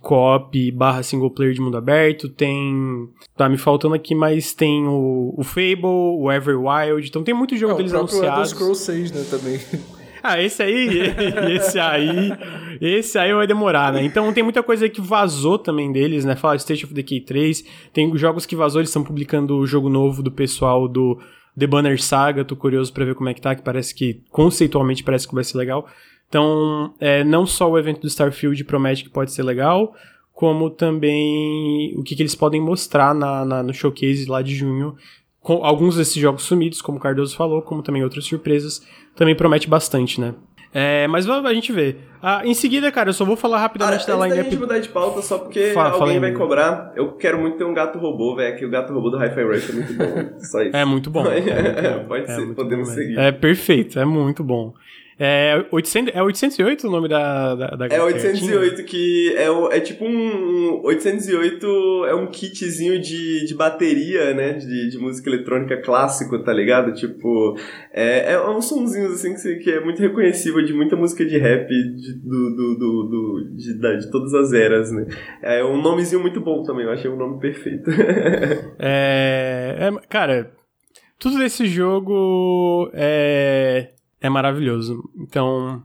co-op 0.00 0.72
barra 0.72 1.02
single 1.02 1.30
player 1.30 1.52
de 1.52 1.60
mundo 1.60 1.76
aberto, 1.76 2.30
tem... 2.30 3.06
Tá 3.36 3.50
me 3.50 3.58
faltando 3.58 3.94
aqui, 3.94 4.14
mas 4.14 4.54
tem 4.54 4.86
o, 4.86 5.34
o 5.36 5.44
Fable, 5.44 5.84
o 5.84 6.32
Everwild, 6.32 7.06
então 7.06 7.22
tem 7.22 7.34
muito 7.34 7.54
jogo 7.54 7.72
É, 7.72 7.74
o 7.74 7.76
deles 7.76 7.92
próprio 7.92 8.16
Elder 8.16 8.32
anunciados. 8.32 8.50
Scrolls 8.50 8.82
6, 8.82 9.12
né, 9.12 9.26
também. 9.30 9.60
Ah, 10.28 10.42
esse 10.42 10.62
aí, 10.62 10.88
esse 11.54 11.78
aí, 11.78 12.32
esse 12.80 13.18
aí 13.18 13.32
vai 13.32 13.46
demorar, 13.46 13.92
né? 13.92 14.04
Então 14.04 14.32
tem 14.32 14.42
muita 14.42 14.62
coisa 14.62 14.88
que 14.88 15.00
vazou 15.00 15.58
também 15.58 15.90
deles, 15.90 16.24
né? 16.24 16.36
Fala 16.36 16.56
State 16.56 16.84
of 16.84 16.92
Decay 16.94 17.20
3, 17.20 17.64
tem 17.92 18.14
jogos 18.16 18.44
que 18.44 18.54
vazou, 18.56 18.80
eles 18.80 18.90
estão 18.90 19.02
publicando 19.04 19.56
o 19.56 19.66
jogo 19.66 19.88
novo 19.88 20.22
do 20.22 20.30
pessoal 20.30 20.86
do 20.86 21.18
The 21.58 21.66
Banner 21.66 22.00
Saga, 22.00 22.44
tô 22.44 22.54
curioso 22.56 22.92
pra 22.92 23.04
ver 23.04 23.14
como 23.14 23.28
é 23.28 23.34
que 23.34 23.40
tá, 23.40 23.54
que 23.54 23.62
parece 23.62 23.94
que, 23.94 24.20
conceitualmente, 24.30 25.02
parece 25.02 25.26
que 25.26 25.34
vai 25.34 25.42
ser 25.44 25.56
legal. 25.58 25.86
Então, 26.28 26.94
é, 27.00 27.24
não 27.24 27.46
só 27.46 27.70
o 27.70 27.78
evento 27.78 28.02
do 28.02 28.06
Starfield 28.06 28.62
promete 28.64 29.02
que 29.04 29.10
pode 29.10 29.32
ser 29.32 29.42
legal, 29.42 29.94
como 30.32 30.70
também 30.70 31.94
o 31.96 32.02
que, 32.02 32.14
que 32.14 32.22
eles 32.22 32.34
podem 32.34 32.60
mostrar 32.60 33.14
na, 33.14 33.44
na- 33.44 33.62
no 33.62 33.72
showcase 33.74 34.26
lá 34.26 34.40
de 34.42 34.54
junho. 34.54 34.94
Com 35.48 35.64
alguns 35.64 35.96
desses 35.96 36.14
jogos 36.20 36.42
sumidos, 36.42 36.82
como 36.82 36.98
o 36.98 37.00
Cardoso 37.00 37.34
falou, 37.34 37.62
como 37.62 37.82
também 37.82 38.04
outras 38.04 38.26
surpresas, 38.26 38.82
também 39.16 39.34
promete 39.34 39.66
bastante, 39.66 40.20
né? 40.20 40.34
É, 40.74 41.06
mas 41.08 41.24
vamos 41.24 41.50
a 41.50 41.54
gente 41.54 41.72
ver. 41.72 41.96
Ah, 42.20 42.42
em 42.44 42.52
seguida, 42.52 42.92
cara, 42.92 43.08
eu 43.08 43.14
só 43.14 43.24
vou 43.24 43.34
falar 43.34 43.56
Cara, 43.56 43.62
rapidamente 43.68 43.94
antes 44.02 44.06
da 44.06 44.26
line-up. 44.26 44.50
gente 44.50 44.60
mudar 44.60 44.78
de 44.78 44.88
pauta, 44.90 45.22
só 45.22 45.38
porque 45.38 45.70
Fala- 45.72 45.92
fala 45.92 46.02
alguém 46.02 46.16
aí, 46.16 46.20
vai 46.20 46.32
cobrar, 46.32 46.92
eu 46.94 47.12
quero 47.12 47.40
muito 47.40 47.56
ter 47.56 47.64
um 47.64 47.72
gato 47.72 47.98
robô, 47.98 48.36
velho, 48.36 48.58
que 48.58 48.66
o 48.66 48.68
gato 48.68 48.92
robô 48.92 49.08
do 49.08 49.16
Hi-Fi 49.16 49.42
Rush 49.42 49.70
é 49.70 49.72
muito 49.72 49.94
bom. 49.94 50.38
Só 50.40 50.60
isso. 50.62 50.76
É 50.76 50.84
muito 50.84 51.08
bom. 51.10 51.24
É 51.26 51.40
muito 51.40 51.48
bom. 52.02 52.04
Pode 52.08 52.24
É 52.24 52.26
ser, 52.36 52.54
podemos 52.54 52.88
bom 52.90 52.94
seguir. 52.94 53.08
mesmo. 53.08 53.20
É 53.22 53.32
perfeito, 53.32 53.98
é 53.98 54.04
muito 54.04 54.44
bom. 54.44 54.74
É, 55.20 55.64
800, 55.72 56.14
é 56.14 56.22
808 56.22 56.86
o 56.86 56.90
nome 56.90 57.08
da, 57.08 57.54
da, 57.56 57.66
da 57.70 57.86
É 57.86 57.88
cartinha? 57.88 58.04
808, 58.04 58.84
que 58.84 59.34
é, 59.36 59.76
é 59.76 59.80
tipo 59.80 60.04
um. 60.04 60.80
808 60.84 62.04
é 62.06 62.14
um 62.14 62.26
kitzinho 62.28 63.00
de, 63.00 63.44
de 63.44 63.54
bateria, 63.54 64.32
né? 64.32 64.52
De, 64.52 64.90
de 64.90 64.98
música 64.98 65.28
eletrônica 65.28 65.76
clássico, 65.82 66.38
tá 66.44 66.52
ligado? 66.52 66.92
Tipo. 66.94 67.56
É, 67.92 68.32
é 68.34 68.48
uns 68.48 68.66
sonzinhos 68.68 69.12
assim 69.14 69.34
que, 69.34 69.56
que 69.64 69.70
é 69.70 69.80
muito 69.80 70.00
reconhecível 70.00 70.64
de 70.64 70.72
muita 70.72 70.94
música 70.94 71.24
de 71.24 71.36
rap 71.36 71.66
de, 71.68 72.14
do, 72.22 72.50
do, 72.54 72.78
do, 72.78 73.02
do- 73.08 73.56
de, 73.56 73.74
da- 73.80 73.94
de 73.94 74.10
todas 74.12 74.32
as 74.34 74.52
eras, 74.52 74.92
né? 74.92 75.06
É 75.42 75.64
um 75.64 75.80
nomezinho 75.82 76.22
muito 76.22 76.40
bom 76.40 76.62
também, 76.62 76.84
eu 76.84 76.92
achei 76.92 77.10
um 77.10 77.16
nome 77.16 77.40
perfeito. 77.40 77.90
É, 78.80 79.76
é, 79.80 80.06
cara, 80.08 80.52
tudo 81.18 81.38
desse 81.38 81.66
jogo 81.66 82.90
é, 82.94 83.88
é 84.20 84.28
maravilhoso. 84.28 85.02
Então, 85.16 85.82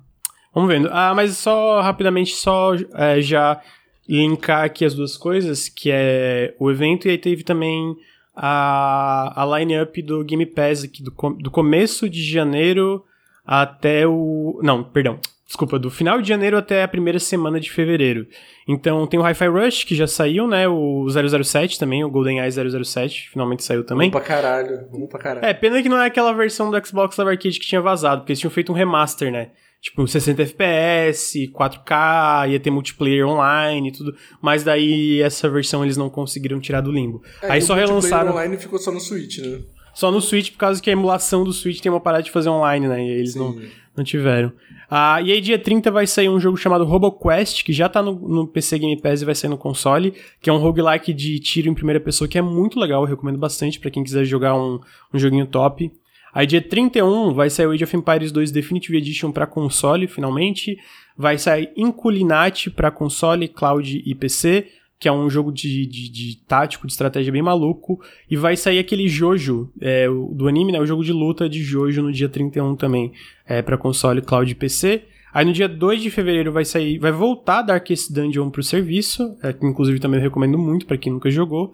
vamos 0.54 0.70
vendo. 0.70 0.90
Ah, 0.92 1.14
mas 1.16 1.38
só 1.38 1.82
rapidamente, 1.82 2.36
só 2.36 2.74
é, 2.94 3.22
já 3.22 3.62
linkar 4.08 4.66
aqui 4.66 4.84
as 4.84 4.94
duas 4.94 5.16
coisas, 5.16 5.70
que 5.70 5.90
é 5.92 6.56
o 6.60 6.70
evento 6.70 7.08
e 7.08 7.12
aí 7.12 7.18
teve 7.18 7.44
também 7.44 7.96
a, 8.36 9.42
a 9.42 9.58
line-up 9.58 10.02
do 10.02 10.24
Game 10.24 10.46
Pass 10.46 10.84
aqui, 10.84 11.04
do, 11.04 11.12
do 11.12 11.52
começo 11.52 12.10
de 12.10 12.24
janeiro 12.24 13.04
até 13.46 14.08
o... 14.08 14.60
Não, 14.64 14.84
perdão. 14.84 15.20
Desculpa, 15.54 15.78
do 15.78 15.92
final 15.92 16.20
de 16.20 16.28
janeiro 16.28 16.58
até 16.58 16.82
a 16.82 16.88
primeira 16.88 17.20
semana 17.20 17.60
de 17.60 17.70
fevereiro. 17.70 18.26
Então 18.68 19.06
tem 19.06 19.20
o 19.20 19.24
Hi-Fi 19.24 19.46
Rush, 19.46 19.84
que 19.84 19.94
já 19.94 20.08
saiu, 20.08 20.48
né? 20.48 20.68
O 20.68 21.06
007 21.08 21.78
também, 21.78 22.04
o 22.04 22.10
GoldenEye 22.10 22.50
007, 22.52 23.30
finalmente 23.30 23.64
saiu 23.64 23.84
também. 23.84 24.10
Vamos 24.10 24.26
pra 24.26 24.36
caralho, 24.36 24.88
vamos 24.92 25.08
pra 25.08 25.20
caralho. 25.20 25.46
É, 25.46 25.54
pena 25.54 25.80
que 25.84 25.88
não 25.88 26.02
é 26.02 26.08
aquela 26.08 26.34
versão 26.34 26.72
do 26.72 26.88
Xbox 26.88 27.16
Live 27.18 27.34
Arcade 27.34 27.60
que 27.60 27.68
tinha 27.68 27.80
vazado, 27.80 28.22
porque 28.22 28.32
eles 28.32 28.40
tinham 28.40 28.50
feito 28.50 28.72
um 28.72 28.76
remaster, 28.76 29.32
né? 29.32 29.52
Tipo, 29.80 30.08
60 30.08 30.42
FPS, 30.42 31.52
4K, 31.54 32.50
ia 32.50 32.60
ter 32.60 32.72
multiplayer 32.72 33.28
online 33.28 33.90
e 33.90 33.92
tudo. 33.92 34.16
Mas 34.42 34.64
daí 34.64 35.22
essa 35.22 35.48
versão 35.48 35.84
eles 35.84 35.98
não 35.98 36.10
conseguiram 36.10 36.60
tirar 36.60 36.82
do 36.82 36.92
limbo. 36.92 37.22
É, 37.44 37.52
Aí 37.52 37.62
só 37.62 37.74
o 37.74 37.76
relançaram 37.76 38.32
online 38.32 38.58
ficou 38.58 38.80
só 38.80 38.92
no 38.92 39.00
Switch, 39.00 39.38
né? 39.38 39.60
só 39.94 40.12
no 40.12 40.20
Switch, 40.20 40.52
por 40.52 40.58
causa 40.58 40.82
que 40.82 40.90
a 40.90 40.94
emulação 40.94 41.44
do 41.44 41.54
Switch 41.54 41.80
tem 41.80 41.92
uma 41.92 42.02
parada 42.02 42.24
de 42.24 42.32
fazer 42.32 42.50
online, 42.50 42.88
né? 42.88 43.06
E 43.06 43.10
eles 43.12 43.36
não, 43.36 43.56
não 43.96 44.04
tiveram. 44.04 44.52
Ah, 44.96 45.20
e 45.24 45.32
aí, 45.32 45.42
dia 45.42 45.58
30 45.58 45.90
vai 45.90 46.06
sair 46.06 46.30
um 46.30 46.40
jogo 46.40 46.56
chamado 46.56 46.84
RoboQuest, 46.84 47.64
que 47.64 47.74
já 47.74 47.90
tá 47.90 48.00
no, 48.00 48.14
no 48.14 48.48
PC 48.48 48.78
Game 48.78 49.02
Pass 49.02 49.24
e 49.24 49.26
vai 49.26 49.34
sair 49.34 49.50
no 49.50 49.58
console, 49.58 50.14
que 50.40 50.52
é 50.52 50.54
um 50.54 50.58
roguelike 50.58 51.12
de 51.12 51.40
tiro 51.40 51.68
em 51.68 51.74
primeira 51.74 52.00
pessoa, 52.00 52.28
que 52.28 52.38
é 52.38 52.44
muito 52.44 52.80
legal, 52.80 53.02
eu 53.02 53.08
recomendo 53.08 53.40
bastante 53.40 53.80
pra 53.80 53.90
quem 53.90 54.04
quiser 54.04 54.24
jogar 54.24 54.54
um, 54.54 54.80
um 55.12 55.18
joguinho 55.18 55.48
top. 55.48 55.92
Aí, 56.32 56.46
dia 56.46 56.62
31 56.62 57.34
vai 57.34 57.50
sair 57.50 57.66
o 57.66 57.72
Age 57.72 57.84
of 57.84 57.98
Empires 57.98 58.32
2 58.32 58.52
Definitive 58.52 58.96
Edition 58.96 59.32
pra 59.32 59.48
console, 59.48 60.06
finalmente. 60.06 60.78
Vai 61.18 61.40
sair 61.40 61.74
Inculinati 61.76 62.70
pra 62.70 62.92
console, 62.92 63.48
cloud 63.48 64.00
e 64.06 64.14
PC, 64.14 64.68
que 65.04 65.10
é 65.10 65.12
um 65.12 65.30
jogo 65.30 65.52
de, 65.52 65.86
de, 65.86 66.08
de 66.08 66.38
tático, 66.48 66.88
de 66.88 66.94
estratégia 66.94 67.30
bem 67.30 67.42
maluco. 67.42 68.02
E 68.32 68.38
vai 68.38 68.56
sair 68.56 68.80
aquele 68.80 69.06
Jojo, 69.06 69.70
é, 69.82 70.08
do 70.08 70.48
anime, 70.48 70.72
né? 70.72 70.80
O 70.80 70.86
jogo 70.86 71.04
de 71.04 71.12
luta 71.12 71.50
de 71.50 71.62
Jojo 71.62 72.02
no 72.02 72.10
dia 72.10 72.30
31 72.30 72.78
também, 72.78 73.12
é, 73.46 73.62
pra 73.62 73.78
console, 73.78 74.22
cloud 74.22 74.50
e 74.50 74.56
PC. 74.56 75.04
Aí 75.34 75.44
no 75.44 75.52
dia 75.52 75.68
2 75.68 76.02
de 76.02 76.10
fevereiro 76.10 76.54
vai 76.54 76.64
sair, 76.64 77.00
vai 77.00 77.12
voltar 77.12 77.64
Darkest 77.64 78.14
Dungeon 78.14 78.50
pro 78.50 78.64
serviço, 78.64 79.36
é, 79.44 79.52
que 79.52 79.66
inclusive 79.66 80.00
também 80.00 80.22
eu 80.22 80.24
recomendo 80.24 80.58
muito 80.58 80.86
pra 80.86 80.96
quem 80.96 81.12
nunca 81.12 81.30
jogou. 81.30 81.74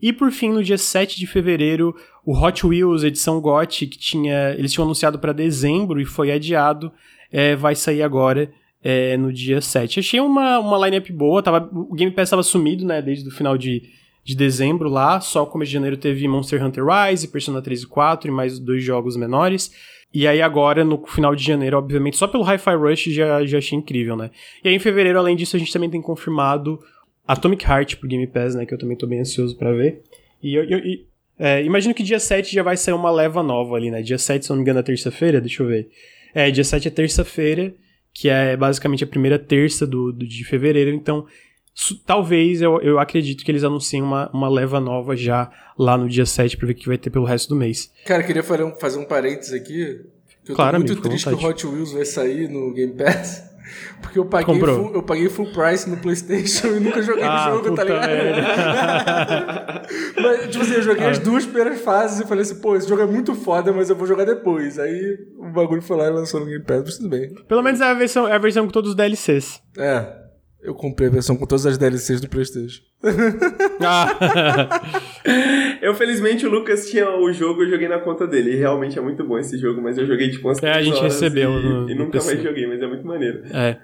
E 0.00 0.12
por 0.12 0.30
fim, 0.30 0.50
no 0.50 0.62
dia 0.62 0.78
7 0.78 1.18
de 1.18 1.26
fevereiro, 1.26 1.96
o 2.24 2.38
Hot 2.38 2.64
Wheels 2.64 3.02
edição 3.02 3.40
GOT, 3.40 3.88
que 3.88 3.98
tinha, 3.98 4.54
eles 4.56 4.72
tinham 4.72 4.84
anunciado 4.84 5.18
pra 5.18 5.32
dezembro 5.32 6.00
e 6.00 6.04
foi 6.04 6.30
adiado, 6.30 6.92
é, 7.32 7.56
vai 7.56 7.74
sair 7.74 8.04
agora 8.04 8.48
é, 8.82 9.16
no 9.16 9.32
dia 9.32 9.60
7. 9.60 10.00
Achei 10.00 10.20
uma, 10.20 10.58
uma 10.58 10.86
lineup 10.86 11.10
boa, 11.10 11.42
tava, 11.42 11.68
o 11.72 11.94
Game 11.94 12.12
Pass 12.12 12.28
estava 12.28 12.42
sumido, 12.42 12.84
né, 12.86 13.02
desde 13.02 13.28
o 13.28 13.32
final 13.32 13.56
de, 13.58 13.82
de 14.24 14.34
dezembro 14.36 14.88
lá, 14.88 15.20
só 15.20 15.44
começo 15.46 15.68
de 15.70 15.74
janeiro 15.74 15.96
teve 15.96 16.26
Monster 16.28 16.64
Hunter 16.64 16.84
Rise, 16.84 17.28
Persona 17.28 17.60
3 17.62 17.82
e 17.82 17.86
4 17.86 18.30
e 18.30 18.34
mais 18.34 18.58
dois 18.58 18.82
jogos 18.84 19.16
menores. 19.16 19.72
E 20.14 20.26
aí 20.26 20.40
agora, 20.40 20.84
no 20.84 21.04
final 21.06 21.34
de 21.34 21.44
janeiro, 21.44 21.76
obviamente, 21.76 22.16
só 22.16 22.26
pelo 22.26 22.42
Hi-Fi 22.42 22.74
Rush 22.76 23.04
já, 23.12 23.44
já 23.44 23.58
achei 23.58 23.76
incrível, 23.78 24.16
né? 24.16 24.30
E 24.64 24.68
aí 24.68 24.74
em 24.74 24.78
fevereiro, 24.78 25.18
além 25.18 25.36
disso, 25.36 25.54
a 25.54 25.58
gente 25.58 25.70
também 25.72 25.90
tem 25.90 26.00
confirmado 26.00 26.78
Atomic 27.26 27.62
Heart 27.66 27.96
pro 27.96 28.08
Game 28.08 28.26
Pass, 28.26 28.54
né? 28.54 28.64
Que 28.64 28.72
eu 28.72 28.78
também 28.78 28.96
tô 28.96 29.06
bem 29.06 29.20
ansioso 29.20 29.54
pra 29.58 29.70
ver. 29.72 30.02
E 30.42 30.54
eu, 30.54 30.64
eu- 30.64 30.78
e, 30.78 31.04
é, 31.38 31.62
imagino 31.62 31.92
que 31.92 32.02
dia 32.02 32.18
7 32.18 32.54
já 32.54 32.62
vai 32.62 32.74
sair 32.74 32.94
uma 32.94 33.10
leva 33.10 33.42
nova 33.42 33.76
ali, 33.76 33.90
né? 33.90 34.00
Dia 34.00 34.16
7, 34.16 34.44
se 34.46 34.50
não 34.50 34.56
me 34.56 34.62
engano, 34.62 34.78
é 34.78 34.82
terça-feira, 34.82 35.42
deixa 35.42 35.62
eu 35.62 35.66
ver. 35.66 35.90
É, 36.34 36.50
dia 36.50 36.64
7 36.64 36.88
é 36.88 36.90
terça-feira, 36.90 37.74
que 38.20 38.28
é 38.28 38.56
basicamente 38.56 39.04
a 39.04 39.06
primeira 39.06 39.38
terça 39.38 39.86
do, 39.86 40.12
do- 40.12 40.26
de 40.26 40.44
fevereiro, 40.44 40.90
então 40.90 41.26
talvez 42.06 42.60
eu, 42.60 42.80
eu 42.80 42.98
acredito 42.98 43.44
que 43.44 43.50
eles 43.50 43.62
anunciem 43.62 44.02
uma, 44.02 44.28
uma 44.32 44.48
leva 44.48 44.80
nova 44.80 45.16
já 45.16 45.50
lá 45.78 45.96
no 45.96 46.08
dia 46.08 46.26
7 46.26 46.56
pra 46.56 46.66
ver 46.66 46.72
o 46.72 46.76
que 46.76 46.88
vai 46.88 46.98
ter 46.98 47.10
pelo 47.10 47.24
resto 47.24 47.48
do 47.50 47.56
mês. 47.56 47.92
Cara, 48.04 48.22
queria 48.22 48.42
fazer 48.42 48.64
um, 48.64 48.74
fazer 48.76 48.98
um 48.98 49.04
parênteses 49.04 49.52
aqui. 49.52 49.80
Eu 49.80 50.06
tô 50.44 50.54
claro, 50.54 50.78
muito 50.78 50.92
amigo, 50.92 51.08
triste 51.08 51.28
que 51.28 51.34
o 51.34 51.46
Hot 51.48 51.66
Wheels 51.66 51.92
vai 51.92 52.04
sair 52.04 52.48
no 52.48 52.72
Game 52.72 52.94
Pass. 52.94 53.47
Porque 54.00 54.18
eu 54.18 54.26
paguei, 54.26 54.60
full, 54.60 54.94
eu 54.94 55.02
paguei 55.02 55.28
full 55.28 55.52
price 55.52 55.88
no 55.88 55.96
PlayStation 55.96 56.68
e 56.76 56.80
nunca 56.80 57.02
joguei 57.02 57.24
ah, 57.24 57.50
o 57.50 57.56
jogo, 57.56 57.74
tá 57.74 57.84
ligado? 57.84 58.08
mas, 60.22 60.48
tipo 60.48 60.64
assim, 60.64 60.74
eu 60.74 60.82
joguei 60.82 61.06
ah. 61.06 61.10
as 61.10 61.18
duas 61.18 61.44
primeiras 61.44 61.80
fases 61.80 62.20
e 62.20 62.26
falei 62.26 62.42
assim, 62.42 62.60
pô, 62.60 62.76
esse 62.76 62.88
jogo 62.88 63.02
é 63.02 63.06
muito 63.06 63.34
foda, 63.34 63.72
mas 63.72 63.90
eu 63.90 63.96
vou 63.96 64.06
jogar 64.06 64.24
depois. 64.24 64.78
Aí 64.78 65.18
o 65.38 65.50
bagulho 65.50 65.82
foi 65.82 65.96
lá 65.96 66.06
e 66.06 66.10
lançou 66.10 66.40
no 66.40 66.46
Game 66.46 66.64
Pass, 66.64 66.82
mas 66.84 66.96
tudo 66.96 67.08
bem. 67.08 67.34
Pelo 67.46 67.62
menos 67.62 67.80
é 67.80 67.84
a 67.84 67.94
versão, 67.94 68.28
é 68.28 68.32
a 68.32 68.38
versão 68.38 68.66
com 68.66 68.72
todos 68.72 68.90
os 68.90 68.96
DLCs. 68.96 69.60
É. 69.76 70.27
Eu 70.60 70.74
comprei 70.74 71.08
a 71.08 71.12
versão 71.12 71.36
com 71.36 71.46
todas 71.46 71.66
as 71.66 71.78
DLCs 71.78 72.20
do 72.20 72.28
PlayStation. 72.28 72.82
Ah. 73.80 74.82
eu, 75.80 75.94
felizmente, 75.94 76.44
o 76.44 76.50
Lucas 76.50 76.90
tinha 76.90 77.08
o 77.08 77.32
jogo, 77.32 77.62
eu 77.62 77.70
joguei 77.70 77.86
na 77.86 78.00
conta 78.00 78.26
dele. 78.26 78.54
E 78.54 78.56
realmente 78.56 78.98
é 78.98 79.00
muito 79.00 79.22
bom 79.22 79.38
esse 79.38 79.56
jogo, 79.56 79.80
mas 79.80 79.96
eu 79.96 80.04
joguei 80.04 80.30
tipo 80.30 80.48
umas 80.48 80.60
É, 80.60 80.72
a 80.72 80.82
gente 80.82 81.00
recebeu. 81.00 81.60
E, 81.60 81.62
no, 81.62 81.90
e 81.90 81.94
nunca 81.94 82.10
PC. 82.12 82.26
mais 82.26 82.42
joguei, 82.42 82.66
mas 82.66 82.82
é 82.82 82.88
muito 82.88 83.06
maneiro. 83.06 83.44
É. 83.54 83.78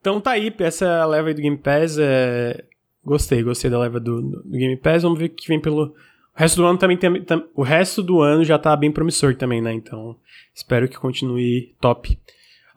Então 0.00 0.18
tá 0.22 0.30
aí, 0.30 0.54
essa 0.60 1.04
leva 1.04 1.28
aí 1.28 1.34
do 1.34 1.42
Game 1.42 1.58
Pass. 1.58 1.98
É... 1.98 2.64
Gostei, 3.04 3.42
gostei 3.42 3.70
da 3.70 3.78
leva 3.78 4.00
do, 4.00 4.22
do, 4.22 4.42
Game 4.50 4.76
Pass. 4.78 5.02
Vamos 5.02 5.18
ver 5.18 5.26
o 5.26 5.30
que 5.30 5.48
vem 5.48 5.60
pelo. 5.60 5.82
O 5.84 5.94
resto 6.34 6.56
do 6.56 6.64
ano 6.64 6.78
também 6.78 6.96
tem. 6.96 7.22
Tam... 7.22 7.44
O 7.54 7.62
resto 7.62 8.02
do 8.02 8.22
ano 8.22 8.42
já 8.42 8.58
tá 8.58 8.74
bem 8.74 8.90
promissor 8.90 9.36
também, 9.36 9.60
né? 9.60 9.74
Então, 9.74 10.16
espero 10.54 10.88
que 10.88 10.96
continue 10.96 11.74
top. 11.78 12.18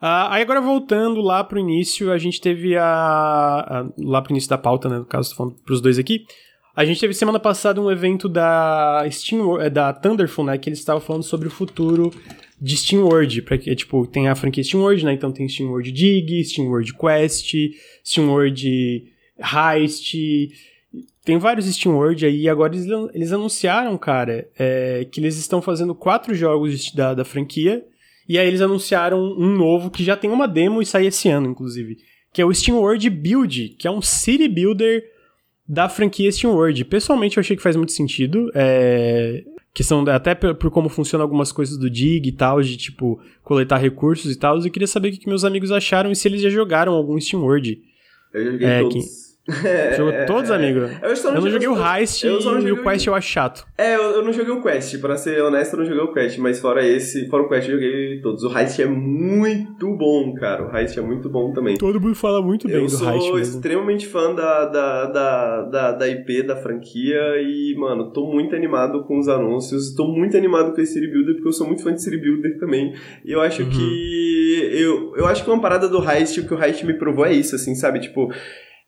Uh, 0.00 0.30
aí 0.30 0.42
agora 0.42 0.60
voltando 0.60 1.20
lá 1.20 1.44
pro 1.44 1.58
início, 1.58 2.10
a 2.10 2.16
gente 2.16 2.40
teve 2.40 2.76
a, 2.76 2.84
a 2.84 3.86
lá 3.98 4.22
pro 4.22 4.32
início 4.32 4.48
da 4.48 4.56
pauta, 4.56 4.88
né, 4.88 4.98
no 4.98 5.04
caso, 5.04 5.30
tô 5.30 5.36
falando 5.36 5.56
pros 5.62 5.80
dois 5.80 5.98
aqui, 5.98 6.24
a 6.74 6.84
gente 6.86 6.98
teve 6.98 7.12
semana 7.12 7.38
passada 7.38 7.80
um 7.82 7.90
evento 7.90 8.26
da 8.26 9.04
Steam, 9.10 9.60
é, 9.60 9.68
da 9.68 9.92
Thunderful, 9.92 10.44
né, 10.44 10.56
que 10.56 10.70
eles 10.70 10.78
estavam 10.78 11.02
falando 11.02 11.22
sobre 11.22 11.48
o 11.48 11.50
futuro 11.50 12.10
de 12.58 12.76
Steam 12.76 13.02
World, 13.02 13.42
para 13.42 13.58
que 13.58 13.74
tipo, 13.74 14.06
tem 14.06 14.28
a 14.28 14.34
franquia 14.34 14.64
Steam 14.64 14.82
World, 14.82 15.04
né? 15.04 15.12
Então 15.14 15.32
tem 15.32 15.48
Steam 15.48 15.70
World 15.70 15.90
Dig, 15.92 16.44
Steam 16.44 16.68
World 16.68 16.94
Quest, 16.94 17.54
Steam 18.04 18.28
World 18.28 19.12
Heist, 19.38 20.14
tem 21.24 21.38
vários 21.38 21.66
Steam 21.66 21.94
World 21.94 22.24
aí, 22.24 22.48
agora 22.48 22.74
eles, 22.74 22.86
eles 23.14 23.32
anunciaram, 23.32 23.96
cara, 23.96 24.48
é, 24.58 25.06
que 25.10 25.20
eles 25.20 25.36
estão 25.38 25.62
fazendo 25.62 25.94
quatro 25.94 26.34
jogos 26.34 26.92
da, 26.92 27.14
da 27.14 27.24
franquia 27.24 27.84
e 28.30 28.38
aí 28.38 28.46
eles 28.46 28.60
anunciaram 28.60 29.20
um 29.20 29.48
novo 29.56 29.90
que 29.90 30.04
já 30.04 30.16
tem 30.16 30.30
uma 30.30 30.46
demo 30.46 30.80
e 30.80 30.86
sai 30.86 31.04
esse 31.04 31.28
ano, 31.28 31.48
inclusive. 31.48 31.98
Que 32.32 32.40
é 32.40 32.46
o 32.46 32.54
Steam 32.54 32.78
World 32.78 33.10
Build, 33.10 33.70
que 33.70 33.88
é 33.88 33.90
um 33.90 34.00
city 34.00 34.46
builder 34.46 35.02
da 35.68 35.88
franquia 35.88 36.30
Steam 36.30 36.54
World. 36.54 36.84
Pessoalmente 36.84 37.36
eu 37.36 37.40
achei 37.40 37.56
que 37.56 37.62
faz 37.62 37.74
muito 37.74 37.90
sentido. 37.90 38.48
É... 38.54 39.42
Questão 39.74 40.04
até 40.08 40.36
por, 40.36 40.54
por, 40.54 40.70
como 40.70 40.88
funcionam 40.88 41.24
algumas 41.24 41.50
coisas 41.50 41.76
do 41.76 41.90
Dig 41.90 42.28
e 42.28 42.30
tal, 42.30 42.62
de 42.62 42.76
tipo, 42.76 43.20
coletar 43.42 43.78
recursos 43.78 44.30
e 44.30 44.38
tal. 44.38 44.60
Eu 44.60 44.70
queria 44.70 44.86
saber 44.86 45.08
o 45.08 45.10
que 45.10 45.28
meus 45.28 45.44
amigos 45.44 45.72
acharam 45.72 46.12
e 46.12 46.14
se 46.14 46.28
eles 46.28 46.40
já 46.40 46.50
jogaram 46.50 46.92
algum 46.92 47.20
Steam 47.20 47.42
World. 47.42 47.82
Eu 48.32 48.52
joguei 48.52 48.68
é, 48.68 48.80
todos. 48.80 49.04
Que... 49.04 49.29
Jogou 49.96 50.12
é, 50.12 50.24
todos, 50.24 50.50
é. 50.50 50.54
amigo? 50.54 50.80
Eu, 50.80 51.14
eu 51.14 51.40
não 51.40 51.50
joguei 51.50 51.68
o 51.68 51.76
Heist 51.76 52.24
eu 52.24 52.40
e 52.60 52.72
o 52.72 52.82
Quest 52.82 53.06
eu 53.06 53.14
acho 53.14 53.28
chato. 53.28 53.66
É, 53.76 53.96
eu, 53.96 54.02
eu, 54.02 54.24
não 54.24 54.32
joguei 54.32 54.52
o 54.52 54.62
Quest, 54.62 54.98
pra 55.00 55.16
ser 55.16 55.42
honesto, 55.42 55.74
eu 55.74 55.80
não 55.80 55.86
joguei 55.86 56.02
o 56.02 56.12
Quest, 56.12 56.38
mas 56.38 56.60
fora 56.60 56.86
esse, 56.86 57.28
fora 57.28 57.42
o 57.42 57.48
Quest, 57.48 57.68
eu 57.68 57.74
joguei 57.74 58.20
todos. 58.20 58.42
O 58.44 58.56
Heist 58.56 58.80
é 58.80 58.86
muito 58.86 59.96
bom, 59.96 60.34
cara. 60.34 60.66
O 60.66 60.76
Heist 60.76 60.98
é 60.98 61.02
muito 61.02 61.28
bom 61.28 61.52
também. 61.52 61.76
Todo 61.76 62.00
mundo 62.00 62.14
fala 62.14 62.42
muito 62.42 62.66
bem 62.66 62.76
eu 62.76 62.86
do 62.86 62.92
Heist. 62.92 63.04
Eu 63.04 63.20
sou 63.20 63.38
extremamente 63.38 64.06
fã 64.06 64.34
da, 64.34 64.66
da, 64.66 65.06
da, 65.06 65.62
da, 65.62 65.92
da 65.92 66.08
IP, 66.08 66.42
da 66.42 66.56
franquia, 66.56 67.20
e, 67.40 67.74
mano, 67.78 68.12
tô 68.12 68.26
muito 68.26 68.54
animado 68.54 69.04
com 69.04 69.18
os 69.18 69.28
anúncios. 69.28 69.94
Tô 69.94 70.06
muito 70.08 70.36
animado 70.36 70.74
com 70.74 70.80
esse 70.80 70.94
City 70.94 71.08
Builder, 71.08 71.34
porque 71.34 71.48
eu 71.48 71.52
sou 71.52 71.66
muito 71.66 71.82
fã 71.82 71.92
de 71.92 72.02
City 72.02 72.18
Builder 72.18 72.58
também. 72.58 72.94
E 73.24 73.32
eu 73.32 73.40
acho 73.40 73.62
uhum. 73.62 73.70
que. 73.70 74.30
Eu, 74.72 75.16
eu 75.16 75.26
acho 75.26 75.44
que 75.44 75.50
uma 75.50 75.60
parada 75.60 75.88
do 75.88 75.98
Heist, 75.98 76.40
o 76.40 76.46
que 76.46 76.54
o 76.54 76.62
Heist 76.62 76.84
me 76.84 76.94
provou 76.94 77.24
é 77.24 77.32
isso, 77.32 77.54
assim, 77.54 77.74
sabe? 77.74 78.00
Tipo 78.00 78.30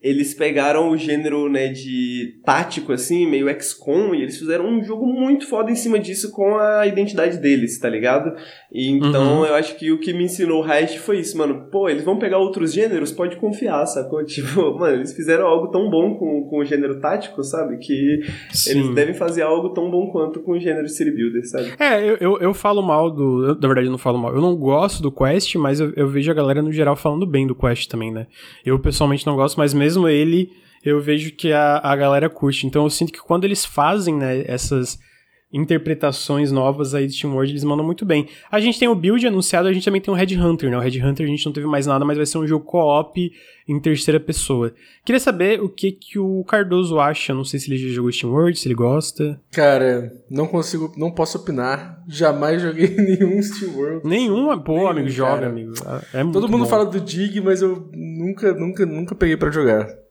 eles 0.02 0.34
pegaram 0.34 0.90
o 0.90 0.96
gênero, 0.96 1.48
né, 1.48 1.68
de 1.68 2.40
tático, 2.44 2.92
assim, 2.92 3.24
meio 3.24 3.48
XCOM, 3.60 4.14
e 4.14 4.22
eles 4.22 4.36
fizeram 4.36 4.66
um 4.66 4.82
jogo 4.82 5.06
muito 5.06 5.46
foda 5.46 5.70
em 5.70 5.76
cima 5.76 5.98
disso 5.98 6.32
com 6.32 6.56
a 6.56 6.86
identidade 6.86 7.38
deles, 7.38 7.78
tá 7.78 7.88
ligado? 7.88 8.34
E 8.72 8.90
então 8.90 9.38
uhum. 9.38 9.46
eu 9.46 9.54
acho 9.54 9.76
que 9.76 9.92
o 9.92 10.00
que 10.00 10.12
me 10.12 10.24
ensinou 10.24 10.64
o 10.64 10.72
Heist 10.72 10.98
foi 10.98 11.20
isso, 11.20 11.38
mano. 11.38 11.68
Pô, 11.70 11.88
eles 11.88 12.04
vão 12.04 12.18
pegar 12.18 12.38
outros 12.38 12.72
gêneros, 12.72 13.12
pode 13.12 13.36
confiar, 13.36 13.86
sacou? 13.86 14.22
Tipo, 14.32 14.78
mano, 14.78 14.96
eles 14.96 15.12
fizeram 15.12 15.46
algo 15.46 15.68
tão 15.68 15.90
bom 15.90 16.14
com, 16.14 16.48
com 16.48 16.58
o 16.58 16.64
gênero 16.64 16.98
tático, 17.00 17.44
sabe? 17.44 17.76
Que 17.76 18.22
Sim. 18.50 18.70
eles 18.70 18.94
devem 18.94 19.14
fazer 19.14 19.42
algo 19.42 19.70
tão 19.70 19.90
bom 19.90 20.10
quanto 20.10 20.40
com 20.40 20.52
o 20.52 20.58
gênero 20.58 20.88
City 20.88 21.10
Builder, 21.10 21.46
sabe? 21.46 21.74
É, 21.78 22.02
eu, 22.02 22.16
eu, 22.18 22.38
eu 22.38 22.54
falo 22.54 22.82
mal 22.82 23.10
do. 23.10 23.44
Eu, 23.44 23.54
na 23.54 23.68
verdade, 23.68 23.86
eu 23.86 23.90
não 23.90 23.98
falo 23.98 24.18
mal. 24.18 24.34
Eu 24.34 24.40
não 24.40 24.56
gosto 24.56 25.02
do 25.02 25.12
Quest, 25.12 25.54
mas 25.56 25.80
eu, 25.80 25.92
eu 25.94 26.08
vejo 26.08 26.30
a 26.30 26.34
galera 26.34 26.62
no 26.62 26.72
geral 26.72 26.96
falando 26.96 27.26
bem 27.26 27.46
do 27.46 27.54
Quest 27.54 27.88
também, 27.88 28.10
né? 28.10 28.26
Eu 28.64 28.78
pessoalmente 28.78 29.26
não 29.26 29.36
gosto, 29.36 29.58
mas 29.58 29.74
mesmo 29.74 29.91
ele, 30.08 30.50
eu 30.84 31.00
vejo 31.00 31.32
que 31.32 31.52
a, 31.52 31.80
a 31.82 31.94
galera 31.94 32.28
curte. 32.28 32.66
Então 32.66 32.84
eu 32.84 32.90
sinto 32.90 33.12
que 33.12 33.20
quando 33.20 33.44
eles 33.44 33.64
fazem, 33.64 34.14
né, 34.16 34.44
essas 34.46 34.98
interpretações 35.52 36.50
novas 36.50 36.94
aí 36.94 37.06
de 37.06 37.12
Steam 37.12 37.34
World, 37.34 37.52
eles 37.52 37.64
mandam 37.64 37.84
muito 37.84 38.06
bem. 38.06 38.26
A 38.50 38.58
gente 38.58 38.78
tem 38.78 38.88
o 38.88 38.94
build 38.94 39.26
anunciado, 39.26 39.68
a 39.68 39.72
gente 39.72 39.84
também 39.84 40.00
tem 40.00 40.12
o 40.12 40.16
Red 40.16 40.34
Hunter, 40.36 40.70
né? 40.70 40.78
O 40.78 40.80
Red 40.80 41.00
Hunter 41.02 41.26
a 41.26 41.28
gente 41.28 41.44
não 41.44 41.52
teve 41.52 41.66
mais 41.66 41.86
nada, 41.86 42.04
mas 42.04 42.16
vai 42.16 42.24
ser 42.24 42.38
um 42.38 42.46
jogo 42.46 42.64
co-op 42.64 43.30
em 43.68 43.80
terceira 43.80 44.18
pessoa. 44.18 44.72
Queria 45.04 45.20
saber 45.20 45.60
o 45.60 45.68
que 45.68 45.92
que 45.92 46.18
o 46.18 46.42
Cardoso 46.44 46.98
acha, 46.98 47.34
não 47.34 47.44
sei 47.44 47.60
se 47.60 47.70
ele 47.70 47.76
já 47.76 47.94
jogou 47.94 48.10
Steam 48.10 48.32
World, 48.32 48.58
se 48.58 48.66
ele 48.66 48.74
gosta. 48.74 49.40
Cara, 49.50 50.12
não 50.30 50.46
consigo, 50.46 50.92
não 50.96 51.10
posso 51.10 51.38
opinar. 51.38 52.02
Jamais 52.08 52.62
joguei 52.62 52.88
nenhum 52.96 53.40
Steam 53.42 53.76
World. 53.76 54.08
Nenhuma? 54.08 54.58
Pô, 54.58 54.74
nenhum, 54.74 54.88
amigo, 54.88 55.08
joga, 55.10 55.46
amigo. 55.46 55.74
É 56.14 56.24
Todo 56.24 56.48
mundo 56.48 56.64
bom. 56.64 56.70
fala 56.70 56.86
do 56.86 57.00
Dig, 57.00 57.40
mas 57.40 57.62
eu 57.62 57.88
nunca, 57.92 58.52
nunca, 58.54 58.86
nunca 58.86 59.14
peguei 59.14 59.36
para 59.36 59.50
jogar. 59.50 60.02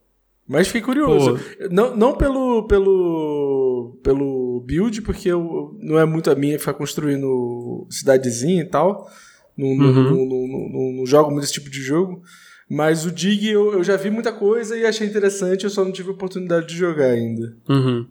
Mas 0.47 0.67
fiquei 0.67 0.81
curioso. 0.81 1.39
Não, 1.69 1.95
não 1.95 2.13
pelo, 2.13 2.63
pelo, 2.67 3.97
pelo 4.03 4.40
build, 4.61 5.01
porque 5.01 5.29
eu, 5.29 5.77
não 5.79 5.99
é 5.99 6.05
muito 6.05 6.29
a 6.31 6.35
minha 6.35 6.59
ficar 6.59 6.73
construindo 6.73 7.87
cidadezinha 7.89 8.61
e 8.61 8.65
tal. 8.65 9.09
Não, 9.57 9.67
uhum. 9.67 10.95
não, 10.97 11.05
jogo 11.05 11.31
muito 11.31 11.43
esse 11.43 11.53
tipo 11.53 11.69
de 11.69 11.81
jogo. 11.81 12.23
Mas 12.69 13.05
o 13.05 13.11
Dig 13.11 13.49
eu, 13.49 13.73
eu 13.73 13.83
já 13.83 13.97
vi 13.97 14.09
muita 14.09 14.31
coisa 14.31 14.77
e 14.77 14.85
achei 14.85 15.05
interessante, 15.05 15.65
eu 15.65 15.69
só 15.69 15.83
não 15.83 15.91
tive 15.91 16.09
oportunidade 16.09 16.67
de 16.67 16.77
jogar 16.77 17.07
ainda. 17.07 17.53
Uhum. 17.67 18.07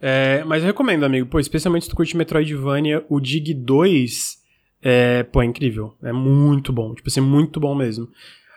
É, 0.00 0.42
mas 0.44 0.62
eu 0.62 0.68
recomendo, 0.68 1.04
amigo. 1.04 1.26
Pô, 1.26 1.38
especialmente 1.38 1.84
se 1.84 1.90
tu 1.90 1.96
curte 1.96 2.16
Metroidvania, 2.16 3.04
o 3.10 3.20
Dig 3.20 3.52
2 3.52 4.40
é, 4.82 5.22
pô, 5.24 5.42
é 5.42 5.44
incrível. 5.44 5.94
É 6.02 6.12
muito 6.12 6.72
bom. 6.72 6.94
Tipo 6.94 7.08
assim, 7.08 7.20
muito 7.20 7.60
bom 7.60 7.74
mesmo. 7.74 8.08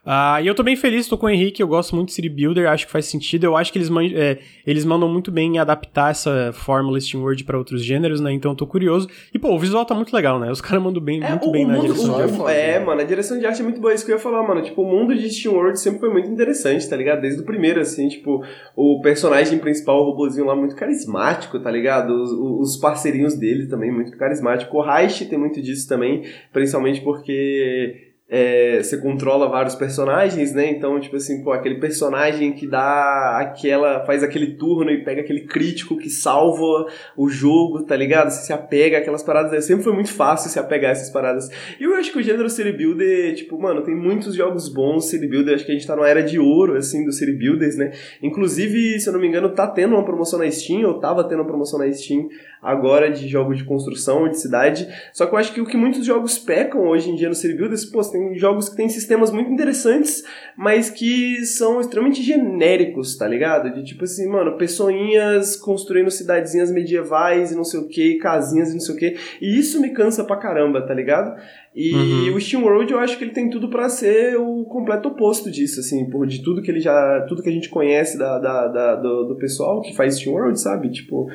Uh, 0.06 0.43
e 0.43 0.47
eu 0.47 0.54
tô 0.54 0.64
bem 0.64 0.76
feliz, 0.76 1.08
tô 1.08 1.18
com 1.18 1.28
o 1.28 1.30
Henrique, 1.30 1.64
eu 1.64 1.68
gosto 1.68 1.95
muito 1.95 2.10
de 2.10 2.16
City 2.16 2.28
Builder, 2.28 2.70
acho 2.70 2.86
que 2.86 2.91
faz 2.91 3.06
sentido. 3.06 3.45
Eu 3.45 3.56
acho 3.56 3.72
que 3.72 3.78
eles, 3.78 3.89
man 3.89 4.06
é, 4.06 4.39
eles 4.68 4.84
mandam 4.84 5.08
muito 5.08 5.32
bem 5.32 5.56
em 5.56 5.60
adaptar 5.60 6.12
essa 6.12 6.51
fórmula 6.51 6.99
Steam 6.99 7.24
World 7.24 7.41
pra 7.45 7.58
outros 7.58 7.82
gêneros, 7.82 8.20
né? 8.20 8.34
Então 8.34 8.51
eu 8.51 8.56
tô 8.56 8.68
curioso. 8.68 9.08
E, 9.34 9.39
pô, 9.39 9.54
o 9.54 9.60
visual 9.60 9.86
tá 9.86 9.95
muito 9.95 10.14
legal, 10.14 10.41
né? 10.41 10.51
Os 10.51 10.60
caras 10.60 10.84
mandam 10.84 11.01
bem, 11.01 11.24
é, 11.24 11.30
muito 11.30 11.49
bem 11.51 11.66
na 11.66 11.78
direção 11.78 12.16
de 12.16 12.22
arte. 12.22 12.54
É, 12.54 12.80
mano, 12.80 12.99
a 12.99 13.06
direção 13.06 13.39
de 13.39 13.45
arte 13.45 13.62
é 13.62 13.64
muito 13.64 13.80
boa, 13.80 13.93
é 13.93 13.95
isso 13.95 14.06
que 14.06 14.12
eu 14.12 14.18
ia 14.18 14.22
falar, 14.22 14.45
mano. 14.45 14.62
Tipo, 14.62 14.82
o 14.82 14.86
mundo 14.86 15.16
de 15.16 15.30
Steam 15.30 15.56
World 15.56 15.80
sempre 15.80 16.01
foi 16.01 16.10
muito 16.10 16.30
interessante, 16.30 16.89
tá 16.89 16.97
ligado? 16.97 17.22
Desde 17.22 17.41
o 17.41 17.45
primeiro, 17.45 17.80
assim, 17.80 18.10
tipo, 18.10 18.43
o 18.76 18.99
personagem 19.01 19.58
principal, 19.58 20.01
o 20.01 20.10
robozinho 20.10 20.45
lá, 20.45 20.56
muito 20.56 20.76
carismático, 20.76 21.58
tá 21.60 21.72
ligado? 21.72 22.10
Os, 22.10 22.32
os 22.74 22.78
parceirinhos 22.78 23.36
dele 23.36 23.68
também, 23.68 23.89
muito 23.89 24.18
carismático. 24.18 24.78
O 24.78 24.84
Heist 24.86 25.30
tem 25.30 25.39
muito 25.39 25.62
disso 25.62 25.88
também, 25.88 26.24
principalmente 26.51 26.99
porque 26.99 28.12
é, 28.36 28.81
você 28.81 28.97
controla 28.97 29.47
vários 29.47 29.75
personagens, 29.75 30.55
né? 30.55 30.67
Então, 30.71 30.99
tipo 30.99 31.15
assim, 31.15 31.43
pô, 31.43 31.51
aquele 31.51 31.75
personagem 31.75 32.51
que 32.53 32.65
dá 32.65 33.38
aquela. 33.39 34.03
faz 34.07 34.23
aquele 34.23 34.55
turno 34.55 34.89
e 34.89 35.03
pega 35.03 35.21
aquele 35.21 35.41
crítico 35.41 35.95
que 35.95 36.09
salva 36.09 36.88
o 37.15 37.29
jogo, 37.29 37.84
tá 37.84 37.95
ligado? 37.95 38.31
Você 38.31 38.47
se 38.47 38.51
apega 38.51 38.97
àquelas 38.97 39.21
paradas. 39.21 39.53
É, 39.53 39.61
sempre 39.61 39.84
foi 39.84 39.93
muito 39.93 40.11
fácil 40.11 40.49
se 40.49 40.57
apegar 40.57 40.89
a 40.89 40.93
essas 40.93 41.11
paradas. 41.11 41.47
E 41.79 41.84
eu 41.84 41.93
acho 41.93 42.11
que 42.11 42.17
o 42.17 42.23
gênero 42.23 42.49
City 42.49 42.71
Builder, 42.71 43.36
tipo, 43.36 43.55
mano, 43.61 43.84
tem 43.84 43.95
muitos 43.95 44.34
jogos 44.34 44.67
bons 44.67 45.11
City 45.11 45.27
Builder. 45.27 45.53
Acho 45.53 45.65
que 45.67 45.71
a 45.71 45.75
gente 45.75 45.86
tá 45.86 45.95
numa 45.95 46.09
era 46.09 46.23
de 46.23 46.39
ouro, 46.39 46.75
assim, 46.75 47.05
dos 47.05 47.19
City 47.19 47.34
Builders, 47.34 47.77
né? 47.77 47.91
Inclusive, 48.19 48.99
se 48.99 49.07
eu 49.07 49.13
não 49.13 49.19
me 49.19 49.27
engano, 49.27 49.49
tá 49.49 49.67
tendo 49.67 49.93
uma 49.93 50.03
promoção 50.03 50.39
na 50.39 50.49
Steam, 50.49 50.88
ou 50.88 50.99
tava 50.99 51.23
tendo 51.23 51.41
uma 51.41 51.47
promoção 51.47 51.77
na 51.77 51.91
Steam 51.91 52.29
agora 52.63 53.11
de 53.11 53.27
jogos 53.27 53.57
de 53.57 53.63
construção, 53.65 54.27
de 54.27 54.39
cidade. 54.39 54.88
Só 55.11 55.27
que 55.27 55.36
eu 55.36 55.38
acho 55.38 55.53
que 55.53 55.61
o 55.61 55.65
que 55.65 55.77
muitos 55.77 56.03
jogos 56.03 56.39
pecam 56.39 56.88
hoje 56.88 57.11
em 57.11 57.15
dia 57.15 57.27
no 57.27 57.36
City 57.36 57.53
Builders, 57.53 57.86
pô, 57.86 58.01
tem 58.01 58.22
jogos 58.36 58.69
que 58.69 58.76
têm 58.76 58.89
sistemas 58.89 59.32
muito 59.32 59.51
interessantes, 59.51 60.24
mas 60.57 60.89
que 60.89 61.45
são 61.45 61.80
extremamente 61.80 62.21
genéricos, 62.21 63.17
tá 63.17 63.28
ligado? 63.28 63.74
De 63.74 63.84
tipo 63.84 64.03
assim, 64.03 64.28
mano, 64.28 64.57
pessoinhas 64.57 65.55
construindo 65.55 66.11
cidadezinhas 66.11 66.71
medievais 66.71 67.51
e 67.51 67.55
não 67.55 67.63
sei 67.63 67.80
o 67.80 67.88
que, 67.88 68.15
casinhas 68.15 68.69
e 68.69 68.74
não 68.74 68.80
sei 68.80 68.95
o 68.95 68.97
que. 68.97 69.17
E 69.41 69.57
isso 69.57 69.82
me 69.82 69.89
cansa 69.89 70.24
pra 70.24 70.38
caramba, 70.38 70.86
tá 70.86 70.93
ligado? 70.93 71.36
E 71.76 71.93
uhum. 71.93 72.36
o 72.36 72.41
Steam 72.41 72.63
World 72.63 72.91
eu 72.91 72.99
acho 72.99 73.17
que 73.17 73.24
ele 73.24 73.34
tem 73.34 73.49
tudo 73.49 73.69
para 73.69 73.89
ser 73.89 74.38
o 74.38 74.63
completo 74.65 75.09
oposto 75.09 75.49
disso, 75.49 75.80
assim, 75.80 76.09
por 76.09 76.28
de 76.28 76.43
tudo 76.43 76.61
que 76.61 76.69
ele 76.69 76.80
já. 76.80 77.26
tudo 77.28 77.41
que 77.41 77.49
a 77.49 77.53
gente 77.53 77.69
conhece 77.69 78.17
da, 78.17 78.38
da, 78.38 78.67
da 78.67 78.95
do, 78.95 79.24
do 79.30 79.36
pessoal 79.38 79.82
que 79.82 79.95
faz 79.95 80.17
Steam 80.17 80.36
World, 80.36 80.59
sabe? 80.59 80.91
Tipo. 80.91 81.28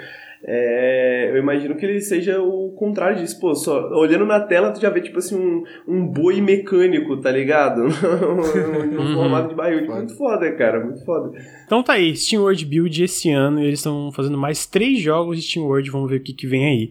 É, 0.44 1.30
eu 1.30 1.36
imagino 1.36 1.76
que 1.76 1.84
ele 1.84 2.00
seja 2.00 2.40
o 2.40 2.70
contrário 2.72 3.18
disso. 3.18 3.38
Pô, 3.40 3.54
só 3.54 3.88
olhando 3.90 4.24
na 4.24 4.40
tela, 4.40 4.70
tu 4.70 4.80
já 4.80 4.90
vê, 4.90 5.00
tipo 5.00 5.18
assim, 5.18 5.36
um, 5.36 5.64
um 5.86 6.06
boi 6.06 6.40
mecânico, 6.40 7.16
tá 7.16 7.30
ligado? 7.30 7.82
no 7.82 7.88
uhum. 9.00 9.14
formato 9.14 9.48
de 9.48 9.54
barril. 9.54 9.80
Tipo, 9.80 9.94
muito 9.94 10.16
foda, 10.16 10.50
cara, 10.52 10.84
muito 10.84 11.04
foda. 11.04 11.36
Então 11.66 11.82
tá 11.82 11.94
aí, 11.94 12.14
Steam 12.16 12.42
World 12.42 12.64
Build 12.64 13.02
esse 13.02 13.30
ano, 13.30 13.60
e 13.60 13.66
eles 13.66 13.80
estão 13.80 14.12
fazendo 14.12 14.38
mais 14.38 14.66
três 14.66 15.00
jogos 15.00 15.36
de 15.36 15.42
Steam 15.42 15.66
World, 15.66 15.90
vamos 15.90 16.10
ver 16.10 16.16
o 16.16 16.22
que, 16.22 16.32
que 16.32 16.46
vem 16.46 16.66
aí. 16.66 16.90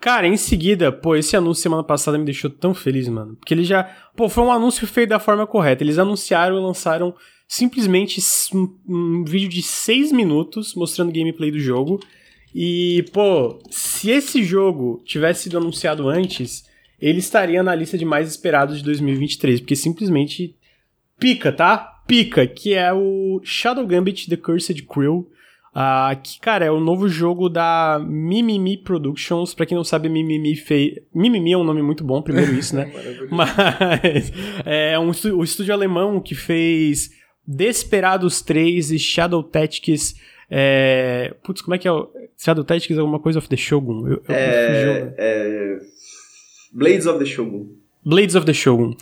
Cara, 0.00 0.28
em 0.28 0.36
seguida, 0.36 0.92
pô, 0.92 1.16
esse 1.16 1.36
anúncio 1.36 1.62
semana 1.62 1.82
passada 1.82 2.16
me 2.16 2.24
deixou 2.24 2.48
tão 2.48 2.72
feliz, 2.72 3.08
mano. 3.08 3.34
Porque 3.34 3.52
ele 3.52 3.64
já. 3.64 3.84
Pô, 4.16 4.28
foi 4.28 4.44
um 4.44 4.52
anúncio 4.52 4.86
feito 4.86 5.10
da 5.10 5.18
forma 5.18 5.44
correta. 5.46 5.82
Eles 5.82 5.98
anunciaram 5.98 6.56
e 6.56 6.62
lançaram 6.62 7.14
simplesmente 7.48 8.20
um, 8.54 8.76
um 8.88 9.24
vídeo 9.24 9.48
de 9.48 9.60
seis 9.60 10.12
minutos 10.12 10.74
mostrando 10.76 11.12
gameplay 11.12 11.50
do 11.50 11.58
jogo. 11.58 11.98
E, 12.60 13.04
pô, 13.12 13.60
se 13.70 14.10
esse 14.10 14.42
jogo 14.42 15.00
tivesse 15.04 15.44
sido 15.44 15.58
anunciado 15.58 16.08
antes, 16.08 16.64
ele 17.00 17.20
estaria 17.20 17.62
na 17.62 17.72
lista 17.72 17.96
de 17.96 18.04
mais 18.04 18.28
esperados 18.28 18.78
de 18.78 18.82
2023, 18.82 19.60
porque 19.60 19.76
simplesmente 19.76 20.56
pica, 21.20 21.52
tá? 21.52 22.02
Pica, 22.04 22.48
que 22.48 22.74
é 22.74 22.92
o 22.92 23.40
Shadow 23.44 23.86
Gambit 23.86 24.28
The 24.28 24.36
Cursed 24.36 24.82
Crew. 24.82 25.30
Uh, 25.68 26.20
que, 26.20 26.40
cara, 26.40 26.64
é 26.64 26.70
o 26.70 26.80
novo 26.80 27.08
jogo 27.08 27.48
da 27.48 28.04
Mimimi 28.04 28.76
Productions. 28.76 29.54
Pra 29.54 29.64
quem 29.64 29.76
não 29.76 29.84
sabe, 29.84 30.08
Mimimi 30.08 30.56
fez. 30.56 30.96
Mimimi 31.14 31.52
é 31.52 31.56
um 31.56 31.62
nome 31.62 31.80
muito 31.80 32.02
bom, 32.02 32.20
primeiro 32.20 32.52
isso, 32.54 32.74
né? 32.74 32.90
Mas 33.30 34.32
é 34.66 34.98
um, 34.98 35.12
o 35.36 35.44
estúdio 35.44 35.72
alemão 35.72 36.20
que 36.20 36.34
fez 36.34 37.10
Desperados 37.46 38.42
3 38.42 38.90
e 38.90 38.98
Shadow 38.98 39.44
Tactics 39.44 40.16
é... 40.50 41.34
Putz, 41.42 41.60
como 41.60 41.74
é 41.74 41.78
que 41.78 41.88
é? 41.88 41.92
O... 41.92 42.08
Shadow 42.36 42.64
Tactics 42.64 42.96
é 42.96 43.00
alguma 43.00 43.18
coisa 43.18 43.38
of 43.38 43.48
the 43.48 43.56
Shogun? 43.56 44.06
Eu, 44.06 44.22
eu 44.28 44.34
é... 44.34 45.14
é... 45.18 45.78
Blades 46.72 47.06
of 47.06 47.18
the 47.18 47.24
Shogun. 47.24 47.66
Blades 48.04 48.34
of 48.36 48.46
the 48.46 48.54
Shogun. 48.54 48.94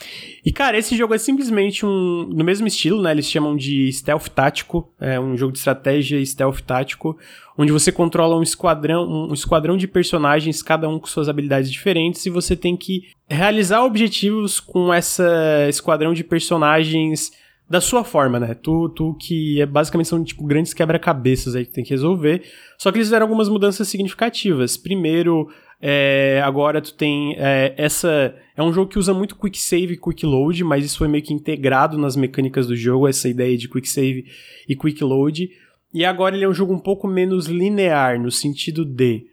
E, 0.43 0.51
cara, 0.51 0.77
esse 0.77 0.97
jogo 0.97 1.13
é 1.13 1.17
simplesmente 1.17 1.85
um. 1.85 2.27
No 2.29 2.43
mesmo 2.43 2.67
estilo, 2.67 3.01
né? 3.01 3.11
Eles 3.11 3.29
chamam 3.29 3.55
de 3.55 3.91
stealth 3.93 4.27
tático. 4.27 4.91
É 4.99 5.19
um 5.19 5.37
jogo 5.37 5.53
de 5.53 5.59
estratégia 5.59 6.23
stealth 6.25 6.59
tático. 6.61 7.17
Onde 7.57 7.71
você 7.71 7.91
controla 7.91 8.37
um 8.37 8.43
esquadrão, 8.43 9.29
um 9.29 9.33
esquadrão 9.33 9.77
de 9.77 9.87
personagens, 9.87 10.61
cada 10.61 10.89
um 10.89 10.99
com 10.99 11.07
suas 11.07 11.29
habilidades 11.29 11.71
diferentes, 11.71 12.25
e 12.25 12.29
você 12.29 12.55
tem 12.55 12.75
que 12.75 13.03
realizar 13.29 13.83
objetivos 13.83 14.59
com 14.59 14.93
essa 14.93 15.67
esquadrão 15.69 16.13
de 16.13 16.23
personagens 16.23 17.31
da 17.69 17.81
sua 17.81 18.03
forma, 18.03 18.39
né? 18.39 18.53
Tu, 18.53 18.89
tu 18.89 19.13
que 19.19 19.61
é 19.61 19.65
basicamente 19.65 20.07
são 20.07 20.23
tipo 20.23 20.45
grandes 20.45 20.73
quebra-cabeças 20.73 21.55
aí 21.55 21.65
que 21.65 21.73
tem 21.73 21.83
que 21.83 21.89
resolver. 21.89 22.43
Só 22.77 22.91
que 22.91 22.97
eles 22.97 23.07
fizeram 23.07 23.25
algumas 23.25 23.49
mudanças 23.49 23.87
significativas. 23.89 24.77
Primeiro, 24.77 25.49
é, 25.81 26.41
agora 26.45 26.81
tu 26.81 26.93
tem 26.93 27.35
é, 27.37 27.73
essa. 27.77 28.33
É 28.55 28.63
um 28.63 28.71
jogo 28.71 28.89
que 28.89 28.97
usa 28.97 29.13
muito 29.13 29.35
quick 29.35 29.59
save 29.59 29.93
e 29.93 29.97
quick 29.97 30.25
load, 30.25 30.63
mas 30.63 30.85
isso 30.85 30.97
foi 30.97 31.07
meio 31.09 31.23
que 31.23 31.33
integrado 31.33 31.97
nas 31.97 32.15
mecânicas 32.15 32.67
do 32.67 32.75
jogo, 32.75 33.07
essa 33.07 33.27
ideia 33.27 33.57
de 33.57 33.67
quick 33.67 33.87
save 33.87 34.25
e 34.67 34.75
quick 34.75 35.03
load. 35.03 35.49
E 35.93 36.05
agora 36.05 36.35
ele 36.35 36.45
é 36.45 36.49
um 36.49 36.53
jogo 36.53 36.73
um 36.73 36.79
pouco 36.79 37.07
menos 37.07 37.47
linear, 37.47 38.19
no 38.19 38.31
sentido 38.31 38.85
de. 38.85 39.25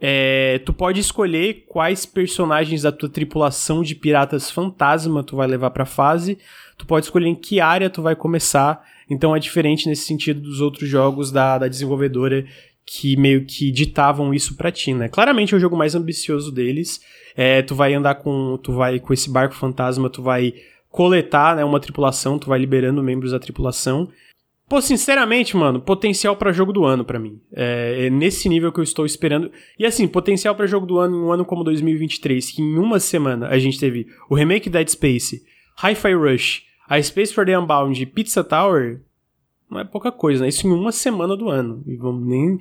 É, 0.00 0.60
tu 0.66 0.72
pode 0.72 1.00
escolher 1.00 1.64
quais 1.68 2.04
personagens 2.04 2.82
da 2.82 2.92
tua 2.92 3.08
tripulação 3.08 3.82
de 3.82 3.94
piratas 3.94 4.50
fantasma 4.50 5.22
tu 5.22 5.36
vai 5.36 5.46
levar 5.46 5.70
pra 5.70 5.86
fase 5.86 6.36
tu 6.76 6.86
pode 6.86 7.06
escolher 7.06 7.28
em 7.28 7.34
que 7.34 7.60
área 7.60 7.90
tu 7.90 8.02
vai 8.02 8.16
começar. 8.16 8.84
Então 9.08 9.34
é 9.34 9.38
diferente 9.38 9.88
nesse 9.88 10.06
sentido 10.06 10.40
dos 10.40 10.60
outros 10.60 10.88
jogos 10.88 11.30
da, 11.30 11.58
da 11.58 11.68
desenvolvedora 11.68 12.44
que 12.86 13.16
meio 13.16 13.44
que 13.44 13.70
ditavam 13.70 14.34
isso 14.34 14.56
pra 14.56 14.70
ti, 14.70 14.92
né? 14.92 15.08
Claramente 15.08 15.54
é 15.54 15.56
o 15.56 15.60
jogo 15.60 15.76
mais 15.76 15.94
ambicioso 15.94 16.52
deles. 16.52 17.00
É, 17.36 17.62
tu 17.62 17.74
vai 17.74 17.94
andar 17.94 18.16
com. 18.16 18.58
Tu 18.62 18.72
vai 18.72 19.00
com 19.00 19.12
esse 19.12 19.30
barco 19.30 19.54
fantasma, 19.54 20.10
tu 20.10 20.22
vai 20.22 20.54
coletar 20.88 21.56
né, 21.56 21.64
uma 21.64 21.80
tripulação, 21.80 22.38
tu 22.38 22.48
vai 22.48 22.58
liberando 22.58 23.02
membros 23.02 23.32
da 23.32 23.38
tripulação. 23.38 24.08
Pô, 24.68 24.80
sinceramente, 24.80 25.56
mano, 25.56 25.80
potencial 25.80 26.36
para 26.36 26.52
jogo 26.52 26.72
do 26.72 26.84
ano 26.84 27.04
para 27.04 27.18
mim. 27.18 27.40
É, 27.52 28.06
é, 28.06 28.10
nesse 28.10 28.48
nível 28.48 28.72
que 28.72 28.80
eu 28.80 28.84
estou 28.84 29.04
esperando. 29.04 29.50
E 29.78 29.84
assim, 29.84 30.06
potencial 30.06 30.54
para 30.54 30.66
jogo 30.66 30.86
do 30.86 30.98
ano 30.98 31.16
em 31.16 31.20
um 31.20 31.32
ano 31.32 31.44
como 31.44 31.64
2023, 31.64 32.50
que 32.50 32.62
em 32.62 32.78
uma 32.78 32.98
semana 32.98 33.48
a 33.48 33.58
gente 33.58 33.78
teve 33.78 34.06
o 34.28 34.34
remake 34.34 34.70
Dead 34.70 34.88
Space, 34.88 35.42
Hi-Fi 35.82 36.14
Rush, 36.14 36.62
a 36.88 37.02
Space 37.02 37.32
for 37.32 37.44
the 37.44 37.58
Unbound 37.58 38.00
e 38.00 38.06
Pizza 38.06 38.44
Tower, 38.44 39.00
não 39.70 39.80
é 39.80 39.84
pouca 39.84 40.12
coisa, 40.12 40.42
né? 40.42 40.48
Isso 40.48 40.66
em 40.66 40.70
uma 40.70 40.92
semana 40.92 41.36
do 41.36 41.48
ano. 41.48 41.82
E 41.86 41.96
vamos 41.96 42.26
nem. 42.26 42.58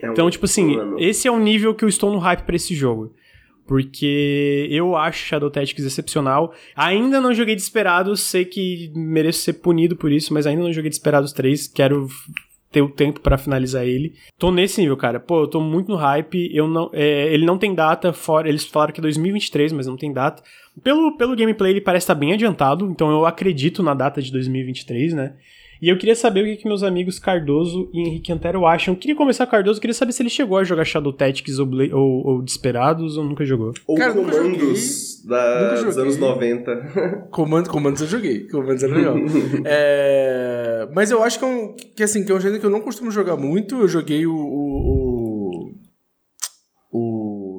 É 0.00 0.08
um 0.08 0.12
então, 0.12 0.30
tipo 0.30 0.44
assim, 0.44 0.76
esse 0.98 1.28
é 1.28 1.30
o 1.30 1.38
nível 1.38 1.74
que 1.74 1.84
eu 1.84 1.88
estou 1.88 2.12
no 2.12 2.18
hype 2.18 2.42
para 2.42 2.56
esse 2.56 2.74
jogo. 2.74 3.12
Porque 3.66 4.66
eu 4.70 4.96
acho 4.96 5.26
Shadow 5.26 5.50
Tactics 5.50 5.84
excepcional. 5.84 6.54
Ainda 6.74 7.20
não 7.20 7.34
joguei 7.34 7.54
Desperados, 7.54 8.20
sei 8.20 8.46
que 8.46 8.90
mereço 8.94 9.40
ser 9.40 9.54
punido 9.54 9.94
por 9.94 10.10
isso, 10.10 10.32
mas 10.32 10.46
ainda 10.46 10.62
não 10.62 10.72
joguei 10.72 10.88
Desperados 10.88 11.32
3. 11.32 11.68
Quero 11.68 12.08
ter 12.70 12.80
o 12.80 12.88
tempo 12.88 13.20
para 13.20 13.36
finalizar 13.36 13.84
ele. 13.86 14.14
Tô 14.38 14.50
nesse 14.50 14.80
nível, 14.80 14.96
cara. 14.96 15.20
Pô, 15.20 15.42
eu 15.42 15.48
tô 15.48 15.60
muito 15.60 15.88
no 15.88 15.96
hype. 15.96 16.50
Eu 16.54 16.66
não, 16.66 16.90
é, 16.94 17.32
ele 17.32 17.44
não 17.44 17.58
tem 17.58 17.74
data 17.74 18.12
fora. 18.12 18.48
Eles 18.48 18.64
falaram 18.64 18.92
que 18.92 19.00
é 19.00 19.02
2023, 19.02 19.72
mas 19.72 19.86
não 19.86 19.96
tem 19.96 20.12
data. 20.12 20.42
Pelo, 20.82 21.16
pelo 21.16 21.36
gameplay, 21.36 21.72
ele 21.72 21.80
parece 21.80 22.04
estar 22.04 22.14
bem 22.14 22.32
adiantado, 22.32 22.90
então 22.90 23.10
eu 23.10 23.26
acredito 23.26 23.82
na 23.82 23.94
data 23.94 24.20
de 24.20 24.30
2023, 24.32 25.14
né? 25.14 25.34
E 25.80 25.88
eu 25.88 25.96
queria 25.96 26.16
saber 26.16 26.42
o 26.42 26.44
que, 26.44 26.56
que 26.56 26.66
meus 26.66 26.82
amigos 26.82 27.20
Cardoso 27.20 27.88
e 27.92 28.00
Henrique 28.00 28.32
Antero 28.32 28.66
acham. 28.66 28.94
Eu 28.94 28.98
queria 28.98 29.14
começar 29.14 29.46
Cardoso, 29.46 29.80
queria 29.80 29.94
saber 29.94 30.12
se 30.12 30.22
ele 30.22 30.28
chegou 30.28 30.58
a 30.58 30.64
jogar 30.64 30.84
Shadow 30.84 31.12
Tactics 31.12 31.58
ou, 31.60 31.68
ou, 31.92 32.26
ou 32.26 32.42
Desperados 32.42 33.16
ou 33.16 33.24
nunca 33.24 33.44
jogou. 33.44 33.72
Ou 33.86 33.96
Cara, 33.96 34.12
Comandos 34.12 35.22
da, 35.24 35.80
dos 35.82 35.96
anos 35.96 36.16
90. 36.16 37.28
Comando, 37.30 37.70
comandos 37.70 38.00
eu 38.02 38.08
joguei. 38.08 38.48
Comandos 38.48 38.82
é 38.82 38.88
legal. 38.88 39.14
é, 39.64 40.88
mas 40.92 41.12
eu 41.12 41.22
acho 41.22 41.38
que 41.38 41.44
é, 41.44 41.48
um, 41.48 41.76
que, 41.94 42.02
assim, 42.02 42.24
que 42.24 42.32
é 42.32 42.34
um 42.34 42.40
gênero 42.40 42.60
que 42.60 42.66
eu 42.66 42.70
não 42.70 42.80
costumo 42.80 43.10
jogar 43.10 43.36
muito. 43.36 43.76
Eu 43.76 43.88
joguei 43.88 44.26
o, 44.26 44.34
o, 44.34 44.34
o 44.34 45.07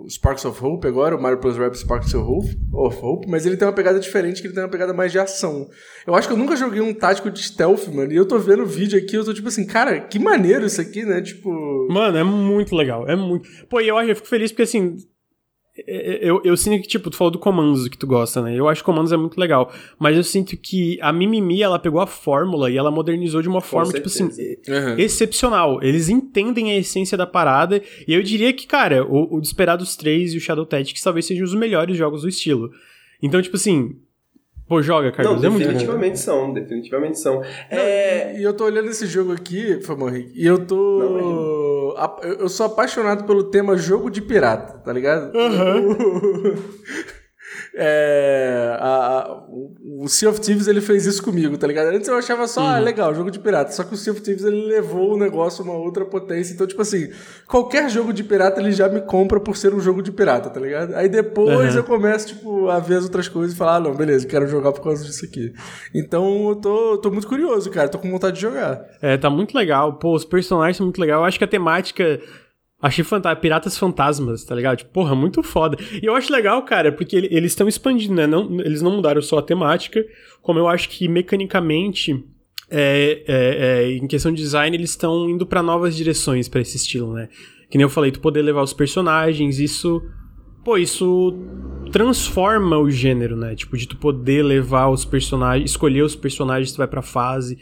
Sparks 0.09 0.45
of 0.45 0.63
Hope 0.63 0.87
agora, 0.87 1.15
o 1.15 1.21
Mario 1.21 1.39
Plus 1.39 1.57
Rap 1.57 1.75
Sparks 1.75 2.13
of 2.13 2.55
Hope, 3.01 3.27
mas 3.27 3.45
ele 3.45 3.55
tem 3.55 3.67
uma 3.67 3.73
pegada 3.73 3.99
diferente, 3.99 4.41
que 4.41 4.47
ele 4.47 4.53
tem 4.53 4.63
uma 4.63 4.69
pegada 4.69 4.93
mais 4.93 5.11
de 5.11 5.19
ação. 5.19 5.69
Eu 6.05 6.15
acho 6.15 6.27
que 6.27 6.33
eu 6.33 6.37
nunca 6.37 6.55
joguei 6.55 6.81
um 6.81 6.93
tático 6.93 7.29
de 7.29 7.43
stealth, 7.43 7.87
mano, 7.87 8.11
e 8.11 8.15
eu 8.15 8.27
tô 8.27 8.39
vendo 8.39 8.63
o 8.63 8.65
vídeo 8.65 8.97
aqui, 8.97 9.15
eu 9.15 9.23
tô 9.23 9.33
tipo 9.33 9.47
assim, 9.47 9.65
cara, 9.65 9.99
que 9.99 10.17
maneiro 10.17 10.65
isso 10.65 10.81
aqui, 10.81 11.03
né? 11.05 11.21
Tipo. 11.21 11.87
Mano, 11.89 12.17
é 12.17 12.23
muito 12.23 12.75
legal, 12.75 13.07
é 13.07 13.15
muito. 13.15 13.47
Pô, 13.67 13.79
e 13.79 13.87
eu, 13.87 13.97
eu 13.99 14.15
fico 14.15 14.27
feliz 14.27 14.51
porque 14.51 14.63
assim, 14.63 14.97
eu, 15.87 16.41
eu 16.43 16.57
sinto 16.57 16.81
que, 16.81 16.87
tipo, 16.87 17.09
tu 17.09 17.17
falou 17.17 17.31
do 17.31 17.39
Comandos 17.39 17.87
que 17.87 17.97
tu 17.97 18.07
gosta, 18.07 18.41
né? 18.41 18.55
Eu 18.55 18.67
acho 18.67 18.81
que 18.81 18.85
Comandos 18.85 19.11
é 19.11 19.17
muito 19.17 19.39
legal. 19.39 19.71
Mas 19.97 20.15
eu 20.15 20.23
sinto 20.23 20.55
que 20.57 20.99
a 21.01 21.11
Mimimi, 21.11 21.61
ela 21.61 21.79
pegou 21.79 22.01
a 22.01 22.07
fórmula 22.07 22.69
e 22.69 22.77
ela 22.77 22.91
modernizou 22.91 23.41
de 23.41 23.47
uma 23.47 23.61
forma, 23.61 23.91
tipo 23.93 24.07
assim, 24.07 24.25
uhum. 24.25 24.95
excepcional. 24.97 25.81
Eles 25.83 26.09
entendem 26.09 26.71
a 26.71 26.77
essência 26.77 27.17
da 27.17 27.27
parada. 27.27 27.81
E 28.07 28.13
eu 28.13 28.23
diria 28.23 28.51
que, 28.53 28.67
cara, 28.67 29.05
o, 29.05 29.37
o 29.37 29.41
Desperados 29.41 29.95
3 29.95 30.33
e 30.33 30.37
o 30.37 30.41
Shadow 30.41 30.65
Tactics 30.65 31.03
talvez 31.03 31.25
sejam 31.25 31.45
os 31.45 31.53
melhores 31.53 31.97
jogos 31.97 32.21
do 32.23 32.29
estilo. 32.29 32.71
Então, 33.21 33.41
tipo 33.41 33.55
assim, 33.55 33.95
Pô, 34.69 34.83
joga, 34.83 35.11
Carlos. 35.11 35.41
Não, 35.41 35.57
definitivamente 35.57 36.13
é 36.13 36.17
são, 36.17 36.53
definitivamente 36.53 37.19
são. 37.19 37.41
É... 37.71 38.39
E 38.39 38.43
eu 38.43 38.53
tô 38.53 38.65
olhando 38.65 38.87
esse 38.87 39.07
jogo 39.07 39.31
aqui, 39.31 39.81
Famão 39.81 40.15
e 40.15 40.45
eu 40.45 40.63
tô. 40.63 40.99
Não, 40.99 41.17
eu 42.39 42.49
sou 42.49 42.65
apaixonado 42.65 43.23
pelo 43.25 43.45
tema 43.45 43.77
jogo 43.77 44.09
de 44.09 44.21
pirata, 44.21 44.79
tá 44.79 44.93
ligado? 44.93 45.35
Uhum. 45.35 46.55
É, 47.73 48.77
a, 48.79 48.87
a, 48.87 49.43
o 49.99 50.07
Sea 50.07 50.29
of 50.29 50.39
Thieves 50.41 50.67
ele 50.67 50.81
fez 50.81 51.05
isso 51.05 51.23
comigo, 51.23 51.57
tá 51.57 51.67
ligado? 51.67 51.87
Antes 51.87 52.07
eu 52.07 52.15
achava 52.15 52.47
só, 52.47 52.61
uhum. 52.61 52.67
ah, 52.67 52.79
legal, 52.79 53.13
jogo 53.13 53.31
de 53.31 53.39
pirata. 53.39 53.71
Só 53.71 53.83
que 53.83 53.93
o 53.93 53.97
Sea 53.97 54.13
of 54.13 54.21
Thieves 54.21 54.43
ele 54.43 54.65
levou 54.67 55.13
o 55.13 55.17
negócio 55.17 55.63
a 55.63 55.65
uma 55.65 55.77
outra 55.77 56.05
potência. 56.05 56.53
Então, 56.53 56.67
tipo 56.67 56.81
assim, 56.81 57.09
qualquer 57.47 57.89
jogo 57.89 58.13
de 58.13 58.23
pirata 58.23 58.59
ele 58.59 58.71
já 58.71 58.87
me 58.87 59.01
compra 59.01 59.39
por 59.39 59.55
ser 59.57 59.73
um 59.73 59.79
jogo 59.79 60.01
de 60.01 60.11
pirata, 60.11 60.49
tá 60.49 60.59
ligado? 60.59 60.95
Aí 60.95 61.09
depois 61.09 61.73
uhum. 61.73 61.79
eu 61.79 61.83
começo, 61.83 62.27
tipo, 62.27 62.69
a 62.69 62.79
ver 62.79 62.97
as 62.97 63.03
outras 63.03 63.27
coisas 63.27 63.53
e 63.53 63.57
falar, 63.57 63.77
ah, 63.77 63.79
não, 63.79 63.95
beleza, 63.95 64.27
quero 64.27 64.47
jogar 64.47 64.71
por 64.71 64.83
causa 64.83 65.03
disso 65.03 65.25
aqui. 65.25 65.53
Então 65.93 66.49
eu 66.49 66.55
tô, 66.55 66.97
tô 66.97 67.11
muito 67.11 67.27
curioso, 67.27 67.69
cara, 67.69 67.89
tô 67.89 67.99
com 67.99 68.09
vontade 68.09 68.35
de 68.35 68.41
jogar. 68.41 68.83
É, 69.01 69.17
tá 69.17 69.29
muito 69.29 69.55
legal. 69.55 69.93
Pô, 69.93 70.15
os 70.15 70.25
personagens 70.25 70.77
são 70.77 70.85
muito 70.85 70.99
legais. 70.99 71.19
Eu 71.19 71.25
acho 71.25 71.37
que 71.37 71.43
a 71.43 71.47
temática 71.47 72.19
Achei 72.81 73.03
fantástico. 73.03 73.41
Piratas 73.41 73.77
Fantasmas, 73.77 74.43
tá 74.45 74.55
ligado? 74.55 74.77
Tipo, 74.77 74.91
porra, 74.91 75.13
muito 75.13 75.43
foda. 75.43 75.77
E 76.01 76.05
eu 76.05 76.15
acho 76.15 76.31
legal, 76.31 76.63
cara, 76.63 76.91
porque 76.91 77.15
eles 77.15 77.51
estão 77.51 77.67
expandindo, 77.67 78.15
né? 78.15 78.25
Não, 78.25 78.59
eles 78.61 78.81
não 78.81 78.95
mudaram 78.95 79.21
só 79.21 79.39
a 79.39 79.41
temática, 79.41 80.03
como 80.41 80.59
eu 80.59 80.67
acho 80.67 80.87
que 80.87 81.07
mecanicamente, 81.07 82.23
é, 82.71 83.23
é, 83.27 83.83
é, 83.83 83.91
em 83.91 84.07
questão 84.07 84.31
de 84.31 84.41
design, 84.41 84.75
eles 84.75 84.91
estão 84.91 85.29
indo 85.29 85.45
para 85.45 85.61
novas 85.61 85.95
direções 85.95 86.47
para 86.47 86.61
esse 86.61 86.77
estilo, 86.77 87.13
né? 87.13 87.27
Que 87.69 87.77
nem 87.77 87.83
eu 87.83 87.89
falei, 87.89 88.11
tu 88.11 88.21
poder 88.21 88.41
levar 88.41 88.63
os 88.63 88.73
personagens, 88.73 89.59
isso. 89.59 90.01
Pô, 90.63 90.77
isso 90.77 91.37
transforma 91.91 92.77
o 92.77 92.89
gênero, 92.89 93.35
né? 93.35 93.55
Tipo, 93.55 93.77
de 93.77 93.87
tu 93.87 93.97
poder 93.97 94.43
levar 94.43 94.87
os 94.87 95.03
personagens, 95.03 95.71
escolher 95.71 96.03
os 96.03 96.15
personagens 96.15 96.71
tu 96.71 96.77
vai 96.77 96.87
pra 96.87 97.01
fase. 97.01 97.57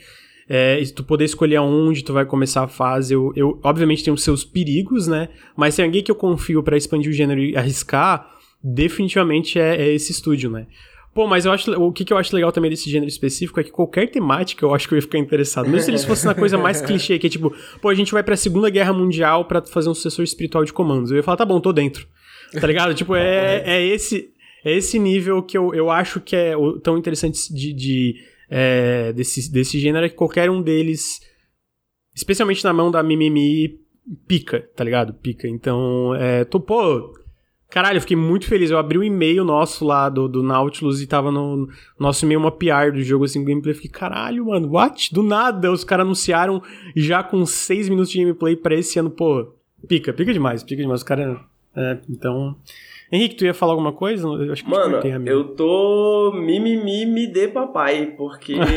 É, 0.50 0.82
tu 0.96 1.04
poder 1.04 1.26
escolher 1.26 1.58
aonde 1.58 2.04
tu 2.04 2.14
vai 2.14 2.26
começar 2.26 2.64
a 2.64 2.68
fase, 2.68 3.14
eu, 3.14 3.34
eu 3.36 3.60
obviamente 3.64 4.04
tem 4.04 4.14
os 4.14 4.24
seus 4.24 4.46
perigos, 4.46 5.08
né? 5.08 5.30
Mas 5.56 5.76
se 5.76 5.82
alguém 5.82 6.02
que 6.02 6.12
eu 6.12 6.16
confio 6.16 6.64
para 6.64 6.78
expandir 6.78 7.12
o 7.12 7.14
gênero 7.14 7.42
e 7.42 7.56
arriscar, 7.58 8.30
definitivamente 8.64 9.60
é, 9.60 9.76
é 9.76 9.94
esse 9.94 10.12
estúdio, 10.12 10.50
né? 10.50 10.68
Pô, 11.14 11.26
mas 11.26 11.46
eu 11.46 11.52
acho. 11.52 11.72
O 11.82 11.92
que, 11.92 12.06
que 12.06 12.14
eu 12.14 12.18
acho 12.18 12.36
legal 12.36 12.52
também 12.52 12.70
desse 12.70 12.90
gênero 12.90 13.10
específico 13.10 13.60
é 13.60 13.64
que 13.64 13.72
qualquer 13.72 14.08
temática 14.08 14.64
eu 14.64 14.74
acho 14.74 14.88
que 14.88 14.94
eu 14.94 14.98
ia 14.98 15.02
ficar 15.02 15.18
interessado. 15.18 15.66
Mesmo 15.66 15.82
se 15.82 15.90
eles 15.90 16.06
fossem 16.06 16.28
na 16.28 16.36
coisa 16.36 16.60
mais 16.60 16.80
clichê, 16.80 17.18
que 17.18 17.26
é 17.26 17.30
tipo, 17.30 17.52
pô, 17.82 17.90
a 17.90 17.96
gente 17.96 18.12
vai 18.12 18.22
pra 18.22 18.38
Segunda 18.38 18.70
Guerra 18.70 18.94
Mundial 18.94 19.46
para 19.46 19.64
fazer 19.64 19.90
um 19.90 19.96
sucessor 19.96 20.24
espiritual 20.24 20.64
de 20.64 20.72
comandos. 20.72 21.10
Eu 21.10 21.18
ia 21.18 21.24
falar, 21.24 21.38
tá 21.38 21.46
bom, 21.46 21.60
tô 21.60 21.74
dentro. 21.74 22.08
Tá 22.54 22.68
ligado? 22.68 22.94
tipo, 22.94 23.16
é, 23.16 23.64
é 23.66 23.84
esse. 23.84 24.32
É 24.64 24.74
esse 24.76 25.00
nível 25.00 25.42
que 25.42 25.58
eu, 25.58 25.74
eu 25.74 25.90
acho 25.90 26.20
que 26.20 26.36
é 26.36 26.54
tão 26.84 26.98
interessante 26.98 27.54
de, 27.54 27.74
de 27.74 28.16
é, 28.50 29.14
desse, 29.14 29.52
desse 29.52 29.80
gênero 29.80 30.06
é 30.06 30.10
que 30.10 30.16
qualquer 30.16 30.50
um 30.50 30.62
deles, 30.62 31.20
especialmente 32.16 32.64
na 32.64 32.74
mão 32.74 32.92
da 32.92 33.04
Mimimi, 33.04 33.80
pica, 34.28 34.70
tá 34.76 34.84
ligado? 34.84 35.14
Pica. 35.14 35.48
Então, 35.48 36.16
é, 36.16 36.46
tô, 36.46 36.60
pô, 36.60 37.14
Caralho, 37.70 37.98
eu 37.98 38.02
fiquei 38.02 38.16
muito 38.16 38.46
feliz. 38.46 38.72
Eu 38.72 38.78
abri 38.78 38.98
o 38.98 39.04
e-mail 39.04 39.44
nosso 39.44 39.86
lá 39.86 40.08
do, 40.10 40.28
do 40.28 40.42
Nautilus 40.42 41.02
e 41.02 41.08
tava 41.08 41.32
no 41.32 41.68
nosso 42.00 42.24
e-mail 42.24 42.40
uma 42.40 42.52
PR 42.52 42.92
do 42.94 43.02
jogo 43.02 43.26
assim, 43.26 43.44
gameplay. 43.44 43.74
Eu 43.74 43.76
fiquei, 43.76 43.92
caralho, 43.92 44.46
mano, 44.46 44.72
what? 44.72 45.14
Do 45.14 45.22
nada, 45.22 45.72
os 45.72 45.84
caras 45.84 46.06
anunciaram 46.06 46.64
já 46.96 47.22
com 47.22 47.46
6 47.46 47.90
minutos 47.90 48.12
de 48.12 48.20
gameplay 48.20 48.56
pra 48.56 48.76
esse 48.76 48.98
ano. 48.98 49.10
Pô, 49.10 49.54
pica, 49.88 50.14
pica 50.14 50.32
demais, 50.32 50.64
pica 50.64 50.82
demais. 50.82 51.02
Os 51.02 51.04
caras. 51.04 51.38
É, 51.76 51.98
então. 52.10 52.56
Henrique, 53.12 53.36
tu 53.36 53.46
ia 53.46 53.54
falar 53.54 53.74
alguma 53.74 53.94
coisa? 53.94 54.28
Eu 54.28 54.52
acho 54.52 54.64
que 54.64 54.70
Mano, 54.70 54.98
eu, 54.98 55.26
eu 55.26 55.56
tô 55.56 56.34
mimimi 56.36 57.28
de 57.28 57.48
papai, 57.48 58.14
porque. 58.18 58.56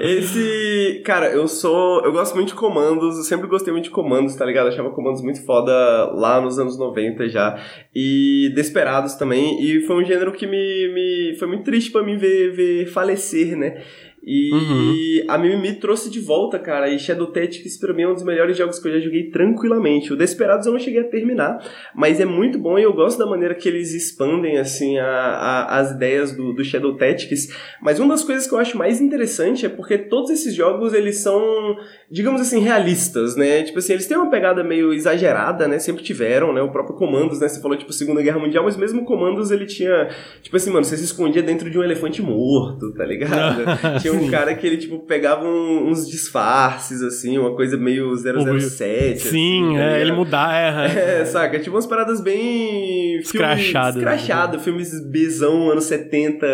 Esse. 0.00 1.02
Cara, 1.04 1.26
eu 1.26 1.46
sou. 1.46 2.02
Eu 2.02 2.12
gosto 2.12 2.34
muito 2.34 2.48
de 2.48 2.54
comandos, 2.54 3.18
eu 3.18 3.24
sempre 3.24 3.46
gostei 3.46 3.72
muito 3.72 3.84
de 3.84 3.90
comandos, 3.90 4.34
tá 4.34 4.44
ligado? 4.44 4.66
Eu 4.66 4.72
achava 4.72 4.90
comandos 4.90 5.20
muito 5.20 5.44
foda 5.44 5.72
lá 6.14 6.40
nos 6.40 6.58
anos 6.58 6.78
90 6.78 7.28
já. 7.28 7.58
E 7.94 8.50
Desperados 8.54 9.14
também. 9.14 9.62
E 9.62 9.82
foi 9.82 9.96
um 9.96 10.04
gênero 10.04 10.32
que 10.32 10.46
me. 10.46 10.88
me 10.94 11.36
foi 11.38 11.46
muito 11.46 11.64
triste 11.64 11.90
para 11.90 12.02
mim 12.02 12.16
ver, 12.16 12.52
ver 12.52 12.86
falecer, 12.86 13.54
né? 13.54 13.82
E 14.26 14.52
uhum. 14.52 15.24
a 15.28 15.36
Mimimi 15.36 15.74
trouxe 15.74 16.08
de 16.08 16.18
volta, 16.18 16.58
cara, 16.58 16.88
e 16.88 16.98
Shadow 16.98 17.26
Tactics 17.26 17.76
pra 17.76 17.92
mim 17.92 18.02
é 18.02 18.08
um 18.08 18.14
dos 18.14 18.22
melhores 18.22 18.56
jogos 18.56 18.78
que 18.78 18.88
eu 18.88 18.92
já 18.92 18.98
joguei 18.98 19.30
tranquilamente. 19.30 20.12
O 20.12 20.16
Desperados 20.16 20.66
eu 20.66 20.72
não 20.72 20.78
cheguei 20.78 21.00
a 21.00 21.04
terminar, 21.04 21.58
mas 21.94 22.20
é 22.20 22.24
muito 22.24 22.58
bom 22.58 22.78
e 22.78 22.82
eu 22.82 22.92
gosto 22.94 23.18
da 23.18 23.26
maneira 23.26 23.54
que 23.54 23.68
eles 23.68 23.92
expandem, 23.92 24.56
assim, 24.56 24.96
a, 24.98 25.06
a, 25.06 25.78
as 25.78 25.90
ideias 25.90 26.32
do, 26.32 26.54
do 26.54 26.64
Shadow 26.64 26.96
Tactics. 26.96 27.48
Mas 27.82 27.98
uma 27.98 28.14
das 28.14 28.24
coisas 28.24 28.46
que 28.46 28.54
eu 28.54 28.58
acho 28.58 28.78
mais 28.78 28.98
interessante 28.98 29.66
é 29.66 29.68
porque 29.68 29.98
todos 29.98 30.30
esses 30.30 30.54
jogos, 30.54 30.94
eles 30.94 31.18
são, 31.18 31.76
digamos 32.10 32.40
assim, 32.40 32.60
realistas, 32.60 33.36
né? 33.36 33.62
Tipo 33.62 33.78
assim, 33.78 33.92
eles 33.92 34.06
têm 34.06 34.16
uma 34.16 34.30
pegada 34.30 34.64
meio 34.64 34.94
exagerada, 34.94 35.68
né? 35.68 35.78
Sempre 35.78 36.02
tiveram, 36.02 36.50
né? 36.50 36.62
O 36.62 36.72
próprio 36.72 36.96
Comandos, 36.96 37.40
né? 37.40 37.48
Você 37.48 37.60
falou, 37.60 37.76
tipo, 37.76 37.92
Segunda 37.92 38.22
Guerra 38.22 38.38
Mundial, 38.38 38.64
mas 38.64 38.76
mesmo 38.76 39.04
Comandos 39.04 39.50
ele 39.50 39.66
tinha, 39.66 40.08
tipo 40.40 40.56
assim, 40.56 40.70
mano, 40.70 40.84
você 40.84 40.96
se 40.96 41.04
escondia 41.04 41.42
dentro 41.42 41.68
de 41.68 41.78
um 41.78 41.82
elefante 41.82 42.22
morto, 42.22 42.90
tá 42.94 43.04
ligado? 43.04 43.64
tinha 44.00 44.13
um 44.16 44.30
cara 44.30 44.54
que 44.54 44.66
ele, 44.66 44.76
tipo, 44.76 44.98
pegava 45.00 45.44
um, 45.44 45.88
uns 45.88 46.08
disfarces, 46.08 47.02
assim, 47.02 47.38
uma 47.38 47.54
coisa 47.54 47.76
meio 47.76 48.14
007. 48.16 49.18
Sim, 49.20 49.76
assim, 49.76 49.78
é, 49.78 50.00
ele 50.00 50.12
mudar, 50.12 50.54
é. 50.54 51.20
É, 51.20 51.24
saca? 51.24 51.58
Tipo 51.58 51.76
umas 51.76 51.86
paradas 51.86 52.20
bem. 52.20 53.18
Escrachado. 53.18 53.98
Escrachado, 53.98 54.56
né? 54.56 54.62
filmes 54.62 54.90
Bzão, 55.10 55.70
anos 55.70 55.84
70, 55.84 56.46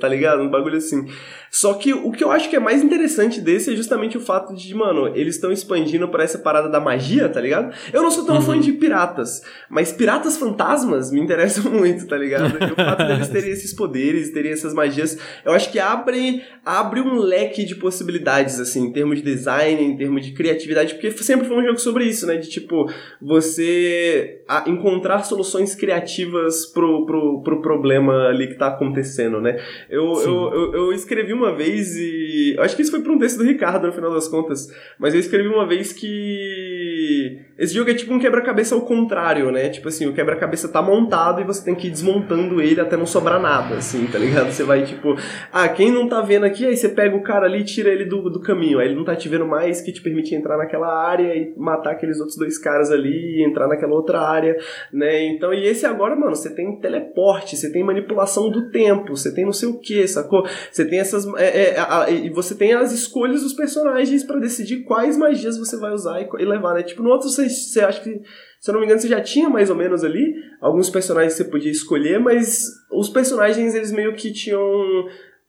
tá 0.00 0.08
ligado? 0.08 0.42
Um 0.42 0.50
bagulho 0.50 0.76
assim. 0.76 1.06
Só 1.50 1.74
que 1.74 1.92
o 1.92 2.10
que 2.12 2.22
eu 2.22 2.30
acho 2.30 2.48
que 2.48 2.56
é 2.56 2.60
mais 2.60 2.82
interessante 2.82 3.40
desse 3.40 3.72
é 3.72 3.76
justamente 3.76 4.16
o 4.16 4.20
fato 4.20 4.54
de, 4.54 4.74
mano, 4.74 5.08
eles 5.14 5.36
estão 5.36 5.50
expandindo 5.50 6.08
para 6.08 6.22
essa 6.22 6.38
parada 6.38 6.68
da 6.68 6.80
magia, 6.80 7.28
tá 7.28 7.40
ligado? 7.40 7.74
Eu 7.92 8.02
não 8.02 8.10
sou 8.10 8.24
tão 8.24 8.36
uhum. 8.36 8.42
fã 8.42 8.60
de 8.60 8.72
piratas, 8.72 9.42
mas 9.68 9.92
piratas 9.92 10.36
fantasmas 10.36 11.10
me 11.10 11.20
interessam 11.20 11.70
muito, 11.72 12.06
tá 12.06 12.16
ligado? 12.16 12.58
E 12.62 12.72
o 12.72 12.76
fato 12.76 13.06
deles 13.06 13.28
terem 13.28 13.50
esses 13.50 13.72
poderes, 13.72 14.30
terem 14.30 14.52
essas 14.52 14.74
magias, 14.74 15.18
eu 15.44 15.52
acho 15.52 15.70
que 15.72 15.78
abre, 15.78 16.42
abre 16.64 17.00
um 17.00 17.18
leque 17.18 17.64
de 17.64 17.74
possibilidades, 17.74 18.60
assim, 18.60 18.86
em 18.86 18.92
termos 18.92 19.18
de 19.18 19.24
design, 19.24 19.82
em 19.82 19.96
termos 19.96 20.24
de 20.24 20.32
criatividade, 20.32 20.94
porque 20.94 21.10
sempre 21.12 21.46
foi 21.46 21.56
um 21.56 21.64
jogo 21.64 21.78
sobre 21.78 22.04
isso, 22.04 22.26
né? 22.26 22.36
De 22.36 22.48
tipo, 22.48 22.90
você 23.20 24.42
encontrar 24.66 25.24
soluções 25.24 25.74
criativas 25.74 26.66
pro, 26.66 27.06
pro, 27.06 27.42
pro 27.42 27.62
problema 27.62 28.28
ali 28.28 28.48
que 28.48 28.54
tá 28.54 28.68
acontecendo, 28.68 29.40
né? 29.40 29.58
Eu, 29.88 30.04
eu, 30.20 30.52
eu, 30.52 30.74
eu 30.74 30.92
escrevi 30.92 31.37
uma 31.38 31.54
vez 31.54 31.96
e. 31.96 32.56
Acho 32.58 32.76
que 32.76 32.82
isso 32.82 32.90
foi 32.90 33.02
pra 33.02 33.12
um 33.12 33.18
texto 33.18 33.38
do 33.38 33.44
Ricardo, 33.44 33.86
no 33.86 33.92
final 33.92 34.12
das 34.12 34.28
contas. 34.28 34.68
Mas 34.98 35.14
eu 35.14 35.20
escrevi 35.20 35.48
uma 35.48 35.66
vez 35.66 35.92
que. 35.92 37.40
Esse 37.58 37.74
jogo 37.74 37.90
é 37.90 37.94
tipo 37.94 38.14
um 38.14 38.18
quebra-cabeça 38.18 38.74
ao 38.74 38.82
contrário, 38.82 39.50
né? 39.50 39.68
Tipo 39.68 39.88
assim, 39.88 40.06
o 40.06 40.12
quebra-cabeça 40.12 40.68
tá 40.68 40.80
montado 40.80 41.40
e 41.40 41.44
você 41.44 41.64
tem 41.64 41.74
que 41.74 41.88
ir 41.88 41.90
desmontando 41.90 42.60
ele 42.62 42.80
até 42.80 42.96
não 42.96 43.06
sobrar 43.06 43.40
nada, 43.40 43.76
assim, 43.76 44.06
tá 44.06 44.18
ligado? 44.18 44.50
Você 44.50 44.62
vai 44.62 44.84
tipo. 44.84 45.16
Ah, 45.52 45.68
quem 45.68 45.90
não 45.90 46.08
tá 46.08 46.20
vendo 46.20 46.44
aqui, 46.44 46.64
aí 46.64 46.76
você 46.76 46.88
pega 46.88 47.16
o 47.16 47.22
cara 47.22 47.46
ali 47.46 47.60
e 47.60 47.64
tira 47.64 47.90
ele 47.90 48.04
do, 48.04 48.30
do 48.30 48.40
caminho. 48.40 48.78
Aí 48.78 48.88
ele 48.88 48.94
não 48.94 49.04
tá 49.04 49.16
te 49.16 49.28
vendo 49.28 49.46
mais, 49.46 49.80
que 49.80 49.92
te 49.92 50.00
permite 50.00 50.34
entrar 50.34 50.56
naquela 50.56 50.88
área 50.88 51.34
e 51.34 51.52
matar 51.56 51.92
aqueles 51.92 52.20
outros 52.20 52.36
dois 52.36 52.58
caras 52.58 52.90
ali 52.90 53.38
e 53.38 53.44
entrar 53.44 53.66
naquela 53.66 53.94
outra 53.94 54.20
área, 54.20 54.56
né? 54.92 55.24
Então, 55.26 55.52
e 55.52 55.66
esse 55.66 55.84
agora, 55.84 56.14
mano, 56.14 56.36
você 56.36 56.54
tem 56.54 56.78
teleporte, 56.78 57.56
você 57.56 57.72
tem 57.72 57.82
manipulação 57.82 58.50
do 58.50 58.70
tempo, 58.70 59.16
você 59.16 59.34
tem 59.34 59.44
não 59.44 59.52
sei 59.52 59.68
o 59.68 59.78
que, 59.78 60.06
sacou? 60.06 60.46
Você 60.70 60.84
tem 60.84 61.00
essas 61.00 61.26
é, 61.36 61.74
é, 61.76 62.12
e 62.12 62.30
você 62.30 62.54
tem 62.54 62.72
as 62.72 62.92
escolhas 62.92 63.42
dos 63.42 63.52
personagens 63.52 64.22
para 64.22 64.38
decidir 64.38 64.84
quais 64.84 65.16
magias 65.16 65.58
você 65.58 65.76
vai 65.76 65.92
usar 65.92 66.20
e, 66.20 66.28
e, 66.38 66.44
levar, 66.44 66.74
né? 66.74 66.82
Tipo, 66.82 67.02
no 67.02 67.10
outro 67.10 67.28
você, 67.28 67.47
você 67.48 67.80
acha 67.80 68.00
que, 68.00 68.20
se 68.60 68.70
eu 68.70 68.72
não 68.72 68.80
me 68.80 68.86
engano, 68.86 69.00
você 69.00 69.08
já 69.08 69.20
tinha 69.20 69.48
mais 69.48 69.70
ou 69.70 69.76
menos 69.76 70.04
ali 70.04 70.34
alguns 70.60 70.90
personagens 70.90 71.34
que 71.34 71.42
você 71.42 71.50
podia 71.50 71.70
escolher, 71.70 72.18
mas 72.18 72.64
os 72.92 73.08
personagens 73.08 73.74
eles 73.74 73.92
meio 73.92 74.14
que 74.14 74.32
tinham 74.32 74.62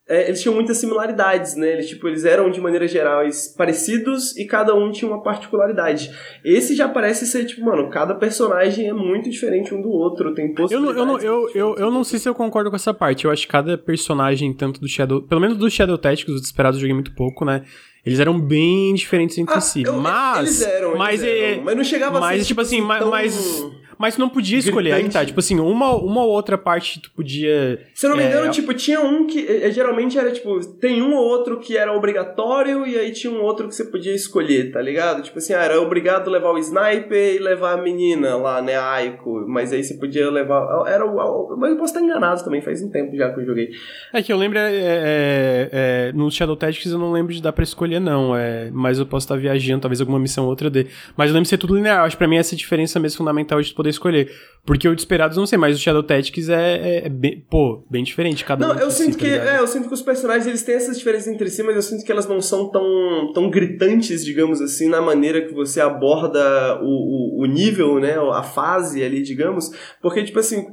é, 0.10 0.28
eles 0.28 0.42
tinham 0.42 0.56
muitas 0.56 0.78
similaridades, 0.78 1.56
né? 1.56 1.74
Eles, 1.74 1.88
tipo, 1.88 2.08
eles 2.08 2.26
eram, 2.26 2.50
de 2.50 2.60
maneira 2.60 2.88
geral, 2.88 3.22
parecidos 3.56 4.36
e 4.36 4.46
cada 4.46 4.74
um 4.74 4.92
tinha 4.92 5.10
uma 5.10 5.22
particularidade. 5.22 6.10
Esse 6.44 6.76
já 6.76 6.90
parece 6.90 7.28
ser, 7.28 7.46
tipo, 7.46 7.64
mano, 7.64 7.92
cada 7.92 8.16
personagem 8.16 8.90
é 8.90 8.94
muito 8.94 9.30
diferente 9.30 9.72
um 9.74 9.82
do 9.82 9.90
outro, 9.90 10.34
tem 10.34 10.52
possibilidades... 10.52 10.98
Eu 11.00 11.06
não, 11.06 11.20
eu, 11.20 11.20
não, 11.20 11.46
eu, 11.46 11.52
eu, 11.54 11.76
eu 11.76 11.92
não 11.92 12.04
sei 12.04 12.18
se 12.18 12.28
eu 12.28 12.34
concordo 12.34 12.72
com 12.72 12.76
essa 12.76 12.92
parte. 12.92 13.26
Eu 13.26 13.32
acho 13.32 13.46
que 13.46 13.52
cada 13.52 13.78
personagem, 13.78 14.52
tanto 14.52 14.82
do 14.82 14.88
Shadow... 14.88 15.22
Pelo 15.22 15.40
menos 15.40 15.58
do 15.58 15.70
Shadow 15.70 15.98
Tactics, 15.98 16.34
os 16.34 16.42
Desesperados 16.42 16.78
eu 16.78 16.82
joguei 16.82 16.96
muito 16.96 17.14
pouco, 17.14 17.46
né? 17.46 17.64
Eles 18.04 18.20
eram 18.20 18.40
bem 18.40 18.94
diferentes 18.96 19.38
entre 19.38 19.56
ah, 19.56 19.62
si. 19.62 19.84
Eu, 19.84 19.98
mas. 19.98 20.40
Eles 20.40 20.62
eram, 20.62 20.98
mas, 20.98 21.22
eles 21.22 21.36
eram. 21.36 21.62
É, 21.62 21.64
mas 21.64 21.76
não 21.76 21.84
chegava 21.84 22.20
mas, 22.20 22.24
a 22.24 22.44
ser. 22.44 22.48
Tipo, 22.48 22.48
tipo 22.48 22.62
assim, 22.62 22.80
assim 22.80 23.00
tão... 23.00 23.10
mas. 23.10 23.72
Mas 24.00 24.18
não 24.18 24.30
podia 24.30 24.58
escolher, 24.58 24.94
aí 24.94 25.10
tá. 25.10 25.26
Tipo 25.26 25.42
assim, 25.42 25.60
uma, 25.60 25.94
uma 25.94 26.24
ou 26.24 26.30
outra 26.30 26.58
parte 26.58 27.02
tu 27.02 27.12
podia. 27.12 27.82
Se 27.94 28.06
eu 28.06 28.12
não 28.12 28.16
me 28.16 28.24
engano, 28.24 28.48
é... 28.48 28.50
tipo, 28.50 28.74
tinha 28.74 29.02
um 29.02 29.28
que. 29.28 29.46
É, 29.46 29.70
geralmente 29.72 30.18
era 30.18 30.32
tipo, 30.32 30.58
tem 30.78 31.02
um 31.02 31.14
ou 31.14 31.26
outro 31.26 31.60
que 31.60 31.78
era 31.78 31.92
obrigatório 31.92 32.88
e 32.88 32.98
aí 32.98 33.12
tinha 33.12 33.34
um 33.34 33.42
outro 33.42 33.68
que 33.68 33.76
você 33.76 33.84
podia 33.84 34.16
escolher, 34.16 34.72
tá 34.72 34.82
ligado? 34.82 35.22
Tipo 35.22 35.40
assim, 35.40 35.54
ah, 35.54 35.66
era 35.66 35.82
obrigado 35.82 36.30
levar 36.30 36.54
o 36.54 36.58
sniper 36.58 37.36
e 37.36 37.40
levar 37.40 37.74
a 37.74 37.82
menina 37.82 38.38
lá, 38.38 38.62
né, 38.62 38.78
a 38.78 38.90
Aiko. 38.90 39.44
Mas 39.46 39.74
aí 39.74 39.84
você 39.84 39.96
podia 39.96 40.32
levar. 40.32 40.88
Era 40.88 41.06
o. 41.06 41.58
Mas 41.58 41.72
eu 41.72 41.78
posso 41.78 41.94
estar 41.94 42.02
enganado 42.02 42.42
também, 42.42 42.62
faz 42.62 42.82
um 42.82 42.90
tempo 42.90 43.14
já 43.18 43.34
que 43.34 43.42
eu 43.42 43.46
joguei. 43.46 43.72
É 44.14 44.24
que 44.24 44.32
eu 44.32 44.38
lembro. 44.38 44.60
É, 44.60 44.72
é, 44.72 45.70
é, 45.74 46.12
no 46.14 46.32
Shadow 46.32 46.56
Tactics 46.56 46.90
eu 46.90 47.00
não 47.00 47.12
lembro 47.12 47.34
de 47.34 47.42
dar 47.42 47.52
pra 47.52 47.66
escolher, 47.66 48.00
não. 48.00 48.34
É, 48.34 48.70
mas 48.72 48.98
eu 48.98 49.06
posso 49.06 49.26
estar 49.26 49.36
viajando, 49.36 49.82
talvez 49.82 50.00
alguma 50.00 50.20
missão 50.20 50.46
ou 50.46 50.50
outra 50.52 50.70
dê. 50.70 50.88
Mas 51.18 51.30
eu 51.30 51.34
lembro 51.34 51.44
de 51.44 51.50
ser 51.50 51.58
tudo 51.58 51.76
linear. 51.76 52.06
Acho 52.06 52.16
que 52.16 52.20
pra 52.20 52.30
mim 52.30 52.38
essa 52.38 52.56
diferença 52.56 52.98
mesmo 52.98 53.18
fundamental 53.18 53.62
de 53.62 53.74
poder 53.74 53.89
poder 53.90 54.26
escolher. 54.26 54.32
Porque 54.66 54.88
o 54.88 54.96
Desperados 54.96 55.38
não 55.38 55.48
sei, 55.48 55.58
mas 55.58 55.76
o 55.76 55.80
Shadow 55.80 56.04
Tactics 56.04 56.50
é, 56.50 56.78
é, 56.78 57.06
é 57.06 57.10
bem, 57.10 57.44
pô, 57.50 57.84
bem 57.90 58.04
diferente 58.04 58.46
cada 58.46 58.68
não, 58.68 58.76
um. 58.76 58.80
Eu 58.80 58.92
sinto 58.92 59.14
si, 59.14 59.20
que 59.20 59.38
tá 59.38 59.56
é, 59.56 59.60
eu 59.60 59.68
sinto 59.68 59.88
que 59.88 59.94
os 59.94 60.02
personagens 60.02 60.46
eles 60.46 60.62
têm 60.64 60.76
essas 60.76 60.98
diferenças 60.98 61.28
entre 61.28 61.50
si, 61.50 61.64
mas 61.64 61.76
eu 61.76 61.82
sinto 61.82 62.06
que 62.06 62.12
elas 62.12 62.28
não 62.28 62.42
são 62.42 62.70
tão, 62.70 63.32
tão 63.34 63.50
gritantes, 63.50 64.24
digamos 64.24 64.62
assim, 64.62 64.88
na 64.88 65.02
maneira 65.02 65.42
que 65.42 65.54
você 65.54 65.82
aborda 65.82 66.80
o, 66.82 67.40
o, 67.40 67.44
o 67.44 67.46
nível, 67.46 68.00
né, 68.00 68.16
a 68.34 68.44
fase 68.44 69.04
ali, 69.04 69.22
digamos, 69.24 69.72
porque 70.02 70.24
tipo 70.24 70.40
assim, 70.40 70.68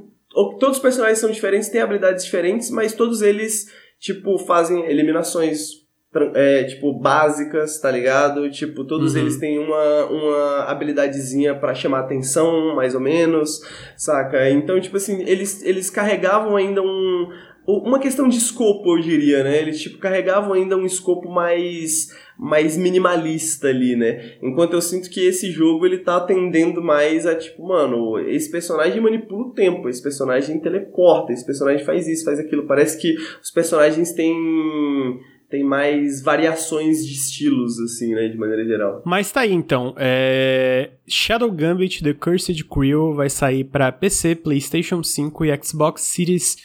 todos 0.59 0.77
os 0.77 0.83
personagens 0.83 1.19
são 1.19 1.31
diferentes, 1.31 1.69
têm 1.69 1.81
habilidades 1.81 2.25
diferentes, 2.25 2.71
mas 2.71 2.93
todos 2.93 3.23
eles 3.23 3.67
tipo 3.99 4.37
fazem 4.39 4.85
eliminações 4.85 5.86
é, 6.35 6.65
tipo, 6.65 6.93
básicas, 6.99 7.79
tá 7.81 7.91
ligado? 7.91 8.51
Tipo, 8.51 8.85
todos 8.85 9.15
uhum. 9.15 9.21
eles 9.21 9.37
têm 9.39 9.59
uma, 9.59 10.05
uma 10.07 10.65
habilidadezinha 10.65 11.55
para 11.55 11.75
chamar 11.75 12.01
atenção, 12.01 12.75
mais 12.75 12.95
ou 12.95 13.01
menos, 13.01 13.61
saca? 13.97 14.49
Então, 14.51 14.81
tipo 14.81 14.97
assim, 14.97 15.23
eles, 15.23 15.63
eles 15.63 15.91
carregavam 15.91 16.57
ainda 16.57 16.81
um, 16.81 17.29
uma 17.67 17.99
questão 17.99 18.29
de 18.29 18.39
escopo, 18.39 18.97
eu 18.97 19.03
diria, 19.03 19.43
né? 19.43 19.61
Eles, 19.61 19.81
tipo, 19.81 19.99
carregavam 19.99 20.53
ainda 20.53 20.77
um 20.77 20.87
escopo 20.87 21.29
mais 21.29 22.09
mais 22.39 22.77
minimalista 22.77 23.69
ali, 23.69 23.97
né? 23.97 24.37
Enquanto 24.43 24.75
eu 24.75 24.83
sinto 24.83 25.09
que 25.09 25.27
esse 25.27 25.51
jogo 25.51 25.87
ele 25.87 25.99
tá 25.99 26.19
atendendo 26.19 26.83
mais 26.83 27.27
a 27.27 27.35
tipo, 27.35 27.67
mano, 27.67 28.19
esse 28.29 28.51
personagem 28.51 29.01
manipula 29.01 29.47
o 29.47 29.53
tempo, 29.53 29.89
esse 29.89 30.03
personagem 30.03 30.61
teleporta, 30.61 31.33
esse 31.33 31.47
personagem 31.47 31.85
faz 31.85 32.07
isso, 32.07 32.27
faz 32.27 32.39
aquilo. 32.39 32.67
Parece 32.67 33.01
que 33.01 33.15
os 33.43 33.51
personagens 33.51 34.13
têm 34.13 35.19
tem 35.49 35.63
mais 35.63 36.23
variações 36.23 37.07
de 37.07 37.13
estilos, 37.13 37.79
assim, 37.79 38.15
né, 38.15 38.29
de 38.29 38.37
maneira 38.37 38.65
geral. 38.65 39.03
Mas 39.05 39.31
tá 39.31 39.43
aí, 39.43 39.53
então. 39.53 39.95
É... 39.97 40.91
Shadow 41.07 41.51
Gambit 41.51 42.03
The 42.03 42.15
Cursed 42.15 42.65
Creel 42.65 43.15
vai 43.15 43.31
sair 43.31 43.65
para 43.65 43.93
PC, 43.93 44.35
PlayStation 44.37 45.03
5 45.03 45.45
e 45.45 45.61
Xbox 45.63 46.03
Series 46.03 46.57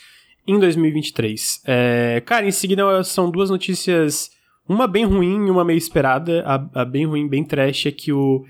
em 0.48 0.60
2023. 0.60 1.62
É... 1.66 2.22
Cara, 2.26 2.46
em 2.48 2.52
seguida 2.52 3.04
são 3.04 3.30
duas 3.30 3.50
notícias, 3.50 4.32
uma 4.68 4.88
bem 4.88 5.06
ruim 5.06 5.48
e 5.48 5.52
uma 5.52 5.64
meio 5.64 5.78
esperada. 5.78 6.44
A, 6.46 6.82
a 6.82 6.86
bem 6.86 7.06
ruim, 7.06 7.28
bem 7.28 7.44
trash, 7.44 7.86
é 7.86 7.92
que 7.92 8.12
o 8.12 8.44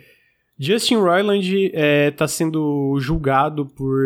Justin 0.58 0.96
Roiland 0.96 1.72
é, 1.74 2.12
tá 2.12 2.28
sendo 2.28 2.96
julgado 3.00 3.66
por 3.66 4.00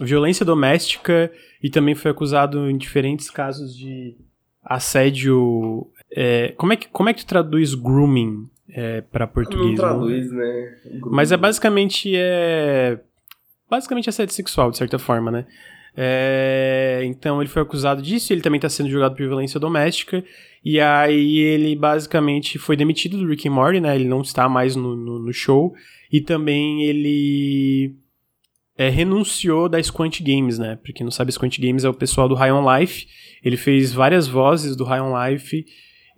violência 0.00 0.46
doméstica 0.46 1.30
e 1.60 1.68
também 1.68 1.94
foi 1.94 2.12
acusado 2.12 2.70
em 2.70 2.76
diferentes 2.76 3.28
casos 3.28 3.76
de 3.76 4.16
assédio. 4.62 5.86
É, 6.14 6.52
como, 6.56 6.72
é 6.72 6.76
que, 6.76 6.88
como 6.88 7.08
é 7.08 7.14
que 7.14 7.24
tu 7.24 7.28
traduz 7.28 7.74
grooming 7.74 8.48
é, 8.68 9.00
para 9.00 9.26
português? 9.26 9.70
Não 9.70 9.74
traduz, 9.74 10.30
não? 10.30 10.38
né? 10.38 10.76
Grooming. 10.84 11.16
Mas 11.16 11.32
é 11.32 11.36
basicamente 11.36 12.12
é 12.14 12.98
basicamente 13.68 14.10
assédio 14.10 14.34
sexual 14.34 14.70
de 14.70 14.76
certa 14.76 14.98
forma, 14.98 15.30
né? 15.30 15.46
É, 15.94 17.02
então 17.04 17.40
ele 17.40 17.50
foi 17.50 17.62
acusado 17.62 18.00
disso, 18.00 18.32
ele 18.32 18.40
também 18.40 18.56
está 18.58 18.68
sendo 18.68 18.88
julgado 18.88 19.14
por 19.14 19.26
violência 19.26 19.60
doméstica, 19.60 20.24
e 20.64 20.80
aí 20.80 21.38
ele 21.38 21.76
basicamente 21.76 22.58
foi 22.58 22.76
demitido 22.76 23.18
do 23.18 23.26
Rick 23.26 23.48
and 23.48 23.52
Morty, 23.52 23.80
né? 23.80 23.94
Ele 23.94 24.08
não 24.08 24.22
está 24.22 24.48
mais 24.48 24.74
no, 24.74 24.96
no, 24.96 25.18
no 25.18 25.32
show, 25.32 25.74
e 26.10 26.20
também 26.20 26.84
ele 26.84 27.94
é, 28.76 28.88
renunciou 28.88 29.68
da 29.68 29.82
Squant 29.82 30.20
Games, 30.20 30.58
né? 30.58 30.76
Pra 30.76 30.92
quem 30.92 31.04
não 31.04 31.10
sabe, 31.10 31.32
Squant 31.32 31.58
Games 31.58 31.84
é 31.84 31.88
o 31.88 31.94
pessoal 31.94 32.28
do 32.28 32.34
High 32.34 32.52
on 32.52 32.78
Life. 32.78 33.06
Ele 33.44 33.56
fez 33.56 33.92
várias 33.92 34.26
vozes 34.26 34.76
do 34.76 34.84
High 34.84 35.00
on 35.00 35.12
Life. 35.28 35.64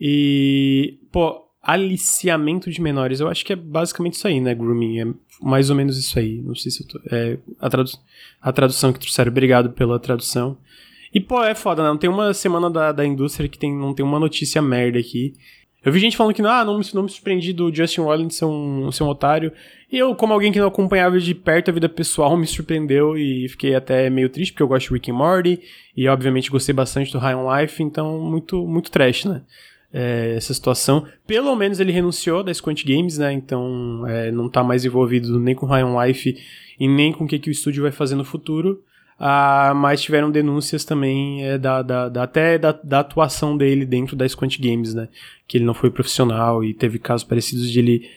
E, 0.01 0.98
pô, 1.10 1.44
aliciamento 1.62 2.70
de 2.70 2.81
menores. 2.81 3.20
Eu 3.20 3.28
acho 3.28 3.44
que 3.44 3.52
é 3.52 3.56
basicamente 3.56 4.14
isso 4.14 4.28
aí, 4.28 4.40
né? 4.40 4.55
Grooming. 4.55 5.01
É 5.01 5.06
mais 5.43 5.70
ou 5.70 5.76
menos 5.76 5.98
isso 5.98 6.18
aí. 6.18 6.40
Não 6.43 6.55
sei 6.55 6.70
se 6.70 6.82
eu 6.82 6.89
tô. 6.89 7.01
É 7.10 7.39
a, 7.59 7.68
tradu 7.68 7.90
a 8.40 8.52
tradução 8.52 8.93
que 8.93 9.01
trouxeram. 9.01 9.31
Obrigado 9.31 9.70
pela 9.70 9.98
tradução. 9.98 10.56
E, 11.12 11.20
pô, 11.20 11.43
é 11.43 11.55
foda, 11.55 11.82
né? 11.82 11.89
Não 11.89 11.97
tem 11.97 12.10
uma 12.10 12.35
semana 12.35 12.70
da, 12.70 12.93
da 12.93 13.05
indústria 13.05 13.48
que 13.48 13.59
tem, 13.59 13.72
não 13.74 13.94
tem 13.94 14.05
uma 14.05 14.18
notícia 14.18 14.60
merda 14.60 14.98
aqui. 14.98 15.35
Eu 15.85 15.93
vi 15.93 16.01
gente 16.01 16.16
falando 16.16 16.35
que 16.35 16.40
ah, 16.40 16.65
não, 16.65 16.81
não 16.94 17.02
me 17.02 17.11
surpreendi 17.11 17.52
do 17.52 17.73
Justin 17.74 18.01
Rollins 18.01 18.36
ser 18.36 18.47
um, 18.47 18.90
ser 18.90 19.02
um 19.02 19.09
otário. 19.09 19.52
E 19.93 19.98
eu, 19.98 20.15
como 20.15 20.32
alguém 20.32 20.51
que 20.51 20.59
não 20.59 20.69
acompanhava 20.69 21.20
de 21.20 21.35
perto 21.35 21.70
a 21.70 21.74
vida 21.74 21.89
pessoal, 21.89 22.36
me 22.36 22.47
surpreendeu 22.47 23.19
e 23.19 23.48
fiquei 23.51 23.74
até 23.74 24.09
meio 24.09 24.31
triste, 24.31 24.52
porque 24.52 24.62
eu 24.62 24.69
gosto 24.69 24.89
de 24.89 24.94
Rick 24.94 25.11
and 25.11 25.15
Morty. 25.15 25.61
E, 25.94 26.09
obviamente, 26.09 26.51
gostei 26.51 26.74
bastante 26.74 27.12
do 27.12 27.19
High 27.19 27.35
on 27.35 27.55
Life. 27.55 27.82
Então, 27.82 28.19
muito, 28.19 28.66
muito 28.66 28.90
trash, 28.90 29.27
né? 29.27 29.43
É, 29.93 30.35
essa 30.36 30.55
situação. 30.55 31.06
Pelo 31.27 31.55
menos 31.55 31.78
ele 31.78 31.93
renunciou 31.93 32.43
da 32.43 32.52
Squant 32.52 32.82
Games, 32.85 33.19
né? 33.19 33.32
Então, 33.32 34.06
é, 34.09 34.32
não 34.32 34.48
tá 34.48 34.65
mais 34.65 34.86
envolvido 34.86 35.39
nem 35.39 35.55
com 35.55 35.66
High 35.66 35.85
on 35.85 36.02
Life 36.02 36.35
e 36.81 36.89
nem 36.89 37.12
com 37.12 37.24
o 37.24 37.28
que, 37.28 37.39
que 37.39 37.51
o 37.51 37.52
estúdio 37.52 37.82
vai 37.82 37.93
fazer 37.93 38.15
no 38.15 38.24
futuro. 38.24 38.82
Ah, 39.19 39.73
mas 39.77 40.03
tiveram 40.03 40.31
denúncias 40.31 40.85
também 40.85 41.45
é, 41.45 41.57
da, 41.57 41.82
da, 41.82 42.09
da, 42.09 42.23
até 42.24 42.59
da, 42.59 42.73
da, 42.73 43.01
atuação 43.01 43.57
dele 43.57 43.86
dentro 43.86 44.16
da 44.16 44.28
Squant 44.28 44.59
Games, 44.59 44.93
né? 44.93 45.09
Que 45.47 45.57
ele 45.57 45.65
não 45.65 45.74
foi 45.74 45.91
profissional 45.91 46.65
e 46.65 46.74
teve 46.74 46.99
casos 46.99 47.24
parecidos 47.24 47.70
de 47.70 47.78
ele 47.78 48.11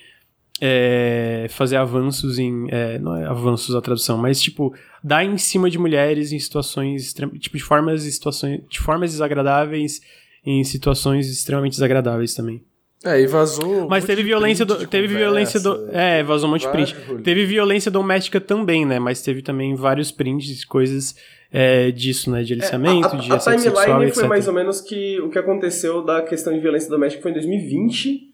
é, 0.60 1.48
fazer 1.50 1.78
avanços 1.78 2.40
em. 2.40 2.68
É, 2.72 2.98
não 3.00 3.16
é 3.16 3.26
avanços 3.26 3.76
a 3.76 3.82
tradução, 3.82 4.18
mas 4.18 4.42
tipo, 4.42 4.74
dar 5.04 5.24
em 5.24 5.38
cima 5.38 5.70
de 5.70 5.78
mulheres 5.78 6.32
em 6.32 6.40
situações. 6.40 7.14
Tipo, 7.14 7.58
de 7.58 7.64
formas, 7.64 8.02
situações, 8.04 8.62
de 8.68 8.80
formas 8.80 9.12
desagradáveis 9.12 10.02
em 10.44 10.64
situações 10.64 11.30
extremamente 11.30 11.74
desagradáveis 11.74 12.34
também. 12.34 12.64
É, 13.08 13.22
e 13.22 13.28
vazou. 13.28 13.88
Mas 13.88 14.06
teve 14.06 14.24
violência 14.24 14.66
do, 14.66 14.76
teve 14.88 15.08
conversa, 15.08 15.18
violência 15.18 15.60
do, 15.60 15.90
é, 15.92 16.24
vazou 16.24 16.48
um 16.48 16.52
monte 16.52 16.62
de 16.62 16.72
print. 16.72 16.96
Teve 17.24 17.46
violência 17.46 17.90
doméstica 17.92 18.40
também, 18.42 18.86
né? 18.86 19.00
Mas 19.00 19.22
teve 19.22 19.42
também 19.42 19.76
vários 19.76 20.12
prints, 20.12 20.66
coisas 20.66 21.16
é, 21.52 21.92
disso, 21.92 22.30
né? 22.32 22.44
De 22.44 22.54
aliciamento, 22.54 23.08
é, 23.08 23.12
a, 23.12 23.16
de 23.16 23.34
a 23.34 23.38
timeline 23.38 24.12
foi 24.12 24.28
mais 24.28 24.48
ou 24.48 24.54
menos 24.54 24.82
que 24.82 25.20
o 25.22 25.30
que 25.30 25.40
aconteceu 25.40 26.04
da 26.04 26.22
questão 26.22 26.54
de 26.54 26.60
violência 26.60 26.90
doméstica 26.90 27.22
foi 27.22 27.32
em 27.32 27.36
2020 27.36 28.27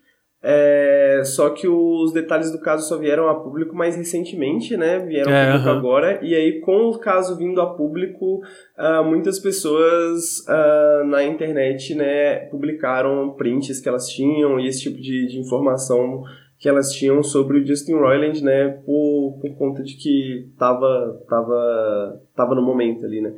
é, 0.45 1.21
só 1.23 1.51
que 1.51 1.69
os 1.69 2.11
detalhes 2.11 2.51
do 2.51 2.59
caso 2.59 2.85
só 2.85 2.97
vieram 2.97 3.29
a 3.29 3.35
público 3.35 3.73
mais 3.73 3.95
recentemente, 3.95 4.75
né? 4.75 4.99
Vieram 4.99 5.31
a 5.31 5.35
é, 5.35 5.51
público 5.51 5.69
agora. 5.69 6.19
E 6.21 6.35
aí, 6.35 6.59
com 6.59 6.89
o 6.89 6.99
caso 6.99 7.37
vindo 7.37 7.61
a 7.61 7.73
público, 7.73 8.41
uh, 8.77 9.03
muitas 9.05 9.39
pessoas 9.39 10.39
uh, 10.49 11.05
na 11.05 11.23
internet, 11.23 11.95
né, 11.95 12.47
publicaram 12.47 13.33
prints 13.37 13.79
que 13.79 13.87
elas 13.87 14.09
tinham 14.09 14.59
e 14.59 14.67
esse 14.67 14.81
tipo 14.81 14.97
de, 14.97 15.27
de 15.27 15.39
informação 15.39 16.23
que 16.59 16.67
elas 16.67 16.91
tinham 16.91 17.23
sobre 17.23 17.59
o 17.59 17.65
Justin 17.65 17.93
Roiland, 17.93 18.43
né, 18.43 18.81
por, 18.85 19.39
por 19.41 19.57
conta 19.57 19.81
de 19.81 19.95
que 19.95 20.49
tava, 20.57 21.21
tava, 21.29 22.21
tava 22.35 22.53
no 22.53 22.61
momento 22.61 23.05
ali, 23.05 23.21
né. 23.21 23.33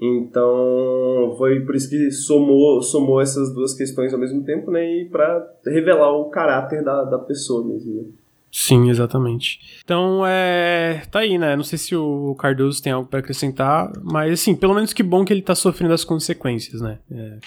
Então, 0.00 1.34
foi 1.36 1.60
por 1.60 1.74
isso 1.74 1.90
que 1.90 2.10
somou, 2.10 2.80
somou 2.80 3.20
essas 3.20 3.52
duas 3.52 3.74
questões 3.74 4.14
ao 4.14 4.18
mesmo 4.18 4.42
tempo, 4.44 4.70
né? 4.70 4.82
E 4.82 5.04
para 5.04 5.46
revelar 5.66 6.10
o 6.12 6.30
caráter 6.30 6.82
da, 6.82 7.04
da 7.04 7.18
pessoa 7.18 7.66
mesmo, 7.66 7.94
né? 7.94 8.04
Sim, 8.50 8.88
exatamente. 8.88 9.60
Então, 9.84 10.26
é. 10.26 11.02
Tá 11.10 11.20
aí, 11.20 11.38
né? 11.38 11.54
Não 11.54 11.62
sei 11.62 11.78
se 11.78 11.94
o 11.94 12.34
Cardoso 12.34 12.82
tem 12.82 12.92
algo 12.92 13.08
para 13.08 13.20
acrescentar, 13.20 13.92
mas, 14.02 14.32
assim, 14.32 14.56
pelo 14.56 14.74
menos 14.74 14.92
que 14.92 15.02
bom 15.02 15.24
que 15.24 15.32
ele 15.32 15.42
tá 15.42 15.54
sofrendo 15.54 15.94
as 15.94 16.02
consequências, 16.02 16.80
né? 16.80 16.98
É, 17.10 17.38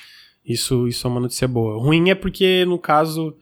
isso, 0.45 0.87
isso 0.87 1.05
é 1.05 1.09
uma 1.09 1.19
notícia 1.19 1.47
boa. 1.47 1.77
Ruim 1.81 2.09
é 2.09 2.15
porque, 2.15 2.63
no 2.65 2.77
caso, 2.77 3.35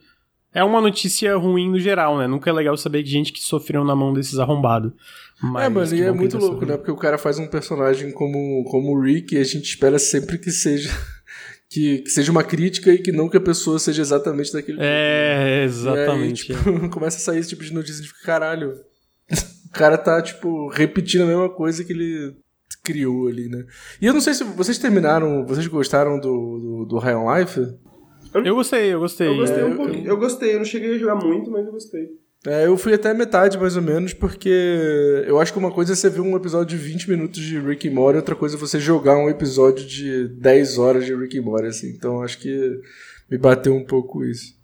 é 0.54 0.62
uma 0.62 0.80
notícia 0.80 1.34
ruim 1.36 1.70
no 1.70 1.80
geral, 1.80 2.18
né? 2.18 2.26
Nunca 2.26 2.50
é 2.50 2.52
legal 2.52 2.76
saber 2.76 3.02
de 3.02 3.10
gente 3.10 3.32
que 3.32 3.40
sofreu 3.40 3.84
na 3.84 3.96
mão 3.96 4.12
desses 4.12 4.38
arrombados. 4.38 4.92
Mas 5.42 5.64
é, 5.64 5.68
mano, 5.68 5.94
e 5.94 6.02
é 6.02 6.12
muito 6.12 6.38
louco, 6.38 6.64
né? 6.64 6.76
Porque 6.76 6.90
o 6.90 6.96
cara 6.96 7.18
faz 7.18 7.38
um 7.38 7.48
personagem 7.48 8.12
como, 8.12 8.62
como 8.64 8.96
o 8.96 9.00
Rick 9.00 9.34
e 9.34 9.38
a 9.38 9.44
gente 9.44 9.64
espera 9.64 9.98
sempre 9.98 10.38
que 10.38 10.50
seja. 10.50 10.90
Que, 11.74 12.00
que, 12.00 12.10
seja 12.10 12.30
uma 12.30 12.44
crítica 12.44 12.92
e 12.92 12.98
que 12.98 13.10
não 13.10 13.30
que 13.30 13.36
a 13.38 13.40
pessoa 13.40 13.78
seja 13.78 14.02
exatamente 14.02 14.52
daquele 14.52 14.76
É, 14.78 15.38
né? 15.38 15.64
exatamente. 15.64 16.52
Aí, 16.52 16.58
tipo, 16.58 16.88
começa 16.92 17.16
a 17.16 17.20
sair 17.20 17.38
esse 17.38 17.48
tipo 17.48 17.64
de 17.64 17.72
notícia 17.72 18.02
de 18.02 18.12
caralho. 18.22 18.74
O 19.32 19.70
cara 19.72 19.96
tá, 19.96 20.20
tipo, 20.20 20.68
repetindo 20.68 21.22
a 21.22 21.26
mesma 21.26 21.48
coisa 21.48 21.82
que 21.82 21.94
ele 21.94 22.36
criou 22.84 23.26
ali, 23.26 23.48
né? 23.48 23.64
E 24.02 24.06
eu 24.06 24.12
não 24.12 24.20
sei 24.20 24.34
se 24.34 24.44
vocês 24.44 24.76
terminaram, 24.76 25.46
vocês 25.46 25.66
gostaram 25.66 26.20
do, 26.20 26.58
do, 26.58 26.84
do 26.84 26.98
High 26.98 27.14
on 27.14 27.38
Life? 27.38 27.58
Eu 28.34 28.54
gostei, 28.54 28.94
eu 28.94 29.00
gostei. 29.00 29.28
Eu 29.28 29.36
gostei 29.36 29.64
um 29.64 29.76
pouquinho. 29.76 30.06
Eu 30.06 30.16
gostei, 30.16 30.54
eu 30.54 30.58
não 30.58 30.64
cheguei 30.64 30.94
a 30.94 30.98
jogar 30.98 31.16
muito, 31.16 31.50
mas 31.50 31.66
eu 31.66 31.72
gostei. 31.72 32.08
É, 32.44 32.66
eu 32.66 32.76
fui 32.76 32.92
até 32.92 33.10
a 33.10 33.14
metade, 33.14 33.56
mais 33.56 33.76
ou 33.76 33.82
menos, 33.82 34.12
porque 34.12 34.50
eu 35.26 35.38
acho 35.38 35.52
que 35.52 35.58
uma 35.58 35.70
coisa 35.70 35.92
é 35.92 35.96
você 35.96 36.10
ver 36.10 36.20
um 36.20 36.36
episódio 36.36 36.76
de 36.76 36.84
20 36.84 37.08
minutos 37.08 37.40
de 37.40 37.58
Rick 37.60 37.88
and 37.88 37.92
Morty, 37.92 38.16
outra 38.16 38.34
coisa 38.34 38.56
é 38.56 38.58
você 38.58 38.80
jogar 38.80 39.16
um 39.16 39.28
episódio 39.30 39.86
de 39.86 40.26
10 40.26 40.78
horas 40.78 41.04
de 41.06 41.14
Rick 41.14 41.38
and 41.38 41.42
Morty, 41.42 41.66
assim. 41.68 41.90
Então 41.90 42.20
acho 42.20 42.38
que 42.38 42.80
me 43.30 43.38
bateu 43.38 43.74
um 43.74 43.84
pouco 43.84 44.24
isso. 44.24 44.60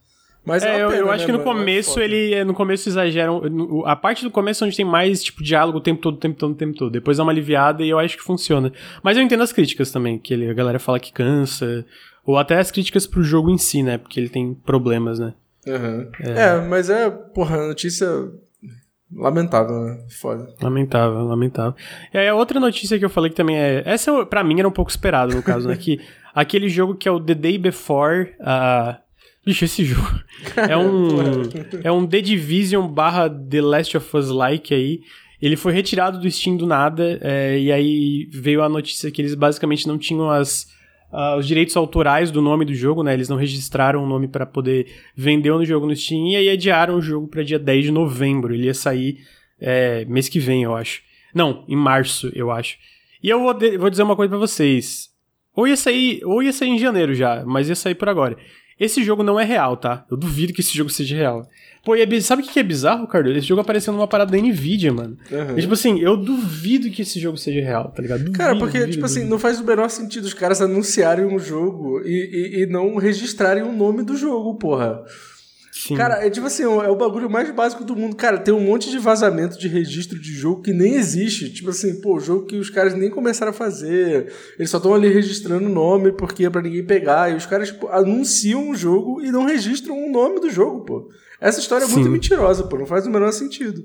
Mas 0.48 0.62
é, 0.62 0.78
é 0.78 0.82
eu, 0.82 0.88
pena, 0.88 1.00
eu, 1.02 1.10
acho 1.10 1.20
né, 1.20 1.26
que 1.26 1.32
no 1.32 1.38
mano? 1.38 1.50
É 1.50 1.54
começo 1.58 2.00
é 2.00 2.04
ele 2.04 2.44
no 2.44 2.54
começo 2.54 2.88
exageram. 2.88 3.42
A 3.84 3.94
parte 3.94 4.24
do 4.24 4.30
começo 4.30 4.64
é 4.64 4.66
onde 4.66 4.76
tem 4.76 4.84
mais 4.84 5.22
tipo 5.22 5.42
diálogo 5.42 5.76
o 5.76 5.80
tempo 5.80 6.00
todo, 6.00 6.14
o 6.14 6.18
tempo 6.18 6.38
todo, 6.38 6.52
o 6.52 6.54
tempo 6.54 6.78
todo. 6.78 6.90
Depois 6.90 7.18
dá 7.18 7.22
uma 7.22 7.30
aliviada 7.30 7.84
e 7.84 7.90
eu 7.90 7.98
acho 7.98 8.16
que 8.16 8.22
funciona. 8.22 8.72
Mas 9.02 9.18
eu 9.18 9.22
entendo 9.22 9.42
as 9.42 9.52
críticas 9.52 9.90
também, 9.90 10.18
que 10.18 10.32
ele, 10.32 10.48
a 10.48 10.54
galera 10.54 10.78
fala 10.78 10.98
que 10.98 11.12
cansa. 11.12 11.84
Ou 12.24 12.38
até 12.38 12.58
as 12.58 12.70
críticas 12.70 13.06
pro 13.06 13.22
jogo 13.22 13.50
em 13.50 13.58
si, 13.58 13.82
né? 13.82 13.98
Porque 13.98 14.18
ele 14.18 14.30
tem 14.30 14.54
problemas, 14.54 15.18
né? 15.18 15.34
Uhum. 15.66 16.10
É. 16.24 16.40
é. 16.40 16.60
mas 16.62 16.88
é, 16.88 17.10
porra, 17.10 17.66
notícia 17.66 18.08
lamentável, 19.14 19.80
né? 19.80 19.98
Foda. 20.18 20.54
Lamentável, 20.62 21.24
lamentável. 21.24 21.74
E 22.12 22.16
aí 22.16 22.28
a 22.28 22.34
outra 22.34 22.58
notícia 22.58 22.98
que 22.98 23.04
eu 23.04 23.10
falei 23.10 23.30
que 23.30 23.36
também 23.36 23.58
é. 23.58 23.82
Essa 23.84 24.24
pra 24.24 24.42
mim 24.42 24.58
era 24.58 24.68
um 24.68 24.72
pouco 24.72 24.90
esperado, 24.90 25.34
no 25.34 25.42
caso, 25.42 25.68
né? 25.68 25.76
Que 25.80 26.00
aquele 26.34 26.70
jogo 26.70 26.94
que 26.94 27.06
é 27.06 27.12
o 27.12 27.20
The 27.20 27.34
Day 27.34 27.58
Before. 27.58 28.34
Uh, 28.40 29.07
Bicho, 29.48 29.64
esse 29.64 29.82
jogo 29.82 30.20
é 30.68 30.76
um, 30.76 31.08
é 31.82 31.90
um 31.90 32.06
The 32.06 32.20
Division 32.20 32.86
barra 32.86 33.30
The 33.30 33.62
Last 33.62 33.96
of 33.96 34.14
Us 34.14 34.28
like 34.28 34.74
aí. 34.74 35.00
Ele 35.40 35.56
foi 35.56 35.72
retirado 35.72 36.20
do 36.20 36.30
Steam 36.30 36.58
do 36.58 36.66
nada, 36.66 37.18
é, 37.22 37.58
e 37.58 37.72
aí 37.72 38.28
veio 38.30 38.62
a 38.62 38.68
notícia 38.68 39.10
que 39.10 39.22
eles 39.22 39.34
basicamente 39.34 39.88
não 39.88 39.96
tinham 39.96 40.28
as 40.28 40.64
uh, 41.10 41.38
os 41.38 41.46
direitos 41.46 41.74
autorais 41.78 42.30
do 42.30 42.42
nome 42.42 42.66
do 42.66 42.74
jogo, 42.74 43.02
né? 43.02 43.14
Eles 43.14 43.30
não 43.30 43.38
registraram 43.38 44.04
o 44.04 44.06
nome 44.06 44.28
para 44.28 44.44
poder 44.44 44.86
vender 45.16 45.50
o 45.50 45.64
jogo 45.64 45.86
no 45.86 45.96
Steam 45.96 46.28
e 46.28 46.36
aí 46.36 46.50
adiaram 46.50 46.96
o 46.96 47.00
jogo 47.00 47.26
para 47.26 47.42
dia 47.42 47.58
10 47.58 47.86
de 47.86 47.90
novembro. 47.90 48.52
Ele 48.52 48.66
ia 48.66 48.74
sair 48.74 49.16
é, 49.58 50.04
mês 50.04 50.28
que 50.28 50.38
vem, 50.38 50.64
eu 50.64 50.76
acho. 50.76 51.00
Não, 51.34 51.64
em 51.66 51.76
março, 51.76 52.30
eu 52.34 52.50
acho. 52.50 52.76
E 53.22 53.30
eu 53.30 53.40
vou, 53.40 53.58
vou 53.78 53.88
dizer 53.88 54.02
uma 54.02 54.14
coisa 54.14 54.28
para 54.28 54.38
vocês. 54.38 55.08
Ou 55.56 55.66
ia 55.66 55.76
sair, 55.76 56.20
ou 56.22 56.42
ia 56.42 56.52
sair 56.52 56.68
em 56.68 56.78
janeiro 56.78 57.14
já, 57.14 57.44
mas 57.46 57.70
ia 57.70 57.74
sair 57.74 57.94
por 57.94 58.10
agora. 58.10 58.36
Esse 58.78 59.02
jogo 59.02 59.22
não 59.22 59.38
é 59.38 59.44
real, 59.44 59.76
tá? 59.76 60.04
Eu 60.10 60.16
duvido 60.16 60.52
que 60.52 60.60
esse 60.60 60.76
jogo 60.76 60.90
seja 60.90 61.16
real. 61.16 61.48
Pô, 61.84 61.96
e 61.96 62.02
é, 62.02 62.20
sabe 62.20 62.42
o 62.42 62.44
que 62.44 62.58
é 62.58 62.62
bizarro, 62.62 63.06
Carlos? 63.06 63.36
Esse 63.36 63.46
jogo 63.46 63.60
apareceu 63.60 63.92
numa 63.92 64.06
parada 64.06 64.30
da 64.30 64.38
Nvidia, 64.38 64.92
mano. 64.92 65.16
Uhum. 65.30 65.58
E, 65.58 65.60
tipo 65.62 65.74
assim, 65.74 65.98
eu 66.00 66.16
duvido 66.16 66.90
que 66.90 67.02
esse 67.02 67.18
jogo 67.18 67.36
seja 67.36 67.60
real, 67.60 67.90
tá 67.90 68.02
ligado? 68.02 68.20
Duvido, 68.20 68.38
Cara, 68.38 68.56
porque, 68.56 68.78
duvido, 68.78 68.92
tipo 68.92 69.06
duvido. 69.06 69.20
assim, 69.20 69.28
não 69.28 69.38
faz 69.38 69.58
o 69.60 69.64
menor 69.64 69.88
sentido 69.88 70.24
os 70.24 70.34
caras 70.34 70.60
anunciarem 70.60 71.24
um 71.24 71.38
jogo 71.38 72.00
e, 72.04 72.10
e, 72.58 72.62
e 72.62 72.66
não 72.66 72.96
registrarem 72.96 73.62
o 73.62 73.72
nome 73.72 74.02
do 74.02 74.16
jogo, 74.16 74.54
porra. 74.56 75.02
Sim. 75.78 75.94
Cara, 75.94 76.26
é 76.26 76.28
tipo 76.28 76.44
assim, 76.44 76.64
é 76.64 76.66
o 76.66 76.96
bagulho 76.96 77.30
mais 77.30 77.48
básico 77.54 77.84
do 77.84 77.94
mundo. 77.94 78.16
Cara, 78.16 78.36
tem 78.36 78.52
um 78.52 78.58
monte 78.58 78.90
de 78.90 78.98
vazamento 78.98 79.56
de 79.56 79.68
registro 79.68 80.18
de 80.18 80.32
jogo 80.32 80.60
que 80.60 80.72
nem 80.72 80.94
existe. 80.94 81.52
Tipo 81.52 81.70
assim, 81.70 82.00
pô, 82.00 82.18
jogo 82.18 82.46
que 82.46 82.56
os 82.56 82.68
caras 82.68 82.94
nem 82.94 83.08
começaram 83.08 83.50
a 83.50 83.54
fazer. 83.54 84.32
Eles 84.58 84.70
só 84.70 84.78
estão 84.78 84.92
ali 84.92 85.06
registrando 85.06 85.66
o 85.66 85.72
nome 85.72 86.10
porque 86.10 86.44
é 86.44 86.50
pra 86.50 86.60
ninguém 86.60 86.84
pegar. 86.84 87.30
E 87.30 87.36
os 87.36 87.46
caras 87.46 87.68
tipo, 87.68 87.86
anunciam 87.86 88.70
um 88.70 88.74
jogo 88.74 89.22
e 89.22 89.30
não 89.30 89.44
registram 89.44 89.96
o 90.04 90.10
nome 90.10 90.40
do 90.40 90.50
jogo, 90.50 90.84
pô. 90.84 91.08
Essa 91.40 91.60
história 91.60 91.84
é 91.84 91.86
Sim. 91.86 91.94
muito 91.94 92.10
mentirosa, 92.10 92.64
pô. 92.64 92.76
Não 92.76 92.86
faz 92.86 93.06
o 93.06 93.10
menor 93.10 93.30
sentido. 93.30 93.84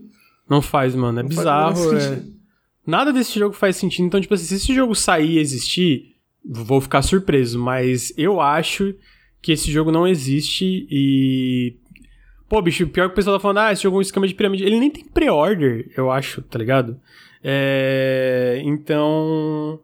Não 0.50 0.64
faz, 0.64 0.96
mano. 0.96 1.20
É 1.20 1.22
não 1.22 1.30
bizarro. 1.30 1.96
É... 1.96 2.24
Nada 2.88 3.14
desse 3.14 3.38
jogo 3.38 3.54
faz 3.54 3.76
sentido. 3.76 4.08
Então, 4.08 4.20
tipo 4.20 4.34
assim, 4.34 4.46
se 4.46 4.56
esse 4.56 4.74
jogo 4.74 4.96
sair 4.96 5.34
e 5.34 5.40
existir, 5.40 6.16
vou 6.44 6.82
ficar 6.82 7.04
surpreso. 7.04 7.60
Mas 7.60 8.12
eu 8.18 8.42
acho 8.42 8.96
que 9.44 9.52
esse 9.52 9.70
jogo 9.70 9.92
não 9.92 10.08
existe 10.08 10.88
e 10.90 11.76
Pô, 12.54 12.62
bicho, 12.62 12.88
pior 12.88 13.08
que 13.08 13.14
o 13.14 13.16
pessoal 13.16 13.38
tá 13.38 13.42
falando, 13.42 13.58
ah, 13.62 13.74
esse 13.74 13.82
jogo 13.82 13.98
é 13.98 13.98
um 13.98 14.02
esquema 14.04 14.28
de 14.28 14.36
pirâmide. 14.36 14.64
Ele 14.64 14.80
nem 14.80 14.92
tem 14.92 15.04
pre-order, 15.04 15.92
eu 15.98 16.12
acho, 16.12 16.40
tá 16.44 16.60
ligado? 16.60 17.02
É... 17.44 18.62
Então. 18.64 19.80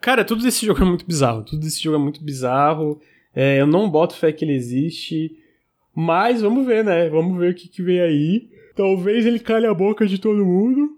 Cara, 0.00 0.24
tudo 0.24 0.42
desse 0.42 0.64
jogo 0.64 0.80
é 0.80 0.86
muito 0.86 1.04
bizarro. 1.06 1.44
Tudo 1.44 1.60
desse 1.60 1.78
jogo 1.82 1.98
é 1.98 2.00
muito 2.00 2.24
bizarro. 2.24 2.98
É, 3.36 3.60
eu 3.60 3.66
não 3.66 3.90
boto 3.90 4.16
fé 4.16 4.32
que 4.32 4.46
ele 4.46 4.54
existe. 4.54 5.30
Mas 5.94 6.40
vamos 6.40 6.66
ver, 6.66 6.82
né? 6.82 7.06
Vamos 7.10 7.38
ver 7.38 7.52
o 7.52 7.54
que, 7.54 7.68
que 7.68 7.82
vem 7.82 8.00
aí. 8.00 8.48
Talvez 8.74 9.26
ele 9.26 9.38
calhe 9.38 9.66
a 9.66 9.74
boca 9.74 10.06
de 10.06 10.16
todo 10.16 10.42
mundo. 10.42 10.96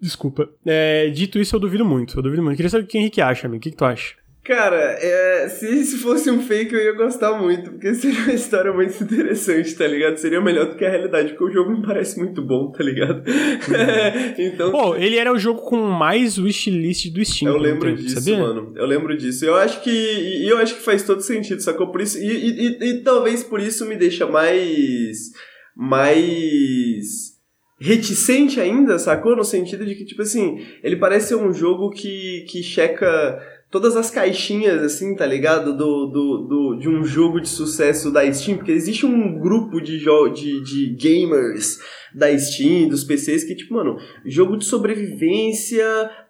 Desculpa. 0.00 0.48
É, 0.64 1.08
dito 1.08 1.40
isso, 1.40 1.56
eu 1.56 1.60
duvido 1.60 1.84
muito. 1.84 2.16
Eu 2.16 2.22
duvido 2.22 2.40
muito. 2.40 2.54
Queria 2.54 2.70
saber 2.70 2.84
o 2.84 2.86
que 2.86 2.96
o 2.96 3.00
Henrique 3.00 3.20
acha, 3.20 3.48
amigo. 3.48 3.58
O 3.58 3.62
que, 3.62 3.72
que 3.72 3.76
tu 3.76 3.84
acha? 3.84 4.14
Cara, 4.44 4.98
é, 5.00 5.48
se, 5.48 5.84
se 5.84 5.96
fosse 5.96 6.30
um 6.30 6.42
fake 6.42 6.74
eu 6.74 6.80
ia 6.84 6.92
gostar 6.92 7.32
muito, 7.40 7.70
porque 7.70 7.94
seria 7.94 8.20
uma 8.24 8.34
história 8.34 8.70
muito 8.74 9.02
interessante, 9.02 9.74
tá 9.74 9.86
ligado? 9.86 10.18
Seria 10.18 10.38
melhor 10.38 10.66
do 10.66 10.76
que 10.76 10.84
a 10.84 10.90
realidade, 10.90 11.30
porque 11.30 11.44
o 11.44 11.50
jogo 11.50 11.70
me 11.70 11.80
parece 11.80 12.20
muito 12.20 12.42
bom, 12.42 12.70
tá 12.70 12.84
ligado? 12.84 13.26
Uhum. 13.26 14.34
então. 14.36 14.70
Pô, 14.70 14.96
ele 14.96 15.16
era 15.16 15.32
o 15.32 15.38
jogo 15.38 15.62
com 15.62 15.78
mais 15.78 16.36
wishlist 16.36 17.10
do 17.10 17.24
Steam. 17.24 17.50
Eu 17.50 17.58
lembro 17.58 17.88
tempo, 17.88 18.02
disso, 18.02 18.20
sabia? 18.20 18.38
mano. 18.38 18.74
Eu 18.76 18.84
lembro 18.84 19.16
disso. 19.16 19.46
Eu 19.46 19.54
acho 19.54 19.80
que. 19.80 19.90
E 19.90 20.46
eu 20.46 20.58
acho 20.58 20.74
que 20.74 20.82
faz 20.82 21.02
todo 21.02 21.22
sentido, 21.22 21.62
sacou? 21.62 21.90
Por 21.90 22.02
isso. 22.02 22.18
E, 22.18 22.26
e, 22.26 22.78
e, 22.82 22.90
e 22.90 23.02
talvez 23.02 23.42
por 23.42 23.60
isso 23.60 23.86
me 23.86 23.96
deixa 23.96 24.26
mais. 24.26 25.32
Mais 25.74 27.34
reticente 27.80 28.60
ainda, 28.60 28.98
sacou? 28.98 29.34
No 29.34 29.42
sentido 29.42 29.84
de 29.84 29.94
que, 29.94 30.04
tipo 30.04 30.22
assim, 30.22 30.64
ele 30.82 30.96
parece 30.96 31.28
ser 31.28 31.34
um 31.34 31.52
jogo 31.52 31.90
que, 31.90 32.44
que 32.48 32.62
checa 32.62 33.40
todas 33.74 33.96
as 33.96 34.08
caixinhas, 34.08 34.80
assim, 34.84 35.16
tá 35.16 35.26
ligado? 35.26 35.76
Do, 35.76 36.06
do, 36.06 36.38
do, 36.46 36.74
de 36.76 36.88
um 36.88 37.02
jogo 37.02 37.40
de 37.40 37.48
sucesso 37.48 38.08
da 38.08 38.32
Steam, 38.32 38.56
porque 38.56 38.70
existe 38.70 39.04
um 39.04 39.36
grupo 39.36 39.80
de, 39.80 39.98
de, 39.98 40.62
de 40.62 40.94
gamers 40.94 41.80
da 42.14 42.36
Steam, 42.38 42.88
dos 42.88 43.04
PCs, 43.04 43.44
que, 43.44 43.54
tipo, 43.54 43.74
mano, 43.74 43.98
jogo 44.24 44.56
de 44.56 44.64
sobrevivência 44.64 45.84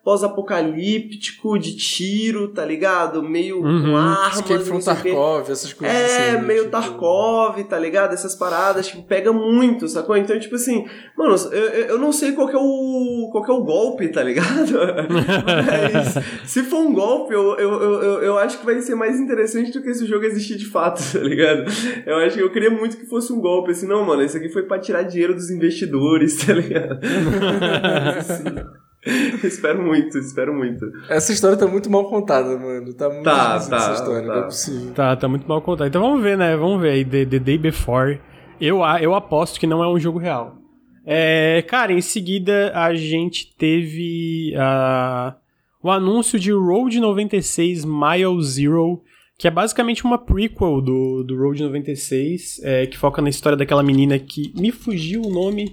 pós-apocalíptico, 0.05 1.59
de 1.59 1.75
tiro, 1.77 2.49
tá 2.49 2.65
ligado? 2.65 3.23
Meio 3.23 3.65
uhum. 3.65 3.83
com 3.83 3.97
armas. 3.97 4.35
Escape 4.35 4.65
from 4.65 4.79
Tarkov, 4.79 5.51
essas 5.51 5.73
coisas 5.73 5.97
é, 5.97 6.33
assim. 6.33 6.47
meio 6.47 6.65
tipo... 6.65 6.73
Tarkov, 6.73 7.65
tá 7.65 7.79
ligado? 7.79 8.13
Essas 8.13 8.35
paradas, 8.35 8.87
tipo, 8.87 9.03
pega 9.03 9.33
muito, 9.33 9.89
sacou? 9.89 10.15
Então, 10.15 10.39
tipo 10.39 10.57
assim, 10.57 10.85
mano, 11.17 11.35
eu, 11.51 11.63
eu 11.87 11.99
não 11.99 12.13
sei 12.13 12.33
qual 12.33 12.51
é 12.51 12.57
o, 12.57 13.31
qual 13.33 13.47
é 13.47 13.53
o 13.53 13.65
golpe, 13.65 14.09
tá 14.09 14.23
ligado? 14.23 14.45
Mas 15.95 16.23
se 16.45 16.63
for 16.65 16.81
um 16.81 16.93
golpe, 16.93 17.33
eu, 17.33 17.57
eu, 17.59 17.83
eu, 17.83 18.23
eu 18.23 18.39
acho 18.39 18.59
que 18.59 18.67
vai 18.67 18.79
ser 18.83 18.95
mais 18.95 19.19
interessante 19.19 19.73
do 19.73 19.83
que 19.83 19.89
esse 19.89 20.05
jogo 20.05 20.27
existir 20.27 20.57
de 20.57 20.67
fato, 20.67 21.01
tá 21.13 21.19
ligado? 21.21 21.65
Eu 22.05 22.19
acho 22.19 22.37
que 22.37 22.43
eu 22.43 22.53
queria 22.53 22.71
muito 22.71 22.99
que 22.99 23.07
fosse 23.07 23.33
um 23.33 23.41
golpe, 23.41 23.71
assim, 23.71 23.87
não, 23.87 24.05
mano, 24.05 24.23
isso 24.23 24.37
aqui 24.37 24.51
foi 24.51 24.65
pra 24.65 24.79
tirar 24.79 25.03
dinheiro 25.03 25.35
dos 25.35 25.49
investidores, 25.49 25.74
tá 26.47 26.53
ligado? 26.53 27.01
espero 29.45 29.83
muito, 29.83 30.19
espero 30.19 30.55
muito. 30.55 30.87
Essa 31.09 31.33
história 31.33 31.57
tá 31.57 31.67
muito 31.67 31.91
mal 31.91 32.09
contada, 32.09 32.57
mano. 32.59 32.95
Tá 32.95 33.09
muito 33.09 33.25
tá, 33.25 33.61
tá, 33.61 33.77
essa 33.77 33.93
história, 33.93 34.27
tá. 34.27 34.35
não 34.35 34.41
é 34.41 34.43
possível. 34.45 34.95
Tá, 34.95 35.17
tá 35.17 35.29
muito 35.29 35.47
mal 35.47 35.61
contada. 35.61 35.89
Então 35.89 36.03
vamos 36.03 36.23
ver, 36.23 36.39
né? 36.39 36.57
Vamos 36.57 36.81
ver 36.81 36.91
aí. 36.91 37.05
The, 37.05 37.27
The 37.27 37.39
Day 37.39 37.59
Before. 37.59 38.21
Eu, 38.61 38.81
eu 39.01 39.15
aposto 39.15 39.59
que 39.59 39.67
não 39.67 39.83
é 39.83 39.89
um 39.89 39.99
jogo 39.99 40.19
real. 40.19 40.57
É, 41.07 41.63
cara, 41.69 41.93
em 41.93 42.01
seguida 42.01 42.73
a 42.75 42.95
gente 42.95 43.55
teve 43.57 44.55
uh, 44.57 45.35
o 45.83 45.91
anúncio 45.91 46.39
de 46.39 46.51
Road 46.51 46.99
96 46.99 47.85
Mile 47.85 48.43
Zero, 48.43 49.03
que 49.39 49.49
é 49.49 49.51
basicamente 49.51 50.05
uma 50.05 50.19
prequel 50.19 50.81
do, 50.81 51.25
do 51.25 51.37
Road 51.37 51.63
96, 51.63 52.61
é, 52.63 52.87
que 52.87 52.97
foca 52.97 53.21
na 53.21 53.29
história 53.29 53.57
daquela 53.57 53.83
menina 53.83 54.19
que 54.19 54.53
me 54.57 54.71
fugiu 54.71 55.23
o 55.23 55.31
nome 55.31 55.73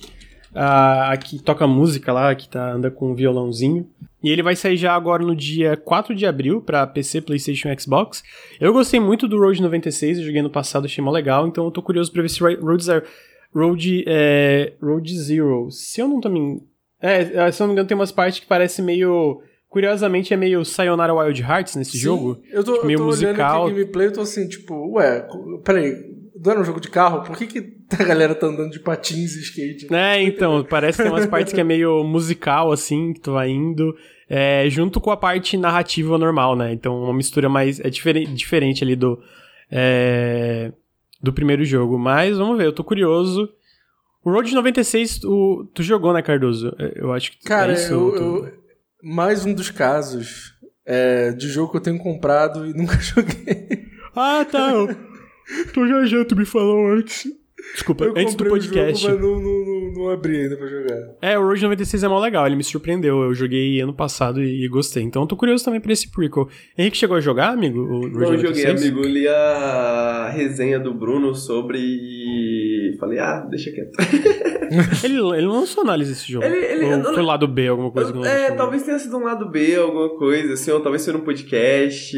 a, 0.54 1.12
a 1.12 1.18
que 1.18 1.42
toca 1.42 1.66
música 1.68 2.12
lá, 2.12 2.34
que 2.36 2.50
tá, 2.50 2.74
anda 2.74 2.92
com 2.92 3.12
um 3.12 3.16
violãozinho. 3.16 3.88
E 4.24 4.30
ele 4.30 4.44
vai 4.44 4.56
sair 4.56 4.78
já 4.78 4.94
agora 4.94 5.24
no 5.24 5.36
dia 5.36 5.76
4 5.76 6.14
de 6.14 6.26
abril 6.26 6.62
para 6.62 6.86
PC, 6.86 7.22
PlayStation 7.22 7.70
e 7.70 7.80
Xbox. 7.80 8.24
Eu 8.60 8.72
gostei 8.72 9.00
muito 9.00 9.28
do 9.28 9.40
Road 9.40 9.62
96, 9.62 10.20
eu 10.20 10.26
joguei 10.26 10.42
no 10.42 10.50
passado, 10.50 10.86
achei 10.86 11.04
mó 11.04 11.10
legal, 11.10 11.48
então 11.48 11.66
eu 11.66 11.72
tô 11.72 11.82
curioso 11.82 12.12
pra 12.12 12.22
ver 12.22 12.30
se 12.30 12.40
Road 12.40 12.84
Zero. 12.84 13.06
Road, 13.54 14.06
é, 14.08 14.74
Road 14.82 15.20
Zero. 15.20 15.70
Se 15.72 16.02
eu 16.02 16.08
não 16.08 16.22
tô 16.22 16.30
me. 16.30 16.62
É, 17.02 17.52
se 17.52 17.62
eu 17.62 17.66
não 17.66 17.68
me 17.68 17.74
engano, 17.74 17.88
tem 17.88 17.98
umas 17.98 18.12
partes 18.12 18.40
que 18.40 18.46
parece 18.46 18.82
meio. 18.82 19.42
Curiosamente 19.72 20.34
é 20.34 20.38
meio 20.38 20.66
Sayonara 20.66 21.14
Wild 21.14 21.42
Hearts 21.42 21.78
nesse 21.78 21.92
Sim, 21.94 22.00
jogo. 22.00 22.42
Eu 22.52 22.62
tô, 22.62 22.74
tipo, 22.74 22.86
meio 22.88 22.98
eu 22.98 23.00
tô 23.00 23.06
musical. 23.06 23.64
olhando 23.64 23.72
aqui 23.72 23.80
gameplay, 23.80 24.08
eu 24.08 24.12
tô 24.12 24.20
assim, 24.20 24.46
tipo, 24.46 24.92
ué, 24.98 25.26
peraí, 25.64 25.96
não 26.44 26.52
era 26.52 26.60
um 26.60 26.66
jogo 26.66 26.82
de 26.82 26.90
carro? 26.90 27.24
Por 27.24 27.38
que, 27.38 27.48
que 27.48 27.78
a 27.98 28.04
galera 28.04 28.36
tá 28.36 28.48
andando 28.48 28.70
de 28.70 28.82
patins 28.82 29.34
e 29.34 29.40
skate? 29.40 29.88
É, 29.96 30.22
então, 30.22 30.62
parece 30.70 30.98
que 30.98 31.04
tem 31.04 31.12
umas 31.14 31.26
partes 31.26 31.54
que 31.54 31.62
é 31.62 31.64
meio 31.64 32.04
musical, 32.04 32.70
assim, 32.70 33.14
que 33.14 33.22
tu 33.22 33.32
vai 33.32 33.50
indo, 33.50 33.96
é, 34.30 34.70
junto 34.70 35.00
com 35.00 35.10
a 35.10 35.16
parte 35.16 35.56
narrativa 35.56 36.18
normal, 36.18 36.54
né? 36.54 36.74
Então, 36.74 37.02
uma 37.02 37.14
mistura 37.14 37.48
mais. 37.48 37.80
É 37.80 37.90
diferente, 37.90 38.34
diferente 38.34 38.84
ali 38.84 38.98
do. 38.98 39.24
É, 39.72 40.74
do 41.24 41.32
primeiro 41.32 41.64
jogo. 41.64 41.98
Mas 41.98 42.38
vamos 42.38 42.58
ver, 42.58 42.66
eu 42.66 42.74
tô 42.74 42.84
curioso. 42.84 43.48
O 44.22 44.32
Road 44.32 44.54
96, 44.54 45.24
o, 45.24 45.66
tu 45.74 45.82
jogou, 45.82 46.12
né, 46.12 46.22
Cardoso? 46.22 46.76
Eu 46.94 47.14
acho 47.14 47.32
que. 47.32 47.46
Cara, 47.46 47.72
é 47.72 47.76
isso, 47.76 47.94
eu, 47.94 48.12
tu... 48.12 48.46
eu, 48.46 48.61
mais 49.04 49.46
um 49.46 49.54
dos 49.54 49.70
casos 49.70 50.54
é, 50.86 51.32
de 51.32 51.48
jogo 51.48 51.72
que 51.72 51.78
eu 51.78 51.82
tenho 51.82 51.98
comprado 51.98 52.66
e 52.66 52.74
nunca 52.78 53.00
joguei. 53.00 53.88
Ah, 54.16 54.46
tá. 54.50 54.72
Tô 55.74 55.86
viajando, 55.86 56.26
tu 56.26 56.36
me 56.36 56.46
falou 56.46 56.92
antes. 56.92 57.28
Desculpa, 57.74 58.06
eu 58.06 58.14
antes 58.16 58.36
do 58.36 58.46
podcast. 58.46 59.02
Jogo, 59.06 59.14
mas 59.14 59.22
não, 59.22 59.40
não, 59.40 59.66
não, 59.66 59.94
não, 59.94 60.10
abri 60.10 60.42
ainda 60.42 60.58
pra 60.58 60.68
jogar. 60.68 61.16
É, 61.22 61.38
o 61.38 61.46
Road 61.46 61.62
96 61.62 62.04
é 62.04 62.08
mó 62.08 62.20
legal, 62.20 62.46
ele 62.46 62.56
me 62.56 62.64
surpreendeu. 62.64 63.22
Eu 63.24 63.34
joguei 63.34 63.80
ano 63.80 63.94
passado 63.94 64.42
e, 64.42 64.66
e 64.66 64.68
gostei. 64.68 65.04
Então 65.04 65.24
eu 65.24 65.28
tô 65.28 65.36
curioso 65.36 65.64
também 65.64 65.80
pra 65.80 65.92
esse 65.92 66.10
prequel. 66.10 66.50
Henrique 66.78 66.98
chegou 66.98 67.18
a 67.18 67.22
jogar, 67.22 67.50
amigo? 67.50 67.80
O 67.80 68.02
Road 68.02 68.18
não, 68.18 68.34
eu 68.34 68.40
joguei, 68.40 68.66
amigo. 68.66 69.00
Eu 69.00 69.10
li 69.10 69.28
a 69.28 70.30
resenha 70.34 70.80
do 70.80 70.94
Bruno 70.94 71.34
sobre. 71.34 72.96
Falei, 73.00 73.20
ah, 73.20 73.48
deixa 73.50 73.72
quieto. 73.72 73.92
ele, 75.04 75.16
ele 75.16 75.46
não 75.46 75.60
lançou 75.60 75.84
análise 75.84 76.12
desse 76.12 76.32
jogo. 76.32 76.46
Ele, 76.46 76.58
ele, 76.58 76.86
ou 77.08 77.14
foi 77.14 77.22
lado 77.22 77.48
B, 77.48 77.68
alguma 77.68 77.92
coisa 77.92 78.10
eu, 78.10 78.14
que 78.14 78.20
não 78.20 78.26
É, 78.26 78.52
talvez 78.52 78.84
tenha 78.84 78.98
sido 78.98 79.18
um 79.18 79.24
lado 79.24 79.50
B, 79.50 79.76
alguma 79.76 80.10
coisa, 80.18 80.54
assim, 80.54 80.72
ou 80.72 80.80
talvez 80.80 81.04
foi 81.04 81.14
no 81.14 81.22
podcast. 81.22 82.18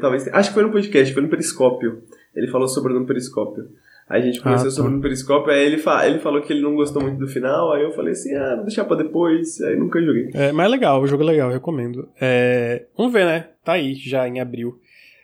Talvez. 0.00 0.28
Acho 0.28 0.50
que 0.50 0.54
foi 0.54 0.62
no 0.62 0.70
podcast, 0.70 1.12
foi 1.12 1.22
no 1.22 1.28
Periscópio. 1.28 2.02
Ele 2.34 2.48
falou 2.48 2.68
sobre 2.68 2.92
no 2.94 3.04
Periscópio. 3.06 3.64
Aí 4.10 4.22
a 4.22 4.24
gente 4.24 4.40
conversou 4.40 4.66
ah, 4.66 4.70
tá. 4.70 4.76
sobre 4.76 4.90
no 4.90 5.00
Periscópio, 5.00 5.52
aí 5.52 5.64
ele, 5.64 5.78
fa 5.78 6.04
ele 6.04 6.18
falou 6.18 6.42
que 6.42 6.52
ele 6.52 6.62
não 6.62 6.74
gostou 6.74 7.00
muito 7.00 7.20
do 7.20 7.28
final, 7.28 7.72
aí 7.72 7.84
eu 7.84 7.92
falei 7.92 8.10
assim, 8.10 8.34
ah, 8.34 8.56
vou 8.56 8.64
deixar 8.64 8.84
pra 8.84 8.96
depois, 8.96 9.60
aí 9.60 9.76
nunca 9.76 10.02
joguei. 10.02 10.30
É, 10.34 10.50
mas 10.50 10.66
é 10.66 10.68
legal, 10.68 11.00
o 11.00 11.06
jogo 11.06 11.22
é 11.22 11.26
legal, 11.26 11.48
recomendo. 11.48 12.08
É, 12.20 12.86
vamos 12.96 13.12
ver, 13.12 13.24
né? 13.24 13.50
Tá 13.64 13.74
aí, 13.74 13.94
já 13.94 14.26
em 14.26 14.40
abril. 14.40 14.76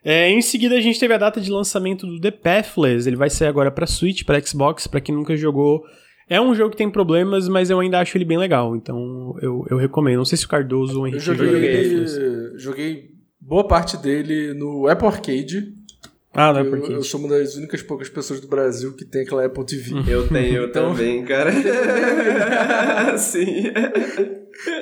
É, 0.04 0.30
em 0.30 0.40
seguida 0.40 0.76
a 0.76 0.80
gente 0.80 1.00
teve 1.00 1.12
a 1.12 1.18
data 1.18 1.40
de 1.40 1.50
lançamento 1.50 2.06
do 2.06 2.20
The 2.20 2.30
Pathless, 2.30 3.08
ele 3.08 3.16
vai 3.16 3.28
sair 3.28 3.48
agora 3.48 3.72
pra 3.72 3.88
Switch, 3.88 4.22
pra 4.22 4.40
Xbox, 4.40 4.86
pra 4.86 5.00
quem 5.00 5.12
nunca 5.12 5.36
jogou. 5.36 5.82
É 6.28 6.40
um 6.40 6.54
jogo 6.54 6.70
que 6.70 6.76
tem 6.76 6.88
problemas, 6.88 7.48
mas 7.48 7.70
eu 7.70 7.80
ainda 7.80 7.98
acho 7.98 8.16
ele 8.16 8.24
bem 8.24 8.38
legal, 8.38 8.76
então 8.76 9.36
eu, 9.42 9.66
eu 9.68 9.76
recomendo. 9.76 10.18
Não 10.18 10.24
sei 10.24 10.38
se 10.38 10.46
o 10.46 10.48
Cardoso 10.48 10.98
ou 10.98 11.04
o 11.04 11.06
Henrique 11.08 11.28
eu 11.28 11.34
joguei, 11.34 12.06
joguei 12.56 13.08
boa 13.40 13.66
parte 13.66 13.96
dele 13.96 14.54
no 14.54 14.86
Apple 14.86 15.08
Arcade, 15.08 15.74
ah, 16.36 16.52
não 16.52 16.60
é 16.60 16.64
porque. 16.64 16.92
Eu, 16.92 16.96
eu, 16.96 17.02
sou 17.02 17.18
uma 17.18 17.30
das 17.30 17.56
únicas 17.56 17.82
poucas 17.82 18.10
pessoas 18.10 18.40
do 18.40 18.46
Brasil 18.46 18.94
que 18.94 19.06
tem 19.06 19.22
aquela 19.22 19.46
Apple 19.46 19.64
TV. 19.64 19.92
Eu 20.06 20.28
tenho 20.28 20.64
então... 20.64 20.90
também, 20.90 21.24
cara. 21.24 21.50
Sim. 23.16 23.72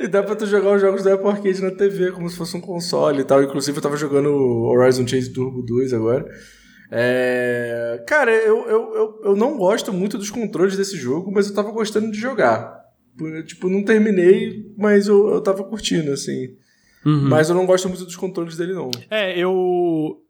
E 0.02 0.08
dá 0.08 0.22
pra 0.22 0.34
tu 0.34 0.46
jogar 0.46 0.74
os 0.74 0.80
jogos 0.80 1.04
do 1.04 1.10
Apple 1.10 1.28
Arcade 1.28 1.62
na 1.62 1.70
TV, 1.70 2.10
como 2.10 2.28
se 2.28 2.36
fosse 2.36 2.56
um 2.56 2.60
console 2.60 3.20
e 3.20 3.24
tal. 3.24 3.42
Inclusive, 3.42 3.78
eu 3.78 3.82
tava 3.82 3.96
jogando 3.96 4.30
Horizon 4.30 5.06
Chase 5.06 5.32
Turbo 5.32 5.62
2 5.62 5.92
agora. 5.92 6.26
É... 6.90 8.02
Cara, 8.06 8.32
eu, 8.32 8.66
eu, 8.66 8.94
eu, 8.94 9.20
eu 9.24 9.36
não 9.36 9.56
gosto 9.56 9.92
muito 9.92 10.18
dos 10.18 10.30
controles 10.30 10.76
desse 10.76 10.96
jogo, 10.96 11.30
mas 11.32 11.48
eu 11.48 11.54
tava 11.54 11.70
gostando 11.70 12.10
de 12.10 12.18
jogar. 12.18 12.82
Tipo, 13.46 13.68
não 13.68 13.84
terminei, 13.84 14.72
mas 14.76 15.06
eu, 15.06 15.28
eu 15.28 15.40
tava 15.40 15.62
curtindo, 15.62 16.10
assim. 16.10 16.48
Uhum. 17.04 17.28
Mas 17.28 17.48
eu 17.48 17.54
não 17.54 17.66
gosto 17.66 17.88
muito 17.88 18.04
dos 18.04 18.16
controles 18.16 18.56
dele, 18.56 18.72
não. 18.72 18.90
É, 19.10 19.38
eu. 19.38 20.23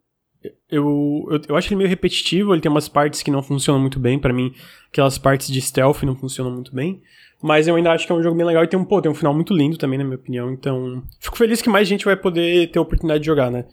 Eu, 0.69 1.25
eu, 1.29 1.41
eu 1.49 1.55
acho 1.55 1.69
ele 1.69 1.77
meio 1.77 1.89
repetitivo, 1.89 2.53
ele 2.53 2.61
tem 2.61 2.71
umas 2.71 2.87
partes 2.87 3.21
que 3.21 3.31
não 3.31 3.41
funcionam 3.41 3.79
muito 3.79 3.99
bem 3.99 4.19
para 4.19 4.33
mim, 4.33 4.53
aquelas 4.89 5.17
partes 5.17 5.47
de 5.47 5.61
stealth 5.61 6.03
não 6.03 6.15
funcionam 6.15 6.51
muito 6.51 6.73
bem. 6.73 7.01
Mas 7.41 7.67
eu 7.67 7.75
ainda 7.75 7.91
acho 7.91 8.05
que 8.07 8.11
é 8.11 8.15
um 8.15 8.23
jogo 8.23 8.35
bem 8.35 8.45
legal 8.45 8.63
e 8.63 8.67
tem 8.67 8.79
um, 8.79 8.85
pô, 8.85 9.01
tem 9.01 9.11
um 9.11 9.15
final 9.15 9.33
muito 9.33 9.53
lindo 9.53 9.77
também, 9.77 9.99
na 9.99 10.05
minha 10.05 10.15
opinião. 10.15 10.51
Então, 10.51 11.03
fico 11.19 11.37
feliz 11.37 11.61
que 11.61 11.69
mais 11.69 11.87
gente 11.87 12.05
vai 12.05 12.15
poder 12.15 12.71
ter 12.71 12.79
a 12.79 12.81
oportunidade 12.81 13.19
de 13.21 13.25
jogar, 13.27 13.51
né? 13.51 13.65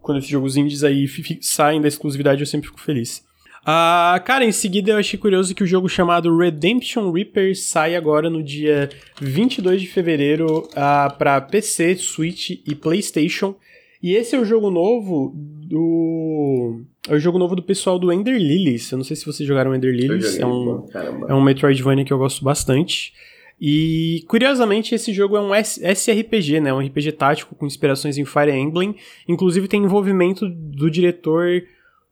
Quando 0.00 0.18
esses 0.18 0.30
jogos 0.30 0.56
indies 0.56 0.82
aí 0.82 1.06
saem 1.40 1.80
da 1.80 1.88
exclusividade, 1.88 2.40
eu 2.40 2.46
sempre 2.46 2.68
fico 2.68 2.80
feliz. 2.80 3.24
Ah, 3.64 4.20
cara, 4.24 4.44
em 4.44 4.50
seguida 4.50 4.90
eu 4.90 4.96
achei 4.96 5.18
curioso 5.18 5.54
que 5.54 5.62
o 5.62 5.66
jogo 5.66 5.88
chamado 5.88 6.36
Redemption 6.36 7.12
Reaper 7.12 7.56
sai 7.56 7.94
agora 7.94 8.28
no 8.28 8.42
dia 8.42 8.88
22 9.20 9.80
de 9.80 9.86
fevereiro 9.86 10.68
ah, 10.74 11.14
para 11.16 11.40
PC, 11.40 11.96
Switch 11.96 12.50
e 12.50 12.74
PlayStation. 12.74 13.54
E 14.02 14.14
esse 14.14 14.34
é 14.34 14.38
o 14.38 14.44
jogo 14.44 14.70
novo 14.70 15.32
do. 15.36 16.82
É 17.08 17.14
o 17.14 17.18
jogo 17.18 17.38
novo 17.38 17.54
do 17.54 17.62
pessoal 17.62 17.98
do 17.98 18.12
Ender 18.12 18.36
Lilies. 18.36 18.90
Eu 18.90 18.98
não 18.98 19.04
sei 19.04 19.16
se 19.16 19.24
vocês 19.24 19.46
jogaram 19.46 19.74
Ender 19.74 19.94
Lilies. 19.94 20.38
é, 20.38 20.46
um, 20.46 20.86
é 21.28 21.34
um 21.34 21.40
Metroidvania 21.40 22.04
que 22.04 22.12
eu 22.12 22.18
gosto 22.18 22.44
bastante. 22.44 23.12
E, 23.60 24.24
curiosamente, 24.26 24.92
esse 24.92 25.12
jogo 25.12 25.36
é 25.36 25.40
um 25.40 25.54
SRPG, 25.54 26.60
né? 26.60 26.74
Um 26.74 26.80
RPG 26.80 27.12
tático 27.12 27.54
com 27.54 27.64
inspirações 27.64 28.18
em 28.18 28.24
Fire 28.24 28.50
Emblem. 28.50 28.96
Inclusive, 29.28 29.68
tem 29.68 29.84
envolvimento 29.84 30.48
do 30.48 30.90
diretor. 30.90 31.62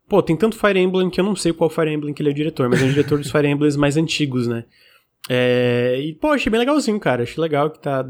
Pô, 0.08 0.22
tem 0.22 0.36
tanto 0.36 0.56
Fire 0.56 0.78
Emblem 0.78 1.10
que 1.10 1.18
eu 1.18 1.24
não 1.24 1.34
sei 1.34 1.52
qual 1.52 1.68
Fire 1.68 1.92
Emblem 1.92 2.14
que 2.14 2.22
ele 2.22 2.28
é 2.28 2.32
o 2.32 2.34
diretor, 2.34 2.68
mas 2.68 2.80
é 2.80 2.84
o 2.84 2.88
diretor 2.88 3.18
dos 3.18 3.32
Fire 3.32 3.48
Emblems 3.48 3.74
mais 3.74 3.96
antigos, 3.96 4.46
né? 4.46 4.64
É... 5.28 6.00
E, 6.00 6.14
pô, 6.14 6.28
achei 6.28 6.50
bem 6.50 6.60
legalzinho, 6.60 7.00
cara. 7.00 7.24
Achei 7.24 7.42
legal 7.42 7.68
que 7.68 7.80
tá 7.80 8.06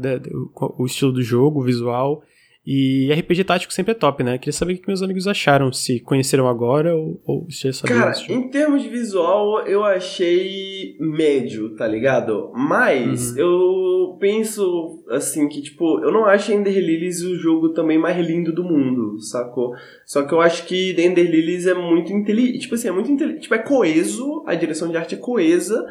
o 0.53 0.85
estilo 0.85 1.11
do 1.11 1.23
jogo, 1.23 1.61
o 1.61 1.63
visual. 1.63 2.23
E 2.65 3.11
RPG 3.11 3.43
tático 3.43 3.73
sempre 3.73 3.93
é 3.93 3.95
top, 3.95 4.23
né? 4.23 4.37
Queria 4.37 4.53
saber 4.53 4.73
o 4.73 4.77
que 4.77 4.87
meus 4.87 5.01
amigos 5.01 5.27
acharam, 5.27 5.73
se 5.73 5.99
conheceram 5.99 6.47
agora 6.47 6.95
ou, 6.95 7.19
ou 7.25 7.49
se 7.49 7.63
já 7.63 7.73
sabiam. 7.73 7.99
Cara, 7.99 8.13
em 8.29 8.49
termos 8.49 8.83
de 8.83 8.89
visual, 8.89 9.65
eu 9.65 9.83
achei 9.83 10.95
médio, 10.99 11.75
tá 11.75 11.87
ligado? 11.87 12.51
Mas 12.53 13.31
uhum. 13.31 13.37
eu 13.39 14.17
penso, 14.19 15.03
assim, 15.09 15.49
que, 15.49 15.59
tipo, 15.63 16.03
eu 16.03 16.11
não 16.11 16.25
acho 16.25 16.51
Ender 16.51 16.77
Lilies 16.77 17.23
o 17.23 17.35
jogo 17.35 17.69
também 17.69 17.97
mais 17.97 18.23
lindo 18.23 18.53
do 18.53 18.63
mundo, 18.63 19.19
sacou? 19.19 19.73
Só 20.05 20.21
que 20.21 20.33
eu 20.33 20.39
acho 20.39 20.67
que 20.67 20.91
Ender 20.91 21.31
Lilies 21.31 21.65
é 21.65 21.73
muito 21.73 22.13
inteligente, 22.13 22.59
tipo 22.59 22.75
assim, 22.75 22.89
é 22.89 22.91
muito 22.91 23.11
inteligente, 23.11 23.41
tipo, 23.41 23.55
é 23.55 23.59
coeso, 23.59 24.43
a 24.45 24.53
direção 24.53 24.87
de 24.87 24.97
arte 24.97 25.15
é 25.15 25.17
coesa, 25.17 25.83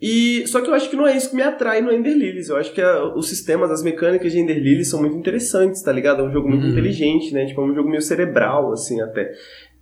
e 0.00 0.46
só 0.46 0.60
que 0.60 0.70
eu 0.70 0.74
acho 0.74 0.88
que 0.88 0.96
não 0.96 1.06
é 1.06 1.14
isso 1.14 1.30
que 1.30 1.36
me 1.36 1.42
atrai 1.42 1.82
no 1.82 1.92
Ender 1.92 2.16
Lilies. 2.16 2.48
Eu 2.48 2.56
acho 2.56 2.72
que 2.72 2.80
a, 2.80 3.14
os 3.14 3.28
sistemas, 3.28 3.70
as 3.70 3.82
mecânicas 3.82 4.32
de 4.32 4.38
Ender 4.38 4.56
Lilies 4.56 4.88
são 4.88 5.00
muito 5.00 5.16
interessantes, 5.16 5.82
tá 5.82 5.92
ligado? 5.92 6.22
É 6.22 6.24
um 6.24 6.32
jogo 6.32 6.48
muito 6.48 6.64
uhum. 6.64 6.70
inteligente, 6.70 7.34
né? 7.34 7.44
Tipo, 7.44 7.60
é 7.60 7.64
um 7.64 7.74
jogo 7.74 7.88
meio 7.88 8.00
cerebral, 8.00 8.72
assim, 8.72 9.00
até. 9.00 9.32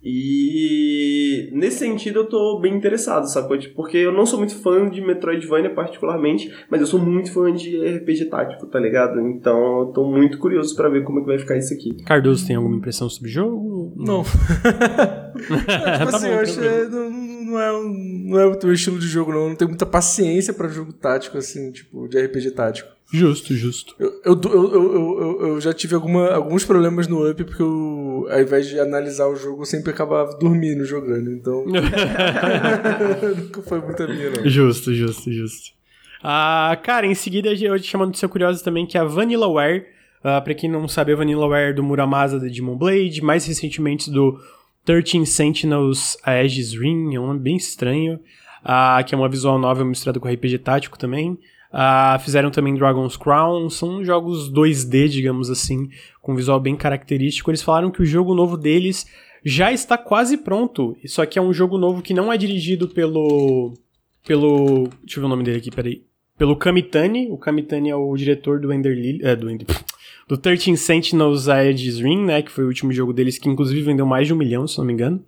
E 0.03 1.49
nesse 1.51 1.79
sentido 1.79 2.19
eu 2.19 2.25
tô 2.25 2.59
bem 2.59 2.73
interessado, 2.73 3.25
sacou? 3.25 3.57
Tipo, 3.57 3.75
porque 3.75 3.97
eu 3.97 4.13
não 4.13 4.25
sou 4.25 4.39
muito 4.39 4.55
fã 4.55 4.89
de 4.89 5.01
Metroidvania 5.01 5.69
particularmente, 5.69 6.51
mas 6.69 6.79
eu 6.79 6.87
sou 6.87 6.99
muito 6.99 7.33
fã 7.33 7.53
de 7.53 7.77
RPG 7.77 8.25
tático, 8.25 8.65
tá 8.67 8.79
ligado? 8.79 9.19
Então 9.19 9.81
eu 9.81 9.85
tô 9.87 10.09
muito 10.09 10.37
curioso 10.37 10.75
para 10.75 10.89
ver 10.89 11.03
como 11.03 11.19
é 11.19 11.21
que 11.21 11.27
vai 11.27 11.39
ficar 11.39 11.57
isso 11.57 11.73
aqui. 11.73 11.93
Cardoso 12.03 12.47
tem 12.47 12.55
alguma 12.55 12.77
impressão 12.77 13.09
sobre 13.09 13.29
o 13.29 13.33
jogo? 13.33 13.93
Não. 13.97 14.23
tipo 15.39 16.11
tá 16.11 16.17
assim, 16.17 16.27
bom, 16.27 16.33
eu 16.33 16.39
acho 16.39 16.59
que 16.59 16.89
não, 16.89 17.11
não, 17.11 17.59
é, 17.59 17.71
não 18.29 18.39
é 18.39 18.45
o 18.45 18.55
teu 18.55 18.73
estilo 18.73 18.99
de 18.99 19.07
jogo, 19.07 19.31
não. 19.31 19.43
Eu 19.43 19.49
não 19.49 19.55
tenho 19.55 19.69
muita 19.69 19.85
paciência 19.85 20.53
para 20.53 20.67
jogo 20.67 20.93
tático, 20.93 21.37
assim, 21.37 21.71
tipo, 21.71 22.07
de 22.07 22.19
RPG 22.19 22.51
tático. 22.51 22.99
Justo, 23.11 23.55
justo. 23.55 23.95
Eu, 23.97 24.21
eu, 24.23 24.39
eu, 24.43 24.73
eu, 24.73 25.47
eu, 25.47 25.61
já 25.61 25.73
tive 25.73 25.95
alguma, 25.95 26.29
alguns 26.29 26.63
problemas 26.63 27.07
no 27.07 27.27
Up 27.27 27.43
porque 27.43 27.61
eu, 27.61 27.67
ao 28.27 28.41
invés 28.41 28.67
de 28.67 28.79
analisar 28.79 29.27
o 29.27 29.35
jogo, 29.35 29.61
eu 29.61 29.65
sempre 29.65 29.91
acabava 29.91 30.37
dormindo 30.37 30.83
jogando. 30.85 31.31
Então. 31.31 31.65
nunca 33.37 33.61
foi 33.61 33.81
muito 33.81 34.03
a 34.03 34.07
minha, 34.07 34.29
não. 34.31 34.49
Justo, 34.49 34.93
justo, 34.93 35.31
justo. 35.31 35.71
Ah, 36.23 36.77
cara, 36.83 37.05
em 37.05 37.15
seguida 37.15 37.49
eu 37.49 37.79
te 37.79 37.87
chamando 37.87 38.11
de 38.11 38.19
seu 38.19 38.27
curioso 38.27 38.63
também, 38.63 38.85
que 38.85 38.97
é 38.97 39.01
a 39.01 39.05
Vanillaware. 39.05 39.85
Uh, 40.19 40.43
pra 40.43 40.53
quem 40.53 40.69
não 40.69 40.87
sabe, 40.87 41.13
a 41.13 41.15
Vanillaware 41.15 41.73
do 41.73 41.81
Muramasa 41.81 42.39
da 42.39 42.47
Demon 42.47 42.75
Blade, 42.75 43.21
mais 43.21 43.45
recentemente 43.45 44.11
do 44.11 44.37
13 44.83 45.25
Sentinels 45.25 46.17
Aegis 46.23 46.73
Ring, 46.73 47.15
é 47.15 47.19
um 47.19 47.27
nome 47.27 47.39
bem 47.39 47.55
estranho. 47.55 48.19
Uh, 48.61 49.03
que 49.05 49.15
é 49.15 49.17
uma 49.17 49.29
visual 49.29 49.57
novel 49.57 49.85
misturada 49.85 50.19
com 50.19 50.27
RPG 50.27 50.59
tático 50.59 50.99
também. 50.99 51.39
Uh, 51.71 52.17
fizeram 52.19 52.49
também 52.49 52.73
Dragon's 52.73 53.15
Crown, 53.15 53.69
são 53.69 54.03
jogos 54.03 54.51
2D, 54.51 55.07
digamos 55.07 55.51
assim, 55.51 55.89
com 56.21 56.35
visual 56.35 56.59
bem 56.59 56.75
característico. 56.75 57.51
Eles 57.51 57.61
falaram 57.61 57.91
que 57.91 58.01
o 58.01 58.05
jogo 58.05 58.33
novo 58.33 58.57
deles 58.57 59.05
já 59.43 59.71
está 59.71 59.97
quase 59.97 60.37
pronto, 60.37 60.97
só 61.05 61.25
que 61.25 61.37
é 61.37 61.41
um 61.41 61.53
jogo 61.53 61.77
novo 61.77 62.01
que 62.01 62.13
não 62.13 62.33
é 62.33 62.37
dirigido 62.37 62.87
pelo. 62.87 63.73
pelo. 64.25 64.89
Deixa 65.03 65.19
eu 65.19 65.21
ver 65.21 65.25
o 65.25 65.29
nome 65.29 65.43
dele 65.43 65.57
aqui, 65.57 65.69
peraí. 65.69 66.03
Pelo 66.37 66.55
Kamitani. 66.55 67.29
O 67.29 67.37
Kamitani 67.37 67.89
é 67.89 67.95
o 67.95 68.15
diretor 68.15 68.59
do 68.59 68.73
Ender 68.73 68.95
Lily, 68.95 69.19
é, 69.23 69.35
do 69.35 69.49
Ender, 69.49 69.67
do 70.27 70.37
13 70.37 70.75
Sentinels 70.75 71.47
Aegis 71.47 71.99
Ring, 71.99 72.25
né, 72.25 72.41
que 72.41 72.51
foi 72.51 72.63
o 72.63 72.67
último 72.67 72.91
jogo 72.91 73.13
deles, 73.13 73.37
que 73.37 73.49
inclusive 73.49 73.81
vendeu 73.81 74.05
mais 74.05 74.25
de 74.25 74.33
um 74.33 74.37
milhão, 74.37 74.67
se 74.67 74.77
não 74.77 74.85
me 74.85 74.93
engano. 74.93 75.23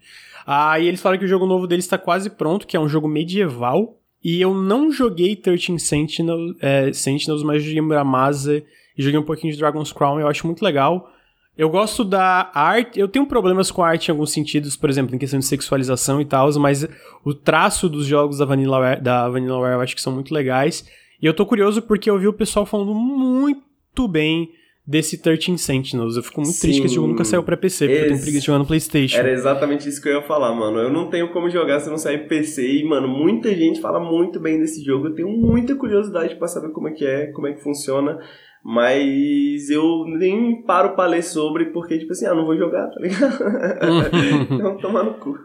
Aí 0.46 0.84
ah, 0.84 0.88
eles 0.88 1.00
falaram 1.00 1.20
que 1.20 1.26
o 1.26 1.30
jogo 1.30 1.46
novo 1.46 1.68
deles 1.68 1.86
está 1.86 2.00
quase 2.00 2.30
pronto, 2.30 2.66
que 2.66 2.76
é 2.76 2.80
um 2.80 2.90
jogo 2.90 3.08
medieval, 3.08 4.01
e 4.24 4.40
eu 4.42 4.54
não 4.54 4.92
joguei 4.92 5.36
13 5.36 5.80
Sentinel, 5.80 6.54
é, 6.60 6.94
Sentinels, 6.94 7.44
mas 7.44 7.64
joguei 7.64 7.82
Muramasa 7.82 8.64
e 8.98 9.02
joguei 9.02 9.20
um 9.20 9.24
pouquinho 9.24 9.52
de 9.52 9.60
Dragon's 9.60 9.92
Crown, 9.92 10.20
eu 10.20 10.28
acho 10.28 10.46
muito 10.46 10.64
legal. 10.64 11.12
Eu 11.58 11.70
gosto 11.70 12.04
da 12.04 12.50
arte, 12.54 13.00
eu 13.00 13.08
tenho 13.08 13.26
problemas 13.26 13.70
com 13.70 13.84
a 13.84 13.90
arte 13.90 14.08
em 14.08 14.12
alguns 14.12 14.32
sentidos, 14.32 14.78
por 14.78 14.90
exemplo, 14.90 15.16
em 15.16 15.20
questão 15.20 15.40
de 15.40 15.46
sexualização 15.46 16.22
e 16.22 16.26
tal, 16.26 16.52
mas 16.60 16.88
o 17.26 17.34
traço 17.34 17.90
dos 17.90 18.06
jogos 18.06 18.38
da 18.38 18.46
Vanillaware, 18.46 19.02
da 19.02 19.28
Vanillaware 19.28 19.74
eu 19.74 19.82
acho 19.82 19.96
que 19.96 20.02
são 20.02 20.14
muito 20.14 20.34
legais. 20.34 20.86
E 21.22 21.26
eu 21.26 21.34
tô 21.34 21.46
curioso 21.46 21.82
porque 21.82 22.10
eu 22.10 22.18
vi 22.18 22.28
o 22.28 22.34
pessoal 22.34 22.66
falando 22.66 22.96
muito 22.96 24.08
bem 24.08 24.50
desse 24.86 25.18
13 25.18 25.58
Sentinels. 25.58 26.16
Eu 26.16 26.24
fico 26.24 26.42
muito 26.42 26.54
Sim, 26.54 26.62
triste 26.62 26.82
que 26.82 26.88
esse 26.88 26.96
jogo 26.96 27.08
nunca 27.08 27.24
saiu 27.24 27.44
pra 27.44 27.56
PC, 27.56 27.86
porque 27.86 27.94
esse... 27.94 28.04
eu 28.04 28.08
tenho 28.10 28.22
preguiça 28.22 28.40
de 28.40 28.46
jogar 28.46 28.60
no 28.60 28.66
Playstation. 28.66 29.18
Era 29.18 29.32
exatamente 29.32 29.88
isso 29.88 30.02
que 30.02 30.10
eu 30.10 30.16
ia 30.16 30.22
falar, 30.24 30.54
mano. 30.54 30.80
Eu 30.80 30.92
não 30.92 31.10
tenho 31.10 31.32
como 31.32 31.50
jogar 31.50 31.80
se 31.80 31.90
não 31.90 31.98
sair 31.98 32.28
PC 32.28 32.80
e, 32.80 32.84
mano, 32.84 33.08
muita 33.08 33.54
gente 33.56 33.80
fala 33.80 34.00
muito 34.00 34.40
bem 34.40 34.60
desse 34.60 34.84
jogo. 34.84 35.08
Eu 35.08 35.16
tenho 35.16 35.30
muita 35.30 35.76
curiosidade 35.76 36.36
para 36.36 36.48
saber 36.48 36.72
como 36.72 36.88
é 36.88 36.92
que 36.92 37.06
é, 37.06 37.28
como 37.28 37.48
é 37.48 37.54
que 37.54 37.64
funciona. 37.64 38.20
Mas 38.64 39.72
eu 39.72 40.06
nem 40.06 40.62
paro 40.64 40.96
pra 40.96 41.08
ler 41.08 41.24
sobre, 41.24 41.66
porque, 41.66 41.98
tipo 41.98 42.12
assim, 42.12 42.28
ah, 42.28 42.36
não 42.36 42.46
vou 42.46 42.56
jogar, 42.56 42.88
tá 42.90 43.00
ligado? 43.00 43.44
então, 44.54 44.78
tomar 44.78 45.04
no 45.04 45.16
cu. 45.16 45.36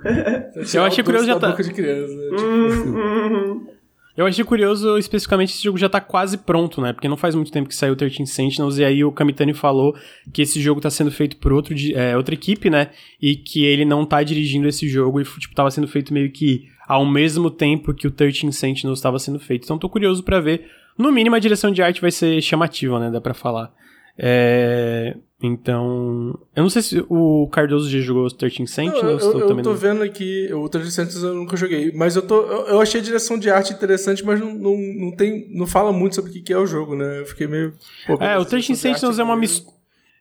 eu 0.74 0.82
achei 0.82 1.02
curioso 1.02 1.26
já 1.26 1.38
tá. 1.38 1.48
Boca 1.48 1.62
de 1.62 1.72
criança, 1.72 2.14
né? 2.14 2.36
tipo... 2.36 3.76
Eu 4.16 4.24
achei 4.24 4.43
curioso, 4.44 4.97
especificamente, 4.97 5.52
esse 5.52 5.62
jogo 5.62 5.76
já 5.76 5.90
tá 5.90 6.01
quase 6.01 6.38
pronto, 6.38 6.80
né? 6.80 6.93
Porque 6.94 7.06
não 7.06 7.18
faz 7.18 7.34
muito 7.34 7.52
tempo 7.52 7.68
que 7.68 7.74
saiu 7.74 7.93
o 7.93 7.97
13 7.97 8.26
Sentinels, 8.26 8.78
e 8.78 8.84
aí 8.84 9.05
o 9.05 9.12
Kamitani 9.12 9.52
falou 9.52 9.94
que 10.32 10.40
esse 10.40 10.59
jogo 10.59 10.80
tá 10.80 10.88
sendo 10.88 11.10
feito 11.10 11.36
por 11.36 11.52
outro, 11.52 11.74
é, 11.94 12.16
outra 12.16 12.34
equipe, 12.34 12.70
né? 12.70 12.90
E 13.20 13.36
que 13.36 13.64
ele 13.64 13.84
não 13.84 14.06
tá 14.06 14.22
dirigindo 14.22 14.66
esse 14.66 14.88
jogo, 14.88 15.20
e 15.20 15.24
tipo, 15.24 15.55
tava 15.55 15.70
sendo 15.70 15.86
feito 15.86 16.14
meio 16.14 16.32
que 16.32 16.66
ao 16.88 17.05
mesmo 17.05 17.51
tempo 17.51 17.93
que 17.93 18.06
o 18.06 18.10
13 18.10 18.52
Sentinels 18.52 18.98
estava 18.98 19.18
sendo 19.18 19.38
feito. 19.38 19.64
Então 19.64 19.78
tô 19.78 19.88
curioso 19.88 20.22
para 20.22 20.40
ver. 20.40 20.70
No 20.97 21.12
mínimo, 21.12 21.36
a 21.36 21.38
direção 21.38 21.70
de 21.70 21.82
arte 21.82 22.01
vai 22.01 22.10
ser 22.10 22.40
chamativa, 22.40 22.98
né? 22.98 23.10
Dá 23.10 23.20
pra 23.20 23.34
falar. 23.34 23.70
É... 24.18 25.16
Então, 25.43 26.38
eu 26.55 26.62
não 26.62 26.70
sei 26.70 26.80
se 26.80 27.05
o 27.10 27.47
Cardoso 27.48 27.90
já 27.90 27.98
jogou 27.98 28.24
os 28.24 28.32
13 28.32 28.66
Sentinels. 28.66 29.22
Eu, 29.22 29.38
eu, 29.38 29.51
eu 29.51 29.62
tô 29.62 29.74
vendo 29.74 30.02
aqui, 30.02 30.48
o 30.52 30.66
13 30.66 30.90
Sentinels 30.90 31.22
eu 31.22 31.34
nunca 31.34 31.56
joguei, 31.59 31.93
mas 31.93 32.16
eu, 32.16 32.22
tô, 32.22 32.40
eu, 32.40 32.68
eu, 32.68 32.80
achei 32.80 33.01
a 33.01 33.05
direção 33.05 33.38
de 33.38 33.51
arte 33.51 33.72
interessante, 33.72 34.24
mas 34.24 34.40
não, 34.40 34.55
não, 34.55 34.76
não, 34.76 35.12
tem, 35.12 35.47
não 35.51 35.66
fala 35.66 35.93
muito 35.93 36.14
sobre 36.14 36.30
o 36.30 36.43
que 36.43 36.52
é 36.52 36.59
o 36.59 36.66
jogo, 36.66 36.97
né? 36.97 37.20
Eu 37.20 37.26
fiquei 37.26 37.47
meio... 37.47 37.74
Pô, 38.06 38.14
é, 38.14 38.38
o 38.38 38.47
13 38.47 38.74
Sentinels 38.76 39.18
é 39.18 39.22
uma 39.22 39.36
mistura... 39.36 39.76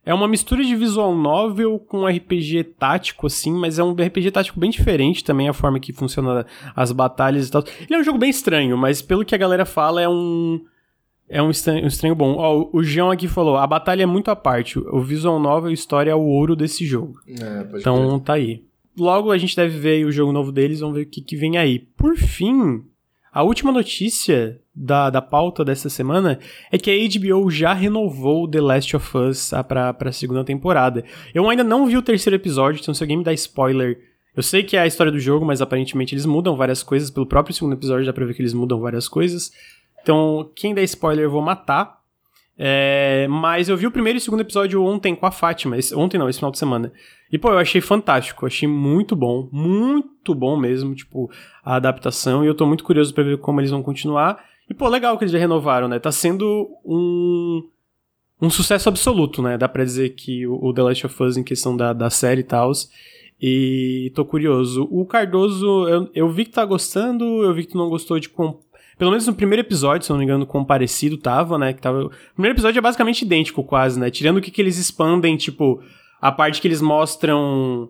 É 0.05 0.13
uma 0.13 0.27
mistura 0.27 0.63
de 0.63 0.75
visual 0.75 1.15
novel 1.15 1.79
com 1.79 2.05
RPG 2.05 2.75
tático, 2.77 3.25
assim, 3.25 3.51
mas 3.51 3.79
é 3.79 3.83
um 3.83 3.93
RPG 3.93 4.29
tático 4.29 4.59
bem 4.59 4.69
diferente 4.69 5.23
também, 5.23 5.49
a 5.49 5.53
forma 5.53 5.79
que 5.79 5.91
funciona 5.91 6.45
as 6.75 6.91
batalhas 6.91 7.47
e 7.47 7.51
tal. 7.51 7.63
Ele 7.81 7.95
é 7.95 7.97
um 7.97 8.03
jogo 8.03 8.19
bem 8.19 8.29
estranho, 8.29 8.77
mas 8.77 9.01
pelo 9.01 9.25
que 9.25 9.33
a 9.33 9.37
galera 9.37 9.65
fala, 9.65 10.03
é 10.03 10.07
um 10.07 10.63
é 11.27 11.41
um 11.41 11.49
estranho, 11.49 11.83
um 11.83 11.87
estranho 11.87 12.15
bom. 12.15 12.35
Ó, 12.37 12.69
o 12.71 12.83
Jean 12.83 13.11
aqui 13.11 13.27
falou: 13.27 13.57
a 13.57 13.65
batalha 13.65 14.03
é 14.03 14.05
muito 14.05 14.29
à 14.29 14.35
parte. 14.35 14.77
O 14.79 15.01
visual 15.01 15.39
novel 15.39 15.69
e 15.69 15.71
a 15.71 15.73
história 15.73 16.11
é 16.11 16.15
o 16.15 16.21
ouro 16.21 16.55
desse 16.55 16.85
jogo. 16.85 17.19
É, 17.27 17.65
então 17.79 18.09
crer. 18.09 18.19
tá 18.21 18.33
aí. 18.33 18.63
Logo 18.97 19.31
a 19.31 19.37
gente 19.37 19.55
deve 19.55 19.77
ver 19.77 20.05
o 20.05 20.11
jogo 20.11 20.31
novo 20.31 20.51
deles, 20.51 20.79
vamos 20.79 20.95
ver 20.95 21.03
o 21.03 21.05
que, 21.09 21.21
que 21.21 21.35
vem 21.35 21.57
aí. 21.57 21.79
Por 21.79 22.15
fim, 22.15 22.83
A 23.33 23.43
última 23.43 23.69
notícia 23.69 24.57
da, 24.73 25.09
da 25.09 25.21
pauta 25.21 25.65
dessa 25.65 25.89
semana 25.89 26.39
é 26.71 26.77
que 26.77 26.89
a 26.89 27.19
HBO 27.19 27.51
já 27.51 27.73
renovou 27.73 28.47
The 28.47 28.61
Last 28.61 28.95
of 28.95 29.17
Us 29.17 29.51
pra, 29.67 29.93
pra 29.93 30.11
segunda 30.13 30.45
temporada. 30.45 31.03
Eu 31.33 31.49
ainda 31.49 31.63
não 31.63 31.85
vi 31.85 31.97
o 31.97 32.01
terceiro 32.01 32.37
episódio, 32.37 32.79
então 32.79 32.93
se 32.93 33.03
alguém 33.03 33.17
me 33.17 33.23
dá 33.25 33.33
spoiler. 33.33 33.99
Eu 34.33 34.43
sei 34.43 34.63
que 34.63 34.77
é 34.77 34.81
a 34.81 34.87
história 34.87 35.11
do 35.11 35.19
jogo, 35.19 35.45
mas 35.45 35.61
aparentemente 35.61 36.13
eles 36.13 36.25
mudam 36.25 36.55
várias 36.55 36.81
coisas. 36.83 37.09
Pelo 37.09 37.25
próprio 37.25 37.53
segundo 37.53 37.73
episódio 37.73 38.05
dá 38.05 38.13
pra 38.13 38.25
ver 38.25 38.33
que 38.33 38.41
eles 38.41 38.53
mudam 38.53 38.79
várias 38.79 39.09
coisas. 39.09 39.51
Então, 40.05 40.51
quem 40.55 40.71
der 40.71 40.83
spoiler 40.83 41.25
eu 41.25 41.31
vou 41.31 41.41
matar. 41.41 41.99
É, 42.55 43.27
mas 43.27 43.67
eu 43.67 43.75
vi 43.75 43.87
o 43.87 43.91
primeiro 43.91 44.17
e 44.17 44.19
o 44.19 44.21
segundo 44.21 44.41
episódio 44.41 44.83
ontem 44.83 45.15
com 45.15 45.25
a 45.25 45.31
Fátima. 45.31 45.79
Esse, 45.79 45.95
ontem 45.95 46.19
não, 46.19 46.29
esse 46.29 46.37
final 46.37 46.51
de 46.51 46.59
semana. 46.59 46.93
E, 47.31 47.39
pô, 47.39 47.49
eu 47.49 47.57
achei 47.57 47.81
fantástico. 47.81 48.45
Achei 48.45 48.67
muito 48.67 49.15
bom. 49.15 49.49
Muito 49.51 50.35
bom 50.35 50.55
mesmo, 50.55 50.93
tipo, 50.93 51.27
a 51.63 51.77
adaptação. 51.77 52.43
E 52.43 52.47
eu 52.47 52.53
tô 52.53 52.67
muito 52.67 52.83
curioso 52.83 53.15
para 53.15 53.23
ver 53.23 53.39
como 53.39 53.59
eles 53.59 53.71
vão 53.71 53.81
continuar. 53.81 54.45
E, 54.69 54.75
pô, 54.75 54.87
legal 54.87 55.17
que 55.17 55.23
eles 55.23 55.31
já 55.31 55.39
renovaram, 55.39 55.87
né? 55.87 55.97
Tá 55.97 56.11
sendo 56.11 56.69
um, 56.85 57.67
um 58.39 58.49
sucesso 58.51 58.87
absoluto, 58.87 59.41
né? 59.41 59.57
Dá 59.57 59.67
pra 59.67 59.83
dizer 59.83 60.09
que 60.09 60.45
o, 60.45 60.65
o 60.65 60.71
The 60.71 60.83
Last 60.83 61.05
of 61.07 61.23
Us 61.23 61.37
em 61.37 61.43
questão 61.43 61.75
da, 61.75 61.93
da 61.93 62.11
série 62.11 62.41
e 62.41 62.43
tal. 62.43 62.71
E 63.41 64.11
tô 64.13 64.23
curioso. 64.23 64.87
O 64.91 65.03
Cardoso, 65.03 65.89
eu, 65.89 66.09
eu 66.13 66.29
vi 66.29 66.45
que 66.45 66.51
tá 66.51 66.63
gostando, 66.63 67.23
eu 67.43 67.55
vi 67.55 67.63
que 67.65 67.71
tu 67.71 67.77
não 67.77 67.89
gostou 67.89 68.19
de 68.19 68.29
pelo 68.97 69.11
menos 69.11 69.27
no 69.27 69.33
primeiro 69.33 69.61
episódio, 69.61 70.05
se 70.05 70.11
não 70.11 70.17
me 70.17 70.23
engano, 70.23 70.45
com 70.45 70.63
parecido 70.63 71.17
tava, 71.17 71.57
né? 71.57 71.73
Que 71.73 71.81
tava... 71.81 72.05
O 72.05 72.11
primeiro 72.33 72.55
episódio 72.55 72.79
é 72.79 72.81
basicamente 72.81 73.23
idêntico, 73.23 73.63
quase, 73.63 73.99
né? 73.99 74.09
Tirando 74.09 74.37
o 74.37 74.41
que, 74.41 74.51
que 74.51 74.61
eles 74.61 74.77
expandem, 74.77 75.35
tipo, 75.37 75.81
a 76.21 76.31
parte 76.31 76.61
que 76.61 76.67
eles 76.67 76.81
mostram 76.81 77.89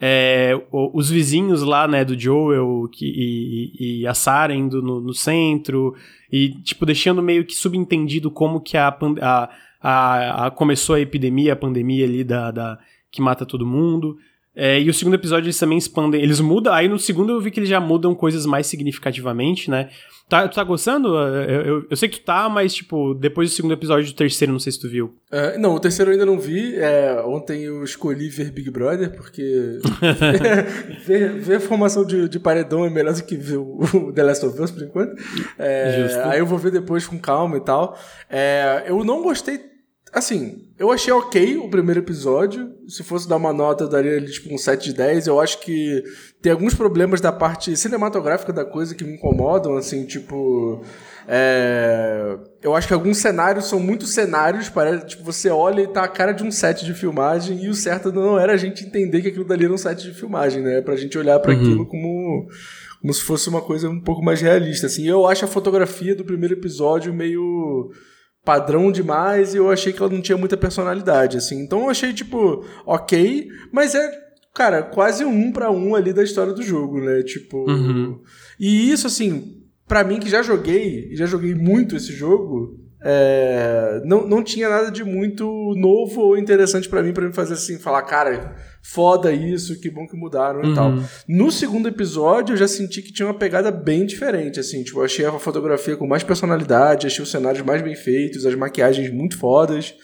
é, 0.00 0.52
os 0.70 1.08
vizinhos 1.08 1.62
lá, 1.62 1.88
né, 1.88 2.04
do 2.04 2.18
Joel 2.18 2.88
que, 2.92 3.06
e, 3.06 4.00
e 4.00 4.06
a 4.06 4.14
Sarah 4.14 4.54
indo 4.54 4.82
no, 4.82 5.00
no, 5.00 5.14
centro, 5.14 5.94
e, 6.30 6.50
tipo, 6.62 6.84
deixando 6.84 7.22
meio 7.22 7.44
que 7.44 7.54
subentendido 7.54 8.30
como 8.30 8.60
que 8.60 8.76
a, 8.76 8.88
a, 9.20 9.50
a, 9.80 10.46
a 10.46 10.50
começou 10.50 10.96
a 10.96 11.00
epidemia, 11.00 11.54
a 11.54 11.56
pandemia 11.56 12.04
ali 12.04 12.22
da, 12.22 12.50
da 12.50 12.78
que 13.10 13.22
mata 13.22 13.46
todo 13.46 13.66
mundo. 13.66 14.16
É, 14.54 14.80
e 14.80 14.88
o 14.88 14.94
segundo 14.94 15.14
episódio 15.14 15.46
eles 15.46 15.58
também 15.58 15.78
expandem, 15.78 16.20
eles 16.20 16.40
mudam, 16.40 16.72
aí 16.72 16.88
no 16.88 16.98
segundo 16.98 17.32
eu 17.32 17.40
vi 17.40 17.50
que 17.50 17.60
eles 17.60 17.68
já 17.68 17.80
mudam 17.80 18.14
coisas 18.14 18.46
mais 18.46 18.66
significativamente, 18.66 19.70
né? 19.70 19.90
Tá, 20.28 20.48
tu 20.48 20.56
tá 20.56 20.64
gostando? 20.64 21.16
Eu, 21.16 21.60
eu, 21.62 21.86
eu, 21.88 21.96
sei 21.96 22.08
que 22.08 22.18
tá, 22.18 22.48
mas, 22.48 22.74
tipo, 22.74 23.14
depois 23.14 23.48
do 23.48 23.54
segundo 23.54 23.74
episódio 23.74 24.06
do 24.06 24.16
terceiro, 24.16 24.52
não 24.52 24.58
sei 24.58 24.72
se 24.72 24.80
tu 24.80 24.88
viu. 24.88 25.14
É, 25.30 25.56
não, 25.56 25.72
o 25.72 25.78
terceiro 25.78 26.10
eu 26.10 26.14
ainda 26.14 26.26
não 26.26 26.36
vi. 26.36 26.74
É, 26.74 27.22
ontem 27.24 27.62
eu 27.62 27.84
escolhi 27.84 28.28
ver 28.28 28.50
Big 28.50 28.68
Brother, 28.68 29.14
porque 29.14 29.78
ver, 31.06 31.32
ver, 31.34 31.54
a 31.54 31.60
formação 31.60 32.04
de, 32.04 32.28
de 32.28 32.40
paredão 32.40 32.84
é 32.84 32.90
melhor 32.90 33.14
do 33.14 33.22
que 33.22 33.36
ver 33.36 33.58
o, 33.58 33.78
o 33.94 34.12
The 34.12 34.22
Last 34.24 34.46
of 34.46 34.60
Us, 34.60 34.72
por 34.72 34.82
enquanto. 34.82 35.14
É, 35.56 36.08
aí 36.24 36.40
eu 36.40 36.46
vou 36.46 36.58
ver 36.58 36.72
depois 36.72 37.06
com 37.06 37.20
calma 37.20 37.58
e 37.58 37.60
tal. 37.60 37.96
É, 38.28 38.84
eu 38.88 39.04
não 39.04 39.22
gostei 39.22 39.75
Assim, 40.16 40.62
eu 40.78 40.90
achei 40.90 41.12
ok 41.12 41.58
o 41.58 41.68
primeiro 41.68 42.00
episódio. 42.00 42.72
Se 42.88 43.02
fosse 43.02 43.28
dar 43.28 43.36
uma 43.36 43.52
nota, 43.52 43.84
eu 43.84 43.88
daria 43.88 44.18
tipo 44.22 44.54
um 44.54 44.56
7 44.56 44.82
de 44.86 44.94
10. 44.94 45.26
Eu 45.26 45.38
acho 45.38 45.60
que 45.60 46.02
tem 46.40 46.50
alguns 46.50 46.72
problemas 46.72 47.20
da 47.20 47.30
parte 47.30 47.76
cinematográfica 47.76 48.50
da 48.50 48.64
coisa 48.64 48.94
que 48.94 49.04
me 49.04 49.12
incomodam, 49.12 49.76
assim, 49.76 50.06
tipo. 50.06 50.82
É... 51.28 52.34
Eu 52.62 52.74
acho 52.74 52.88
que 52.88 52.94
alguns 52.94 53.18
cenários 53.18 53.66
são 53.66 53.78
muito 53.78 54.06
cenários, 54.06 54.70
parece, 54.70 55.04
tipo, 55.04 55.22
você 55.22 55.50
olha 55.50 55.82
e 55.82 55.86
tá 55.86 56.04
a 56.04 56.08
cara 56.08 56.32
de 56.32 56.42
um 56.42 56.50
set 56.50 56.82
de 56.86 56.94
filmagem, 56.94 57.62
e 57.62 57.68
o 57.68 57.74
certo 57.74 58.10
não 58.10 58.38
era 58.38 58.54
a 58.54 58.56
gente 58.56 58.86
entender 58.86 59.20
que 59.20 59.28
aquilo 59.28 59.44
dali 59.44 59.66
era 59.66 59.74
um 59.74 59.76
set 59.76 60.02
de 60.02 60.14
filmagem, 60.14 60.62
né? 60.62 60.80
Pra 60.80 60.96
gente 60.96 61.18
olhar 61.18 61.38
para 61.40 61.52
uhum. 61.52 61.60
aquilo 61.60 61.86
como, 61.86 62.48
como 63.02 63.12
se 63.12 63.20
fosse 63.22 63.50
uma 63.50 63.60
coisa 63.60 63.90
um 63.90 64.00
pouco 64.00 64.24
mais 64.24 64.40
realista, 64.40 64.86
assim. 64.86 65.06
Eu 65.06 65.26
acho 65.26 65.44
a 65.44 65.48
fotografia 65.48 66.14
do 66.14 66.24
primeiro 66.24 66.54
episódio 66.54 67.12
meio 67.12 67.92
padrão 68.46 68.92
demais 68.92 69.52
e 69.52 69.56
eu 69.56 69.68
achei 69.68 69.92
que 69.92 70.00
ela 70.00 70.10
não 70.10 70.22
tinha 70.22 70.38
muita 70.38 70.56
personalidade, 70.56 71.36
assim. 71.36 71.60
Então 71.60 71.80
eu 71.80 71.90
achei, 71.90 72.14
tipo, 72.14 72.64
ok, 72.86 73.48
mas 73.72 73.96
é, 73.96 74.08
cara, 74.54 74.84
quase 74.84 75.24
um 75.24 75.50
para 75.50 75.68
um 75.72 75.96
ali 75.96 76.12
da 76.12 76.22
história 76.22 76.52
do 76.52 76.62
jogo, 76.62 77.00
né? 77.00 77.24
Tipo. 77.24 77.68
Uhum. 77.68 78.22
E 78.58 78.90
isso, 78.92 79.08
assim, 79.08 79.64
para 79.88 80.04
mim 80.04 80.20
que 80.20 80.30
já 80.30 80.42
joguei, 80.42 81.08
e 81.10 81.16
já 81.16 81.26
joguei 81.26 81.56
muito 81.56 81.96
esse 81.96 82.12
jogo, 82.12 82.78
é, 83.02 84.00
não, 84.04 84.26
não 84.26 84.42
tinha 84.42 84.68
nada 84.68 84.90
de 84.90 85.04
muito 85.04 85.44
novo 85.76 86.22
ou 86.22 86.38
interessante 86.38 86.88
para 86.88 87.02
mim, 87.02 87.12
para 87.12 87.26
me 87.26 87.32
fazer 87.32 87.54
assim, 87.54 87.78
falar, 87.78 88.02
cara, 88.02 88.56
foda 88.82 89.32
isso, 89.32 89.78
que 89.80 89.90
bom 89.90 90.06
que 90.06 90.16
mudaram 90.16 90.60
uhum. 90.60 90.72
e 90.72 90.74
tal. 90.74 90.94
No 91.28 91.52
segundo 91.52 91.88
episódio, 91.88 92.54
eu 92.54 92.56
já 92.56 92.66
senti 92.66 93.02
que 93.02 93.12
tinha 93.12 93.26
uma 93.26 93.34
pegada 93.34 93.70
bem 93.70 94.06
diferente, 94.06 94.58
assim, 94.58 94.82
tipo, 94.82 95.00
eu 95.00 95.04
achei 95.04 95.24
a 95.24 95.32
fotografia 95.32 95.96
com 95.96 96.06
mais 96.06 96.22
personalidade, 96.22 97.06
achei 97.06 97.22
os 97.22 97.30
cenários 97.30 97.62
mais 97.62 97.82
bem 97.82 97.94
feitos, 97.94 98.46
as 98.46 98.54
maquiagens 98.54 99.10
muito 99.12 99.38
fodas. 99.38 99.94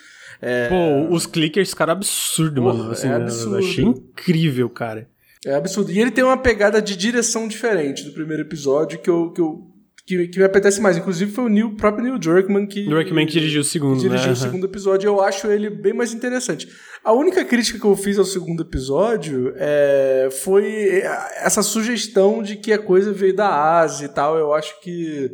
É... 0.41 0.69
Pô, 0.69 1.15
os 1.15 1.25
clickers 1.25 1.71
ficaram 1.71 1.93
absurdo, 1.93 2.63
Porra, 2.63 2.75
mano. 2.75 2.91
Assim, 2.91 3.09
é 3.09 3.15
absurdo. 3.15 3.57
Eu 3.57 3.59
achei 3.59 3.85
incrível, 3.85 4.69
cara. 4.69 5.09
É 5.45 5.55
absurdo. 5.55 5.91
E 5.91 6.01
ele 6.01 6.11
tem 6.11 6.23
uma 6.23 6.37
pegada 6.37 6.81
de 6.81 6.97
direção 6.97 7.49
diferente 7.49 8.05
do 8.05 8.13
primeiro 8.13 8.43
episódio 8.43 8.99
que 8.99 9.11
eu, 9.11 9.31
que 9.31 9.41
eu 9.41 9.72
que, 10.17 10.29
que 10.29 10.39
me 10.39 10.45
apetece 10.45 10.81
mais. 10.81 10.97
Inclusive 10.97 11.33
foi 11.33 11.45
o 11.45 11.49
Neil, 11.49 11.75
próprio 11.77 12.05
Neil 12.05 12.19
Druckmann 12.19 12.67
que. 12.67 12.85
Druckmann 12.89 13.27
que 13.27 13.33
dirigiu 13.33 13.61
o 13.61 13.65
segundo, 13.65 13.97
que 13.97 14.09
dirigiu 14.09 14.29
né? 14.29 14.33
o 14.33 14.37
segundo 14.37 14.67
episódio. 14.67 15.09
Eu 15.09 15.21
acho 15.21 15.47
ele 15.49 15.71
bem 15.71 15.93
mais 15.93 16.13
interessante. 16.13 16.69
A 17.05 17.13
única 17.13 17.45
crítica 17.45 17.79
que 17.79 17.85
eu 17.85 17.97
fiz 17.97 18.19
ao 18.19 18.25
segundo 18.25 18.63
episódio 18.63 19.53
é, 19.57 20.29
foi 20.43 21.03
essa 21.37 21.63
sugestão 21.63 22.43
de 22.43 22.57
que 22.57 22.73
a 22.73 22.79
coisa 22.79 23.13
veio 23.13 23.35
da 23.35 23.79
Ásia 23.81 24.07
e 24.07 24.09
tal. 24.09 24.37
Eu 24.37 24.53
acho 24.53 24.81
que 24.81 25.31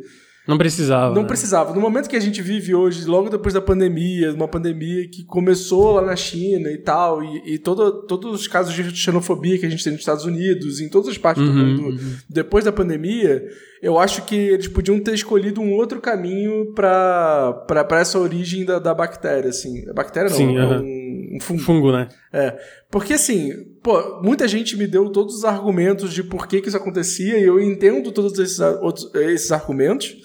não 0.49 0.57
precisava. 0.57 1.13
Não 1.13 1.21
né? 1.21 1.27
precisava. 1.27 1.73
No 1.75 1.79
momento 1.79 2.09
que 2.09 2.15
a 2.15 2.19
gente 2.19 2.41
vive 2.41 2.73
hoje, 2.73 3.05
logo 3.05 3.29
depois 3.29 3.53
da 3.53 3.61
pandemia, 3.61 4.33
uma 4.33 4.47
pandemia 4.47 5.07
que 5.07 5.23
começou 5.23 5.91
lá 5.91 6.01
na 6.01 6.15
China 6.15 6.71
e 6.71 6.77
tal, 6.79 7.23
e, 7.23 7.53
e 7.53 7.57
todo, 7.59 8.07
todos 8.07 8.41
os 8.41 8.47
casos 8.47 8.73
de 8.73 8.95
xenofobia 8.95 9.59
que 9.59 9.65
a 9.67 9.69
gente 9.69 9.83
tem 9.83 9.93
nos 9.93 10.01
Estados 10.01 10.25
Unidos, 10.25 10.81
em 10.81 10.89
todas 10.89 11.07
as 11.07 11.19
partes 11.19 11.43
uhum, 11.43 11.53
do 11.53 11.83
mundo, 11.83 12.01
uhum. 12.01 12.15
depois 12.27 12.65
da 12.65 12.71
pandemia, 12.71 13.43
eu 13.79 13.99
acho 13.99 14.23
que 14.23 14.35
eles 14.35 14.67
podiam 14.67 14.99
ter 14.99 15.13
escolhido 15.13 15.61
um 15.61 15.71
outro 15.73 16.01
caminho 16.01 16.73
para 16.73 17.87
essa 17.91 18.17
origem 18.17 18.65
da, 18.65 18.79
da 18.79 18.93
bactéria, 18.93 19.49
assim. 19.49 19.87
A 19.87 19.93
bactéria 19.93 20.31
não, 20.31 20.37
Sim, 20.37 20.57
é 20.57 20.65
uhum. 20.65 20.79
um, 20.79 21.37
um 21.37 21.39
fungo. 21.39 21.61
Fungo, 21.61 21.91
né? 21.91 22.09
É. 22.33 22.57
Porque, 22.89 23.13
assim, 23.13 23.53
pô, 23.83 24.19
muita 24.23 24.47
gente 24.47 24.75
me 24.75 24.87
deu 24.87 25.11
todos 25.11 25.35
os 25.35 25.45
argumentos 25.45 26.11
de 26.11 26.23
por 26.23 26.47
que, 26.47 26.59
que 26.59 26.69
isso 26.69 26.77
acontecia, 26.77 27.37
e 27.37 27.43
eu 27.43 27.59
entendo 27.59 28.11
todos 28.11 28.39
esses, 28.39 28.59
outros, 28.59 29.13
esses 29.13 29.51
argumentos, 29.51 30.17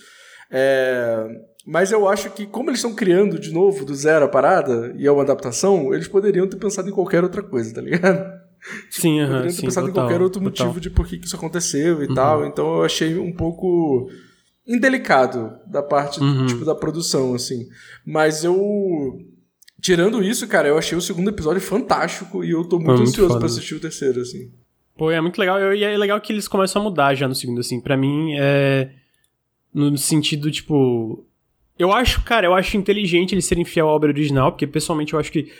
é, 0.51 1.27
mas 1.66 1.91
eu 1.91 2.07
acho 2.09 2.31
que, 2.31 2.47
como 2.47 2.69
eles 2.69 2.79
estão 2.79 2.95
criando 2.95 3.39
de 3.39 3.51
novo 3.53 3.85
do 3.85 3.95
zero 3.95 4.27
a 4.27 4.29
parada, 4.29 4.95
e 4.99 5.07
é 5.07 5.11
uma 5.11 5.23
adaptação, 5.23 5.95
eles 5.95 6.07
poderiam 6.07 6.47
ter 6.47 6.57
pensado 6.57 6.89
em 6.89 6.93
qualquer 6.93 7.25
outra 7.25 7.43
coisa, 7.43 7.75
tá 7.75 7.81
ligado? 7.81 8.45
Sim, 8.91 9.21
uhum, 9.21 9.27
Poderiam 9.27 9.47
ter 9.49 9.53
sim, 9.53 9.62
pensado 9.62 9.87
total, 9.89 10.05
em 10.05 10.07
qualquer 10.07 10.23
outro 10.23 10.41
total. 10.41 10.66
motivo 10.66 10.81
de 10.81 10.89
por 10.89 11.07
que 11.07 11.16
isso 11.16 11.37
aconteceu 11.37 12.03
e 12.03 12.09
uhum. 12.09 12.15
tal. 12.15 12.47
Então 12.47 12.77
eu 12.77 12.85
achei 12.85 13.19
um 13.19 13.31
pouco 13.31 14.09
indelicado 14.66 15.53
da 15.66 15.83
parte 15.83 16.19
uhum. 16.19 16.47
tipo, 16.47 16.65
da 16.65 16.75
produção, 16.75 17.35
assim. 17.35 17.69
Mas 18.07 18.43
eu. 18.43 19.19
Tirando 19.83 20.23
isso, 20.23 20.49
cara, 20.49 20.66
eu 20.66 20.79
achei 20.79 20.97
o 20.97 21.03
segundo 21.03 21.29
episódio 21.29 21.61
fantástico 21.61 22.43
e 22.43 22.53
eu 22.53 22.65
tô 22.65 22.77
muito, 22.77 22.89
muito 22.89 23.03
ansioso 23.03 23.37
para 23.37 23.47
assistir 23.47 23.75
o 23.75 23.81
terceiro, 23.81 24.23
assim. 24.23 24.51
Pô, 24.97 25.11
é 25.11 25.21
muito 25.21 25.39
legal. 25.39 25.75
E 25.75 25.85
é 25.85 25.99
legal 25.99 26.19
que 26.23 26.33
eles 26.33 26.49
começam 26.49 26.81
a 26.81 26.85
mudar 26.85 27.15
já 27.15 27.29
no 27.29 27.35
segundo, 27.35 27.61
assim. 27.61 27.83
para 27.83 27.99
mim, 27.99 28.33
é 28.33 28.89
no 29.75 29.99
sentido, 29.99 30.51
tipo. 30.51 31.27
Eu 31.77 31.93
acho, 31.93 32.23
cara, 32.23 32.47
eu 32.47 32.55
acho 32.55 32.77
inteligente 32.77 33.35
eles 33.35 33.47
serem 33.47 33.65
fiel 33.65 33.89
à 33.89 33.93
obra 33.93 34.11
original, 34.11 34.53
porque 34.53 34.67
pessoalmente 34.67 35.13
eu 35.13 35.19
acho 35.19 35.33
que 35.33 35.51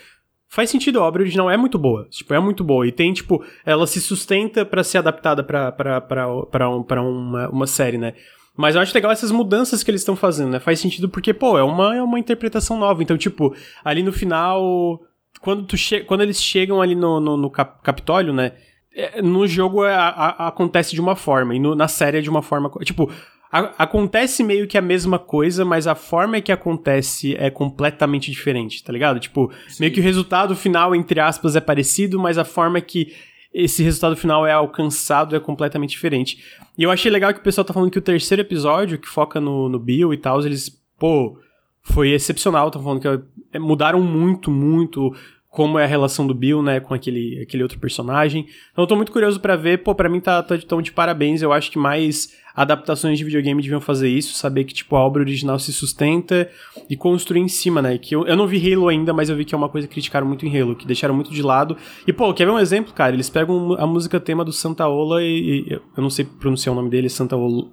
faz 0.47 0.69
sentido, 0.69 0.99
a 0.99 1.03
obra 1.03 1.21
original 1.21 1.51
é 1.51 1.57
muito 1.57 1.77
boa. 1.77 2.07
Tipo, 2.09 2.33
é 2.33 2.39
muito 2.39 2.63
boa. 2.63 2.87
E 2.87 2.91
tem, 2.91 3.11
tipo, 3.11 3.43
ela 3.65 3.85
se 3.85 3.99
sustenta 3.99 4.65
para 4.65 4.83
ser 4.83 4.99
adaptada 4.99 5.43
pra, 5.43 5.71
pra, 5.73 5.99
pra, 5.99 6.27
pra, 6.45 6.69
um, 6.69 6.81
pra 6.81 7.01
uma, 7.01 7.49
uma 7.49 7.67
série, 7.67 7.97
né? 7.97 8.13
Mas 8.55 8.75
eu 8.75 8.81
acho 8.81 8.95
legal 8.95 9.11
essas 9.11 9.31
mudanças 9.31 9.83
que 9.83 9.91
eles 9.91 10.01
estão 10.01 10.15
fazendo, 10.15 10.51
né? 10.51 10.59
Faz 10.59 10.79
sentido 10.79 11.09
porque, 11.09 11.33
pô, 11.33 11.57
é 11.57 11.63
uma, 11.63 11.95
é 11.95 12.01
uma 12.01 12.17
interpretação 12.17 12.77
nova. 12.77 13.03
Então, 13.03 13.17
tipo, 13.17 13.53
ali 13.83 14.01
no 14.01 14.13
final. 14.13 15.01
Quando, 15.41 15.63
tu 15.63 15.75
quando 16.07 16.21
eles 16.21 16.41
chegam 16.41 16.81
ali 16.81 16.95
no, 16.95 17.19
no, 17.19 17.35
no 17.35 17.49
cap 17.49 17.83
Capitólio, 17.83 18.33
né? 18.33 18.53
É, 18.95 19.21
no 19.21 19.45
jogo 19.45 19.83
é, 19.83 19.93
a, 19.93 20.07
a, 20.07 20.47
acontece 20.47 20.93
de 20.93 21.01
uma 21.01 21.17
forma, 21.17 21.53
e 21.53 21.59
no, 21.59 21.75
na 21.75 21.89
série 21.89 22.19
é 22.19 22.21
de 22.21 22.29
uma 22.29 22.41
forma. 22.41 22.71
Tipo, 22.85 23.11
a, 23.55 23.73
acontece 23.77 24.43
meio 24.43 24.67
que 24.67 24.77
a 24.77 24.81
mesma 24.81 25.17
coisa, 25.17 25.63
mas 25.63 25.87
a 25.87 25.95
forma 25.95 26.41
que 26.41 26.51
acontece 26.51 27.35
é 27.37 27.49
completamente 27.49 28.29
diferente, 28.29 28.83
tá 28.83 28.91
ligado? 28.91 29.17
Tipo, 29.17 29.49
Sim. 29.69 29.77
meio 29.79 29.93
que 29.93 30.01
o 30.01 30.03
resultado 30.03 30.53
final, 30.57 30.93
entre 30.93 31.21
aspas, 31.21 31.55
é 31.55 31.61
parecido, 31.61 32.19
mas 32.19 32.37
a 32.37 32.43
forma 32.43 32.81
que 32.81 33.13
esse 33.53 33.81
resultado 33.81 34.17
final 34.17 34.45
é 34.45 34.51
alcançado 34.51 35.37
é 35.37 35.39
completamente 35.39 35.91
diferente. 35.91 36.43
E 36.77 36.83
eu 36.83 36.91
achei 36.91 37.09
legal 37.09 37.33
que 37.33 37.39
o 37.39 37.43
pessoal 37.43 37.63
tá 37.63 37.73
falando 37.73 37.89
que 37.89 37.97
o 37.97 38.01
terceiro 38.01 38.41
episódio, 38.41 38.99
que 38.99 39.07
foca 39.07 39.39
no, 39.39 39.69
no 39.69 39.79
Bill 39.79 40.13
e 40.13 40.17
tal, 40.17 40.41
eles, 40.41 40.69
pô, 40.99 41.39
foi 41.81 42.09
excepcional, 42.09 42.67
estão 42.67 42.83
falando 42.83 42.99
que 42.99 43.07
é, 43.53 43.57
mudaram 43.57 44.01
muito, 44.01 44.51
muito 44.51 45.15
como 45.55 45.79
é 45.79 45.85
a 45.85 45.87
relação 45.87 46.27
do 46.27 46.33
Bill, 46.33 46.61
né, 46.61 46.81
com 46.81 46.93
aquele, 46.93 47.41
aquele 47.41 47.63
outro 47.63 47.79
personagem. 47.79 48.45
Então 48.73 48.83
eu 48.83 48.87
tô 48.87 48.93
muito 48.93 49.09
curioso 49.09 49.39
para 49.39 49.55
ver, 49.55 49.81
pô, 49.83 49.95
pra 49.95 50.09
mim 50.09 50.19
tá, 50.19 50.43
tá 50.43 50.57
tão 50.57 50.81
de 50.81 50.91
parabéns, 50.91 51.41
eu 51.41 51.53
acho 51.53 51.71
que 51.71 51.79
mais 51.79 52.35
adaptações 52.53 53.17
de 53.17 53.23
videogame 53.23 53.61
deviam 53.61 53.79
fazer 53.79 54.09
isso, 54.09 54.33
saber 54.33 54.65
que, 54.65 54.73
tipo, 54.73 54.97
a 54.97 54.99
obra 54.99 55.21
original 55.21 55.57
se 55.57 55.71
sustenta 55.71 56.49
e 56.89 56.97
construir 56.97 57.39
em 57.39 57.47
cima, 57.47 57.81
né, 57.81 57.97
que 57.97 58.13
eu, 58.13 58.27
eu 58.27 58.35
não 58.35 58.45
vi 58.45 58.73
Halo 58.73 58.89
ainda, 58.89 59.13
mas 59.13 59.29
eu 59.29 59.37
vi 59.37 59.45
que 59.45 59.55
é 59.55 59.57
uma 59.57 59.69
coisa 59.69 59.87
que 59.87 59.93
criticaram 59.93 60.27
muito 60.27 60.45
em 60.45 60.61
Halo, 60.61 60.75
que 60.75 60.85
deixaram 60.85 61.15
muito 61.15 61.31
de 61.31 61.41
lado. 61.41 61.77
E, 62.05 62.11
pô, 62.11 62.33
quer 62.33 62.43
ver 62.43 62.51
um 62.51 62.59
exemplo, 62.59 62.93
cara? 62.93 63.15
Eles 63.15 63.29
pegam 63.29 63.75
a 63.79 63.87
música 63.87 64.19
tema 64.19 64.43
do 64.43 64.51
Santa 64.51 64.85
Ola 64.89 65.23
e, 65.23 65.69
e 65.69 65.71
eu 65.71 66.03
não 66.03 66.09
sei 66.09 66.25
pronunciar 66.25 66.73
o 66.73 66.75
nome 66.75 66.89
dele, 66.89 67.07
Santa 67.07 67.37
Ola... 67.37 67.71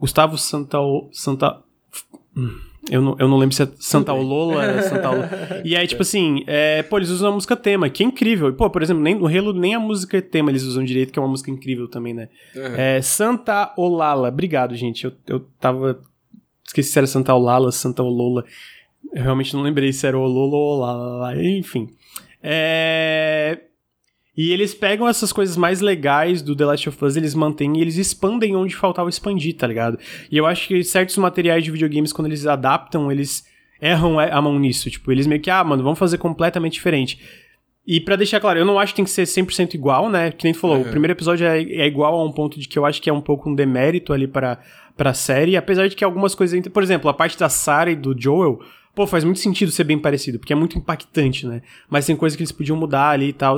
Gustavo 0.00 0.38
Santa... 0.38 0.78
Santa... 1.12 1.62
Hum. 2.34 2.58
Eu 2.90 3.02
não, 3.02 3.16
eu 3.18 3.28
não 3.28 3.36
lembro 3.36 3.54
se 3.54 3.62
é 3.62 3.68
Santa 3.78 4.12
Lola, 4.12 4.64
é 4.64 4.82
Santa 4.82 5.10
Lola. 5.10 5.28
E 5.64 5.74
aí, 5.74 5.86
tipo 5.86 6.02
assim, 6.02 6.44
é, 6.46 6.82
pô, 6.84 6.98
eles 6.98 7.08
usam 7.10 7.30
a 7.30 7.34
música 7.34 7.56
tema, 7.56 7.90
que 7.90 8.02
é 8.02 8.06
incrível. 8.06 8.48
E, 8.48 8.52
pô, 8.52 8.70
por 8.70 8.82
exemplo, 8.82 9.02
nem, 9.02 9.14
no 9.14 9.26
Halo 9.26 9.52
nem 9.52 9.74
a 9.74 9.80
música 9.80 10.22
tema 10.22 10.50
eles 10.50 10.62
usam 10.62 10.84
direito, 10.84 11.12
que 11.12 11.18
é 11.18 11.22
uma 11.22 11.28
música 11.28 11.50
incrível 11.50 11.88
também, 11.88 12.14
né? 12.14 12.28
Uhum. 12.54 12.74
É 12.76 13.02
Santa 13.02 13.72
Olala. 13.76 14.28
Obrigado, 14.28 14.74
gente. 14.76 15.04
Eu, 15.04 15.12
eu 15.26 15.40
tava. 15.60 16.00
Esqueci 16.64 16.90
se 16.90 16.98
era 16.98 17.06
Santa 17.06 17.34
Olala, 17.34 17.72
Santa 17.72 18.02
Olola. 18.02 18.44
Eu 19.12 19.22
realmente 19.22 19.54
não 19.54 19.62
lembrei 19.62 19.92
se 19.92 20.06
era 20.06 20.18
Olola 20.18 20.56
ou 20.56 20.76
Olala. 20.76 21.42
Enfim. 21.42 21.88
É. 22.42 23.60
E 24.36 24.52
eles 24.52 24.74
pegam 24.74 25.08
essas 25.08 25.32
coisas 25.32 25.56
mais 25.56 25.80
legais 25.80 26.42
do 26.42 26.54
The 26.54 26.66
Last 26.66 26.88
of 26.88 27.04
Us, 27.04 27.16
eles 27.16 27.34
mantêm 27.34 27.78
e 27.78 27.80
eles 27.80 27.96
expandem 27.96 28.54
onde 28.54 28.76
faltava 28.76 29.08
expandir, 29.08 29.56
tá 29.56 29.66
ligado? 29.66 29.98
E 30.30 30.36
eu 30.36 30.44
acho 30.44 30.68
que 30.68 30.84
certos 30.84 31.16
materiais 31.16 31.64
de 31.64 31.70
videogames, 31.70 32.12
quando 32.12 32.26
eles 32.26 32.46
adaptam, 32.46 33.10
eles 33.10 33.44
erram 33.80 34.18
a 34.18 34.42
mão 34.42 34.58
nisso. 34.58 34.90
Tipo, 34.90 35.10
eles 35.10 35.26
meio 35.26 35.40
que, 35.40 35.50
ah, 35.50 35.64
mano, 35.64 35.82
vamos 35.82 35.98
fazer 35.98 36.18
completamente 36.18 36.74
diferente. 36.74 37.18
E 37.86 38.00
para 38.00 38.16
deixar 38.16 38.40
claro, 38.40 38.58
eu 38.58 38.64
não 38.64 38.78
acho 38.78 38.92
que 38.92 38.96
tem 38.96 39.04
que 39.04 39.10
ser 39.10 39.22
100% 39.22 39.74
igual, 39.74 40.10
né? 40.10 40.32
Que 40.32 40.44
nem 40.44 40.52
tu 40.52 40.58
falou, 40.58 40.76
uhum. 40.76 40.82
o 40.82 40.90
primeiro 40.90 41.12
episódio 41.12 41.46
é, 41.46 41.62
é, 41.62 41.86
igual 41.86 42.18
a 42.18 42.24
um 42.24 42.32
ponto 42.32 42.58
de 42.58 42.68
que 42.68 42.78
eu 42.78 42.84
acho 42.84 43.00
que 43.00 43.08
é 43.08 43.12
um 43.12 43.20
pouco 43.20 43.48
um 43.48 43.54
demérito 43.54 44.12
ali 44.12 44.26
para 44.26 44.58
pra 44.96 45.12
série, 45.12 45.58
apesar 45.58 45.88
de 45.88 45.94
que 45.94 46.02
algumas 46.02 46.34
coisas... 46.34 46.58
Por 46.68 46.82
exemplo, 46.82 47.10
a 47.10 47.12
parte 47.12 47.38
da 47.38 47.50
Sarah 47.50 47.90
e 47.90 47.94
do 47.94 48.18
Joel, 48.18 48.58
pô, 48.94 49.06
faz 49.06 49.24
muito 49.24 49.38
sentido 49.40 49.70
ser 49.70 49.84
bem 49.84 49.98
parecido, 49.98 50.38
porque 50.38 50.54
é 50.54 50.56
muito 50.56 50.78
impactante, 50.78 51.46
né? 51.46 51.60
Mas 51.88 52.06
tem 52.06 52.16
coisas 52.16 52.34
que 52.34 52.42
eles 52.42 52.50
podiam 52.50 52.78
mudar 52.78 53.10
ali 53.10 53.28
e 53.28 53.32
tal. 53.32 53.56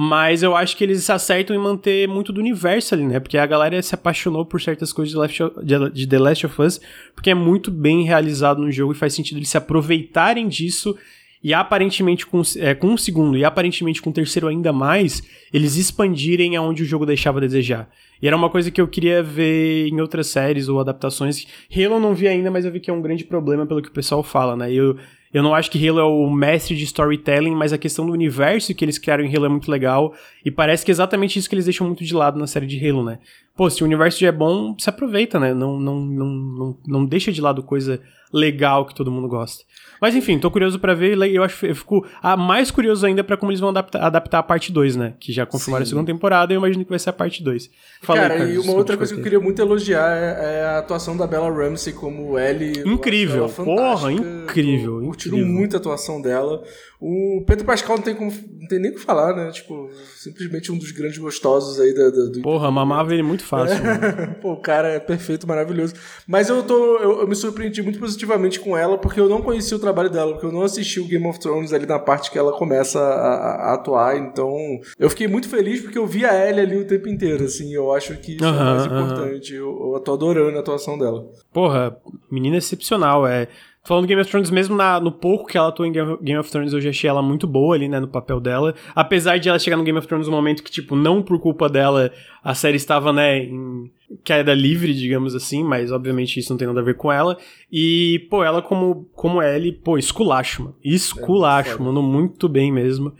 Mas 0.00 0.44
eu 0.44 0.54
acho 0.54 0.76
que 0.76 0.84
eles 0.84 1.10
acertam 1.10 1.56
em 1.56 1.58
manter 1.58 2.06
muito 2.06 2.32
do 2.32 2.40
universo 2.40 2.94
ali, 2.94 3.04
né? 3.04 3.18
Porque 3.18 3.36
a 3.36 3.44
galera 3.44 3.82
se 3.82 3.96
apaixonou 3.96 4.46
por 4.46 4.60
certas 4.60 4.92
coisas 4.92 5.12
de, 5.12 5.42
of, 5.42 5.90
de, 5.92 6.06
The 6.06 6.18
Last 6.20 6.46
of 6.46 6.62
Us, 6.62 6.80
porque 7.16 7.30
é 7.30 7.34
muito 7.34 7.68
bem 7.68 8.04
realizado 8.04 8.62
no 8.62 8.70
jogo 8.70 8.92
e 8.92 8.94
faz 8.94 9.12
sentido 9.12 9.38
eles 9.38 9.48
se 9.48 9.56
aproveitarem 9.56 10.46
disso 10.46 10.96
e 11.42 11.52
aparentemente 11.52 12.24
com, 12.24 12.42
é, 12.58 12.76
com 12.76 12.90
um 12.90 12.96
segundo 12.96 13.36
e 13.36 13.44
aparentemente 13.44 14.00
com 14.00 14.10
um 14.10 14.12
terceiro 14.12 14.46
ainda 14.46 14.72
mais, 14.72 15.20
eles 15.52 15.74
expandirem 15.74 16.54
aonde 16.54 16.84
o 16.84 16.86
jogo 16.86 17.04
deixava 17.04 17.38
a 17.38 17.40
desejar. 17.40 17.90
E 18.22 18.28
era 18.28 18.36
uma 18.36 18.50
coisa 18.50 18.70
que 18.70 18.80
eu 18.80 18.86
queria 18.86 19.20
ver 19.20 19.88
em 19.88 20.00
outras 20.00 20.28
séries 20.28 20.68
ou 20.68 20.78
adaptações. 20.78 21.44
Halo 21.76 21.98
não 21.98 22.14
vi 22.14 22.28
ainda, 22.28 22.52
mas 22.52 22.64
eu 22.64 22.70
vi 22.70 22.78
que 22.78 22.88
é 22.88 22.94
um 22.94 23.02
grande 23.02 23.24
problema 23.24 23.66
pelo 23.66 23.82
que 23.82 23.88
o 23.88 23.92
pessoal 23.92 24.22
fala, 24.22 24.56
né? 24.56 24.72
Eu, 24.72 24.96
eu 25.32 25.42
não 25.42 25.54
acho 25.54 25.70
que 25.70 25.88
Halo 25.88 25.98
é 25.98 26.04
o 26.04 26.30
mestre 26.30 26.74
de 26.74 26.84
storytelling, 26.84 27.54
mas 27.54 27.72
a 27.72 27.78
questão 27.78 28.06
do 28.06 28.12
universo 28.12 28.74
que 28.74 28.84
eles 28.84 28.98
criaram 28.98 29.24
em 29.24 29.34
Halo 29.34 29.46
é 29.46 29.48
muito 29.48 29.70
legal. 29.70 30.14
E 30.44 30.50
parece 30.50 30.84
que 30.84 30.90
é 30.90 30.92
exatamente 30.92 31.38
isso 31.38 31.48
que 31.48 31.54
eles 31.54 31.66
deixam 31.66 31.86
muito 31.86 32.04
de 32.04 32.14
lado 32.14 32.38
na 32.38 32.46
série 32.46 32.66
de 32.66 32.88
Halo, 32.88 33.04
né? 33.04 33.18
Pô, 33.54 33.68
se 33.68 33.82
o 33.82 33.86
universo 33.86 34.20
já 34.20 34.28
é 34.28 34.32
bom, 34.32 34.74
se 34.78 34.88
aproveita, 34.88 35.38
né? 35.38 35.52
Não, 35.52 35.78
não, 35.78 36.00
não, 36.00 36.26
não, 36.26 36.78
não 36.86 37.04
deixa 37.04 37.30
de 37.30 37.40
lado 37.40 37.62
coisa 37.62 38.00
legal 38.32 38.84
que 38.86 38.94
todo 38.94 39.10
mundo 39.10 39.28
gosta. 39.28 39.64
Mas 40.00 40.14
enfim, 40.14 40.38
tô 40.38 40.50
curioso 40.50 40.78
para 40.78 40.94
ver. 40.94 41.18
Eu 41.32 41.42
acho 41.42 41.66
eu 41.66 41.74
fico 41.74 42.06
ah, 42.22 42.36
mais 42.36 42.70
curioso 42.70 43.04
ainda 43.04 43.24
para 43.24 43.36
como 43.36 43.50
eles 43.50 43.60
vão 43.60 43.70
adaptar, 43.70 44.02
adaptar 44.02 44.38
a 44.38 44.42
parte 44.42 44.72
2, 44.72 44.96
né? 44.96 45.14
Que 45.18 45.32
já 45.32 45.44
confirmaram 45.44 45.84
Sim. 45.84 45.88
a 45.88 45.90
segunda 45.90 46.12
temporada 46.12 46.52
e 46.52 46.56
eu 46.56 46.58
imagino 46.58 46.84
que 46.84 46.90
vai 46.90 46.98
ser 46.98 47.10
a 47.10 47.12
parte 47.12 47.42
2. 47.42 47.70
Cara, 48.02 48.36
Carlos, 48.36 48.54
e 48.54 48.58
uma 48.58 48.74
outra 48.74 48.96
coisa 48.96 49.12
que 49.12 49.20
eu 49.20 49.24
queria 49.24 49.40
muito 49.40 49.60
elogiar 49.60 50.16
é, 50.16 50.60
é 50.60 50.64
a 50.66 50.78
atuação 50.78 51.16
da 51.16 51.26
Bella 51.26 51.50
Ramsey 51.50 51.92
como 51.92 52.38
Ellie. 52.38 52.82
Incrível, 52.86 53.48
porra, 53.48 54.12
incrível. 54.12 55.00
Curtiram 55.00 55.38
muito 55.38 55.74
a 55.74 55.78
atuação 55.78 56.22
dela. 56.22 56.62
O 57.00 57.44
Pedro 57.46 57.64
Pascal 57.64 57.96
não 57.96 58.02
tem, 58.02 58.12
como, 58.12 58.32
não 58.32 58.66
tem 58.66 58.80
nem 58.80 58.90
o 58.90 58.94
que 58.94 59.00
falar, 59.00 59.32
né? 59.32 59.52
Tipo, 59.52 59.88
simplesmente 60.16 60.72
um 60.72 60.76
dos 60.76 60.90
grandes 60.90 61.18
gostosos 61.18 61.78
aí 61.78 61.94
da, 61.94 62.10
da 62.10 62.24
do. 62.26 62.42
Porra, 62.42 62.72
mamava 62.72 63.14
ele 63.14 63.22
muito 63.22 63.44
fácil. 63.44 63.76
É. 63.76 64.26
Pô, 64.42 64.54
o 64.54 64.60
cara 64.60 64.88
é 64.88 64.98
perfeito, 64.98 65.46
maravilhoso. 65.46 65.94
Mas 66.26 66.48
eu 66.48 66.60
tô. 66.64 66.96
Eu, 66.96 67.20
eu, 67.20 67.28
me 67.28 67.36
surpreendi 67.36 67.82
muito 67.82 68.00
positivamente 68.00 68.58
com 68.58 68.76
ela, 68.76 68.98
porque 68.98 69.20
eu 69.20 69.28
não 69.28 69.40
conhecia 69.40 69.76
o 69.76 69.80
trabalho 69.80 70.10
dela, 70.10 70.32
porque 70.32 70.46
eu 70.46 70.52
não 70.52 70.62
assisti 70.62 70.98
o 70.98 71.06
Game 71.06 71.24
of 71.28 71.38
Thrones 71.38 71.72
ali 71.72 71.86
na 71.86 72.00
parte 72.00 72.32
que 72.32 72.38
ela 72.38 72.52
começa 72.52 72.98
a, 72.98 73.70
a 73.70 73.74
atuar. 73.74 74.18
Então, 74.18 74.52
eu 74.98 75.08
fiquei 75.08 75.28
muito 75.28 75.48
feliz 75.48 75.80
porque 75.80 75.98
eu 75.98 76.06
vi 76.06 76.24
a 76.24 76.48
Ellie 76.48 76.62
ali 76.62 76.76
o 76.78 76.86
tempo 76.86 77.08
inteiro, 77.08 77.44
assim. 77.44 77.72
Eu 77.72 77.92
acho 77.92 78.16
que 78.16 78.34
isso 78.34 78.44
uh 78.44 78.48
-huh, 78.48 78.60
é 78.60 78.64
mais 78.64 78.86
importante. 78.86 79.56
Uh 79.56 79.66
-huh. 79.66 79.86
eu, 79.86 79.94
eu 79.94 80.00
tô 80.00 80.14
adorando 80.14 80.56
a 80.56 80.60
atuação 80.60 80.98
dela. 80.98 81.24
Porra, 81.52 81.96
menina 82.28 82.56
excepcional. 82.56 83.24
É. 83.24 83.46
Falando 83.88 84.04
do 84.04 84.08
Game 84.08 84.20
of 84.20 84.30
Thrones, 84.30 84.50
mesmo 84.50 84.76
na, 84.76 85.00
no 85.00 85.10
pouco 85.10 85.46
que 85.46 85.56
ela 85.56 85.68
atua 85.68 85.88
em 85.88 85.92
Game 85.92 86.38
of 86.38 86.50
Thrones, 86.50 86.74
eu 86.74 86.80
já 86.82 86.90
achei 86.90 87.08
ela 87.08 87.22
muito 87.22 87.46
boa 87.46 87.74
ali, 87.74 87.88
né, 87.88 87.98
no 87.98 88.06
papel 88.06 88.38
dela. 88.38 88.74
Apesar 88.94 89.38
de 89.38 89.48
ela 89.48 89.58
chegar 89.58 89.78
no 89.78 89.82
Game 89.82 89.98
of 89.98 90.06
Thrones 90.06 90.26
no 90.26 90.32
momento 90.34 90.62
que, 90.62 90.70
tipo, 90.70 90.94
não 90.94 91.22
por 91.22 91.40
culpa 91.40 91.70
dela, 91.70 92.12
a 92.44 92.52
série 92.52 92.76
estava, 92.76 93.14
né, 93.14 93.38
em 93.38 93.90
queda 94.22 94.52
livre, 94.52 94.92
digamos 94.92 95.34
assim, 95.34 95.64
mas 95.64 95.90
obviamente 95.90 96.38
isso 96.38 96.52
não 96.52 96.58
tem 96.58 96.68
nada 96.68 96.80
a 96.80 96.84
ver 96.84 96.96
com 96.96 97.10
ela. 97.10 97.38
E, 97.72 98.26
pô, 98.28 98.44
ela 98.44 98.60
como, 98.60 99.08
como 99.14 99.42
Ellie, 99.42 99.72
pô, 99.72 99.96
esculacho, 99.96 100.64
mano. 100.64 100.76
Esculacho, 100.84 101.80
é, 101.80 101.82
mano, 101.82 102.02
muito 102.02 102.46
bem 102.46 102.70
mesmo. 102.70 103.14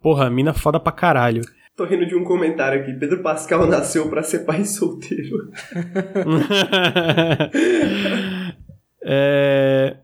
Porra, 0.00 0.30
mina 0.30 0.54
foda 0.54 0.78
pra 0.78 0.92
caralho. 0.92 1.42
Tô 1.76 1.84
rindo 1.84 2.06
de 2.06 2.14
um 2.14 2.22
comentário 2.22 2.80
aqui. 2.80 2.92
Pedro 2.92 3.24
Pascal 3.24 3.66
nasceu 3.66 4.08
para 4.08 4.22
ser 4.22 4.44
pai 4.44 4.64
solteiro. 4.64 5.50
é... 9.02 9.96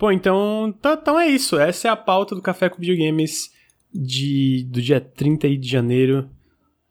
Pô, 0.00 0.10
então, 0.10 0.74
tá, 0.80 0.98
então 0.98 1.20
é 1.20 1.28
isso. 1.28 1.58
Essa 1.58 1.88
é 1.88 1.90
a 1.90 1.96
pauta 1.96 2.34
do 2.34 2.40
Café 2.40 2.70
com 2.70 2.80
Videogames 2.80 3.50
de, 3.92 4.66
do 4.70 4.80
dia 4.80 4.98
30 4.98 5.46
de 5.58 5.68
janeiro. 5.68 6.26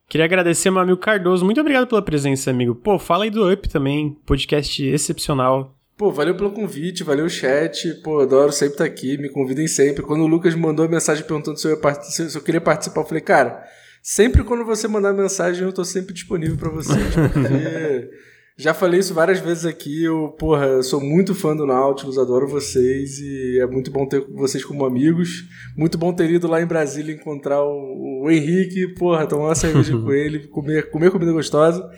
Queria 0.08 0.26
agradecer 0.26 0.70
meu 0.70 0.80
amigo 0.80 1.00
Cardoso. 1.00 1.44
Muito 1.44 1.60
obrigado 1.60 1.88
pela 1.88 2.04
presença, 2.04 2.52
amigo. 2.52 2.76
Pô, 2.76 3.00
fala 3.00 3.24
aí 3.24 3.32
do 3.32 3.52
Up 3.52 3.68
também. 3.68 4.16
Podcast 4.28 4.86
excepcional. 4.86 5.76
Pô, 5.98 6.12
valeu 6.12 6.36
pelo 6.36 6.52
convite, 6.52 7.04
valeu 7.04 7.26
o 7.26 7.30
chat. 7.30 7.96
Pô, 8.04 8.20
adoro 8.20 8.52
sempre 8.52 8.76
estar 8.76 8.86
aqui. 8.86 9.18
Me 9.18 9.30
convidem 9.30 9.68
sempre. 9.68 10.04
Quando 10.04 10.22
o 10.22 10.28
Lucas 10.28 10.54
mandou 10.54 10.86
a 10.86 10.88
mensagem 10.88 11.26
perguntando 11.26 11.60
se 11.60 11.68
eu, 11.68 11.82
se 12.04 12.38
eu 12.38 12.44
queria 12.44 12.62
participar, 12.62 13.02
eu 13.02 13.08
falei, 13.08 13.24
cara, 13.24 13.64
sempre 14.04 14.44
quando 14.44 14.64
você 14.64 14.88
mandar 14.88 15.14
mensagem, 15.14 15.64
eu 15.64 15.74
tô 15.74 15.84
sempre 15.84 16.14
disponível 16.14 16.58
para 16.58 16.70
vocês. 16.70 17.16
Porque. 17.34 18.29
Já 18.60 18.74
falei 18.74 19.00
isso 19.00 19.14
várias 19.14 19.40
vezes 19.40 19.66
aqui. 19.66 20.04
Eu, 20.04 20.36
porra, 20.38 20.66
eu 20.66 20.84
sou 20.84 21.00
muito 21.00 21.34
fã 21.34 21.56
do 21.56 21.66
Nautilus, 21.66 22.18
adoro 22.18 22.46
vocês 22.46 23.18
e 23.18 23.58
é 23.58 23.66
muito 23.66 23.90
bom 23.90 24.06
ter 24.06 24.20
vocês 24.20 24.66
como 24.66 24.84
amigos. 24.84 25.46
Muito 25.78 25.98
bom 25.98 26.12
ter 26.12 26.30
ido 26.30 26.46
lá 26.46 26.62
em 26.62 26.66
Brasília 26.66 27.16
encontrar 27.16 27.64
o, 27.64 28.24
o 28.26 28.30
Henrique, 28.30 28.86
porra, 28.96 29.26
tomar 29.26 29.46
uma 29.46 29.56
cerveja 29.56 29.96
com 29.98 30.12
ele, 30.12 30.46
comer, 30.48 30.90
comer 30.90 31.10
comida 31.10 31.32
gostosa. 31.32 31.90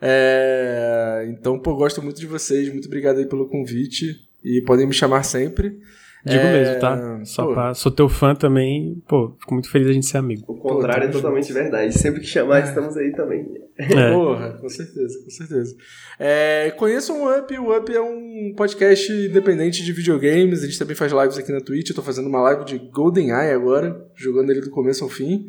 É, 0.00 1.26
então, 1.30 1.58
pô, 1.58 1.74
gosto 1.74 2.00
muito 2.00 2.20
de 2.20 2.28
vocês. 2.28 2.72
Muito 2.72 2.86
obrigado 2.86 3.18
aí 3.18 3.26
pelo 3.26 3.48
convite 3.48 4.14
e 4.44 4.62
podem 4.62 4.86
me 4.86 4.94
chamar 4.94 5.24
sempre. 5.24 5.80
Digo 6.24 6.42
é... 6.42 6.52
mesmo, 6.52 6.80
tá? 6.80 7.20
Só 7.24 7.52
pra, 7.52 7.74
sou 7.74 7.92
teu 7.92 8.08
fã 8.08 8.34
também, 8.34 9.02
pô, 9.06 9.36
fico 9.38 9.52
muito 9.52 9.70
feliz 9.70 9.88
a 9.88 9.92
gente 9.92 10.06
ser 10.06 10.16
amigo. 10.16 10.42
O 10.48 10.56
contrário 10.56 11.02
pô, 11.02 11.08
é 11.08 11.12
totalmente 11.12 11.48
junto. 11.48 11.54
verdade. 11.54 11.98
Sempre 11.98 12.22
que 12.22 12.26
chamar, 12.26 12.60
é. 12.60 12.64
estamos 12.64 12.96
aí 12.96 13.12
também. 13.12 13.46
É. 13.76 13.86
Porra, 14.10 14.52
com 14.52 14.68
certeza, 14.68 15.22
com 15.22 15.30
certeza. 15.30 15.76
É, 16.18 16.72
conheçam 16.78 17.22
o 17.22 17.38
Up, 17.38 17.58
o 17.58 17.76
Up 17.76 17.94
é 17.94 18.00
um 18.00 18.54
podcast 18.56 19.12
independente 19.12 19.84
de 19.84 19.92
videogames, 19.92 20.62
a 20.62 20.66
gente 20.66 20.78
também 20.78 20.96
faz 20.96 21.12
lives 21.12 21.36
aqui 21.36 21.52
na 21.52 21.60
Twitch, 21.60 21.90
eu 21.90 21.96
tô 21.96 22.02
fazendo 22.02 22.28
uma 22.28 22.40
live 22.40 22.64
de 22.64 22.78
GoldenEye 22.78 23.52
agora, 23.52 23.94
jogando 24.16 24.50
ele 24.50 24.62
do 24.62 24.70
começo 24.70 25.04
ao 25.04 25.10
fim. 25.10 25.46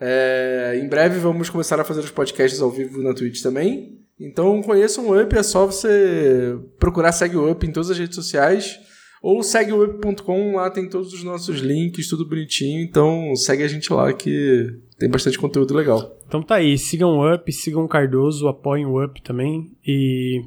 É, 0.00 0.80
em 0.80 0.88
breve 0.88 1.18
vamos 1.18 1.50
começar 1.50 1.80
a 1.80 1.84
fazer 1.84 2.00
os 2.00 2.10
podcasts 2.10 2.60
ao 2.60 2.70
vivo 2.70 3.02
na 3.02 3.12
Twitch 3.12 3.42
também. 3.42 3.98
Então 4.20 4.62
conheçam 4.62 5.08
o 5.08 5.20
Up, 5.20 5.36
é 5.36 5.42
só 5.42 5.66
você 5.66 6.56
procurar 6.78 7.10
Segue 7.10 7.36
o 7.36 7.50
Up 7.50 7.66
em 7.66 7.72
todas 7.72 7.90
as 7.90 7.98
redes 7.98 8.14
sociais. 8.14 8.78
Ou 9.22 9.42
segue 9.42 9.72
o 9.72 9.84
up.com, 9.84 10.56
lá 10.56 10.68
tem 10.68 10.88
todos 10.88 11.12
os 11.12 11.22
nossos 11.22 11.60
links, 11.60 12.08
tudo 12.08 12.28
bonitinho. 12.28 12.82
Então 12.82 13.34
segue 13.36 13.62
a 13.62 13.68
gente 13.68 13.92
lá 13.92 14.12
que 14.12 14.74
tem 14.98 15.08
bastante 15.08 15.38
conteúdo 15.38 15.74
legal. 15.74 16.18
Então 16.26 16.42
tá 16.42 16.56
aí, 16.56 16.76
sigam 16.76 17.18
o 17.18 17.34
Up, 17.34 17.50
sigam 17.52 17.84
o 17.84 17.88
Cardoso, 17.88 18.48
apoiem 18.48 18.84
o 18.84 19.02
Up 19.02 19.22
também. 19.22 19.70
E 19.86 20.42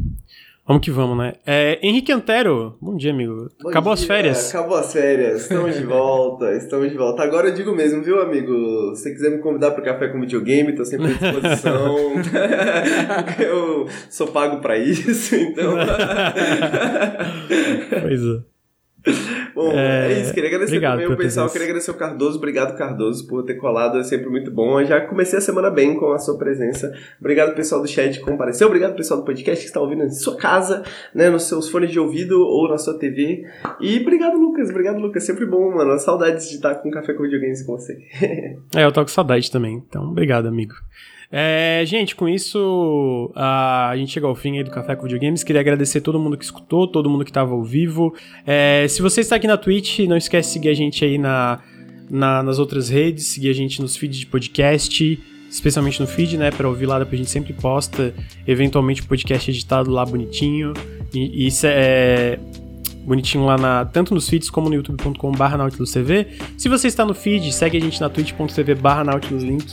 Vamos 0.68 0.84
que 0.84 0.90
vamos, 0.90 1.16
né? 1.16 1.34
É, 1.46 1.78
Henrique 1.88 2.12
Antero, 2.12 2.76
bom 2.82 2.98
dia, 2.98 3.12
amigo. 3.12 3.52
Bom 3.62 3.70
acabou 3.70 3.94
dia, 3.94 4.02
as 4.02 4.08
férias? 4.08 4.50
Acabou 4.50 4.76
as 4.76 4.92
férias, 4.92 5.44
estamos 5.44 5.76
de 5.76 5.84
volta, 5.84 6.56
estamos 6.56 6.90
de 6.90 6.98
volta. 6.98 7.22
Agora 7.22 7.50
eu 7.50 7.54
digo 7.54 7.72
mesmo, 7.72 8.02
viu, 8.02 8.20
amigo? 8.20 8.96
Se 8.96 9.04
você 9.04 9.12
quiser 9.12 9.30
me 9.30 9.44
convidar 9.44 9.70
para 9.72 9.84
café 9.84 10.08
com 10.08 10.20
videogame, 10.20 10.72
estou 10.72 10.84
sempre 10.84 11.06
à 11.06 11.10
disposição. 11.12 11.96
eu 13.40 13.88
sou 14.10 14.26
pago 14.26 14.60
para 14.60 14.76
isso, 14.76 15.36
então. 15.36 15.76
pois 18.02 18.24
é. 18.24 18.55
Bom, 19.54 19.72
é, 19.72 20.12
é 20.12 20.22
isso. 20.22 20.34
Queria 20.34 20.50
agradecer 20.50 20.82
também 20.82 21.08
o 21.08 21.16
pessoal. 21.16 21.50
Queria 21.50 21.66
agradecer 21.66 21.92
o 21.92 21.94
Cardoso. 21.94 22.38
Obrigado, 22.38 22.78
Cardoso, 22.78 23.28
por 23.28 23.44
ter 23.44 23.56
colado. 23.56 24.00
É 24.00 24.04
sempre 24.04 24.30
muito 24.30 24.52
bom. 24.52 24.80
Eu 24.80 24.86
já 24.86 25.02
comecei 25.02 25.40
a 25.40 25.42
semana 25.42 25.70
bem 25.70 25.96
com 25.98 26.12
a 26.12 26.20
sua 26.20 26.38
presença. 26.38 26.94
Obrigado, 27.20 27.56
pessoal 27.56 27.82
do 27.82 27.88
chat 27.88 28.20
que 28.20 28.26
compareceu. 28.26 28.68
Obrigado, 28.68 28.96
pessoal 28.96 29.22
do 29.22 29.26
podcast 29.26 29.64
que 29.64 29.70
está 29.70 29.80
ouvindo 29.80 30.04
em 30.04 30.12
sua 30.12 30.36
casa, 30.36 30.84
né, 31.14 31.30
nos 31.30 31.44
seus 31.44 31.70
fones 31.70 31.92
de 31.92 32.00
ouvido 32.00 32.42
ou 32.42 32.68
na 32.68 32.78
sua 32.78 32.98
TV. 32.98 33.46
E 33.80 34.00
obrigado, 34.02 34.38
Lucas. 34.38 34.70
Obrigado, 34.70 35.00
Lucas. 35.00 35.24
Sempre 35.24 35.46
bom, 35.46 35.74
mano. 35.74 35.98
Saudades 36.00 36.50
de 36.50 36.56
estar 36.56 36.76
com 36.76 36.92
café 36.92 37.14
com 37.14 37.24
videogames 37.24 37.64
com 37.64 37.78
você. 37.78 37.98
é, 38.76 38.84
eu 38.84 38.92
tô 38.92 39.02
com 39.02 39.08
saudade 39.08 39.50
também. 39.50 39.84
Então, 39.88 40.04
obrigado, 40.04 40.48
amigo. 40.48 40.76
É, 41.32 41.84
gente, 41.86 42.16
com 42.16 42.30
isso 42.30 43.32
a, 43.36 43.90
a 43.90 43.98
gente 43.98 44.12
chega 44.12 44.28
ao 44.28 44.36
fim 44.36 44.58
aí 44.58 44.64
do 44.64 44.72
Café 44.72 44.96
com 44.96 45.04
Videogames. 45.04 45.44
Queria 45.44 45.62
agradecer 45.62 46.02
todo 46.02 46.20
mundo 46.20 46.38
que 46.38 46.46
escutou, 46.46 46.88
todo 46.88 47.10
mundo 47.10 47.24
que 47.24 47.32
estava 47.32 47.54
ao 47.54 47.64
vivo. 47.64 48.14
É, 48.46 48.86
se 48.88 49.02
você 49.02 49.22
está 49.22 49.36
aqui 49.36 49.48
na 49.48 49.58
Twitch, 49.58 50.00
não 50.00 50.18
esquece 50.18 50.50
de 50.50 50.54
seguir 50.54 50.70
a 50.70 50.74
gente 50.74 51.04
aí 51.04 51.18
na, 51.18 51.60
na, 52.10 52.44
nas 52.44 52.60
outras 52.60 52.90
redes, 52.90 53.28
seguir 53.28 53.50
a 53.50 53.54
gente 53.54 53.82
nos 53.82 53.96
feeds 53.96 54.20
de 54.20 54.26
podcast, 54.26 55.20
especialmente 55.50 56.00
no 56.00 56.08
feed, 56.08 56.38
né, 56.38 56.52
para 56.52 56.68
ouvir 56.68 56.86
lá, 56.86 57.00
depois 57.00 57.16
a 57.16 57.18
gente 57.24 57.32
sempre 57.32 57.54
posta, 57.54 58.14
eventualmente 58.48 59.02
o 59.02 59.06
podcast 59.06 59.50
editado 59.50 59.92
lá 59.92 60.06
bonitinho. 60.06 60.74
E, 61.14 61.48
isso 61.48 61.66
é 61.68 62.40
bonitinho 63.06 63.46
lá 63.46 63.58
na, 63.58 63.86
tanto 63.86 64.16
nos 64.16 64.28
feeds 64.28 64.50
como 64.50 64.68
no 64.68 64.76
youtube.com/barra 64.76 65.58
nautiluscv. 65.58 66.28
Se 66.58 66.68
você 66.68 66.88
está 66.88 67.06
no 67.06 67.14
feed, 67.14 67.54
segue 67.54 67.78
a 67.78 67.82
gente 67.82 68.02
na 68.02 68.10
twitch.tv/barra 68.10 69.04
nautiluslink. 69.04 69.66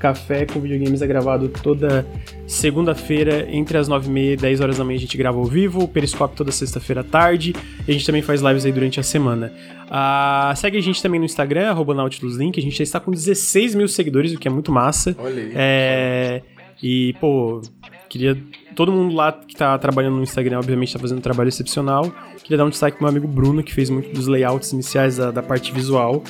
Café 0.00 0.46
com 0.46 0.58
Videogames 0.58 1.02
é 1.02 1.06
gravado 1.06 1.48
toda 1.62 2.06
segunda-feira, 2.46 3.46
entre 3.50 3.76
as 3.76 3.88
9h30 3.88 4.32
e 4.32 4.36
10 4.36 4.60
horas 4.62 4.78
da 4.78 4.84
manhã 4.84 4.96
a 4.96 5.00
gente 5.00 5.16
grava 5.16 5.38
ao 5.38 5.44
vivo, 5.44 5.84
o 5.84 5.88
Periscope 5.88 6.34
toda 6.34 6.50
sexta-feira 6.50 7.02
à 7.02 7.04
tarde, 7.04 7.54
e 7.86 7.90
a 7.90 7.92
gente 7.92 8.06
também 8.06 8.22
faz 8.22 8.40
lives 8.40 8.64
aí 8.64 8.72
durante 8.72 8.98
a 8.98 9.02
semana. 9.02 9.52
Uh, 9.86 10.56
segue 10.56 10.78
a 10.78 10.80
gente 10.80 11.02
também 11.02 11.20
no 11.20 11.26
Instagram, 11.26 11.68
arroba 11.68 11.94
NautilusLink, 11.94 12.58
a 12.58 12.62
gente 12.62 12.76
já 12.78 12.82
está 12.82 12.98
com 12.98 13.10
16 13.10 13.74
mil 13.74 13.86
seguidores, 13.86 14.32
o 14.32 14.38
que 14.38 14.48
é 14.48 14.50
muito 14.50 14.72
massa. 14.72 15.14
Olha 15.18 15.42
aí. 15.42 15.52
É... 15.54 16.42
E, 16.82 17.14
pô, 17.20 17.60
queria... 18.08 18.36
Todo 18.74 18.90
mundo 18.90 19.14
lá 19.14 19.32
que 19.32 19.54
tá 19.54 19.76
trabalhando 19.76 20.16
no 20.16 20.22
Instagram, 20.22 20.58
obviamente, 20.58 20.94
tá 20.94 20.98
fazendo 20.98 21.18
um 21.18 21.22
trabalho 21.22 21.48
excepcional. 21.48 22.10
Queria 22.42 22.56
dar 22.56 22.64
um 22.64 22.70
destaque 22.70 22.96
pro 22.96 23.04
meu 23.04 23.10
amigo 23.10 23.28
Bruno, 23.28 23.62
que 23.62 23.74
fez 23.74 23.90
muito 23.90 24.10
dos 24.14 24.26
layouts 24.26 24.72
iniciais 24.72 25.18
da, 25.18 25.30
da 25.30 25.42
parte 25.42 25.72
visual. 25.72 26.22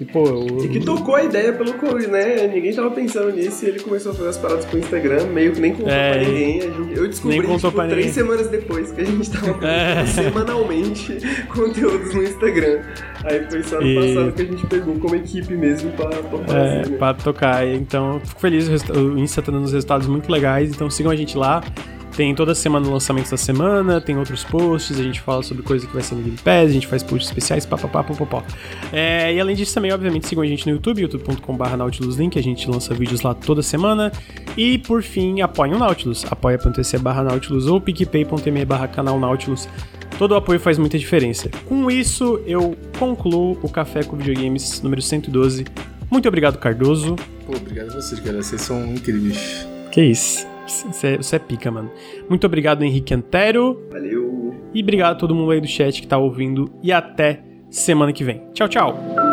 E, 0.00 0.04
pô, 0.04 0.24
eu... 0.26 0.64
e 0.64 0.68
que 0.68 0.80
tocou 0.80 1.16
a 1.16 1.24
ideia 1.24 1.52
pelo 1.52 1.74
Corey, 1.74 2.06
né? 2.06 2.46
Ninguém 2.46 2.72
tava 2.72 2.90
pensando 2.92 3.32
nisso 3.32 3.64
e 3.64 3.68
ele 3.68 3.80
começou 3.80 4.12
a 4.12 4.14
fazer 4.14 4.28
as 4.28 4.38
paradas 4.38 4.64
pro 4.64 4.78
Instagram, 4.78 5.26
meio 5.26 5.52
que 5.52 5.60
nem 5.60 5.72
contou 5.72 5.90
é... 5.90 6.12
pra 6.12 6.22
ninguém. 6.22 6.60
Eu 6.94 7.08
descobri, 7.08 7.40
tipo, 7.40 7.70
três 7.70 7.90
ninguém. 7.90 8.12
semanas 8.12 8.48
depois 8.48 8.92
que 8.92 9.00
a 9.00 9.04
gente 9.04 9.30
tava 9.30 9.58
é... 9.66 10.06
semanalmente 10.06 11.18
conteúdos 11.52 12.14
no 12.14 12.22
Instagram. 12.22 12.82
Aí 13.24 13.50
foi 13.50 13.62
só 13.64 13.80
no 13.80 13.86
e... 13.86 13.94
passado 13.96 14.32
que 14.32 14.42
a 14.42 14.44
gente 14.44 14.66
pegou 14.66 14.94
como 15.00 15.16
equipe 15.16 15.54
mesmo 15.56 15.90
pra 15.92 16.10
tocar. 16.10 16.56
É, 16.56 16.80
assim, 16.80 16.90
né? 16.92 16.98
pra 16.98 17.14
tocar. 17.14 17.66
Então, 17.66 18.20
fico 18.24 18.40
feliz, 18.40 18.68
o 18.68 19.18
Insta 19.18 19.42
tá 19.42 19.50
dando 19.50 19.64
uns 19.64 19.72
resultados 19.72 20.06
muito 20.06 20.30
legais, 20.30 20.70
então 20.70 20.88
sigam 20.88 21.10
a 21.10 21.16
gente 21.16 21.36
lá. 21.36 21.60
Tem 22.18 22.34
toda 22.34 22.52
semana 22.52 22.90
lançamentos 22.90 23.30
da 23.30 23.36
semana, 23.36 24.00
tem 24.00 24.18
outros 24.18 24.42
posts, 24.42 24.98
a 24.98 25.02
gente 25.04 25.20
fala 25.20 25.40
sobre 25.40 25.62
coisa 25.62 25.86
que 25.86 25.92
vai 25.92 26.02
ser 26.02 26.16
no 26.16 26.22
Game 26.22 26.36
Pass, 26.36 26.68
a 26.68 26.72
gente 26.72 26.88
faz 26.88 27.00
posts 27.00 27.28
especiais, 27.28 27.64
papapá, 27.64 28.02
papapá. 28.02 28.42
É, 28.92 29.32
e 29.32 29.38
além 29.38 29.54
disso 29.54 29.72
também, 29.72 29.92
obviamente, 29.92 30.26
sigam 30.26 30.42
a 30.42 30.46
gente 30.48 30.66
no 30.66 30.72
YouTube, 30.72 31.00
youtube.com.br 31.02 31.76
nautiluslink, 31.76 32.36
a 32.36 32.42
gente 32.42 32.68
lança 32.68 32.92
vídeos 32.92 33.22
lá 33.22 33.34
toda 33.34 33.62
semana. 33.62 34.10
E, 34.56 34.78
por 34.78 35.00
fim, 35.00 35.42
apoiem 35.42 35.74
o 35.74 35.78
Nautilus, 35.78 36.24
apoia.se 36.28 36.98
barra 36.98 37.22
Nautilus 37.22 37.68
ou 37.68 37.80
picpay.me 37.80 38.64
barra 38.64 38.88
canal 38.88 39.20
Nautilus. 39.20 39.68
Todo 40.18 40.32
o 40.32 40.34
apoio 40.34 40.58
faz 40.58 40.76
muita 40.76 40.98
diferença. 40.98 41.48
Com 41.66 41.88
isso, 41.88 42.42
eu 42.44 42.76
concluo 42.98 43.56
o 43.62 43.68
Café 43.68 44.02
com 44.02 44.16
Videogames 44.16 44.82
número 44.82 45.00
112. 45.00 45.66
Muito 46.10 46.26
obrigado, 46.26 46.58
Cardoso. 46.58 47.14
Pô, 47.46 47.54
obrigado 47.54 47.92
a 47.92 47.94
vocês, 47.94 48.18
cara. 48.18 48.42
Vocês 48.42 48.60
são 48.60 48.84
incríveis. 48.86 49.64
Que 49.92 50.02
isso. 50.02 50.57
Você, 50.70 51.16
você 51.16 51.36
é 51.36 51.38
pica, 51.38 51.70
mano. 51.70 51.90
Muito 52.28 52.46
obrigado, 52.46 52.82
Henrique 52.82 53.14
Antero. 53.14 53.86
Valeu. 53.90 54.54
E 54.74 54.82
obrigado 54.82 55.12
a 55.12 55.18
todo 55.18 55.34
mundo 55.34 55.50
aí 55.50 55.60
do 55.60 55.66
chat 55.66 56.00
que 56.00 56.06
tá 56.06 56.18
ouvindo. 56.18 56.70
E 56.82 56.92
até 56.92 57.42
semana 57.70 58.12
que 58.12 58.24
vem. 58.24 58.42
Tchau, 58.52 58.68
tchau. 58.68 59.27